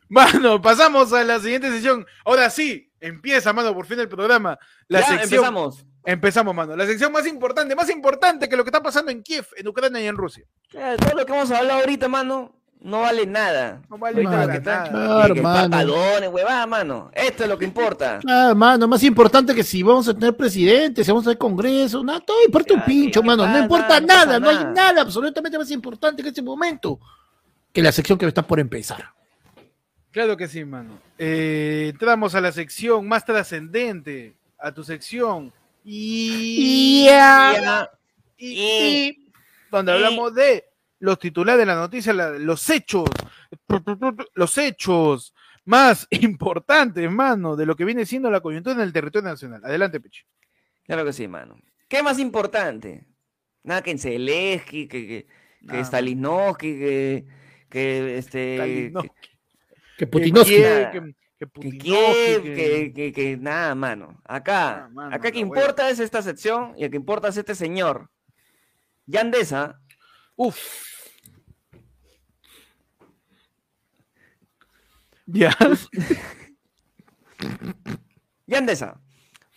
Mano, 0.09 0.59
pasamos 0.61 1.13
a 1.13 1.23
la 1.23 1.39
siguiente 1.39 1.69
sesión. 1.69 2.05
Ahora 2.25 2.49
sí, 2.49 2.86
empieza, 2.99 3.53
mano, 3.53 3.73
por 3.73 3.85
fin 3.85 3.99
el 3.99 4.09
programa. 4.09 4.57
La 4.87 4.99
Ya, 5.01 5.05
sección. 5.07 5.23
empezamos. 5.33 5.85
Empezamos, 6.03 6.55
mano. 6.55 6.75
La 6.75 6.85
sección 6.85 7.11
más 7.11 7.27
importante, 7.27 7.75
más 7.75 7.89
importante 7.89 8.47
que 8.47 8.55
lo 8.55 8.63
que 8.63 8.69
está 8.69 8.81
pasando 8.81 9.11
en 9.11 9.21
Kiev, 9.23 9.45
en 9.57 9.67
Ucrania 9.67 10.01
y 10.01 10.07
en 10.07 10.15
Rusia. 10.15 10.45
Claro, 10.69 10.97
todo 10.97 11.15
lo 11.15 11.25
que 11.25 11.33
hemos 11.33 11.51
hablado 11.51 11.81
ahorita, 11.81 12.07
mano, 12.07 12.53
no 12.79 13.01
vale 13.01 13.25
nada. 13.25 13.81
No 13.89 13.97
vale 13.97 14.17
Ahorita 14.17 14.31
nada, 14.31 14.45
lo 14.45 14.51
que 14.51 14.57
está- 14.59 14.89
nada. 14.89 14.89
Claro, 15.17 15.33
que 15.33 15.41
mano. 15.41 16.29
huevada, 16.31 16.65
mano. 16.67 17.11
Esto 17.13 17.43
es 17.43 17.49
lo 17.49 17.57
que 17.57 17.65
importa. 17.65 18.19
Ah, 18.25 18.53
mano, 18.55 18.87
más 18.87 19.03
importante 19.03 19.53
que 19.53 19.63
si 19.63 19.83
vamos 19.83 20.07
a 20.07 20.13
tener 20.13 20.37
presidente, 20.37 21.03
si 21.03 21.11
vamos 21.11 21.25
a 21.25 21.31
tener 21.31 21.37
congreso, 21.39 22.01
nada, 22.03 22.21
todo 22.21 22.37
importa 22.45 22.73
un 22.73 22.79
Ya, 22.79 22.85
pincho, 22.85 23.21
mano, 23.23 23.43
no 23.43 23.49
nada, 23.49 23.63
importa 23.63 23.99
no 23.99 24.07
pasa 24.07 24.25
nada, 24.25 24.39
no 24.39 24.49
hay 24.49 24.55
nada. 24.55 24.71
nada 24.73 25.01
absolutamente 25.01 25.57
más 25.57 25.69
importante 25.71 26.23
que 26.23 26.29
este 26.29 26.41
momento 26.41 26.99
que 27.73 27.81
la 27.81 27.91
sección 27.91 28.17
que 28.17 28.25
está 28.25 28.43
por 28.43 28.59
empezar. 28.59 29.11
Claro 30.11 30.35
que 30.37 30.47
sí, 30.47 30.63
mano. 30.65 30.99
Eh, 31.17 31.89
entramos 31.91 32.33
a 32.35 32.41
la 32.41 32.51
sección 32.51 33.07
más 33.07 33.25
trascendente, 33.25 34.33
a 34.57 34.71
tu 34.71 34.83
sección. 34.83 35.53
Y. 35.83 37.07
Y- 38.37 38.47
y- 39.09 39.31
donde 39.71 39.91
hablamos 39.91 40.33
de 40.33 40.65
los 40.99 41.19
titulares 41.19 41.59
de 41.59 41.65
la 41.65 41.75
noticia, 41.75 42.13
la- 42.13 42.31
los 42.31 42.69
hechos, 42.69 43.09
los 44.33 44.57
hechos 44.57 45.33
más 45.65 46.07
importantes, 46.11 47.09
mano, 47.11 47.55
de 47.55 47.65
lo 47.65 47.75
que 47.75 47.85
viene 47.85 48.05
siendo 48.05 48.29
la 48.31 48.41
coyuntura 48.41 48.75
en 48.75 48.81
el 48.81 48.93
territorio 48.93 49.29
nacional. 49.29 49.61
Adelante, 49.63 49.99
Pechi. 49.99 50.21
Claro 50.85 51.03
que 51.05 51.13
sí, 51.13 51.27
mano. 51.27 51.59
¿Qué 51.87 52.01
más 52.03 52.19
importante? 52.19 53.05
Nada 53.63 53.81
que 53.81 53.91
en 53.91 53.99
Zelensky, 53.99 54.87
que, 54.87 55.07
que, 55.07 55.27
que. 55.69 55.83
Stalinovsky, 55.83 56.73
que, 56.79 57.25
que 57.69 58.17
este. 58.17 58.55
Stalinovsky. 58.55 59.09
Que 59.09 59.36
Que 59.97 60.07
Putinovsky. 60.07 60.55
Que, 60.55 60.89
que 60.91 61.01
Que, 61.39 61.47
que- 61.49 62.41
que, 62.55 62.93
que, 62.93 63.13
que 63.13 63.37
nada, 63.37 63.75
mano. 63.75 64.19
Acá, 64.25 64.85
Ah, 64.85 64.89
mano, 64.91 65.15
acá 65.15 65.31
que 65.31 65.39
importa 65.39 65.89
es 65.89 65.99
esta 65.99 66.21
sección 66.21 66.73
y 66.77 66.83
el 66.83 66.91
que 66.91 66.97
importa 66.97 67.27
es 67.27 67.37
este 67.37 67.55
señor. 67.55 68.09
Yandesa, 69.05 69.79
Uf. 70.35 70.57
Ya. 75.25 75.55
Yandesa. 78.47 78.99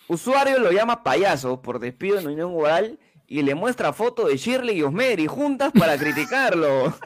Usuario 0.09 0.59
lo 0.59 0.73
llama 0.73 1.05
payaso 1.05 1.63
por 1.63 1.79
despido 1.79 2.19
en 2.19 2.27
Unión 2.27 2.53
Oral 2.55 2.99
y 3.29 3.43
le 3.43 3.55
muestra 3.55 3.93
foto 3.93 4.27
de 4.27 4.37
Shirley 4.37 4.79
y 4.79 4.83
Osmeri 4.83 5.27
juntas 5.29 5.73
para 5.73 5.97
criticarlo. 5.97 6.93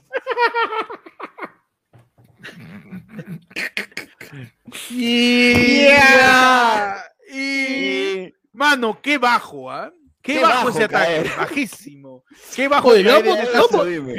Y, 4.91 5.55
Yeah. 5.85 7.05
y- 7.33 8.25
Y- 8.27 8.35
mano, 8.53 8.99
qué 9.03 9.19
bajo, 9.19 9.71
¿ah? 9.71 9.93
Qué, 10.23 10.37
Qué 10.37 10.41
bajo, 10.43 10.71
ese 10.71 10.85
ataque, 10.85 11.05
caer. 11.05 11.31
bajísimo. 11.37 12.25
Qué 12.57 12.67
bajo 12.67 12.89
Oye, 12.89 13.03
lo 13.03 13.15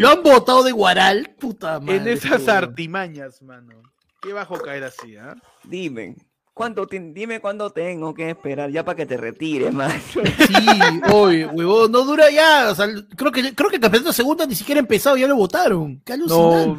han, 0.09 0.21
votado 0.21 0.61
de 0.63 0.71
Guaral, 0.71 1.35
puta 1.39 1.79
madre. 1.79 1.95
en 1.97 2.07
esas 2.09 2.47
artimañas, 2.47 3.41
mano. 3.41 3.81
Qué 4.21 4.31
bajo 4.31 4.59
caer 4.59 4.83
así, 4.83 5.17
¿ah? 5.17 5.35
Dime, 5.63 6.15
¿cuánto 6.55 6.87
ti- 6.87 7.11
dime 7.11 7.41
cuándo 7.41 7.69
tengo 7.69 8.13
que 8.13 8.29
esperar 8.29 8.71
ya 8.71 8.83
para 8.85 8.95
que 8.95 9.05
te 9.05 9.17
retires, 9.17 9.71
man. 9.73 9.91
Sí, 10.09 10.21
oye, 11.13 11.45
huevón, 11.45 11.91
no 11.91 12.03
dura 12.05 12.31
ya. 12.31 12.69
O 12.71 12.75
sea, 12.75 12.87
creo 13.15 13.31
que, 13.31 13.53
creo 13.53 13.69
que 13.69 13.75
el 13.75 13.81
campeonato 13.81 14.13
segunda 14.13 14.45
ni 14.47 14.55
siquiera 14.55 14.79
ha 14.79 14.83
empezado, 14.83 15.17
ya 15.17 15.27
lo 15.27 15.35
votaron. 15.35 16.01
Qué 16.05 16.13
alucinante. 16.13 16.67
No, 16.69 16.75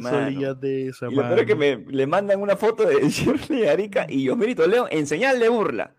mano, 0.00 0.54
de 0.54 0.88
esa, 0.88 1.06
Y 1.08 1.14
lo 1.14 1.22
peor 1.22 1.38
es 1.40 1.46
que 1.46 1.54
me 1.54 1.76
le 1.76 2.06
mandan 2.06 2.40
una 2.40 2.56
foto 2.56 2.84
de 2.84 2.96
Shirley 3.10 3.68
Arica 3.68 4.06
y 4.08 4.28
Osmeri 4.30 4.54
Toledo 4.54 4.88
en 4.90 5.06
señal 5.06 5.38
de 5.38 5.48
burla. 5.50 5.94
Dios 5.94 5.94
mío. 5.94 5.96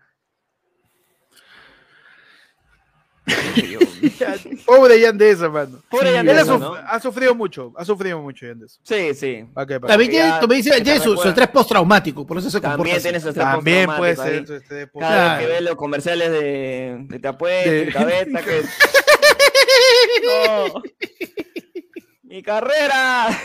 Pobre 4.66 5.00
Yandesa, 5.00 5.48
mano. 5.48 5.80
Pobre 5.88 6.08
Sí, 6.08 6.14
Él 6.14 6.16
ha, 6.16 6.22
Yandesa, 6.24 6.44
suf- 6.52 6.60
¿no? 6.60 6.74
ha 6.74 7.00
sufrido 7.00 7.34
mucho, 7.34 7.72
ha 7.76 7.84
sufrido 7.84 8.20
mucho 8.20 8.46
Yandesa. 8.46 8.80
Sí, 8.82 9.14
sí. 9.14 9.44
¿Para 9.54 9.66
También 9.80 10.10
tiene, 10.10 10.28
ya 10.28 10.40
también 10.40 10.58
dice, 10.62 10.70
se 10.70 10.78
te 10.78 10.84
tiene 10.84 11.00
su, 11.00 11.16
su 11.16 11.28
estrés 11.28 11.48
postraumático, 11.48 12.26
por 12.26 12.38
eso 12.38 12.50
se 12.50 12.60
comporta 12.60 12.76
También 12.76 13.02
tiene 13.02 13.20
su 13.20 13.28
estrés 13.28 13.46
También 13.46 13.90
puede 13.96 14.16
ser. 14.16 14.34
este, 14.52 14.74
de- 14.74 14.90
Cada 14.98 15.38
vez 15.38 15.46
que 15.46 15.52
ve 15.52 15.60
los 15.62 15.74
comerciales 15.76 16.30
de, 16.30 16.96
de 17.08 17.18
Te 17.18 17.28
Apuesto, 17.28 17.70
De- 17.70 17.86
que... 18.44 18.64
¡No! 20.26 20.82
¡Mi 22.24 22.42
carrera! 22.42 23.28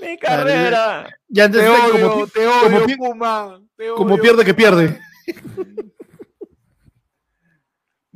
¡Mi 0.00 0.18
carrera! 0.18 1.08
Ya 1.28 1.44
antes 1.44 1.60
Te 1.62 1.68
odio, 1.68 2.10
como, 2.10 2.26
te 2.26 2.44
como 2.44 2.76
odio, 2.76 2.86
pi- 2.86 2.96
Puma. 2.96 3.60
te 3.76 3.88
como 3.88 4.14
odio, 4.14 4.22
pierde 4.22 4.44
que 4.44 4.54
pierde. 4.54 5.00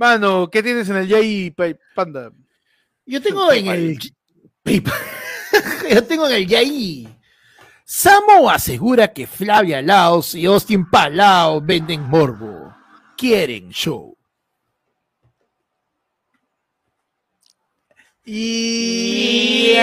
Mano, 0.01 0.49
¿qué 0.51 0.63
tienes 0.63 0.89
en 0.89 0.97
el 0.97 1.53
Pa- 1.55 1.77
Panda? 1.95 2.33
Yo 3.05 3.21
tengo 3.21 3.53
en 3.53 3.67
el. 3.67 3.99
Yo 5.91 6.05
tengo 6.07 6.27
en 6.27 6.33
el 6.37 6.47
Yai. 6.47 7.07
Samo 7.85 8.49
asegura 8.49 9.13
que 9.13 9.27
Flavia 9.27 9.83
Laos 9.83 10.35
y 10.35 10.47
Austin 10.47 10.89
Palau 10.89 11.61
venden 11.61 12.01
morbo. 12.09 12.75
Quieren 13.15 13.69
show. 13.73 14.17
Y. 18.25 19.77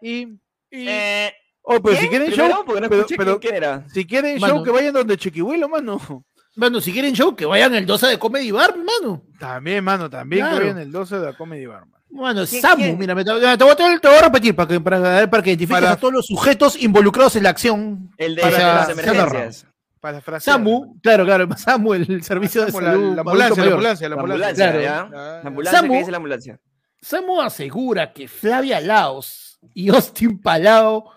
Y. 0.00 0.22
y- 0.70 0.88
Eh, 0.88 1.32
Oh, 1.68 1.82
pero 1.82 1.96
si 2.00 2.08
quieren 2.08 2.28
Primero, 2.28 2.48
show. 2.54 2.64
porque 2.64 2.80
no 2.80 2.88
pero- 2.88 3.06
pero- 3.18 3.40
quién, 3.40 3.52
quién 3.52 3.54
era. 3.62 3.84
Si 3.92 4.06
quieren 4.06 4.38
Mano. 4.40 4.54
show, 4.54 4.64
que 4.64 4.70
vayan 4.70 4.94
donde 4.94 5.18
Chiquihuelo, 5.18 5.68
mano. 5.68 6.24
Mano, 6.56 6.80
si 6.80 6.92
quieren 6.92 7.14
show, 7.14 7.36
que 7.36 7.44
vayan 7.46 7.74
el 7.74 7.84
12 7.86 8.06
de 8.06 8.18
Comedy 8.18 8.50
Bar, 8.50 8.74
mano. 8.76 9.22
También, 9.38 9.84
mano, 9.84 10.08
también 10.10 10.42
Claro. 10.42 10.56
que 10.58 10.62
vayan 10.64 10.78
el 10.78 10.90
12 10.90 11.18
de 11.20 11.34
Comedy 11.34 11.66
Bar, 11.66 11.84
mano. 12.10 12.44
¿Quién- 12.46 12.62
Samu, 12.62 12.96
mira, 12.96 13.14
me, 13.14 13.24
te, 13.24 13.30
te 13.30 13.36
voy 13.36 13.44
a, 13.46 13.56
te 13.58 14.08
voy 14.08 14.16
a 14.16 14.22
repetir 14.22 14.56
para 14.56 14.68
que, 14.68 14.80
para, 14.80 15.28
para 15.30 15.42
que 15.42 15.50
identifiques 15.50 15.80
Para- 15.82 15.92
a 15.92 15.96
todos 15.96 16.14
los 16.14 16.26
sujetos 16.26 16.82
involucrados 16.82 17.36
en 17.36 17.42
la 17.42 17.50
acción. 17.50 18.10
El 18.16 18.34
de 18.36 18.42
Para- 18.42 18.74
las 18.74 18.88
emergencias. 18.88 19.66
Para. 20.00 20.40
Samu, 20.40 20.98
claro, 21.02 21.24
claro, 21.24 21.48
Samu, 21.56 21.92
el 21.94 22.22
servicio 22.22 22.64
de 22.64 22.70
Samu, 22.72 22.80
la, 22.84 22.90
salud. 22.92 23.02
la 23.16 23.22
adulto 23.22 23.30
ambulancia, 23.30 23.64
la 23.64 23.70
ambulancia, 23.72 24.08
la 24.08 24.14
La 24.16 24.20
ambulancia. 24.22 24.48
ambulancia, 24.48 24.72
Claro. 24.72 25.10
¿ya? 25.12 25.40
La 25.42 25.48
ambulancia, 25.48 25.80
Samu- 25.82 25.90
¿qué 25.90 25.98
dice 25.98 26.10
la 26.10 26.16
ambulancia? 26.16 26.60
Samu 27.02 27.40
asegura 27.42 28.12
que 28.12 28.28
Flavia 28.28 28.80
Laos 28.80 29.58
y 29.74 29.88
Austin 29.90 30.40
Palao 30.40 31.10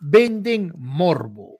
venden 0.00 0.72
morbo. 0.76 1.57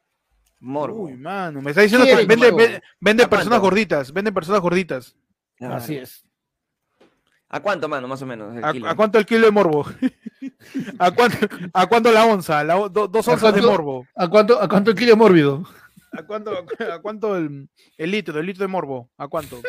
Morbo. 0.60 1.04
Uy, 1.04 1.14
mano, 1.16 1.62
me 1.62 1.70
está 1.70 1.82
diciendo 1.82 2.04
que 2.06 2.14
vende, 2.26 2.50
vende, 2.50 2.82
vende 3.00 3.22
¿A 3.24 3.28
personas 3.30 3.58
cuánto? 3.60 3.62
gorditas, 3.66 4.12
vende 4.12 4.32
personas 4.32 4.60
gorditas. 4.60 5.16
Claro. 5.56 5.74
Así 5.76 5.96
es. 5.96 6.24
¿A 7.50 7.60
cuánto, 7.60 7.88
mano, 7.88 8.06
más 8.08 8.20
o 8.22 8.26
menos? 8.26 8.54
el 8.56 8.64
¿A, 8.64 8.72
kilo? 8.72 8.88
a 8.88 8.94
cuánto 8.94 9.18
el 9.18 9.24
kilo 9.26 9.46
de 9.46 9.52
morbo? 9.52 9.86
¿A 10.98 11.10
cuánto, 11.12 11.36
a 11.72 11.86
cuánto 11.86 12.12
la 12.12 12.26
onza? 12.26 12.62
La 12.64 12.76
o- 12.76 12.88
do- 12.88 13.08
dos 13.08 13.26
¿A 13.28 13.32
onzas 13.32 13.54
de 13.54 13.62
morbo. 13.62 14.06
¿A 14.14 14.28
cuánto, 14.28 14.60
a 14.60 14.68
cuánto 14.68 14.90
el 14.90 14.96
kilo 14.96 15.10
de 15.12 15.16
mórbido? 15.16 15.62
¿A 16.12 16.22
cuánto, 16.24 16.52
a 16.92 17.00
cuánto 17.00 17.36
el, 17.36 17.68
el 17.96 18.10
litro, 18.10 18.38
el 18.40 18.46
litro 18.46 18.62
de 18.64 18.68
morbo? 18.68 19.08
¿A 19.16 19.28
cuánto? 19.28 19.60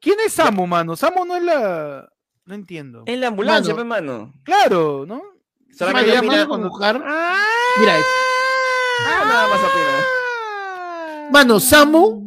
¿Quién 0.00 0.18
es 0.24 0.32
Samu, 0.34 0.66
mano? 0.66 0.96
Samu 0.96 1.24
no 1.24 1.36
es 1.36 1.42
la... 1.42 2.08
No 2.44 2.54
entiendo. 2.54 3.04
En 3.06 3.20
la 3.20 3.28
ambulancia, 3.28 3.72
Mano. 3.74 3.88
pues, 3.88 4.02
mano. 4.02 4.34
Claro, 4.44 5.04
¿no? 5.06 5.22
Solamente 5.72 6.10
Mano, 6.10 6.20
opina 6.20 6.32
mira, 6.34 6.46
cuando- 6.46 6.68
buscar- 6.68 6.98
Mira, 7.78 7.98
es- 7.98 8.04
Ah, 9.00 9.24
nada 9.26 9.48
más 9.48 9.60
opina. 9.60 11.30
mano, 11.30 11.60
Samu, 11.60 12.24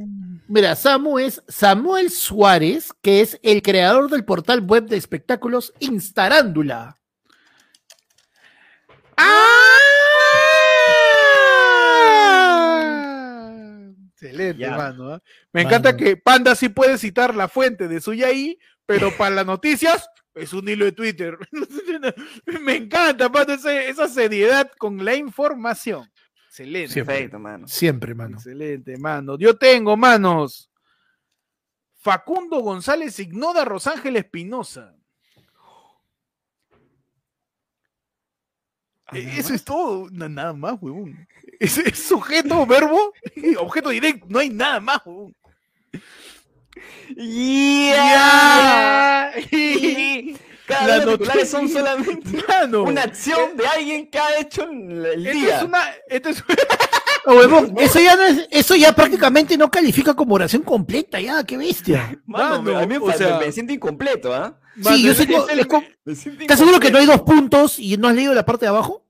mira, 0.48 0.76
Samu 0.76 1.20
es 1.20 1.42
Samuel 1.48 2.10
Suárez, 2.10 2.92
que 3.02 3.22
es 3.22 3.40
el 3.44 3.62
creador 3.62 4.10
del 4.10 4.26
portal 4.26 4.62
web 4.62 4.86
de 4.88 4.98
espectáculos 4.98 5.74
Instarándula. 5.80 6.98
Excelente, 14.14 14.60
Ya. 14.62 14.78
mano. 14.78 15.14
¿ah? 15.14 15.22
Me 15.54 15.62
encanta 15.62 15.96
que 15.98 16.18
Panda 16.18 16.56
sí 16.56 16.70
puede 16.70 16.98
citar 16.98 17.36
la 17.36 17.48
fuente 17.48 17.88
de 17.88 18.02
su 18.02 18.14
YAI, 18.14 18.58
pero 18.86 19.16
para 19.18 19.36
las 19.36 19.46
noticias 19.46 20.08
es 20.34 20.54
un 20.54 20.68
hilo 20.68 20.86
de 20.86 20.92
Twitter. 20.92 21.38
Me 22.62 22.76
encanta, 22.76 23.32
Panda, 23.32 23.56
ese- 23.56 23.90
esa 23.90 24.08
seriedad 24.08 24.72
con 24.78 25.04
la 25.04 25.16
información. 25.16 26.10
Excelente. 26.56 26.94
Siempre. 26.94 27.16
Perfecto, 27.16 27.40
mano. 27.40 27.68
Siempre, 27.68 28.16
mano. 28.16 28.38
Excelente, 28.38 28.98
mano. 28.98 29.38
Yo 29.38 29.58
tengo, 29.58 29.98
manos. 29.98 30.72
Facundo 32.00 32.60
González 32.62 33.20
ignora 33.20 33.64
a 33.64 33.66
Rosángel 33.66 34.16
Espinosa. 34.16 34.96
E- 39.12 39.38
Eso 39.40 39.54
es 39.54 39.66
todo, 39.66 40.08
na- 40.12 40.30
nada 40.30 40.54
más, 40.54 40.78
huevón. 40.82 41.28
Es, 41.60 41.78
es 41.78 42.00
sujeto, 42.00 42.66
verbo, 42.66 43.14
objeto 43.60 43.90
directo, 43.90 44.26
no 44.30 44.40
hay 44.40 44.50
nada 44.50 44.80
más, 44.82 45.00
huevón. 45.06 45.34
¡Ya! 47.16 49.32
Cada 50.68 50.88
La 50.88 50.96
vez 50.98 51.06
los 51.06 51.14
titulares 51.20 51.54
noticia- 51.54 51.60
son 51.60 51.70
solamente 51.70 52.44
Mano, 52.48 52.84
una 52.84 53.04
acción 53.04 53.56
de 53.56 53.68
alguien 53.68 54.10
que 54.10 54.18
ha 54.18 54.40
hecho 54.40 54.64
el 54.64 55.06
esto 55.06 55.32
día. 55.40 55.58
es 55.58 55.64
una, 55.64 55.80
esto 56.08 56.30
es, 56.30 56.44
huevón, 57.26 57.76
eso 57.78 58.00
ya 58.00 58.16
no 58.16 58.24
es- 58.24 58.48
eso 58.50 58.76
ya 58.76 58.94
prácticamente 58.94 59.58
no 59.58 59.70
califica 59.70 60.14
como 60.16 60.36
oración 60.36 60.62
completa, 60.64 61.20
ya, 61.20 61.44
qué 61.44 61.58
bestia. 61.58 62.20
Mano, 62.26 62.62
Mano, 62.64 62.78
a 62.80 62.82
mí 62.82 62.88
me, 62.88 62.98
o 62.98 63.12
sea- 63.14 63.38
me 63.40 63.52
siento 63.52 63.74
incompleto, 63.74 64.34
¿ah? 64.34 64.60
mano, 64.76 64.98
sí, 64.98 65.04
yo 65.04 65.14
sé 65.14 65.28
¿Estás 66.42 66.60
seguro 66.60 66.80
que 66.80 66.92
no 66.92 66.98
hay 66.98 67.06
dos 67.06 67.22
puntos 67.22 67.80
y 67.80 67.98
no 67.98 68.08
has 68.08 68.16
leído 68.16 68.34
la 68.34 68.46
parte 68.46 68.66
de 68.66 68.70
abajo? 68.70 69.06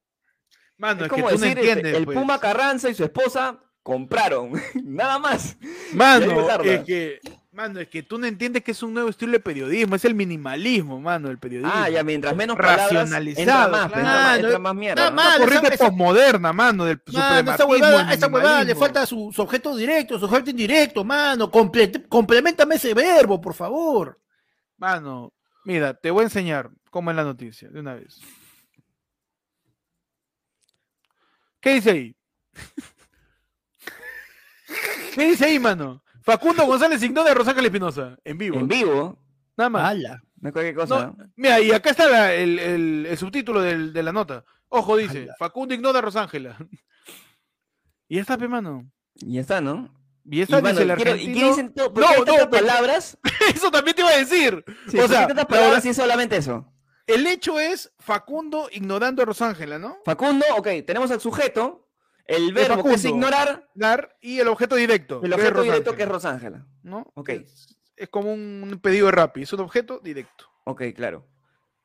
mano, 0.77 1.05
Es 1.05 1.11
es 1.11 1.15
que 1.15 1.21
tú 1.21 1.27
no 1.27 1.31
decir, 1.31 1.47
este, 1.57 1.69
entiendes, 1.71 1.95
el 1.95 2.05
pues. 2.05 2.17
Puma 2.17 2.39
Carranza 2.39 2.89
y 2.89 2.93
su 2.95 3.03
esposa 3.05 3.59
compraron. 3.81 4.51
Nada 4.83 5.19
más. 5.19 5.55
Mano, 5.93 6.49
es 6.63 6.83
que, 6.83 7.19
mano, 7.55 7.79
es 7.79 7.87
que 7.87 8.03
tú 8.03 8.17
no 8.17 8.27
entiendes 8.27 8.63
que 8.63 8.71
es 8.71 8.83
un 8.83 8.93
nuevo 8.93 9.09
estilo 9.09 9.31
de 9.31 9.39
periodismo, 9.39 9.95
es 9.95 10.03
el 10.05 10.13
minimalismo, 10.13 10.99
mano, 10.99 11.29
el 11.31 11.39
periodismo. 11.39 11.71
Ah, 11.73 11.89
ya 11.89 12.03
mientras 12.03 12.35
menos 12.35 12.57
palabras 12.57 12.87
entra 12.89 13.01
Racionalizado, 13.03 13.71
más, 13.71 13.91
pues, 13.91 13.97
entra 13.97 14.01
claro. 14.11 14.27
más, 14.27 14.39
entra 14.39 14.59
más 14.59 14.75
mierda. 14.75 14.95
Nada 14.95 15.09
¿no? 15.09 15.15
más. 15.15 15.35
Esa- 15.35 15.39
corriente 15.45 15.73
esa- 15.73 15.85
posmoderna, 15.87 16.53
mano, 16.53 16.85
del 16.85 17.01
Mano, 17.13 17.27
suprematismo, 17.27 17.71
huevada, 17.71 18.01
el 18.01 18.07
a 18.09 18.13
esta 18.13 18.27
huevada 18.27 18.63
le 18.63 18.75
falta 18.75 19.05
su, 19.05 19.31
su 19.33 19.41
objeto 19.41 19.75
directo, 19.75 20.19
su 20.19 20.25
objeto 20.25 20.49
indirecto, 20.49 21.03
mano. 21.05 21.49
Comple- 21.49 22.07
complementame 22.09 22.75
ese 22.75 22.93
verbo, 22.93 23.39
por 23.39 23.53
favor. 23.53 24.19
Mano, 24.77 25.31
mira, 25.63 25.93
te 25.93 26.11
voy 26.11 26.21
a 26.21 26.23
enseñar 26.25 26.69
cómo 26.89 27.09
es 27.11 27.15
la 27.15 27.23
noticia, 27.23 27.69
de 27.69 27.79
una 27.79 27.95
vez. 27.95 28.19
¿Qué 31.61 31.75
dice 31.75 31.91
ahí? 31.91 32.15
¿Qué 35.15 35.27
dice 35.29 35.45
ahí, 35.45 35.57
mano? 35.59 36.03
Facundo 36.25 36.65
González 36.65 37.01
ignora 37.03 37.31
a 37.31 37.33
Rosángel 37.35 37.65
Espinosa, 37.65 38.17
en 38.23 38.37
vivo. 38.37 38.59
En 38.59 38.67
vivo, 38.67 39.17
Nada 39.57 39.69
más. 39.69 39.89
Ala. 39.91 40.23
no 40.41 40.49
es 40.49 40.53
cualquier 40.53 40.75
cosa. 40.75 41.07
No, 41.07 41.17
mira, 41.35 41.59
y 41.61 41.71
acá 41.71 41.91
está 41.91 42.09
la- 42.09 42.33
el, 42.33 42.59
el- 42.59 43.05
el 43.05 43.17
subtítulo 43.17 43.61
del- 43.61 43.93
de 43.93 44.03
la 44.03 44.11
nota. 44.11 44.43
Ojo, 44.69 44.97
dice, 44.97 45.23
Ala. 45.23 45.35
Facundo 45.39 45.73
ignora 45.73 45.99
a 45.99 46.01
Rosángela. 46.01 46.57
y 48.07 48.15
ya 48.15 48.21
está, 48.21 48.37
pe, 48.37 48.47
mano. 48.47 48.89
Y 49.15 49.35
ya 49.35 49.41
está, 49.41 49.61
¿no? 49.61 49.93
Y 50.25 50.39
Y, 50.39 50.41
esta 50.41 50.59
bueno, 50.59 50.79
dice 50.79 50.91
el 50.91 50.97
quiero- 50.97 51.15
¿y 51.15 51.33
qué 51.33 51.45
dicen 51.45 51.73
todo? 51.73 51.93
¿Por 51.93 52.03
No, 52.03 52.09
no, 52.17 52.25
pero- 52.25 52.49
palabras? 52.49 53.17
Eso 53.53 53.69
también 53.71 53.95
te 53.95 54.01
iba 54.01 54.09
a 54.11 54.17
decir. 54.17 54.63
Sí, 54.89 54.97
o 54.97 55.01
¿por 55.01 55.01
qué 55.01 55.07
sea, 55.09 55.19
hay 55.21 55.27
tantas 55.27 55.45
la 55.45 55.47
palabras 55.47 55.85
es 55.85 55.95
solamente 55.95 56.37
eso? 56.37 56.71
el 57.07 57.27
hecho 57.27 57.59
es 57.59 57.93
Facundo 57.99 58.67
ignorando 58.71 59.21
a 59.21 59.25
Rosángela, 59.25 59.77
¿no? 59.77 59.97
Facundo, 60.03 60.43
ok, 60.57 60.67
tenemos 60.87 61.11
al 61.11 61.21
sujeto, 61.21 61.84
el 62.25 62.53
verbo 62.53 62.83
que 62.83 62.93
es 62.93 63.05
ignorar, 63.05 63.69
Dar 63.73 64.17
y 64.21 64.39
el 64.39 64.47
objeto 64.47 64.75
directo. 64.75 65.21
el 65.23 65.29
que 65.29 65.35
objeto 65.35 65.61
directo 65.61 65.95
que 65.95 66.03
es 66.03 66.09
Rosángela, 66.09 66.57
Rosángela. 66.57 66.79
¿no? 66.83 67.11
Ok. 67.13 67.29
Es, 67.29 67.77
es 67.95 68.09
como 68.09 68.33
un 68.33 68.79
pedido 68.81 69.07
de 69.07 69.11
Rappi, 69.11 69.43
es 69.43 69.53
un 69.53 69.61
objeto 69.61 69.99
directo. 69.99 70.45
Ok, 70.65 70.83
claro. 70.95 71.27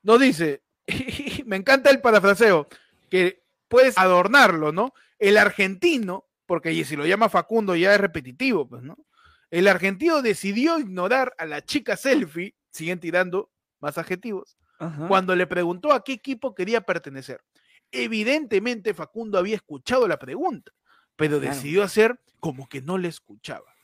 Nos 0.03 0.19
dice, 0.21 0.63
me 1.47 1.57
encanta 1.57 1.91
el 1.91 2.01
parafraseo, 2.01 2.67
que 3.09 3.45
puedes 3.69 3.97
adornarlo, 3.99 4.73
¿no? 4.73 4.93
El 5.19 5.37
argentino, 5.37 6.29
porque 6.47 6.85
si 6.85 6.97
lo 6.97 7.07
llama 7.07 7.29
Facundo 7.29 7.77
ya 7.77 7.95
es 7.95 8.01
repetitivo, 8.01 8.69
pues, 8.69 8.83
¿no? 8.83 8.97
El 9.51 9.69
argentino 9.69 10.23
decidió 10.23 10.79
ignorar 10.79 11.35
a 11.39 11.45
la 11.45 11.65
chica 11.65 11.97
selfie, 11.97 12.55
siguen 12.71 13.01
tirando 13.01 13.51
más 13.81 13.99
adjetivos, 13.99 14.57
Ajá. 14.79 15.09
cuando 15.09 15.35
le 15.35 15.47
preguntó 15.47 15.93
a 15.93 16.05
qué 16.05 16.13
equipo 16.13 16.55
quería 16.55 16.81
pertenecer. 16.83 17.43
Evidentemente 17.93 18.95
Facundo 18.95 19.39
había 19.39 19.57
escuchado 19.57 20.07
la 20.09 20.19
pregunta, 20.19 20.73
pero 21.17 21.39
Claro. 21.41 21.55
decidió 21.55 21.83
hacer 21.83 22.21
como 22.39 22.69
que 22.69 22.81
no 22.81 22.99
le 22.99 23.09
escuchaba, 23.09 23.75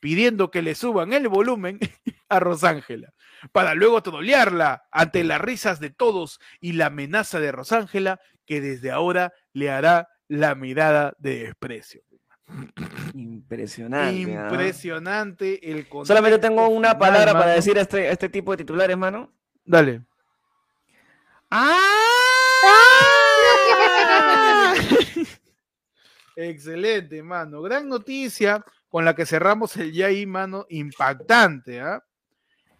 pidiendo 0.00 0.50
que 0.50 0.62
le 0.62 0.74
suban 0.74 1.12
el 1.12 1.28
volumen 1.28 1.78
a 2.28 2.40
Rosángela, 2.40 3.12
para 3.52 3.74
luego 3.74 4.02
trolearla 4.02 4.84
ante 4.90 5.24
las 5.24 5.40
risas 5.40 5.80
de 5.80 5.90
todos 5.90 6.40
y 6.60 6.72
la 6.72 6.86
amenaza 6.86 7.40
de 7.40 7.52
Rosángela, 7.52 8.20
que 8.46 8.60
desde 8.60 8.90
ahora 8.90 9.32
le 9.52 9.70
hará 9.70 10.08
la 10.28 10.54
mirada 10.54 11.14
de 11.18 11.44
desprecio. 11.44 12.02
Impresionante. 13.14 14.36
¿ah? 14.36 14.44
Impresionante 14.44 15.70
el 15.70 15.86
Solamente 16.04 16.38
tengo 16.38 16.68
una 16.68 16.98
palabra 16.98 17.32
para 17.32 17.52
decir 17.52 17.78
a 17.78 17.82
este, 17.82 18.08
a 18.08 18.12
este 18.12 18.28
tipo 18.28 18.50
de 18.50 18.58
titulares, 18.58 18.96
mano. 18.96 19.32
Dale. 19.64 20.02
Excelente, 26.36 27.22
mano. 27.22 27.62
Gran 27.62 27.88
noticia 27.88 28.64
con 28.88 29.04
la 29.04 29.14
que 29.14 29.26
cerramos 29.26 29.76
el 29.76 29.92
ya 29.92 30.06
ahí, 30.06 30.26
mano. 30.26 30.66
Impactante, 30.68 31.80
¿ah? 31.80 32.02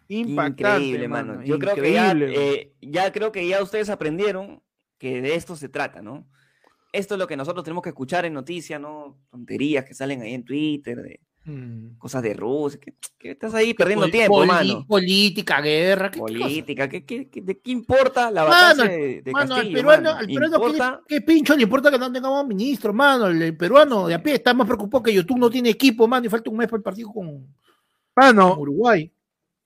Impactante, 0.07 0.83
Increíble, 0.83 1.07
mano. 1.07 1.43
Yo 1.43 1.57
creo 1.57 1.75
que 1.75 1.91
ya, 1.93 2.11
eh, 2.11 2.73
ya 2.81 3.11
creo 3.11 3.31
que 3.31 3.47
ya 3.47 3.61
ustedes 3.63 3.89
aprendieron 3.89 4.61
que 4.97 5.21
de 5.21 5.35
esto 5.35 5.55
se 5.55 5.69
trata, 5.69 6.01
¿no? 6.01 6.27
Esto 6.91 7.15
es 7.15 7.19
lo 7.19 7.27
que 7.27 7.35
nosotros 7.35 7.63
tenemos 7.63 7.83
que 7.83 7.89
escuchar 7.89 8.25
en 8.25 8.33
noticias, 8.33 8.79
¿no? 8.79 9.19
Tonterías 9.29 9.83
que 9.83 9.93
salen 9.93 10.21
ahí 10.21 10.33
en 10.33 10.45
Twitter, 10.45 11.01
de 11.01 11.19
Mm. 11.47 11.97
cosas 11.99 12.23
de 12.23 12.33
Rusia, 12.33 12.79
que, 12.79 12.95
que 13.19 13.31
estás 13.31 13.53
ahí 13.53 13.73
perdiendo 13.75 14.05
Pol- 14.05 14.11
tiempo, 14.11 14.33
poli- 14.37 14.47
mano. 14.47 14.85
Política, 14.87 15.61
guerra, 15.61 16.09
¿qué, 16.09 16.17
qué? 16.19 16.19
Política, 16.39 16.89
¿qué, 16.89 17.05
qué, 17.05 17.29
qué- 17.29 17.41
de 17.41 17.59
qué 17.59 17.71
importa 17.71 18.31
la 18.31 18.45
Mano, 18.45 18.83
de, 18.83 19.21
de 19.21 19.31
Mano, 19.31 19.55
al 19.55 19.71
peruano, 19.71 20.03
mano? 20.09 20.19
al 20.19 20.25
peruano 20.27 20.57
¿qué- 20.59 20.65
Importa- 20.65 21.01
¿qué, 21.07 21.21
pincho 21.21 21.55
le 21.55 21.63
importa 21.63 21.91
que 21.91 21.99
no 21.99 22.11
tengamos 22.11 22.47
ministro, 22.47 22.91
mano? 22.93 23.27
El, 23.27 23.41
el 23.41 23.55
peruano 23.55 24.07
de 24.07 24.15
a 24.15 24.23
pie 24.23 24.33
está 24.33 24.53
más 24.55 24.65
preocupado 24.65 25.03
que 25.03 25.13
YouTube 25.13 25.37
no 25.37 25.49
tiene 25.49 25.69
equipo, 25.69 26.07
mano, 26.07 26.25
y 26.25 26.29
falta 26.29 26.49
un 26.49 26.57
mes 26.57 26.67
para 26.67 26.77
el 26.77 26.83
partido 26.83 27.11
con, 27.13 27.47
Mano, 28.15 28.49
con 28.51 28.59
Uruguay. 28.61 29.11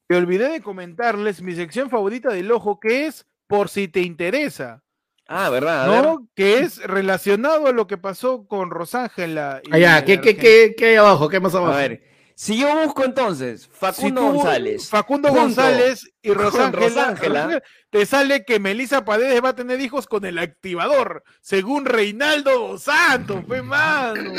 te 0.07 0.15
olvidé 0.15 0.49
de 0.49 0.61
comentarles 0.61 1.41
mi 1.41 1.53
sección 1.53 1.89
favorita 1.89 2.29
del 2.33 2.51
ojo, 2.51 2.79
que 2.79 3.05
es 3.07 3.25
por 3.47 3.69
si 3.69 3.87
te 3.87 4.01
interesa, 4.01 4.83
Ah, 5.31 5.49
¿verdad? 5.51 5.85
A 5.85 5.89
ver. 5.91 6.03
¿no? 6.03 6.27
Que 6.33 6.59
es 6.59 6.81
relacionado 6.81 7.67
a 7.67 7.71
lo 7.71 7.85
que 7.85 7.97
pasó 7.99 8.47
con 8.47 8.71
Rosángela. 8.71 9.61
Allá, 9.71 10.03
¿qué, 10.03 10.19
qué, 10.19 10.35
qué, 10.35 10.73
qué 10.75 10.85
hay 10.87 10.95
abajo? 10.95 11.29
¿Qué 11.29 11.39
más 11.39 11.53
abajo? 11.53 11.73
A 11.73 11.77
ver, 11.77 12.03
Si 12.33 12.57
yo 12.57 12.73
busco 12.83 13.03
entonces 13.03 13.67
Facundo 13.67 14.21
Si 14.21 14.27
tú- 14.27 14.33
González. 14.33 14.89
Facundo 14.89 15.27
junto 15.29 15.41
González 15.43 16.11
y 16.23 16.29
Rosángela, 16.33 16.87
Rosángela. 17.11 17.61
te 17.91 18.05
sale 18.07 18.43
que 18.43 18.59
Melissa 18.59 19.05
Paredes 19.05 19.39
va 19.43 19.49
a 19.49 19.55
tener 19.55 19.79
hijos 19.81 20.07
con 20.07 20.25
el 20.25 20.39
activador, 20.39 21.23
según 21.41 21.85
Reinaldo 21.85 22.77
Santos, 22.79 23.43
pues 23.47 23.63
mano. 23.63 24.31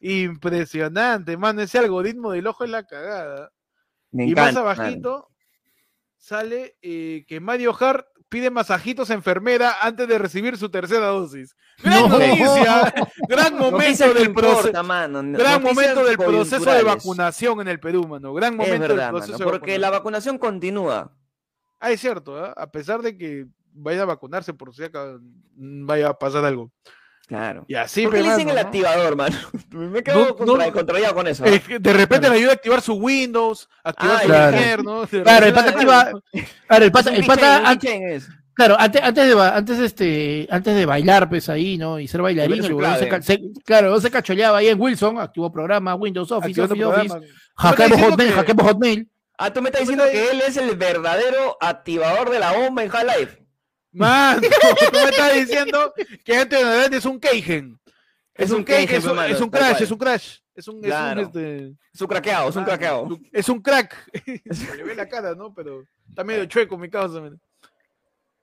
Impresionante, 0.00 1.36
mano, 1.36 1.62
ese 1.62 1.78
algoritmo 1.78 2.32
del 2.32 2.46
ojo 2.46 2.64
es 2.64 2.70
la 2.70 2.84
cagada. 2.84 3.50
Me 4.10 4.26
y 4.26 4.30
encanta, 4.32 4.62
más 4.62 4.78
abajito 4.78 5.28
sale 6.16 6.76
eh, 6.82 7.24
que 7.26 7.40
Mario 7.40 7.74
Hart 7.78 8.06
pide 8.32 8.50
masajitos 8.50 9.10
a 9.10 9.14
enfermera 9.14 9.74
antes 9.82 10.08
de 10.08 10.16
recibir 10.18 10.56
su 10.56 10.70
tercera 10.70 11.08
dosis. 11.08 11.54
Gran 11.84 12.08
No. 12.08 12.18
noticia, 12.18 12.94
gran 13.28 13.58
momento 13.58 14.14
del 14.14 14.32
proceso. 14.32 14.82
mano. 14.82 15.20
Gran 15.38 15.62
momento 15.62 16.02
del 16.02 16.16
proceso 16.16 16.72
de 16.72 16.82
vacunación 16.82 17.60
en 17.60 17.68
el 17.68 17.78
Perú, 17.78 18.08
mano. 18.08 18.32
Gran 18.32 18.54
Es 18.54 18.58
momento 18.58 18.80
verdad, 18.80 18.96
del 18.96 19.12
mano, 19.12 19.18
proceso 19.18 19.38
de 19.38 19.44
porque 19.44 19.78
la 19.78 19.90
vacunación. 19.90 20.38
continúa. 20.38 21.12
Ah, 21.78 21.90
es 21.90 22.00
cierto, 22.00 22.42
¿ah? 22.42 22.54
a 22.56 22.70
pesar 22.70 23.02
de 23.02 23.18
que 23.18 23.46
vaya 23.74 24.02
a 24.02 24.06
vacunarse 24.06 24.54
por 24.54 24.74
si 24.74 24.82
acá 24.84 25.18
vaya 25.54 26.08
a 26.08 26.18
pasar 26.18 26.44
algo. 26.46 26.70
Claro. 27.32 27.64
Y 27.66 27.74
así, 27.74 28.02
¿Por 28.04 28.12
qué 28.14 28.22
le 28.22 28.28
dicen 28.30 28.48
el 28.50 28.54
¿no? 28.56 28.60
activador, 28.60 29.16
mano? 29.16 29.36
Me 29.70 30.02
quedo 30.02 30.18
No, 30.26 30.36
contra, 30.36 30.66
no. 30.66 30.72
contrariado 30.72 31.14
con 31.14 31.26
eso. 31.26 31.44
Es 31.46 31.62
que 31.62 31.78
de 31.78 31.92
repente 31.94 32.28
le 32.28 32.36
ayuda 32.36 32.50
a 32.50 32.54
activar 32.54 32.82
su 32.82 32.94
Windows, 32.94 33.68
activar 33.82 34.16
Ah, 34.16 34.20
su 34.20 34.26
claro. 34.26 35.06
Claro, 35.24 35.46
el 35.46 35.52
pata 35.54 35.70
activa. 35.70 36.10
Claro, 36.68 36.84
el 36.84 36.92
pata, 36.92 37.14
el 37.14 37.24
pata 37.26 37.60
un 37.60 37.66
an- 37.66 37.78
keychain 37.78 38.08
es. 38.08 38.28
claro, 38.54 38.76
antes, 38.78 39.02
antes 39.02 39.26
de 39.26 39.34
ba- 39.34 39.56
antes 39.56 39.78
este, 39.78 40.46
antes 40.50 40.74
de 40.76 40.84
bailar, 40.84 41.28
pues 41.30 41.48
ahí, 41.48 41.78
¿no? 41.78 41.98
Y 41.98 42.06
ser 42.06 42.20
bailarín, 42.20 42.58
el 42.58 42.64
se, 42.64 42.76
clave. 42.76 43.22
se- 43.22 43.40
claro, 43.64 43.98
se 44.00 44.10
cacholeaba 44.10 44.58
ahí 44.58 44.68
en 44.68 44.78
Wilson, 44.80 45.18
activó 45.18 45.50
programa, 45.50 45.94
Windows 45.94 46.30
Office, 46.32 46.60
activando 46.60 46.90
Office, 46.90 47.14
Office, 47.14 47.32
hackeamos 47.56 47.98
Hotmail, 48.02 48.28
que- 48.30 48.34
hackeamos 48.36 48.66
Hotmail. 48.66 49.08
Ah, 49.38 49.50
tú 49.52 49.62
me 49.62 49.70
estás 49.70 49.80
diciendo 49.80 50.04
que 50.12 50.30
él 50.30 50.42
es 50.46 50.56
el 50.58 50.76
verdadero 50.76 51.56
activador 51.60 52.28
de 52.30 52.38
la 52.38 52.52
bomba 52.52 52.84
en 52.84 52.90
Half-Life. 52.94 53.41
Mano, 53.92 54.40
tú 54.40 54.86
me 54.92 55.04
estás 55.04 55.34
diciendo 55.34 55.94
que 56.24 56.36
adelante 56.36 56.96
es 56.96 57.04
un 57.04 57.20
Keigen. 57.20 57.78
Es, 58.34 58.50
un 58.50 58.64
Keigen, 58.64 58.96
es 58.96 59.04
un, 59.04 59.18
es 59.18 59.40
un 59.40 59.50
crash, 59.50 59.70
cual. 59.70 59.82
es 59.82 59.90
un 59.90 59.98
crash. 59.98 60.38
Es 60.54 60.68
un, 60.68 60.82
Claro. 60.82 61.20
es 61.20 61.26
un, 61.28 61.40
este, 61.40 61.76
Es 61.94 62.00
un 62.00 62.06
craqueado, 62.08 62.48
es 62.50 62.56
un 62.56 62.62
ah, 62.62 62.66
craqueado. 62.66 63.20
Es 63.32 63.48
un 63.48 63.62
crack. 63.62 64.10
Se 64.50 64.76
le 64.76 64.84
ve 64.84 64.94
la 64.94 65.08
cara, 65.08 65.34
¿no? 65.34 65.54
Pero 65.54 65.84
está 66.08 66.24
medio 66.24 66.44
chueco 66.46 66.76
mi 66.76 66.90
causa. 66.90 67.20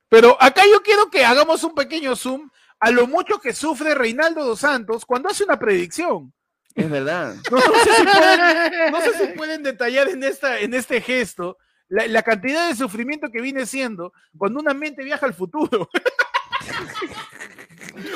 Pero 0.07 0.37
acá 0.41 0.63
yo 0.71 0.81
quiero 0.81 1.09
que 1.09 1.23
hagamos 1.23 1.63
un 1.63 1.75
pequeño 1.75 2.15
zoom 2.15 2.49
a 2.79 2.91
lo 2.91 3.07
mucho 3.07 3.39
que 3.39 3.53
sufre 3.53 3.93
Reinaldo 3.93 4.43
dos 4.43 4.59
Santos 4.59 5.05
cuando 5.05 5.29
hace 5.29 5.43
una 5.43 5.59
predicción. 5.59 6.33
Es 6.73 6.89
verdad. 6.89 7.35
No, 7.51 7.57
no 7.57 7.75
sé 7.83 7.93
si 7.95 8.03
pueden, 8.05 8.91
no 8.91 9.01
sé 9.01 9.17
si 9.17 9.27
pueden 9.37 9.63
detallar 9.63 10.09
en, 10.09 10.23
esta, 10.23 10.59
en 10.59 10.73
este 10.73 11.01
gesto 11.01 11.57
la, 11.89 12.07
la 12.07 12.23
cantidad 12.23 12.69
de 12.69 12.75
sufrimiento 12.75 13.29
que 13.31 13.41
viene 13.41 13.65
siendo 13.65 14.13
cuando 14.37 14.59
una 14.59 14.73
mente 14.73 15.03
viaja 15.03 15.25
al 15.25 15.33
futuro. 15.33 15.89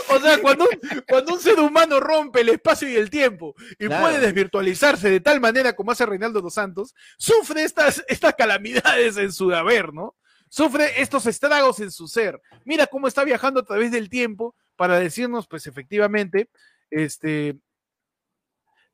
O 0.10 0.20
sea, 0.20 0.40
cuando 0.42 0.66
un, 0.66 1.02
cuando 1.08 1.34
un 1.34 1.40
ser 1.40 1.60
humano 1.60 2.00
rompe 2.00 2.42
el 2.42 2.50
espacio 2.50 2.88
y 2.88 2.96
el 2.96 3.10
tiempo 3.10 3.56
y 3.80 3.88
Claro. 3.88 4.04
puede 4.04 4.20
desvirtualizarse 4.20 5.10
de 5.10 5.20
tal 5.20 5.42
manera 5.42 5.74
como 5.74 5.92
hace 5.92 6.06
Reinaldo 6.06 6.42
dos 6.42 6.54
Santos, 6.54 6.94
sufre 7.18 7.64
estas, 7.64 8.04
estas 8.08 8.34
calamidades 8.36 9.18
en 9.18 9.32
su 9.32 9.52
haber, 9.54 9.94
¿no? 9.94 10.16
Sufre 10.50 11.02
estos 11.02 11.26
estragos 11.26 11.80
en 11.80 11.92
su 11.92 12.08
ser. 12.08 12.40
Mira 12.64 12.88
cómo 12.88 13.08
está 13.08 13.24
viajando 13.24 13.60
a 13.62 13.66
través 13.66 13.92
del 13.92 14.10
tiempo 14.10 14.56
para 14.76 15.00
decirnos, 15.00 15.48
pues 15.48 15.66
efectivamente, 15.68 16.50
este, 16.92 17.58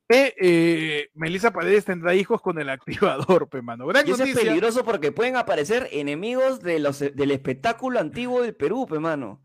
que 0.10 0.34
eh, 0.40 1.10
Melissa 1.14 1.54
Paredes 1.54 1.86
tendrá 1.86 2.16
hijos 2.16 2.42
con 2.42 2.60
el 2.60 2.70
activador, 2.70 3.48
pe 3.48 3.62
mano. 3.62 3.86
Gran 3.86 4.08
Y 4.08 4.12
eso 4.12 4.24
es 4.24 4.36
peligroso 4.36 4.84
porque 4.84 5.12
pueden 5.12 5.36
aparecer 5.36 5.88
enemigos 5.92 6.62
de 6.62 6.80
los, 6.80 7.00
del 7.00 7.32
espectáculo 7.32 8.00
antiguo 8.00 8.42
del 8.42 8.56
Perú, 8.56 8.88
pe, 8.90 9.00
mano. 9.00 9.42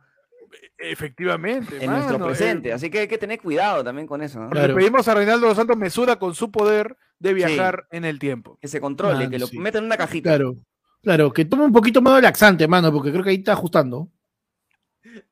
Efectivamente, 0.79 1.77
En 1.81 1.91
mano, 1.91 2.05
nuestro 2.05 2.25
eh, 2.25 2.29
presente. 2.29 2.73
Así 2.73 2.89
que 2.89 3.01
hay 3.01 3.09
que 3.09 3.19
tener 3.19 3.41
cuidado 3.41 3.85
también 3.85 4.07
con 4.07 4.23
eso. 4.23 4.41
¿no? 4.41 4.51
Claro. 4.51 4.75
pedimos 4.75 5.07
a 5.07 5.15
Reinaldo 5.15 5.49
dos 5.49 5.57
Santos 5.57 5.77
mesura 5.77 6.17
con 6.17 6.35
su 6.35 6.51
poder 6.51 6.97
de 7.19 7.35
viajar 7.35 7.87
en 7.91 8.05
el 8.05 8.19
tiempo. 8.19 8.59
Que 8.61 8.69
se 8.69 8.81
controle, 8.81 9.19
Mano, 9.19 9.31
que 9.31 9.39
lo 9.39 9.47
sí. 9.47 9.59
metan 9.59 9.81
en 9.81 9.87
una 9.87 9.97
cajita. 9.97 10.31
Claro, 10.31 10.57
claro, 11.03 11.33
que 11.33 11.45
tome 11.45 11.65
un 11.65 11.73
poquito 11.73 12.01
más 12.01 12.17
de 12.17 12.23
laxante, 12.23 12.67
mano, 12.69 12.91
porque 12.93 13.11
creo 13.11 13.23
que 13.23 13.31
ahí 13.31 13.37
está 13.37 13.53
ajustando. 13.53 14.09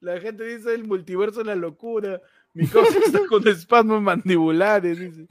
La 0.01 0.21
gente 0.21 0.45
dice 0.45 0.75
el 0.75 0.85
multiverso 0.85 1.41
es 1.41 1.47
la 1.47 1.55
locura. 1.55 2.21
Mi 2.55 2.67
causa 2.67 2.99
está 2.99 3.27
con 3.27 3.47
espasmos 3.49 4.03
mandibulares. 4.03 4.99
dice. 4.99 5.27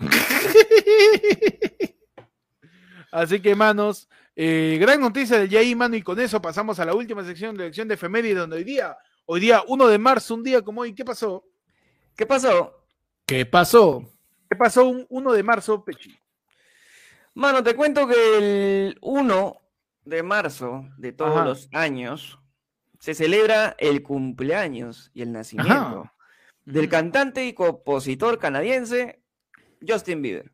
Así 3.12 3.42
que, 3.42 3.56
manos, 3.56 4.08
eh, 4.36 4.78
gran 4.80 5.02
noticia 5.02 5.38
del 5.38 5.50
Yai, 5.50 5.76
mano, 5.76 5.96
y 5.96 6.02
con 6.02 6.20
eso 6.20 6.42
pasamos 6.42 6.80
a 6.80 6.86
la 6.86 6.96
última 6.96 7.24
sección 7.24 7.56
de 7.56 7.66
elección 7.66 7.88
de 7.88 7.96
efeméride, 7.96 8.36
donde 8.36 8.56
hoy 8.56 8.64
día, 8.64 8.98
hoy 9.26 9.42
día 9.42 9.62
1 9.68 9.88
de 9.88 9.98
marzo, 9.98 10.36
un 10.36 10.44
día 10.44 10.62
como 10.62 10.82
hoy, 10.82 10.96
¿qué 10.96 11.04
pasó? 11.04 11.46
¿Qué 12.16 12.26
pasó? 12.26 12.74
¿Qué 13.26 13.46
pasó? 13.46 14.04
¿Qué 14.50 14.56
pasó 14.56 14.88
un 14.88 15.06
1 15.10 15.34
de 15.34 15.44
marzo, 15.44 15.84
Pechi? 15.84 16.18
Mano, 17.34 17.62
te 17.64 17.76
cuento 17.76 18.08
que 18.08 18.38
el 18.88 18.98
1 19.02 19.58
de 20.06 20.24
marzo 20.24 20.86
de 20.98 21.12
todos 21.12 21.36
Ajá. 21.36 21.46
los 21.46 21.70
años 21.72 22.40
se 23.00 23.14
celebra 23.14 23.76
el 23.78 24.04
cumpleaños 24.04 25.12
y 25.14 25.22
el 25.22 25.32
nacimiento 25.32 26.12
del 26.66 26.90
cantante 26.90 27.46
y 27.46 27.54
compositor 27.54 28.40
canadiense 28.40 29.22
Justin 29.86 30.22
Bieber. 30.22 30.52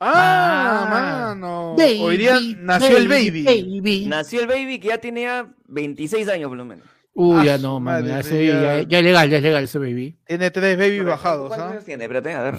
Ah, 0.00 0.84
Ah, 0.86 1.34
mano. 1.34 1.74
Baby, 1.76 1.98
hoy 2.00 2.16
día 2.18 2.38
nació 2.58 2.96
el 2.98 3.08
baby. 3.08 3.42
baby. 3.44 4.06
Nació 4.06 4.40
el 4.42 4.46
baby 4.46 4.78
que 4.78 4.88
ya 4.88 4.98
tenía 4.98 5.52
26 5.66 6.28
años 6.28 6.48
por 6.48 6.56
lo 6.56 6.64
menos. 6.64 6.86
Uy, 7.14 7.36
Ah, 7.40 7.44
ya 7.44 7.56
su 7.56 7.62
no, 7.64 7.80
mano, 7.80 8.00
madre, 8.06 8.08
ya, 8.16 8.22
sí, 8.22 8.28
se- 8.30 8.46
ya. 8.46 8.62
ya- 8.62 8.82
ya 8.82 8.98
es 8.98 9.04
legal, 9.04 9.28
ya 9.30 9.36
es 9.38 9.42
legal 9.42 9.64
ese 9.64 9.78
baby. 9.80 10.16
Tiene 10.24 10.50
tres 10.52 10.78
baby 10.78 10.98
Correcto. 10.98 11.10
bajados, 11.10 11.48
¿Cuántos 11.48 11.66
¿ah? 11.68 11.70
años 11.72 11.84
tiene? 11.84 12.04
Espérate, 12.04 12.32
a 12.32 12.42
ver. 12.42 12.54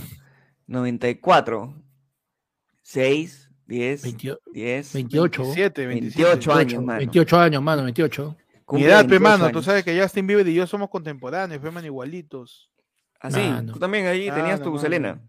94, 0.68 1.74
6, 2.82 3.50
10, 3.68 4.02
20 4.04 4.38
10, 4.54 4.94
28. 4.94 5.44
27, 5.44 5.86
28 5.88 6.54
años, 6.54 6.84
mano. 6.84 6.98
28 7.00 7.40
años, 7.40 7.62
mano, 7.64 7.84
28. 7.84 8.36
Mi 8.78 8.84
edad, 8.84 9.02
pe 9.04 9.18
28 9.18 9.22
mano, 9.40 9.52
tú 9.52 9.62
sabes 9.64 9.84
que 9.84 10.00
Justin 10.00 10.28
Bieber 10.28 10.48
y 10.48 10.54
yo 10.54 10.68
somos 10.68 10.90
contemporáneos, 10.90 11.62
pe 11.62 11.72
mano, 11.72 11.86
igualitos. 11.88 12.70
Ah, 13.22 13.30
sí, 13.32 13.40
Mano. 13.40 13.74
tú 13.74 13.80
también 13.80 14.08
ahí 14.08 14.30
tenías 14.32 14.62
tu 14.62 14.70
mano. 14.70 14.82
Selena. 14.82 15.20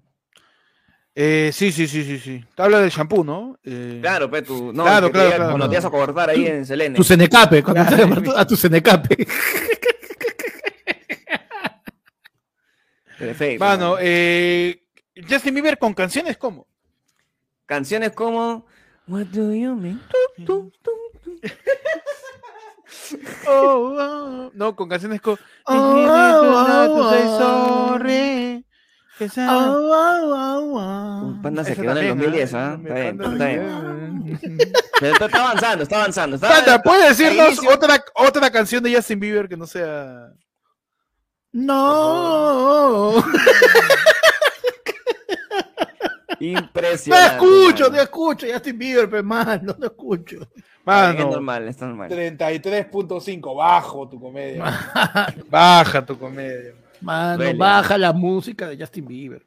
Eh, 1.14 1.50
sí, 1.52 1.72
sí, 1.72 1.88
sí, 1.88 2.04
sí, 2.04 2.18
sí. 2.18 2.44
Te 2.54 2.62
habla 2.62 2.78
del 2.80 2.90
shampoo, 2.90 3.24
¿no? 3.24 3.58
Eh, 3.64 3.98
Claro, 4.00 4.30
pero 4.30 4.46
tú, 4.46 4.72
no, 4.72 4.84
Claro, 4.84 5.06
te 5.08 5.12
claro, 5.12 5.44
Cuando 5.48 5.68
te 5.68 5.74
ibas 5.74 5.84
a 5.84 5.90
cortar 5.90 6.30
ahí 6.30 6.46
en 6.46 6.64
Selena. 6.64 6.94
Tu 6.96 7.02
Senecape, 7.02 7.62
cuando 7.64 7.82
Claro. 7.84 7.96
te 7.96 8.02
llamas 8.20 8.36
a 8.38 8.46
tu 8.46 8.56
Senecape. 8.56 9.26
Perfecto. 13.18 13.64
Mano, 13.64 13.90
mano. 13.90 13.96
eh, 14.00 14.82
Justin 15.28 15.54
Bieber 15.54 15.78
con 15.78 15.92
canciones 15.94 16.36
como. 16.38 16.66
Canciones 17.66 18.12
como 18.12 18.66
What 19.06 19.26
do 19.26 19.52
you 19.52 19.74
mean? 19.74 20.00
Oh, 23.48 23.96
oh, 23.98 24.50
No, 24.54 24.74
con 24.76 24.88
canciones 24.88 25.20
como. 25.20 25.38
Oh, 25.66 25.74
oh, 25.74 26.86
oh, 26.98 27.10
Say 27.10 27.22
oh. 27.24 27.38
sorry, 27.38 28.66
que 29.18 29.28
sea- 29.28 29.48
Oh, 29.50 29.90
oh, 29.92 30.34
oh, 30.34 30.78
oh. 30.78 31.26
Un 31.26 31.42
panda 31.42 31.64
se 31.64 31.74
quedó 31.74 31.92
en 31.92 31.98
el 31.98 32.08
también, 32.08 32.30
2010, 32.30 32.54
¿ah? 32.54 32.78
Está 32.82 32.94
bien, 32.94 33.22
está 33.22 33.46
bien. 33.46 34.70
Pero 35.00 35.24
avanzando, 35.32 35.82
está 35.84 35.96
avanzando. 35.96 36.36
Está, 36.36 36.48
Sandra, 36.56 36.82
¿puedes 36.82 37.16
decirnos 37.16 37.58
otra, 37.72 38.02
otra 38.14 38.50
canción 38.50 38.82
de 38.82 38.94
Justin 38.94 39.20
Bieber 39.20 39.48
que 39.48 39.56
no 39.56 39.66
sea. 39.66 40.28
No. 41.52 43.24
Impresionante. 46.40 47.34
escucho, 47.36 47.84
mano. 47.84 47.96
no 47.96 48.02
escucho. 48.02 48.46
Justin 48.52 48.78
Bieber, 48.78 49.08
pe, 49.10 49.22
mano, 49.22 49.76
no 49.78 49.86
escucho. 49.86 50.36
Bien, 50.38 50.48
Es 50.56 50.84
Mano, 50.84 51.30
normal, 51.30 51.68
está 51.68 51.86
normal. 51.86 52.10
33.5, 52.10 53.56
bajo 53.56 54.08
tu 54.08 54.18
comedia. 54.18 54.64
Baja 55.50 56.04
tu 56.04 56.18
comedia. 56.18 56.72
Mano, 57.02 57.36
Duele. 57.38 57.58
baja 57.58 57.96
la 57.98 58.12
música 58.12 58.68
de 58.68 58.76
Justin 58.78 59.06
Bieber. 59.06 59.46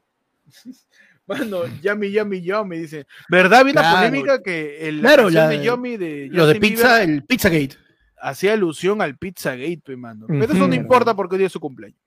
Mano, 1.28 1.62
Yummy, 1.82 2.12
Yummy, 2.12 2.42
Yummy, 2.42 2.78
dice. 2.80 3.08
¿Verdad? 3.30 3.60
Había 3.62 3.72
una 3.74 3.82
Claro. 3.82 3.98
polémica 3.98 4.42
que 4.44 4.88
el, 4.90 5.00
Claro, 5.00 5.30
la- 5.30 5.48
de 5.48 5.64
Yummy 5.64 5.98
de 5.98 6.28
Lo 6.32 6.46
de 6.46 6.54
Justin 6.56 6.70
pizza, 6.72 6.98
Bieber 7.00 7.10
el 7.16 7.24
Pizzagate. 7.24 7.78
hacía 8.22 8.54
alusión 8.54 9.02
al 9.02 9.18
Pizzagate, 9.18 9.82
pe, 9.86 9.96
mano. 9.96 10.26
Pero 10.28 10.44
eso 10.54 10.68
no 10.68 10.76
importa 10.76 11.16
porque 11.16 11.38
hoy 11.38 11.46
es 11.46 11.52
su 11.52 11.60
cumpleaños. 11.60 11.98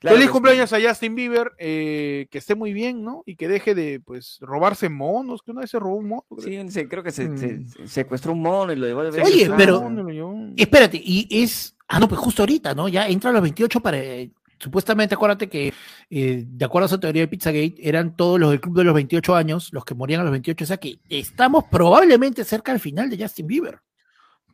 Claro 0.00 0.14
Feliz 0.16 0.28
sí. 0.28 0.32
cumpleaños 0.32 0.72
a 0.72 0.78
Justin 0.80 1.14
Bieber, 1.16 1.52
eh, 1.58 2.28
que 2.30 2.38
esté 2.38 2.54
muy 2.54 2.72
bien, 2.72 3.02
¿no? 3.02 3.24
Y 3.26 3.34
que 3.34 3.48
deje 3.48 3.74
de, 3.74 3.98
pues, 3.98 4.38
robarse 4.40 4.88
monos, 4.88 5.42
que 5.42 5.50
una 5.50 5.62
vez 5.62 5.70
se 5.70 5.78
robó 5.80 5.96
un 5.96 6.08
mono. 6.08 6.24
creo. 6.36 6.40
Sí, 6.68 6.70
sí, 6.70 6.86
creo 6.86 7.02
que 7.02 7.10
se, 7.10 7.28
Mm. 7.28 7.36
se 7.68 7.86
secuestró 7.88 8.32
un 8.32 8.42
mono 8.42 8.72
y 8.72 8.76
lo 8.76 8.86
llevó 8.86 9.00
al 9.00 9.12
Se 9.12 9.22
Oye, 9.22 9.50
pero- 9.56 9.82
mono. 9.82 10.52
Espérate, 10.56 11.00
y 11.02 11.26
es. 11.42 11.76
Ah, 11.88 11.98
no, 11.98 12.06
pues 12.08 12.20
justo 12.20 12.42
ahorita, 12.42 12.74
¿no? 12.74 12.86
Ya 12.88 13.08
entra 13.08 13.30
a 13.30 13.32
los 13.32 13.42
28 13.42 13.80
para. 13.80 13.98
eh, 13.98 14.30
Supuestamente, 14.60 15.14
acuérdate 15.14 15.48
que 15.48 15.72
eh, 16.10 16.44
de 16.44 16.64
acuerdo 16.64 16.86
a 16.86 16.88
esa 16.88 16.98
teoría 16.98 17.22
de 17.22 17.28
Pizzagate, 17.28 17.74
eran 17.80 18.16
todos 18.16 18.40
los 18.40 18.50
del 18.50 18.60
club 18.60 18.76
de 18.76 18.82
los 18.84 18.92
28 18.94 19.36
años, 19.36 19.72
los 19.72 19.84
que 19.84 19.94
morían 19.94 20.20
a 20.20 20.24
los 20.24 20.32
28. 20.32 20.64
O 20.64 20.66
sea 20.66 20.76
que 20.78 20.98
estamos 21.08 21.64
probablemente 21.70 22.42
cerca 22.42 22.72
al 22.72 22.80
final 22.80 23.08
de 23.08 23.22
Justin 23.22 23.46
Bieber. 23.46 23.78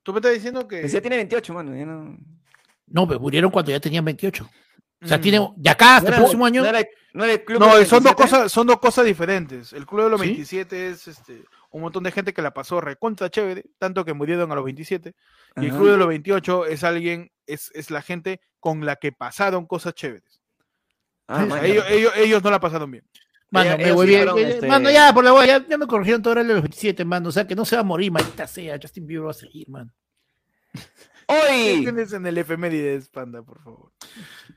Tú 0.02 0.12
me 0.12 0.18
estás 0.18 0.34
diciendo 0.34 0.68
que. 0.68 0.80
Pues 0.80 0.92
ya 0.92 1.00
tiene 1.00 1.16
28, 1.16 1.54
mano. 1.54 1.74
Ya 1.74 1.86
no... 1.86 2.18
No, 2.86 3.08
pero 3.08 3.18
murieron 3.18 3.50
cuando 3.50 3.70
ya 3.70 3.80
tenían 3.80 4.04
28. 4.04 4.46
O 5.02 5.06
sea, 5.06 5.20
tiene, 5.20 5.52
de 5.56 5.70
acá 5.70 5.96
hasta 5.96 6.10
¿No 6.10 6.16
el 6.16 6.20
próximo 6.22 6.46
año. 6.46 6.62
¿No 6.62 6.68
era, 6.68 6.82
no 7.12 7.24
era 7.24 7.32
el 7.34 7.44
club 7.44 7.60
No, 7.60 7.76
de 7.76 7.84
son 7.84 8.02
dos 8.02 8.14
27? 8.14 8.16
cosas, 8.22 8.52
son 8.52 8.66
dos 8.66 8.78
cosas 8.78 9.04
diferentes. 9.04 9.72
El 9.72 9.86
club 9.86 10.04
de 10.04 10.10
los 10.10 10.20
¿Sí? 10.20 10.26
27 10.28 10.88
es 10.90 11.08
este 11.08 11.44
un 11.70 11.82
montón 11.82 12.04
de 12.04 12.12
gente 12.12 12.32
que 12.32 12.40
la 12.40 12.54
pasó 12.54 12.80
recontra 12.80 13.28
chévere, 13.30 13.64
tanto 13.78 14.04
que 14.04 14.12
murieron 14.14 14.50
a 14.52 14.54
los 14.54 14.64
27. 14.64 15.14
Y 15.56 15.64
el 15.66 15.70
club 15.72 15.90
de 15.90 15.96
los 15.96 16.06
28 16.08 16.66
es 16.66 16.84
alguien, 16.84 17.32
es, 17.46 17.70
es 17.74 17.90
la 17.90 18.00
gente 18.00 18.40
con 18.60 18.86
la 18.86 18.96
que 18.96 19.10
pasaron 19.12 19.66
cosas 19.66 19.92
chéveres. 19.94 20.40
Ah, 21.26 21.46
ellos, 21.64 21.84
ellos, 21.88 22.12
ellos 22.16 22.42
no 22.44 22.50
la 22.50 22.60
pasaron 22.60 22.90
bien. 22.90 23.04
Mano, 23.50 23.70
Ellos- 23.74 23.86
me 23.86 23.92
voy 23.92 24.06
bien. 24.06 24.28
eh, 24.28 24.50
este- 24.50 24.66
Mano, 24.68 24.90
ya, 24.90 25.12
por 25.14 25.24
la 25.24 25.32
hueá, 25.32 25.46
ya, 25.46 25.66
ya 25.66 25.78
me 25.78 25.86
corrigieron 25.86 26.22
todo 26.22 26.34
el 26.34 26.46
de 26.46 26.54
los 26.54 26.62
27, 26.62 27.04
mano. 27.04 27.28
O 27.28 27.32
sea, 27.32 27.46
que 27.46 27.54
no 27.54 27.64
se 27.64 27.76
va 27.76 27.80
a 27.80 27.84
morir, 27.84 28.10
maldita 28.10 28.46
sea. 28.46 28.78
Justin 28.80 29.06
Bieber 29.06 29.26
va 29.26 29.30
a 29.30 29.34
seguir, 29.34 29.68
mano. 29.68 29.92
¿Qué 31.26 31.34
Hoy, 31.34 31.82
tienes 31.82 32.12
en 32.12 32.26
el 32.26 32.38
efemérides, 32.38 33.08
panda, 33.08 33.42
por 33.42 33.62
favor? 33.62 33.92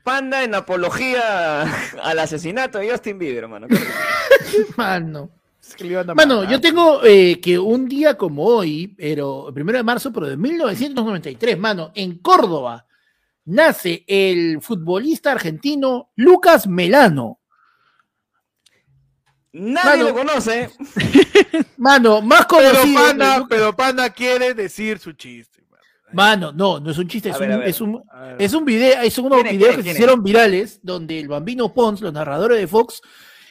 Panda 0.02 0.44
en 0.44 0.54
apología 0.54 1.62
al 2.02 2.18
asesinato 2.18 2.78
de 2.78 2.90
Justin 2.90 3.18
Bieber, 3.18 3.44
hermano. 3.44 3.66
Qué. 4.50 4.66
Mano. 4.76 5.30
Es 5.60 5.74
que 5.76 5.84
le 5.84 6.02
Mano, 6.14 6.44
yo 6.44 6.60
tengo 6.60 7.04
eh, 7.04 7.40
que 7.42 7.58
un 7.58 7.88
día 7.88 8.16
como 8.16 8.44
hoy, 8.44 8.88
pero 8.96 9.48
el 9.48 9.54
primero 9.54 9.76
de 9.76 9.84
marzo, 9.84 10.10
pero 10.12 10.26
de 10.26 10.36
1993, 10.38 11.58
mano, 11.58 11.92
en 11.94 12.18
Córdoba, 12.18 12.86
nace 13.44 14.02
el 14.06 14.62
futbolista 14.62 15.32
argentino 15.32 16.10
Lucas 16.16 16.66
Melano. 16.66 17.40
Nadie 19.52 20.04
Mano. 20.04 20.08
lo 20.08 20.14
conoce. 20.14 20.70
Mano, 21.78 22.22
más 22.22 22.46
Pero 22.46 22.70
conocido. 22.70 23.02
panda, 23.02 23.46
pero 23.48 23.74
panda 23.76 24.10
quiere 24.10 24.54
decir 24.54 24.98
su 24.98 25.12
chiste. 25.12 25.57
Mano. 26.12 26.52
No, 26.52 26.80
no 26.80 26.90
es 26.90 26.98
un 26.98 27.08
chiste, 27.08 27.30
es, 27.30 27.38
ver, 27.38 27.50
un, 27.50 27.58
ver. 27.60 27.68
es 27.68 27.80
un. 27.80 28.02
Es 28.38 28.54
un 28.54 28.64
video, 28.64 29.00
es 29.02 29.18
unos 29.18 29.42
videos 29.42 29.76
que 29.76 29.82
se 29.82 29.90
hicieron 29.90 30.22
virales 30.22 30.80
donde 30.82 31.18
el 31.18 31.28
bambino 31.28 31.72
Pons, 31.72 32.00
los 32.00 32.12
narradores 32.12 32.58
de 32.58 32.66
Fox, 32.66 33.00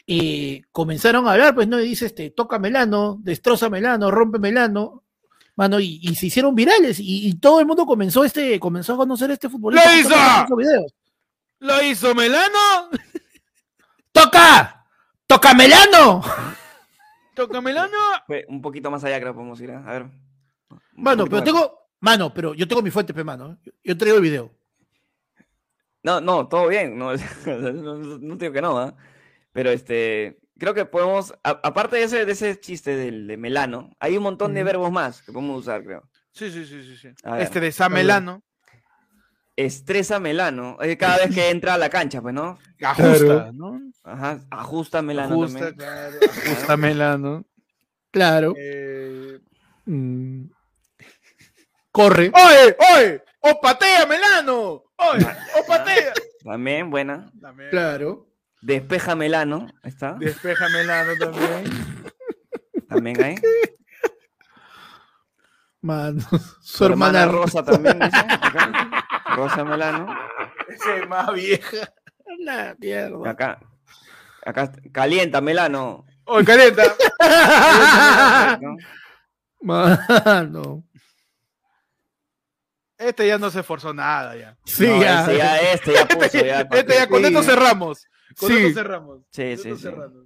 eh, 0.06 0.62
comenzaron 0.72 1.28
a 1.28 1.34
hablar, 1.34 1.54
pues 1.54 1.68
no, 1.68 1.80
y 1.80 1.90
dice 1.90 2.06
este, 2.06 2.30
toca 2.30 2.60
Melano, 2.60 3.18
destroza 3.22 3.70
Melano, 3.70 4.10
rompe 4.10 4.40
Melano, 4.40 5.04
mano, 5.56 5.80
y, 5.80 6.00
y 6.02 6.16
se 6.16 6.28
hicieron 6.28 6.56
virales, 6.56 7.00
y, 7.00 7.28
y 7.28 7.34
todo 7.36 7.60
el 7.60 7.66
mundo 7.66 7.86
comenzó 7.86 8.24
este, 8.24 8.60
comenzó 8.60 8.94
a 8.94 8.98
conocer 8.98 9.30
a 9.30 9.34
este 9.34 9.50
futbolista. 9.50 9.92
¡Lo 9.92 10.00
hizo! 10.00 10.86
¿Lo 11.60 11.84
hizo 11.84 12.16
Melano? 12.16 12.90
¡Toca! 14.12 14.86
¡Toca 15.26 15.54
Melano! 15.54 16.22
¿Toca 17.36 17.62
Melano? 17.62 17.98
Un 18.48 18.62
poquito 18.62 18.90
más 18.90 19.04
allá, 19.04 19.20
creo 19.20 19.34
que 19.34 19.36
podemos 19.36 19.60
ir. 19.62 19.70
¿eh? 19.70 19.76
A 19.76 19.92
ver. 19.92 20.08
Poquito 20.96 21.26
pero 21.26 21.44
tengo, 21.44 21.77
mano, 22.00 22.34
pero 22.34 22.54
yo 22.54 22.68
tengo 22.68 22.82
mi 22.82 22.92
fuente, 22.92 23.14
pe, 23.14 23.24
mano. 23.24 23.58
Yo, 23.84 23.98
traigo 23.98 24.18
el 24.18 24.24
video. 24.24 24.52
No, 26.04 26.22
no, 26.22 26.48
todo 26.48 26.68
bien. 26.68 26.98
No, 26.98 27.12
no, 27.46 28.18
no 28.20 28.36
digo 28.36 28.54
que 28.54 28.62
no, 28.62 28.78
¿ah? 28.80 28.96
Pero 29.52 29.70
este. 29.72 30.40
Creo 30.60 30.74
que 30.74 30.86
podemos. 30.86 31.34
a- 31.44 31.60
aparte 31.64 31.98
de 31.98 32.04
ese, 32.04 32.26
de 32.26 32.32
ese 32.32 32.60
chiste 32.60 32.96
del 32.96 33.28
de 33.28 33.38
Melano, 33.38 33.92
hay 34.00 34.18
un 34.18 34.24
montón 34.24 34.54
de 34.54 34.64
verbos 34.64 34.92
más 34.92 35.22
que 35.22 35.32
podemos 35.32 35.60
usar, 35.60 35.84
creo. 35.84 36.10
Sí, 36.32 36.50
sí, 36.52 36.66
sí, 36.66 36.84
sí. 36.84 36.98
sí. 36.98 37.10
Ver. 37.24 37.42
Este 37.42 37.60
de 37.60 37.72
San 37.72 37.92
Melano. 37.94 38.44
Estresa 39.56 40.20
Melano. 40.20 40.78
eh, 40.82 40.98
cada 40.98 41.18
vez 41.18 41.34
que 41.34 41.50
entra 41.50 41.74
a 41.74 41.78
la 41.80 41.90
cancha, 41.90 42.22
pues, 42.22 42.34
¿no? 42.34 42.60
Ajusta, 42.80 43.52
¿no? 43.54 43.82
Ajá. 44.04 44.40
Ajusta 44.52 45.02
Melano 45.02 45.34
Ajusta, 45.34 45.60
también. 45.60 45.76
claro. 45.78 46.16
Ajusta 46.46 46.78
Melano. 46.78 47.46
Claro. 48.12 48.54
Eh... 48.56 49.40
Mm. 49.86 50.46
Corre. 51.98 52.32
¡Oye! 52.32 52.78
¡Oye! 52.94 53.24
¡O 53.40 53.60
patea, 53.60 54.06
Melano! 54.06 54.84
¡Oye! 54.98 55.26
¡O 55.60 55.66
patea! 55.66 56.14
También, 56.44 56.92
buena. 56.92 57.32
También. 57.42 57.72
Claro. 57.72 58.28
Despeja 58.62 59.16
Melano. 59.16 59.66
Ahí 59.82 59.90
está. 59.90 60.14
Despeja 60.14 60.70
Melano 60.70 61.14
también. 61.18 61.64
También 62.88 63.24
ahí. 63.24 63.36
Mano, 65.82 66.22
su, 66.22 66.38
Su 66.62 66.86
hermana, 66.86 67.24
hermana, 67.24 67.42
Rosa 67.42 67.64
también, 67.64 67.98
dice. 67.98 68.16
acá. 68.16 69.08
Rosa 69.36 69.64
Melano. 69.64 70.16
Ese 70.70 71.00
es 71.00 71.10
más 71.10 71.34
vieja. 71.34 71.94
La 72.40 72.76
mierda. 72.78 73.28
Acá. 73.32 73.60
Acá. 74.46 74.72
Calienta 74.92 75.42
Melano. 75.42 76.06
¡Oye, 76.26 76.46
calienta! 76.46 76.84
¿no? 78.62 78.78
Mano. 79.62 80.84
Este 82.98 83.28
ya 83.28 83.38
no 83.38 83.50
se 83.52 83.60
esforzó 83.60 83.94
nada 83.94 84.36
ya. 84.36 84.58
Sí, 84.66 84.88
No, 84.88 85.02
ya. 85.02 85.22
ese 85.24 85.38
ya, 85.38 85.58
este 85.72 85.94
ya 85.94 86.08
puso 86.08 86.46
ya. 86.46 86.62
Este 86.62 86.94
ya, 86.96 87.08
con 87.08 87.22
Sí. 87.22 87.28
esto 87.28 87.44
cerramos. 87.44 88.06
Con 88.40 88.50
Sí. 88.50 88.58
esto 88.58 88.74
cerramos. 88.80 89.20
Sí, 89.32 89.42
Con 89.42 89.58
sí, 89.58 89.70
esto 89.70 89.76
sí. 89.78 89.82
cerramos. 89.84 90.26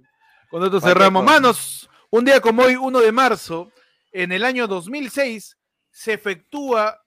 Con 0.50 0.64
esto 0.64 0.80
cerramos. 0.80 1.22
cosa. 1.22 1.32
Manos, 1.34 1.90
un 2.10 2.24
día 2.24 2.40
como 2.40 2.62
hoy, 2.62 2.76
1 2.76 3.00
de 3.00 3.12
marzo, 3.12 3.70
en 4.12 4.32
el 4.32 4.44
año 4.44 4.66
2006, 4.66 5.56
se 5.90 6.12
efectúa, 6.14 6.98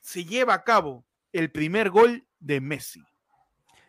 se 0.00 0.24
lleva 0.24 0.54
a 0.54 0.64
cabo 0.64 1.04
el 1.32 1.50
primer 1.50 1.90
gol 1.90 2.26
de 2.38 2.60
Messi. 2.60 3.02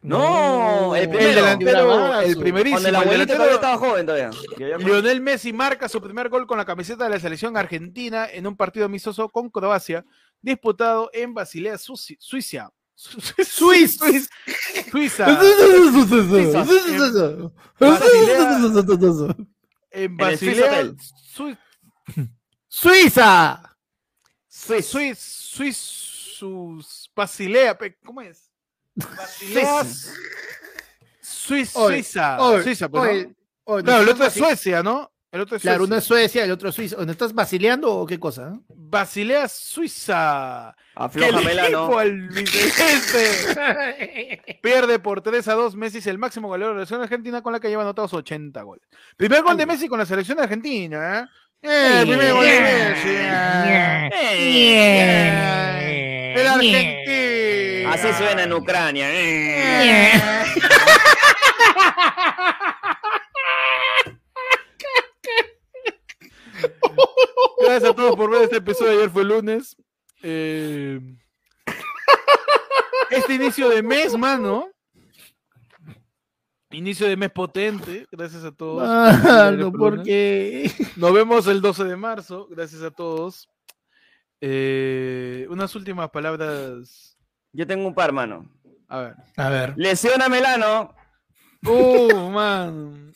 No, 0.01 0.95
el 0.95 1.03
El 1.03 1.09
primero. 1.09 1.31
delantero, 1.35 1.87
bravazo. 1.87 2.21
el 2.21 2.37
primerísimo. 2.37 2.79
Cuando 2.81 2.89
el 2.89 2.95
el 2.95 3.01
abuelito 3.01 3.33
delantero- 3.33 3.37
todavía 3.37 3.55
estaba 3.55 3.77
joven 3.77 4.05
todavía. 4.05 4.77
Lionel 4.77 5.21
Messi 5.21 5.51
marca 5.51 5.89
su 5.89 5.99
primer 5.99 6.29
gol 6.29 6.45
con 6.45 6.57
la 6.59 6.65
camiseta 6.65 7.05
de 7.05 7.09
la 7.09 7.19
selección 7.19 7.57
argentina 7.57 8.27
en 8.31 8.45
un 8.45 8.55
partido 8.55 8.85
amistoso 8.85 9.29
con 9.29 9.49
Croacia, 9.49 10.05
disputado 10.45 11.09
en 11.11 11.33
Basilea, 11.33 11.77
Suiza. 11.77 12.13
Suiza. 12.19 12.71
Suiz. 12.95 13.97
Suiza. 13.97 14.29
Suiza. 14.91 15.25
En 19.91 20.17
Basilea. 20.17 20.93
Suiza. 22.67 23.77
Swiss. 24.47 24.85
Suiz, 24.85 25.19
Suiz, 25.19 25.77
sus 25.77 27.11
Basilea, 27.15 27.77
¿cómo 28.03 28.21
es? 28.21 28.51
Basilea, 28.95 29.83
Suiza, 31.21 31.79
oye, 31.79 32.03
Suiza, 32.63 32.89
pues, 32.89 33.27
¿no? 33.65 33.75
el 33.75 34.05
¿no 34.05 34.11
otro 34.11 34.25
es 34.25 34.33
Suecia, 34.33 34.83
¿no? 34.83 35.11
El 35.35 35.41
otro 35.41 35.57
es 35.57 35.61
Claro, 35.61 35.79
Suecia. 35.79 35.87
uno 35.93 35.97
es 35.97 36.03
Suecia, 36.05 36.43
el 36.45 36.51
otro 36.51 36.69
es 36.69 36.75
Suiza. 36.75 36.95
¿No 37.05 37.11
estás 37.11 37.33
vacileando 37.33 37.93
o 37.93 38.05
qué 38.07 38.17
cosa? 38.19 38.53
eh? 38.55 38.59
Basilea, 38.69 39.47
Suiza. 39.49 40.73
Que 40.95 41.03
Afloja 41.03 41.39
el 41.39 41.45
Melano. 41.45 41.67
equipo 41.67 41.99
albiceleste 41.99 44.59
pierde 44.63 44.99
por 44.99 45.21
3 45.21 45.45
a 45.49 45.53
2. 45.55 45.75
Messi 45.75 45.97
es 45.97 46.07
el 46.07 46.17
máximo 46.17 46.47
goleador 46.47 46.75
de 46.75 46.79
la 46.81 46.85
selección 46.85 47.01
argentina 47.03 47.41
con 47.41 47.51
la 47.53 47.59
que 47.59 47.67
lleva 47.67 47.81
anotados 47.83 48.13
80 48.13 48.61
goles. 48.63 48.85
Primer 49.17 49.41
gol 49.43 49.57
de 49.57 49.65
Messi 49.65 49.87
con 49.89 49.99
la 49.99 50.05
selección 50.05 50.39
argentina, 50.39 51.19
¿eh? 51.19 51.25
Eh, 51.61 51.97
el 52.01 52.07
primer 52.07 52.31
gol 52.33 52.45
de 52.45 52.61
Messi. 52.61 53.09
¿eh? 53.09 54.09
Eh, 55.77 56.33
El 56.37 56.47
argentino. 56.47 57.91
Así 57.91 58.07
suena 58.17 58.43
en 58.43 58.53
Ucrania. 58.53 59.07
Gracias 67.75 67.91
a 67.91 67.95
todos 67.95 68.15
por 68.15 68.31
ver 68.31 68.43
este 68.43 68.55
episodio. 68.55 68.91
Ayer 68.91 69.09
fue 69.09 69.25
lunes. 69.25 69.75
Eh, 70.23 70.97
Este 73.09 73.33
inicio 73.33 73.67
de 73.67 73.83
mes, 73.83 74.17
mano. 74.17 74.69
Inicio 76.71 77.05
de 77.05 77.17
mes 77.17 77.31
potente. 77.31 78.07
Gracias 78.09 78.45
a 78.45 78.53
todos. 78.53 78.81
Mano, 78.87 79.73
porque. 79.73 80.71
Nos 80.95 81.13
vemos 81.13 81.47
el 81.47 81.59
12 81.59 81.83
de 81.83 81.97
marzo. 81.97 82.47
Gracias 82.49 82.81
a 82.81 82.91
todos. 82.91 83.49
Eh, 84.39 85.45
unas 85.49 85.75
últimas 85.75 86.09
palabras. 86.11 87.17
Yo 87.51 87.67
tengo 87.67 87.85
un 87.85 87.93
par, 87.93 88.13
mano. 88.13 88.49
A 88.87 88.99
ver. 88.99 89.15
A 89.35 89.49
ver. 89.49 89.73
Lesiona 89.75 90.29
Melano. 90.29 90.95
Uh, 91.65 92.29
man. 92.29 93.11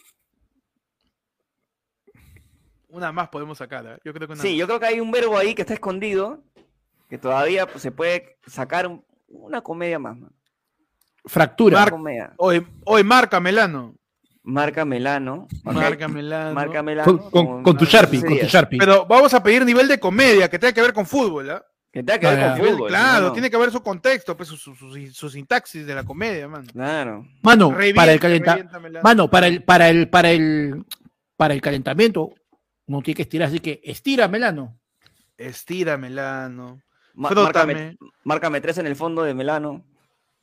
Una 2.89 3.11
más 3.11 3.29
podemos 3.29 3.57
sacar. 3.57 3.85
¿eh? 3.85 3.97
Yo 4.03 4.13
creo 4.13 4.27
que 4.27 4.33
una 4.33 4.41
Sí, 4.41 4.49
más. 4.49 4.57
yo 4.57 4.67
creo 4.67 4.79
que 4.79 4.85
hay 4.87 4.99
un 4.99 5.11
verbo 5.11 5.37
ahí 5.37 5.53
que 5.55 5.61
está 5.61 5.73
escondido. 5.73 6.43
Que 7.09 7.17
todavía 7.17 7.65
pues, 7.67 7.81
se 7.81 7.91
puede 7.91 8.37
sacar 8.47 8.85
un- 8.87 9.03
una 9.27 9.61
comedia 9.61 9.97
más. 9.99 10.17
mano. 10.17 10.31
Fractura. 11.25 11.87
Comedia. 11.89 12.33
Hoy, 12.37 12.65
hoy 12.85 13.03
marca 13.03 13.39
Melano. 13.39 13.95
Marca 14.43 14.85
Melano. 14.85 15.47
Marca 15.63 16.07
Melano. 16.07 16.53
Marca 16.55 16.81
Melano. 16.81 17.05
Con, 17.05 17.29
con- 17.29 17.63
con 17.63 17.77
tu 17.77 17.85
Sharpie, 17.85 18.21
con 18.21 18.39
tu 18.39 18.45
Sharpie. 18.45 18.79
Pero 18.79 19.05
vamos 19.05 19.33
a 19.33 19.43
pedir 19.43 19.65
nivel 19.65 19.87
de 19.87 19.99
comedia 19.99 20.49
que 20.49 20.57
tenga 20.57 20.73
que 20.73 20.81
ver 20.81 20.93
con 20.93 21.05
fútbol, 21.05 21.49
¿ah? 21.51 21.63
Que 21.91 22.03
tenga 22.03 22.19
que 22.19 22.27
ver 22.27 22.35
Claro. 22.37 22.61
con 22.63 22.69
fútbol. 22.71 22.87
claro, 22.89 23.21
mano. 23.23 23.33
tiene 23.33 23.49
que 23.49 23.55
haber 23.55 23.71
su 23.71 23.81
contexto, 23.83 24.37
pues, 24.37 24.49
su, 24.49 24.57
su, 24.57 24.75
su- 24.75 25.11
su 25.11 25.29
sintaxis 25.29 25.85
de 25.85 25.93
la 25.95 26.03
comedia, 26.03 26.47
mano. 26.47 26.65
Claro. 26.71 27.25
Mano, 27.43 27.71
Revienta, 27.71 28.01
para 28.01 28.13
el 28.13 28.19
calentamiento. 28.19 28.79
Mano, 29.03 29.29
para 29.29 29.47
el, 29.47 29.63
para 29.63 29.89
el, 29.89 30.09
para 30.09 30.31
el, 30.31 30.85
para 31.35 31.53
el 31.53 31.61
calentamiento, 31.61 32.29
uno 32.89 33.01
tiene 33.03 33.15
que 33.17 33.21
estirar, 33.21 33.47
así 33.47 33.59
que 33.59 33.79
estira, 33.83 34.27
Melano. 34.27 34.77
Estíramela, 35.37 36.49
no. 36.49 36.81
Ma- 37.13 37.29
Frótame. 37.29 37.73
márcame, 37.73 37.97
márcame 38.23 38.61
tres 38.61 38.77
en 38.79 38.87
el 38.87 38.95
fondo 38.95 39.23
de 39.23 39.33
Melano. 39.33 39.85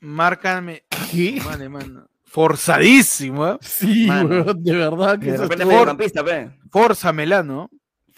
Márcame. 0.00 0.84
¿Qué? 1.10 1.40
Mane, 1.44 1.68
mano. 1.68 2.08
Forzadísimo, 2.24 3.46
¿eh? 3.48 3.58
Sí, 3.60 4.06
de 4.08 4.72
verdad 4.76 5.18
que 5.18 5.32
De 5.32 5.36
repente 5.38 5.54
estuvo- 5.64 5.68
mediocampista, 5.72 6.24
pe. 6.24 6.50
Forza 6.70 7.12
Melano. 7.12 7.68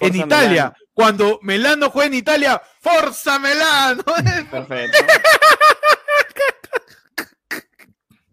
en 0.00 0.14
Italia. 0.16 0.48
Melano. 0.48 0.74
Cuando 0.92 1.38
Melano 1.42 1.90
juega 1.90 2.06
en 2.09 2.14
Italia, 2.14 2.60
Forza 2.80 3.38
Melano. 3.38 4.02
Perfecto. 4.50 4.98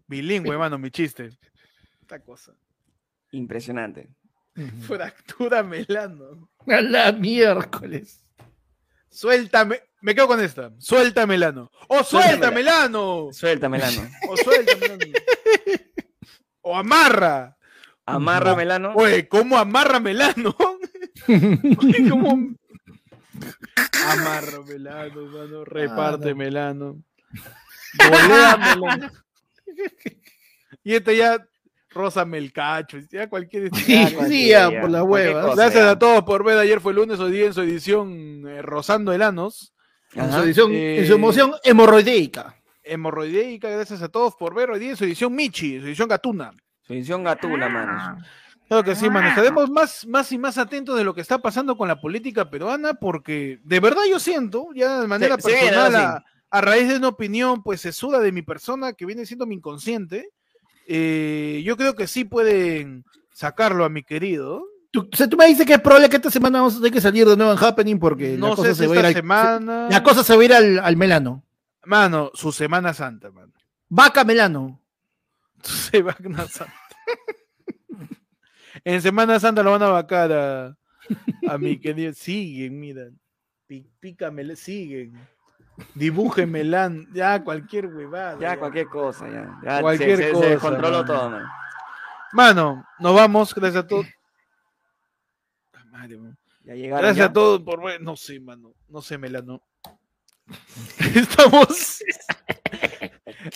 Bilingüe, 0.06 0.56
mano, 0.56 0.78
mi 0.78 0.90
chiste. 0.90 1.30
Esta 2.00 2.20
cosa. 2.20 2.52
Impresionante. 3.32 4.08
Fractura 4.86 5.62
Melano. 5.62 6.48
A 6.66 6.80
la 6.80 7.12
miércoles. 7.12 8.24
Suéltame. 9.10 9.82
Me 10.00 10.14
quedo 10.14 10.26
con 10.28 10.40
esta. 10.40 10.70
Suelta 10.78 11.26
Melano. 11.26 11.70
¡Oh, 11.88 12.04
suelta. 12.04 12.50
Melano! 12.50 13.28
Suelta, 13.32 13.68
Melano. 13.68 14.08
¡O 14.28 14.36
suelta 14.36 14.76
Melano! 14.76 15.04
¡O 16.62 16.76
amarra! 16.76 17.56
Amarra, 18.04 18.50
No. 18.50 18.56
Melano. 18.56 18.92
Oye, 18.94 19.26
¿cómo 19.26 19.58
amarra 19.58 19.98
Melano? 19.98 20.54
Oye, 21.28 22.08
¿cómo? 22.08 22.54
Amarra 24.10 24.62
Melano, 24.66 25.22
mano. 25.26 25.64
Reparte 25.64 26.28
Ah, 26.28 26.30
no. 26.30 26.36
Melano. 26.36 27.02
Volea 27.98 28.56
Melano. 28.56 29.10
Y 30.84 30.94
este 30.94 31.16
ya, 31.16 31.44
rózame 31.96 32.38
el 32.38 32.52
cacho. 32.52 32.98
Ya 33.10 33.28
cualquier. 33.28 33.74
Sí, 33.74 33.92
Ya, 33.92 34.08
sí, 34.08 34.14
cualquiera, 34.14 34.70
ya, 34.70 34.80
por 34.80 34.90
las 34.90 35.02
huevas. 35.02 35.56
Gracias 35.56 35.84
ya. 35.84 35.90
a 35.90 35.98
todos 35.98 36.22
por 36.24 36.44
ver. 36.44 36.58
Ayer 36.58 36.80
fue 36.80 36.94
lunes, 36.94 37.18
hoy 37.18 37.32
día 37.32 37.46
en 37.46 37.54
su 37.54 37.62
edición 37.62 38.44
eh, 38.46 38.62
Rozando 38.62 39.12
el 39.12 39.22
Anos. 39.22 39.72
En 40.14 40.30
su, 40.32 40.38
edición- 40.38 40.72
Eh, 40.72 41.00
en 41.00 41.06
su 41.06 41.14
emoción 41.14 41.52
hemorroideica. 41.64 42.54
Hemorroideica, 42.84 43.68
gracias 43.68 44.00
a 44.02 44.08
todos 44.08 44.34
por 44.36 44.54
ver. 44.54 44.70
Hoy 44.70 44.78
día 44.78 44.90
en 44.90 44.96
su 44.96 45.04
edición 45.04 45.34
Michi, 45.34 45.74
en 45.76 45.80
su 45.82 45.86
edición 45.88 46.08
Gatuna. 46.08 46.52
Su 46.82 46.92
edición 46.94 47.24
gatuna, 47.24 47.68
mano. 47.68 48.18
Claro 48.68 48.84
que 48.84 48.94
sí, 48.94 49.10
mano. 49.10 49.28
Estaremos 49.28 49.68
más, 49.70 50.06
más 50.06 50.30
y 50.32 50.38
más 50.38 50.56
atentos 50.56 50.96
de 50.96 51.02
lo 51.04 51.14
que 51.14 51.20
está 51.20 51.38
pasando 51.38 51.76
con 51.76 51.88
la 51.88 52.00
política 52.00 52.48
peruana, 52.48 52.94
porque 52.94 53.58
de 53.64 53.80
verdad 53.80 54.02
yo 54.08 54.18
siento, 54.20 54.68
ya 54.74 55.00
de 55.00 55.06
manera 55.08 55.36
personal, 55.36 55.94
a, 55.96 56.24
a 56.50 56.60
raíz 56.60 56.88
de 56.88 56.96
una 56.96 57.08
opinión, 57.08 57.62
pues 57.64 57.80
se 57.80 57.92
suda 57.92 58.20
de 58.20 58.30
mi 58.32 58.42
persona, 58.42 58.92
que 58.92 59.04
viene 59.04 59.26
siendo 59.26 59.46
mi 59.46 59.56
inconsciente, 59.56 60.30
eh, 60.86 61.62
yo 61.64 61.76
creo 61.76 61.94
que 61.94 62.06
sí 62.06 62.24
pueden 62.24 63.04
sacarlo 63.32 63.84
a 63.84 63.88
mi 63.88 64.02
querido. 64.02 64.64
Tú, 64.90 65.08
o 65.12 65.16
sea, 65.16 65.28
tú 65.28 65.36
me 65.36 65.46
dices 65.46 65.66
que 65.66 65.74
es 65.74 65.80
probable 65.80 66.08
que 66.08 66.16
esta 66.16 66.30
semana 66.30 66.58
vamos 66.60 66.74
a 66.74 66.78
tener 66.78 66.92
que 66.92 67.00
salir 67.00 67.26
de 67.26 67.36
nuevo 67.36 67.52
en 67.52 67.58
Happening 67.62 67.98
porque 67.98 68.36
No 68.36 68.50
la 68.50 68.56
sé 68.56 68.62
cosa 68.62 68.74
si 68.74 68.80
se 68.80 68.86
va 68.86 68.92
a 68.94 68.96
ir 68.96 68.98
esta 69.04 69.08
al, 69.08 69.14
semana. 69.14 69.88
la 69.90 70.02
cosa 70.02 70.24
se 70.24 70.34
va 70.34 70.40
a 70.40 70.44
ir 70.44 70.52
al, 70.54 70.78
al 70.78 70.96
Melano. 70.96 71.44
Mano, 71.84 72.30
su 72.34 72.50
Semana 72.52 72.94
Santa, 72.94 73.30
mano. 73.30 73.52
Vaca 73.88 74.24
Melano. 74.24 74.80
Semana 75.62 76.46
Santa. 76.48 76.72
en 78.84 79.02
Semana 79.02 79.38
Santa 79.40 79.62
lo 79.62 79.72
van 79.72 79.82
a 79.82 79.88
vacar 79.88 80.32
a, 80.32 80.76
a 81.48 81.58
mi 81.58 81.78
querido. 81.78 82.12
Siguen, 82.12 82.78
mira. 82.80 83.04
Pi- 83.66 83.86
Pícame, 84.00 84.56
siguen. 84.56 85.12
Dibújeme 85.94 86.64
ya 87.12 87.42
cualquier 87.44 87.86
huevada. 87.86 88.38
Ya, 88.40 88.58
cualquier 88.58 88.86
cosa, 88.88 89.28
ya. 89.28 89.58
ya 89.62 89.80
Cualquier 89.80 90.16
se, 90.16 90.22
se- 90.22 90.28
se 90.28 90.32
cosa, 90.32 90.46
descontroló 90.48 91.02
mano. 91.02 91.04
todo, 91.04 91.30
man. 91.30 91.44
Mano, 92.32 92.86
nos 92.98 93.14
vamos, 93.14 93.54
gracias 93.54 93.84
a 93.84 93.86
todos. 93.86 94.06
Gracias 96.64 97.16
ya. 97.16 97.24
a 97.26 97.32
todos 97.32 97.62
por 97.62 97.82
ver. 97.82 98.02
No 98.02 98.16
sé, 98.16 98.40
mano. 98.40 98.72
No 98.88 99.00
sé, 99.00 99.16
Melano. 99.18 99.62
Estamos 101.14 102.02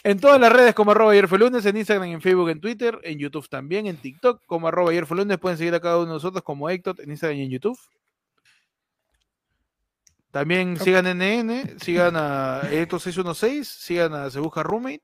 en 0.05 0.19
todas 0.21 0.41
las 0.41 0.53
redes 0.53 0.75
como 0.75 0.91
arroba 0.93 1.13
ayer 1.13 1.29
fue 1.29 1.39
lunes, 1.39 1.65
en 1.67 1.77
Instagram, 1.77 2.09
en 2.09 2.21
Facebook, 2.21 2.49
en 2.51 2.61
Twitter, 2.61 2.99
en 3.03 3.19
YouTube 3.19 3.49
también, 3.49 3.87
en 3.87 3.97
TikTok 3.97 4.43
como 4.47 4.69
arroba 4.69 4.91
ayer 4.91 5.07
fue 5.07 5.17
lunes. 5.17 5.39
Pueden 5.39 5.59
seguir 5.59 5.75
a 5.75 5.81
cada 5.81 5.97
uno 5.99 6.07
de 6.07 6.13
nosotros 6.15 6.43
como 6.43 6.69
Héctor 6.71 6.97
en 7.01 7.11
Instagram 7.11 7.39
y 7.39 7.43
en 7.45 7.51
YouTube. 7.51 7.79
También 10.31 10.79
sigan 10.79 11.07
NN, 11.07 11.79
sigan 11.81 12.15
a 12.17 12.63
Héctor616, 12.71 13.65
sigan 13.65 14.15
a 14.15 14.31
Se 14.31 14.39
Busca 14.39 14.63
Roommate 14.63 15.03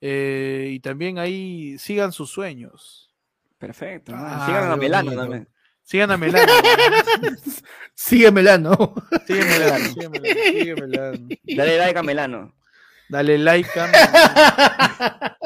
eh, 0.00 0.68
y 0.72 0.80
también 0.80 1.18
ahí 1.18 1.78
sigan 1.78 2.12
sus 2.12 2.30
sueños. 2.30 3.10
Perfecto. 3.58 4.12
Ah, 4.14 4.44
Sigan 4.46 4.70
a 4.70 4.76
Melano 4.76 5.10
mío. 5.10 5.20
también. 5.20 5.48
Sigan 5.82 6.10
a 6.10 6.16
Melano. 6.18 6.52
Sigue 7.94 8.30
Melano. 8.30 8.94
Sigue 9.26 9.44
Melano, 9.44 9.84
sigue 9.88 10.08
Melano, 10.08 10.50
sigue 10.52 10.74
Melano. 10.76 11.28
Dale 11.44 11.78
like 11.78 11.98
a 11.98 12.02
Melano. 12.02 12.54
Dale 13.08 13.38
like 13.38 13.80
a 13.80 13.86
Melano. 13.88 15.36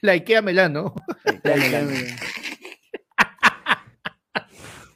Likea 0.00 0.42
Melano. 0.42 0.94
Dale, 1.44 1.70
like. 1.70 2.16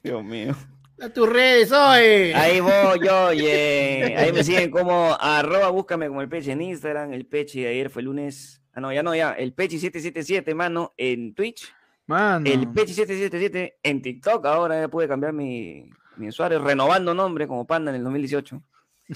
Dios 0.03 0.25
mío. 0.25 0.55
A 0.99 1.09
tus 1.11 1.29
redes, 1.29 1.71
oye. 1.73 2.35
Ahí 2.35 2.61
voy 2.61 2.99
yo, 3.05 3.27
oye. 3.27 4.15
Ahí 4.17 4.33
me 4.33 4.43
siguen 4.43 4.71
como 4.71 5.15
arroba, 5.21 5.69
búscame 5.71 6.09
como 6.09 6.23
el 6.23 6.29
Peche 6.29 6.53
en 6.53 6.63
Instagram, 6.63 7.13
el 7.13 7.27
Peche 7.27 7.61
de 7.61 7.69
ayer 7.69 7.91
fue 7.91 8.03
lunes. 8.03 8.63
Ah, 8.73 8.81
no, 8.81 8.93
ya 8.93 9.03
no, 9.03 9.15
ya. 9.15 9.33
El 9.33 9.53
Peche 9.53 9.79
777, 9.79 10.55
mano, 10.55 10.95
en 10.97 11.35
Twitch. 11.35 11.73
Mano. 12.07 12.49
El 12.49 12.69
Peche 12.73 12.95
777 12.95 13.79
en 13.83 14.01
TikTok. 14.03 14.47
Ahora 14.47 14.81
ya 14.81 14.89
pude 14.89 15.07
cambiar 15.09 15.33
mi, 15.33 15.91
mi 16.17 16.29
usuario, 16.29 16.61
renovando 16.63 17.13
nombre 17.15 17.47
como 17.47 17.67
Panda 17.67 17.91
en 17.91 17.97
el 17.97 18.05
2018. 18.05 18.63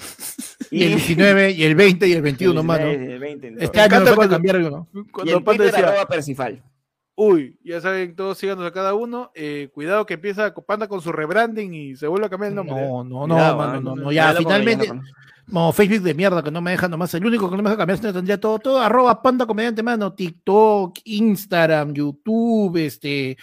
Y 0.73 0.83
el 0.85 0.95
19, 0.95 1.51
y 1.51 1.63
el 1.65 1.75
20, 1.75 2.07
y 2.07 2.13
el 2.13 2.21
21, 2.21 2.61
el 2.61 2.65
mano. 2.65 2.85
19, 2.85 3.13
el 3.13 3.19
20, 3.19 3.47
en 3.47 3.53
todo. 3.55 3.63
Este 3.65 3.79
año 3.81 3.89
me 3.89 3.95
encanta 3.97 4.05
falta 4.11 4.15
cuando- 4.15 4.35
cambiar 4.35 4.57
uno. 4.59 4.87
Y 4.93 5.11
Cuando 5.11 5.33
en 5.33 5.43
Panda 5.43 5.63
Twitter, 5.63 5.71
decía, 5.81 5.87
arroba 5.89 6.07
Percifal. 6.07 6.63
Uy, 7.15 7.57
ya 7.63 7.81
saben, 7.81 8.15
todos 8.15 8.37
síganos 8.37 8.65
a 8.65 8.71
cada 8.71 8.93
uno. 8.93 9.31
eh, 9.35 9.69
cuidado 9.73 10.05
que 10.05 10.15
empieza 10.15 10.53
Panda 10.53 10.87
con 10.87 11.01
su 11.01 11.11
rebranding 11.11 11.73
y 11.73 11.95
se 11.95 12.07
vuelve 12.07 12.27
a 12.27 12.29
cambiar 12.29 12.51
el 12.51 12.55
nombre. 12.55 12.75
No, 12.75 13.03
no, 13.03 13.27
no, 13.27 13.33
Cuidado, 13.33 13.57
mano, 13.57 13.77
ah, 13.77 13.81
no, 13.81 13.95
no, 13.95 14.11
ya 14.11 14.33
finalmente, 14.33 14.91
no, 15.47 15.73
Facebook 15.73 16.01
de 16.01 16.13
mierda 16.13 16.43
que 16.43 16.51
no 16.51 16.61
me 16.61 16.71
deja 16.71 16.87
nomás, 16.87 17.13
el 17.13 17.25
único 17.25 17.49
que 17.49 17.57
no 17.57 17.63
me 17.63 17.69
deja 17.69 17.77
cambiar 17.77 18.05
es 18.05 18.13
tendría 18.13 18.39
todo, 18.39 18.59
todo, 18.59 18.79
arroba 18.79 19.21
panda 19.21 19.45
comediante, 19.45 19.83
mano, 19.83 20.13
TikTok, 20.13 20.99
Instagram, 21.03 21.93
YouTube, 21.93 22.77
este, 22.77 23.37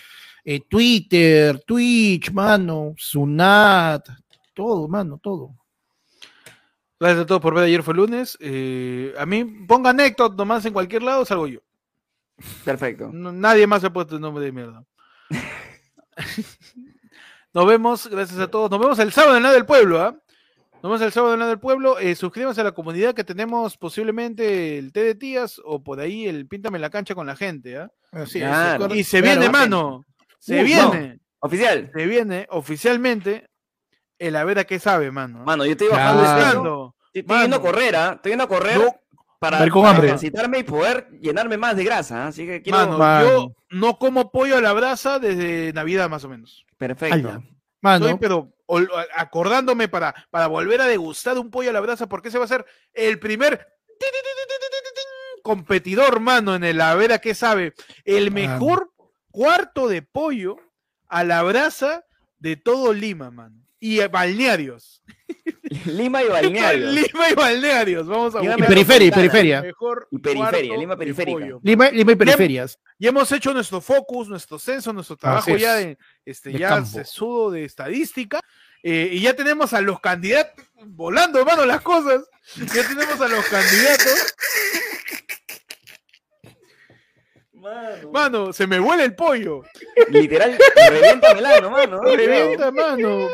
eh, 0.45 0.61
Twitter, 0.69 1.61
Twitch, 1.61 2.33
mano, 2.33 2.95
Sunat, 2.97 4.09
todo, 4.55 4.89
mano, 4.89 5.19
todo. 5.23 5.55
Gracias 7.01 7.23
a 7.23 7.27
todos 7.27 7.41
por 7.41 7.55
ver. 7.55 7.65
Ayer 7.65 7.83
fue 7.83 7.95
lunes. 7.95 8.37
eh, 8.41 9.15
a 9.17 9.25
mí, 9.25 9.45
pongan 9.69 10.01
Héctor 10.01 10.35
nomás 10.35 10.65
en 10.65 10.73
cualquier 10.73 11.03
lado, 11.03 11.25
salgo 11.25 11.47
yo. 11.47 11.61
Perfecto. 12.65 13.11
No- 13.13 13.33
nadie 13.33 13.67
más 13.67 13.83
ha 13.85 13.93
puesto 13.93 14.15
el 14.17 14.21
nombre 14.21 14.45
de 14.45 14.53
mierda. 14.53 14.85
Nos 17.55 17.67
vemos, 17.67 18.07
gracias 18.09 18.39
a 18.39 18.49
todos. 18.49 18.71
Nos 18.71 18.79
vemos 18.81 18.99
el 18.99 19.13
sábado 19.13 19.37
en 19.37 19.43
la 19.43 19.53
del 19.53 19.65
pueblo, 19.67 20.01
¿ah? 20.03 20.15
Nos 20.75 20.83
vemos 20.83 21.01
el 21.01 21.13
sábado 21.13 21.35
en 21.35 21.41
la 21.41 21.47
del 21.49 21.59
pueblo. 21.59 21.99
Eh, 21.99 22.15
suscríbanse 22.15 22.61
a 22.61 22.65
la 22.65 22.73
comunidad 22.73 23.15
que 23.15 23.25
tenemos 23.25 23.77
posiblemente 23.77 24.79
el 24.79 24.93
té 24.93 25.03
de 25.03 25.15
tías 25.15 25.61
o 25.65 25.83
por 25.83 25.99
ahí 25.99 26.27
el 26.29 26.47
píntame 26.47 26.79
la 26.79 26.91
cancha 26.91 27.15
con 27.15 27.27
la 27.27 27.35
gente, 27.35 27.79
¿ah? 27.79 27.91
Claro. 28.11 28.87
es, 28.87 28.97
Y 28.97 29.05
se 29.05 29.21
claro. 29.23 29.41
viene, 29.41 29.53
mano. 29.53 30.05
Se 30.39 30.61
Uh, 30.61 30.65
viene. 30.65 31.19
Oficial. 31.41 31.91
Se 31.95 32.07
viene 32.07 32.47
oficialmente 32.51 33.49
el 34.19 34.37
a 34.37 34.45
ver 34.45 34.59
a 34.61 34.65
qué 34.65 34.79
sabe, 34.79 35.11
mano. 35.11 35.45
Mano, 35.45 35.65
yo 35.65 35.73
estoy 35.73 35.89
bajando. 35.89 36.23
Estoy, 37.13 37.21
estoy 37.23 37.41
yendo 37.41 37.57
a 37.57 37.59
Mano. 37.59 37.61
correr, 37.63 37.97
¿ah? 37.97 38.13
Estoy 38.17 38.33
yendo 38.33 38.45
a 38.45 38.49
correr 38.49 38.79
No 38.79 38.95
para, 39.39 39.69
con 39.69 39.85
y 40.57 40.63
poder 40.65 41.09
llenarme 41.21 41.57
más 41.57 41.77
de 41.77 41.85
grasa. 41.85 42.25
¿ah? 42.25 42.29
Así 42.29 42.45
que 42.45 42.63
quiero... 42.63 42.99
Mano, 42.99 43.23
yo 43.23 43.53
no 43.71 43.99
como 43.99 44.33
pollo 44.33 44.57
a 44.57 44.61
la 44.61 44.73
brasa 44.73 45.19
desde 45.19 45.73
Navidad 45.73 46.09
más 46.09 46.25
o 46.25 46.29
menos. 46.29 46.65
Perfecto. 46.77 47.43
Pero 48.21 48.53
acordándome 49.17 49.89
para, 49.89 50.15
para 50.31 50.47
volver 50.49 50.81
a 50.81 50.87
degustar 50.87 51.39
un 51.39 51.51
pollo 51.51 51.71
a 51.71 51.73
la 51.73 51.81
brasa, 51.81 52.09
porque 52.09 52.29
ese 52.29 52.39
va 52.39 52.45
a 52.45 52.49
ser 52.49 52.67
el 52.93 53.19
primer 53.19 53.67
competidor, 55.43 56.21
mano, 56.21 56.55
en 56.55 56.65
el 56.65 56.81
Avera 56.81 57.19
que 57.19 57.35
sabe. 57.35 57.75
El 58.05 58.33
mejor 58.33 58.93
cuarto 59.31 59.89
de 59.89 60.03
pollo 60.03 60.57
a 61.09 61.25
la 61.25 61.43
brasa 61.43 62.05
de 62.39 62.57
todo 62.57 62.93
Lima, 62.93 63.31
mano. 63.31 63.68
Y 63.81 63.99
balnearios. 64.09 65.03
Lima 65.87 66.23
y 66.23 66.29
balneario. 66.29 66.87
Lima 66.91 67.31
y 67.31 67.35
balnearios. 67.35 68.07
Vamos 68.07 68.35
a 68.35 68.41
Lima 68.41 68.53
y 68.53 68.57
buscar 68.57 68.69
periferia, 68.69 69.13
periferia. 69.13 69.63
mejor 69.63 70.09
Y 70.11 70.19
periferia, 70.19 70.77
Lima 70.77 70.97
periférica. 70.97 71.59
Lima, 71.63 71.91
Lima 71.91 72.13
y 72.13 72.17
periferias. 72.17 72.79
Ya 72.99 73.11
hemos 73.11 73.31
hecho 73.33 73.53
nuestro 73.53 73.81
focus, 73.81 74.29
nuestro 74.29 74.59
censo, 74.59 74.93
nuestro 74.93 75.17
trabajo 75.17 75.57
ya 75.57 75.75
de, 75.75 75.99
este, 76.25 76.51
De 76.51 76.59
ya 76.59 76.85
sesudo 76.85 77.51
de 77.51 77.65
estadística. 77.65 78.41
Eh, 78.83 79.11
y 79.13 79.21
ya 79.21 79.35
tenemos 79.35 79.73
a 79.73 79.81
los 79.81 80.01
candidatos, 80.01 80.65
volando, 80.87 81.41
hermano, 81.41 81.67
las 81.67 81.81
cosas. 81.81 82.25
Ya 82.57 82.87
tenemos 82.87 83.21
a 83.21 83.29
los 83.29 83.45
candidatos. 83.47 84.35
Mano. 87.61 88.11
Mano, 88.13 88.53
se 88.53 88.67
me 88.67 88.79
vuela 88.79 89.05
el 89.05 89.15
pollo. 89.15 89.63
Literal, 90.11 90.57
revienta 90.91 91.35
Melano, 91.35 91.71
mano. 91.71 92.03
Revienta, 92.03 92.71
mano. 92.71 93.29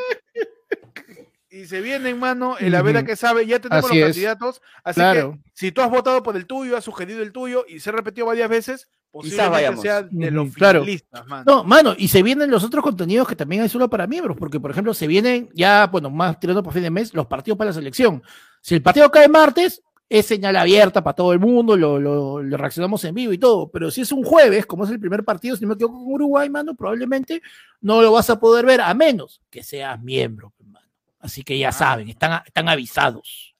Y 1.50 1.66
se 1.66 1.80
viene, 1.80 2.12
mano, 2.16 2.58
el 2.58 2.74
a 2.74 2.82
ver 2.82 2.96
a 2.96 3.00
Ujú. 3.00 3.06
qué 3.06 3.16
sabe. 3.16 3.46
Ya 3.46 3.60
tenemos 3.60 3.84
Así 3.84 4.00
los 4.00 4.08
es. 4.10 4.14
candidatos. 4.16 4.60
Así 4.82 4.98
Claro. 5.00 5.38
que 5.44 5.50
si 5.52 5.70
tú 5.70 5.82
has 5.82 5.90
votado 5.90 6.22
por 6.24 6.34
el 6.36 6.46
tuyo, 6.46 6.76
has 6.76 6.82
sugerido 6.84 7.22
el 7.22 7.30
tuyo 7.30 7.64
y 7.68 7.78
se 7.78 7.90
ha 7.90 7.92
repetido 7.92 8.26
varias 8.26 8.48
veces, 8.48 8.88
posiblemente 9.12 9.52
vayamos. 9.52 9.80
sea 9.80 10.02
de 10.02 10.30
los 10.32 10.52
claro. 10.54 10.84
mano. 11.28 11.44
No, 11.46 11.62
mano, 11.62 11.94
y 11.96 12.08
se 12.08 12.24
vienen 12.24 12.50
los 12.50 12.64
otros 12.64 12.82
contenidos 12.82 13.28
que 13.28 13.36
también 13.36 13.62
hay 13.62 13.68
solo 13.68 13.88
para 13.88 14.08
miembros, 14.08 14.36
porque 14.36 14.58
por 14.58 14.72
ejemplo 14.72 14.92
se 14.94 15.06
vienen 15.06 15.48
ya, 15.54 15.86
bueno, 15.86 16.10
más 16.10 16.40
tirando 16.40 16.60
por 16.64 16.72
fin 16.72 16.82
de 16.82 16.90
mes, 16.90 17.14
los 17.14 17.26
partidos 17.28 17.56
para 17.56 17.70
la 17.70 17.74
selección. 17.74 18.20
Si 18.60 18.74
el 18.74 18.82
partido 18.82 19.08
cae 19.12 19.28
martes, 19.28 19.80
es 20.08 20.26
señal 20.26 20.54
abierta 20.56 21.02
para 21.02 21.14
todo 21.14 21.32
el 21.32 21.40
mundo, 21.40 21.76
lo, 21.76 21.98
lo- 21.98 22.42
lo 22.42 22.56
reaccionamos 22.56 23.02
en 23.04 23.14
vivo 23.14 23.32
y 23.32 23.38
todo, 23.38 23.70
pero 23.70 23.90
si 23.90 24.02
es 24.02 24.12
un 24.12 24.22
jueves, 24.22 24.66
como 24.66 24.84
es 24.84 24.90
el 24.90 25.00
primer 25.00 25.24
partido, 25.24 25.56
si 25.56 25.62
no 25.62 25.68
me 25.68 25.74
equivoco 25.74 26.04
con 26.04 26.12
Uruguay, 26.12 26.50
mano, 26.50 26.74
probablemente 26.74 27.40
no 27.80 28.02
lo 28.02 28.12
vas 28.12 28.28
a 28.30 28.38
poder 28.38 28.66
ver 28.66 28.80
a 28.80 28.92
menos 28.94 29.40
que 29.50 29.62
seas 29.62 30.00
miembro, 30.02 30.52
mano. 30.64 30.86
Así 31.20 31.42
que 31.42 31.58
ya 31.58 31.68
Ah. 31.70 31.72
saben, 31.72 32.08
están, 32.10 32.42
están 32.46 32.68
avisados. 32.68 33.54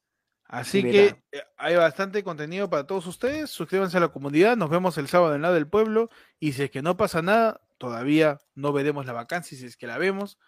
Así 0.47 0.83
Mira. 0.83 0.93
que 0.93 1.07
eh, 1.39 1.43
hay 1.57 1.75
bastante 1.77 2.23
contenido 2.23 2.69
para 2.71 2.87
todos 2.87 3.07
ustedes. 3.07 3.51
Suscríbanse 3.51 3.97
a 3.97 4.01
la 4.01 4.09
comunidad. 4.09 4.57
Nos 4.57 4.71
vemos 4.71 4.97
el 4.99 5.09
sábado 5.09 5.35
en 5.35 5.43
la 5.43 5.51
del 5.51 5.67
pueblo. 5.67 6.11
Y 6.39 6.53
si 6.53 6.65
es 6.65 6.71
que 6.71 6.81
no 6.83 6.97
pasa 6.97 7.23
nada, 7.23 7.61
todavía 7.79 8.39
no 8.55 8.73
veremos 8.73 9.05
la 9.07 9.15
vacancia. 9.15 9.59
Si 9.59 9.65
es 9.67 9.77
que 9.77 9.89
la 9.89 9.99
vemos, 9.99 10.39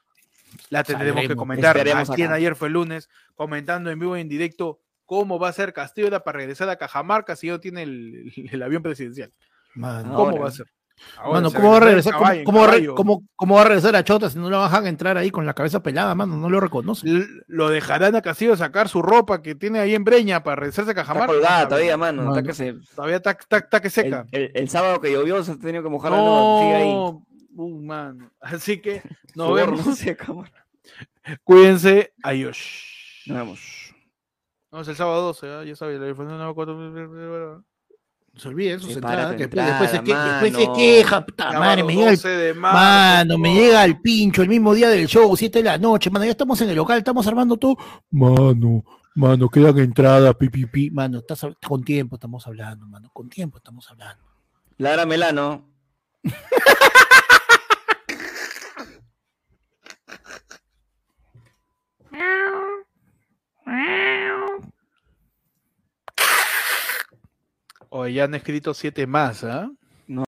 la 0.69 0.85
tendremos 0.85 1.27
que 1.27 1.35
comentar. 1.35 1.77
Aquí 1.79 2.23
en 2.23 2.31
ayer 2.31 2.55
fue 2.55 2.71
lunes, 2.71 3.09
comentando 3.35 3.91
en 3.91 3.99
vivo 3.99 4.17
y 4.17 4.21
en 4.21 4.29
directo 4.29 4.79
cómo 5.07 5.39
va 5.39 5.49
a 5.49 5.53
ser 5.53 5.73
Castillo 5.73 6.11
para 6.23 6.39
regresar 6.39 6.69
a 6.69 6.77
Cajamarca 6.77 7.35
si 7.37 7.49
no 7.49 7.59
tiene 7.61 7.83
el, 7.85 8.33
el 8.53 8.63
avión 8.63 8.83
presidencial. 8.83 9.33
Mano, 9.75 10.15
¿Cómo 10.15 10.31
Ahora. 10.31 10.43
va 10.43 10.49
a 10.49 10.53
ser? 10.53 10.67
Ahora 11.19 11.33
Mano, 11.35 11.51
se 11.51 11.57
¿cómo 11.57 11.71
va 11.73 11.77
a 11.77 11.81
regresa 11.81 12.11
regresar? 12.11 12.13
¿Cómo, 12.15 12.25
caballo, 12.25 12.45
cómo 12.45 12.59
en 12.59 12.63
va 12.65 12.69
a 12.69 12.71
re- 12.71 12.77
caballo. 12.79 12.95
cómo- 12.95 13.23
cómo 13.37 13.55
va 13.57 13.61
a 13.61 13.65
regresar 13.65 13.97
a 13.97 14.03
Chota 14.05 14.31
si 14.31 14.39
no 14.39 14.49
lo 14.49 14.63
dejan 14.63 14.87
entrar 14.87 15.19
ahí 15.19 15.31
con 15.31 15.45
la 15.45 15.53
cabeza 15.53 15.83
pelada, 15.83 16.15
mano? 16.15 16.37
No 16.39 16.49
lo 16.49 16.59
reconoce. 16.59 17.07
L- 17.07 17.27
Lo 17.49 17.69
dejarán 17.69 18.17
a 18.17 18.23
Castillo 18.23 18.57
sacar 18.57 18.89
su 18.89 19.03
ropa 19.03 19.43
que 19.43 19.55
tiene 19.55 19.79
ahí 19.79 19.95
en 19.95 20.05
Breña 20.05 20.43
para 20.43 20.57
regresarse 20.57 20.91
a 20.91 20.93
Está 20.93 21.03
Cajamarca. 21.03 21.35
colgada 21.35 21.69
todavía, 21.69 21.97
mano. 21.99 22.23
Mano. 22.23 22.35
Está 22.37 22.49
que 22.49 22.55
se- 22.55 22.75
Todavía 22.95 23.17
está, 23.17 23.33
está- 23.33 23.59
está 23.59 23.81
que 23.83 23.91
seca. 23.91 24.25
el- 24.33 24.51
el 24.55 24.69
sábado 24.71 24.99
que 25.03 25.13
llovió 25.13 25.45
se 25.45 25.53
ha 25.53 25.57
tenido 25.59 25.83
que 25.83 25.91
mojar 25.91 26.13
sigue 26.13 26.75
ahí. 26.75 26.89
No, 26.95 27.23
uh, 27.57 27.83
mano. 27.83 28.31
Así 28.41 28.81
que 28.81 29.03
nos 29.35 29.55
vemos. 29.55 29.85
no. 30.29 30.45
Cuídense. 31.45 32.13
Adiós. 32.23 32.57
Nos 33.27 33.37
vemos. 33.39 33.61
Nos 34.77 34.87
vemos 34.87 34.89
el 34.89 34.97
sábado 34.97 35.23
12. 35.23 35.47
¿ah? 35.49 35.65
Ya 35.65 35.75
sabes, 35.75 35.99
la 35.99 36.07
difusión 36.07 36.37
no 36.39 36.55
cuatro- 36.55 36.75
No 36.77 38.41
se 38.41 38.49
olviden 38.49 38.79
entradas, 38.83 39.31
tu 39.31 39.37
que 39.39 39.47
después, 39.47 39.67
después 39.67 39.91
se, 39.91 39.97
entrada, 39.97 40.41
que- 40.41 40.45
después 40.45 40.67
se 40.67 40.73
queja, 40.79 41.25
puta 41.25 41.53
madre, 41.59 41.83
me 41.83 41.95
llega 41.95 42.11
el 42.11 42.17
12 42.17 42.29
de 42.29 42.53
marzo, 42.55 42.77
Mano, 42.79 43.39
me 43.39 43.55
llega 43.55 43.85
el 43.87 44.01
pincho 44.03 44.43
el 44.43 44.49
mismo 44.51 44.75
día 44.75 44.91
del 44.91 45.07
show, 45.07 45.35
7 45.35 45.61
de 45.61 45.65
la 45.65 45.79
noche, 45.79 46.11
mano, 46.11 46.27
ya 46.27 46.33
estamos 46.33 46.61
en 46.61 46.69
el 46.69 46.77
local, 46.77 46.99
estamos 46.99 47.27
armando 47.27 47.57
todo. 47.57 47.77
Mano, 48.11 48.85
mano, 49.15 49.49
quedan 49.49 49.79
entradas, 49.79 50.35
pi, 50.35 50.51
pi, 50.51 50.67
pi. 50.67 50.91
Mano, 50.91 51.21
estás, 51.21 51.47
con 51.67 51.83
tiempo 51.83 52.17
estamos 52.17 52.47
hablando, 52.47 52.87
mano, 52.87 53.09
con 53.15 53.31
tiempo 53.31 53.57
estamos 53.57 53.91
hablando. 53.91 54.23
Lara 54.77 55.07
Melano. 55.07 55.71
Oye, 67.99 68.13
ya 68.13 68.25
han 68.25 68.35
escrito 68.35 68.75
siete 68.75 69.07
más, 69.07 69.43
¿ah? 69.43 69.71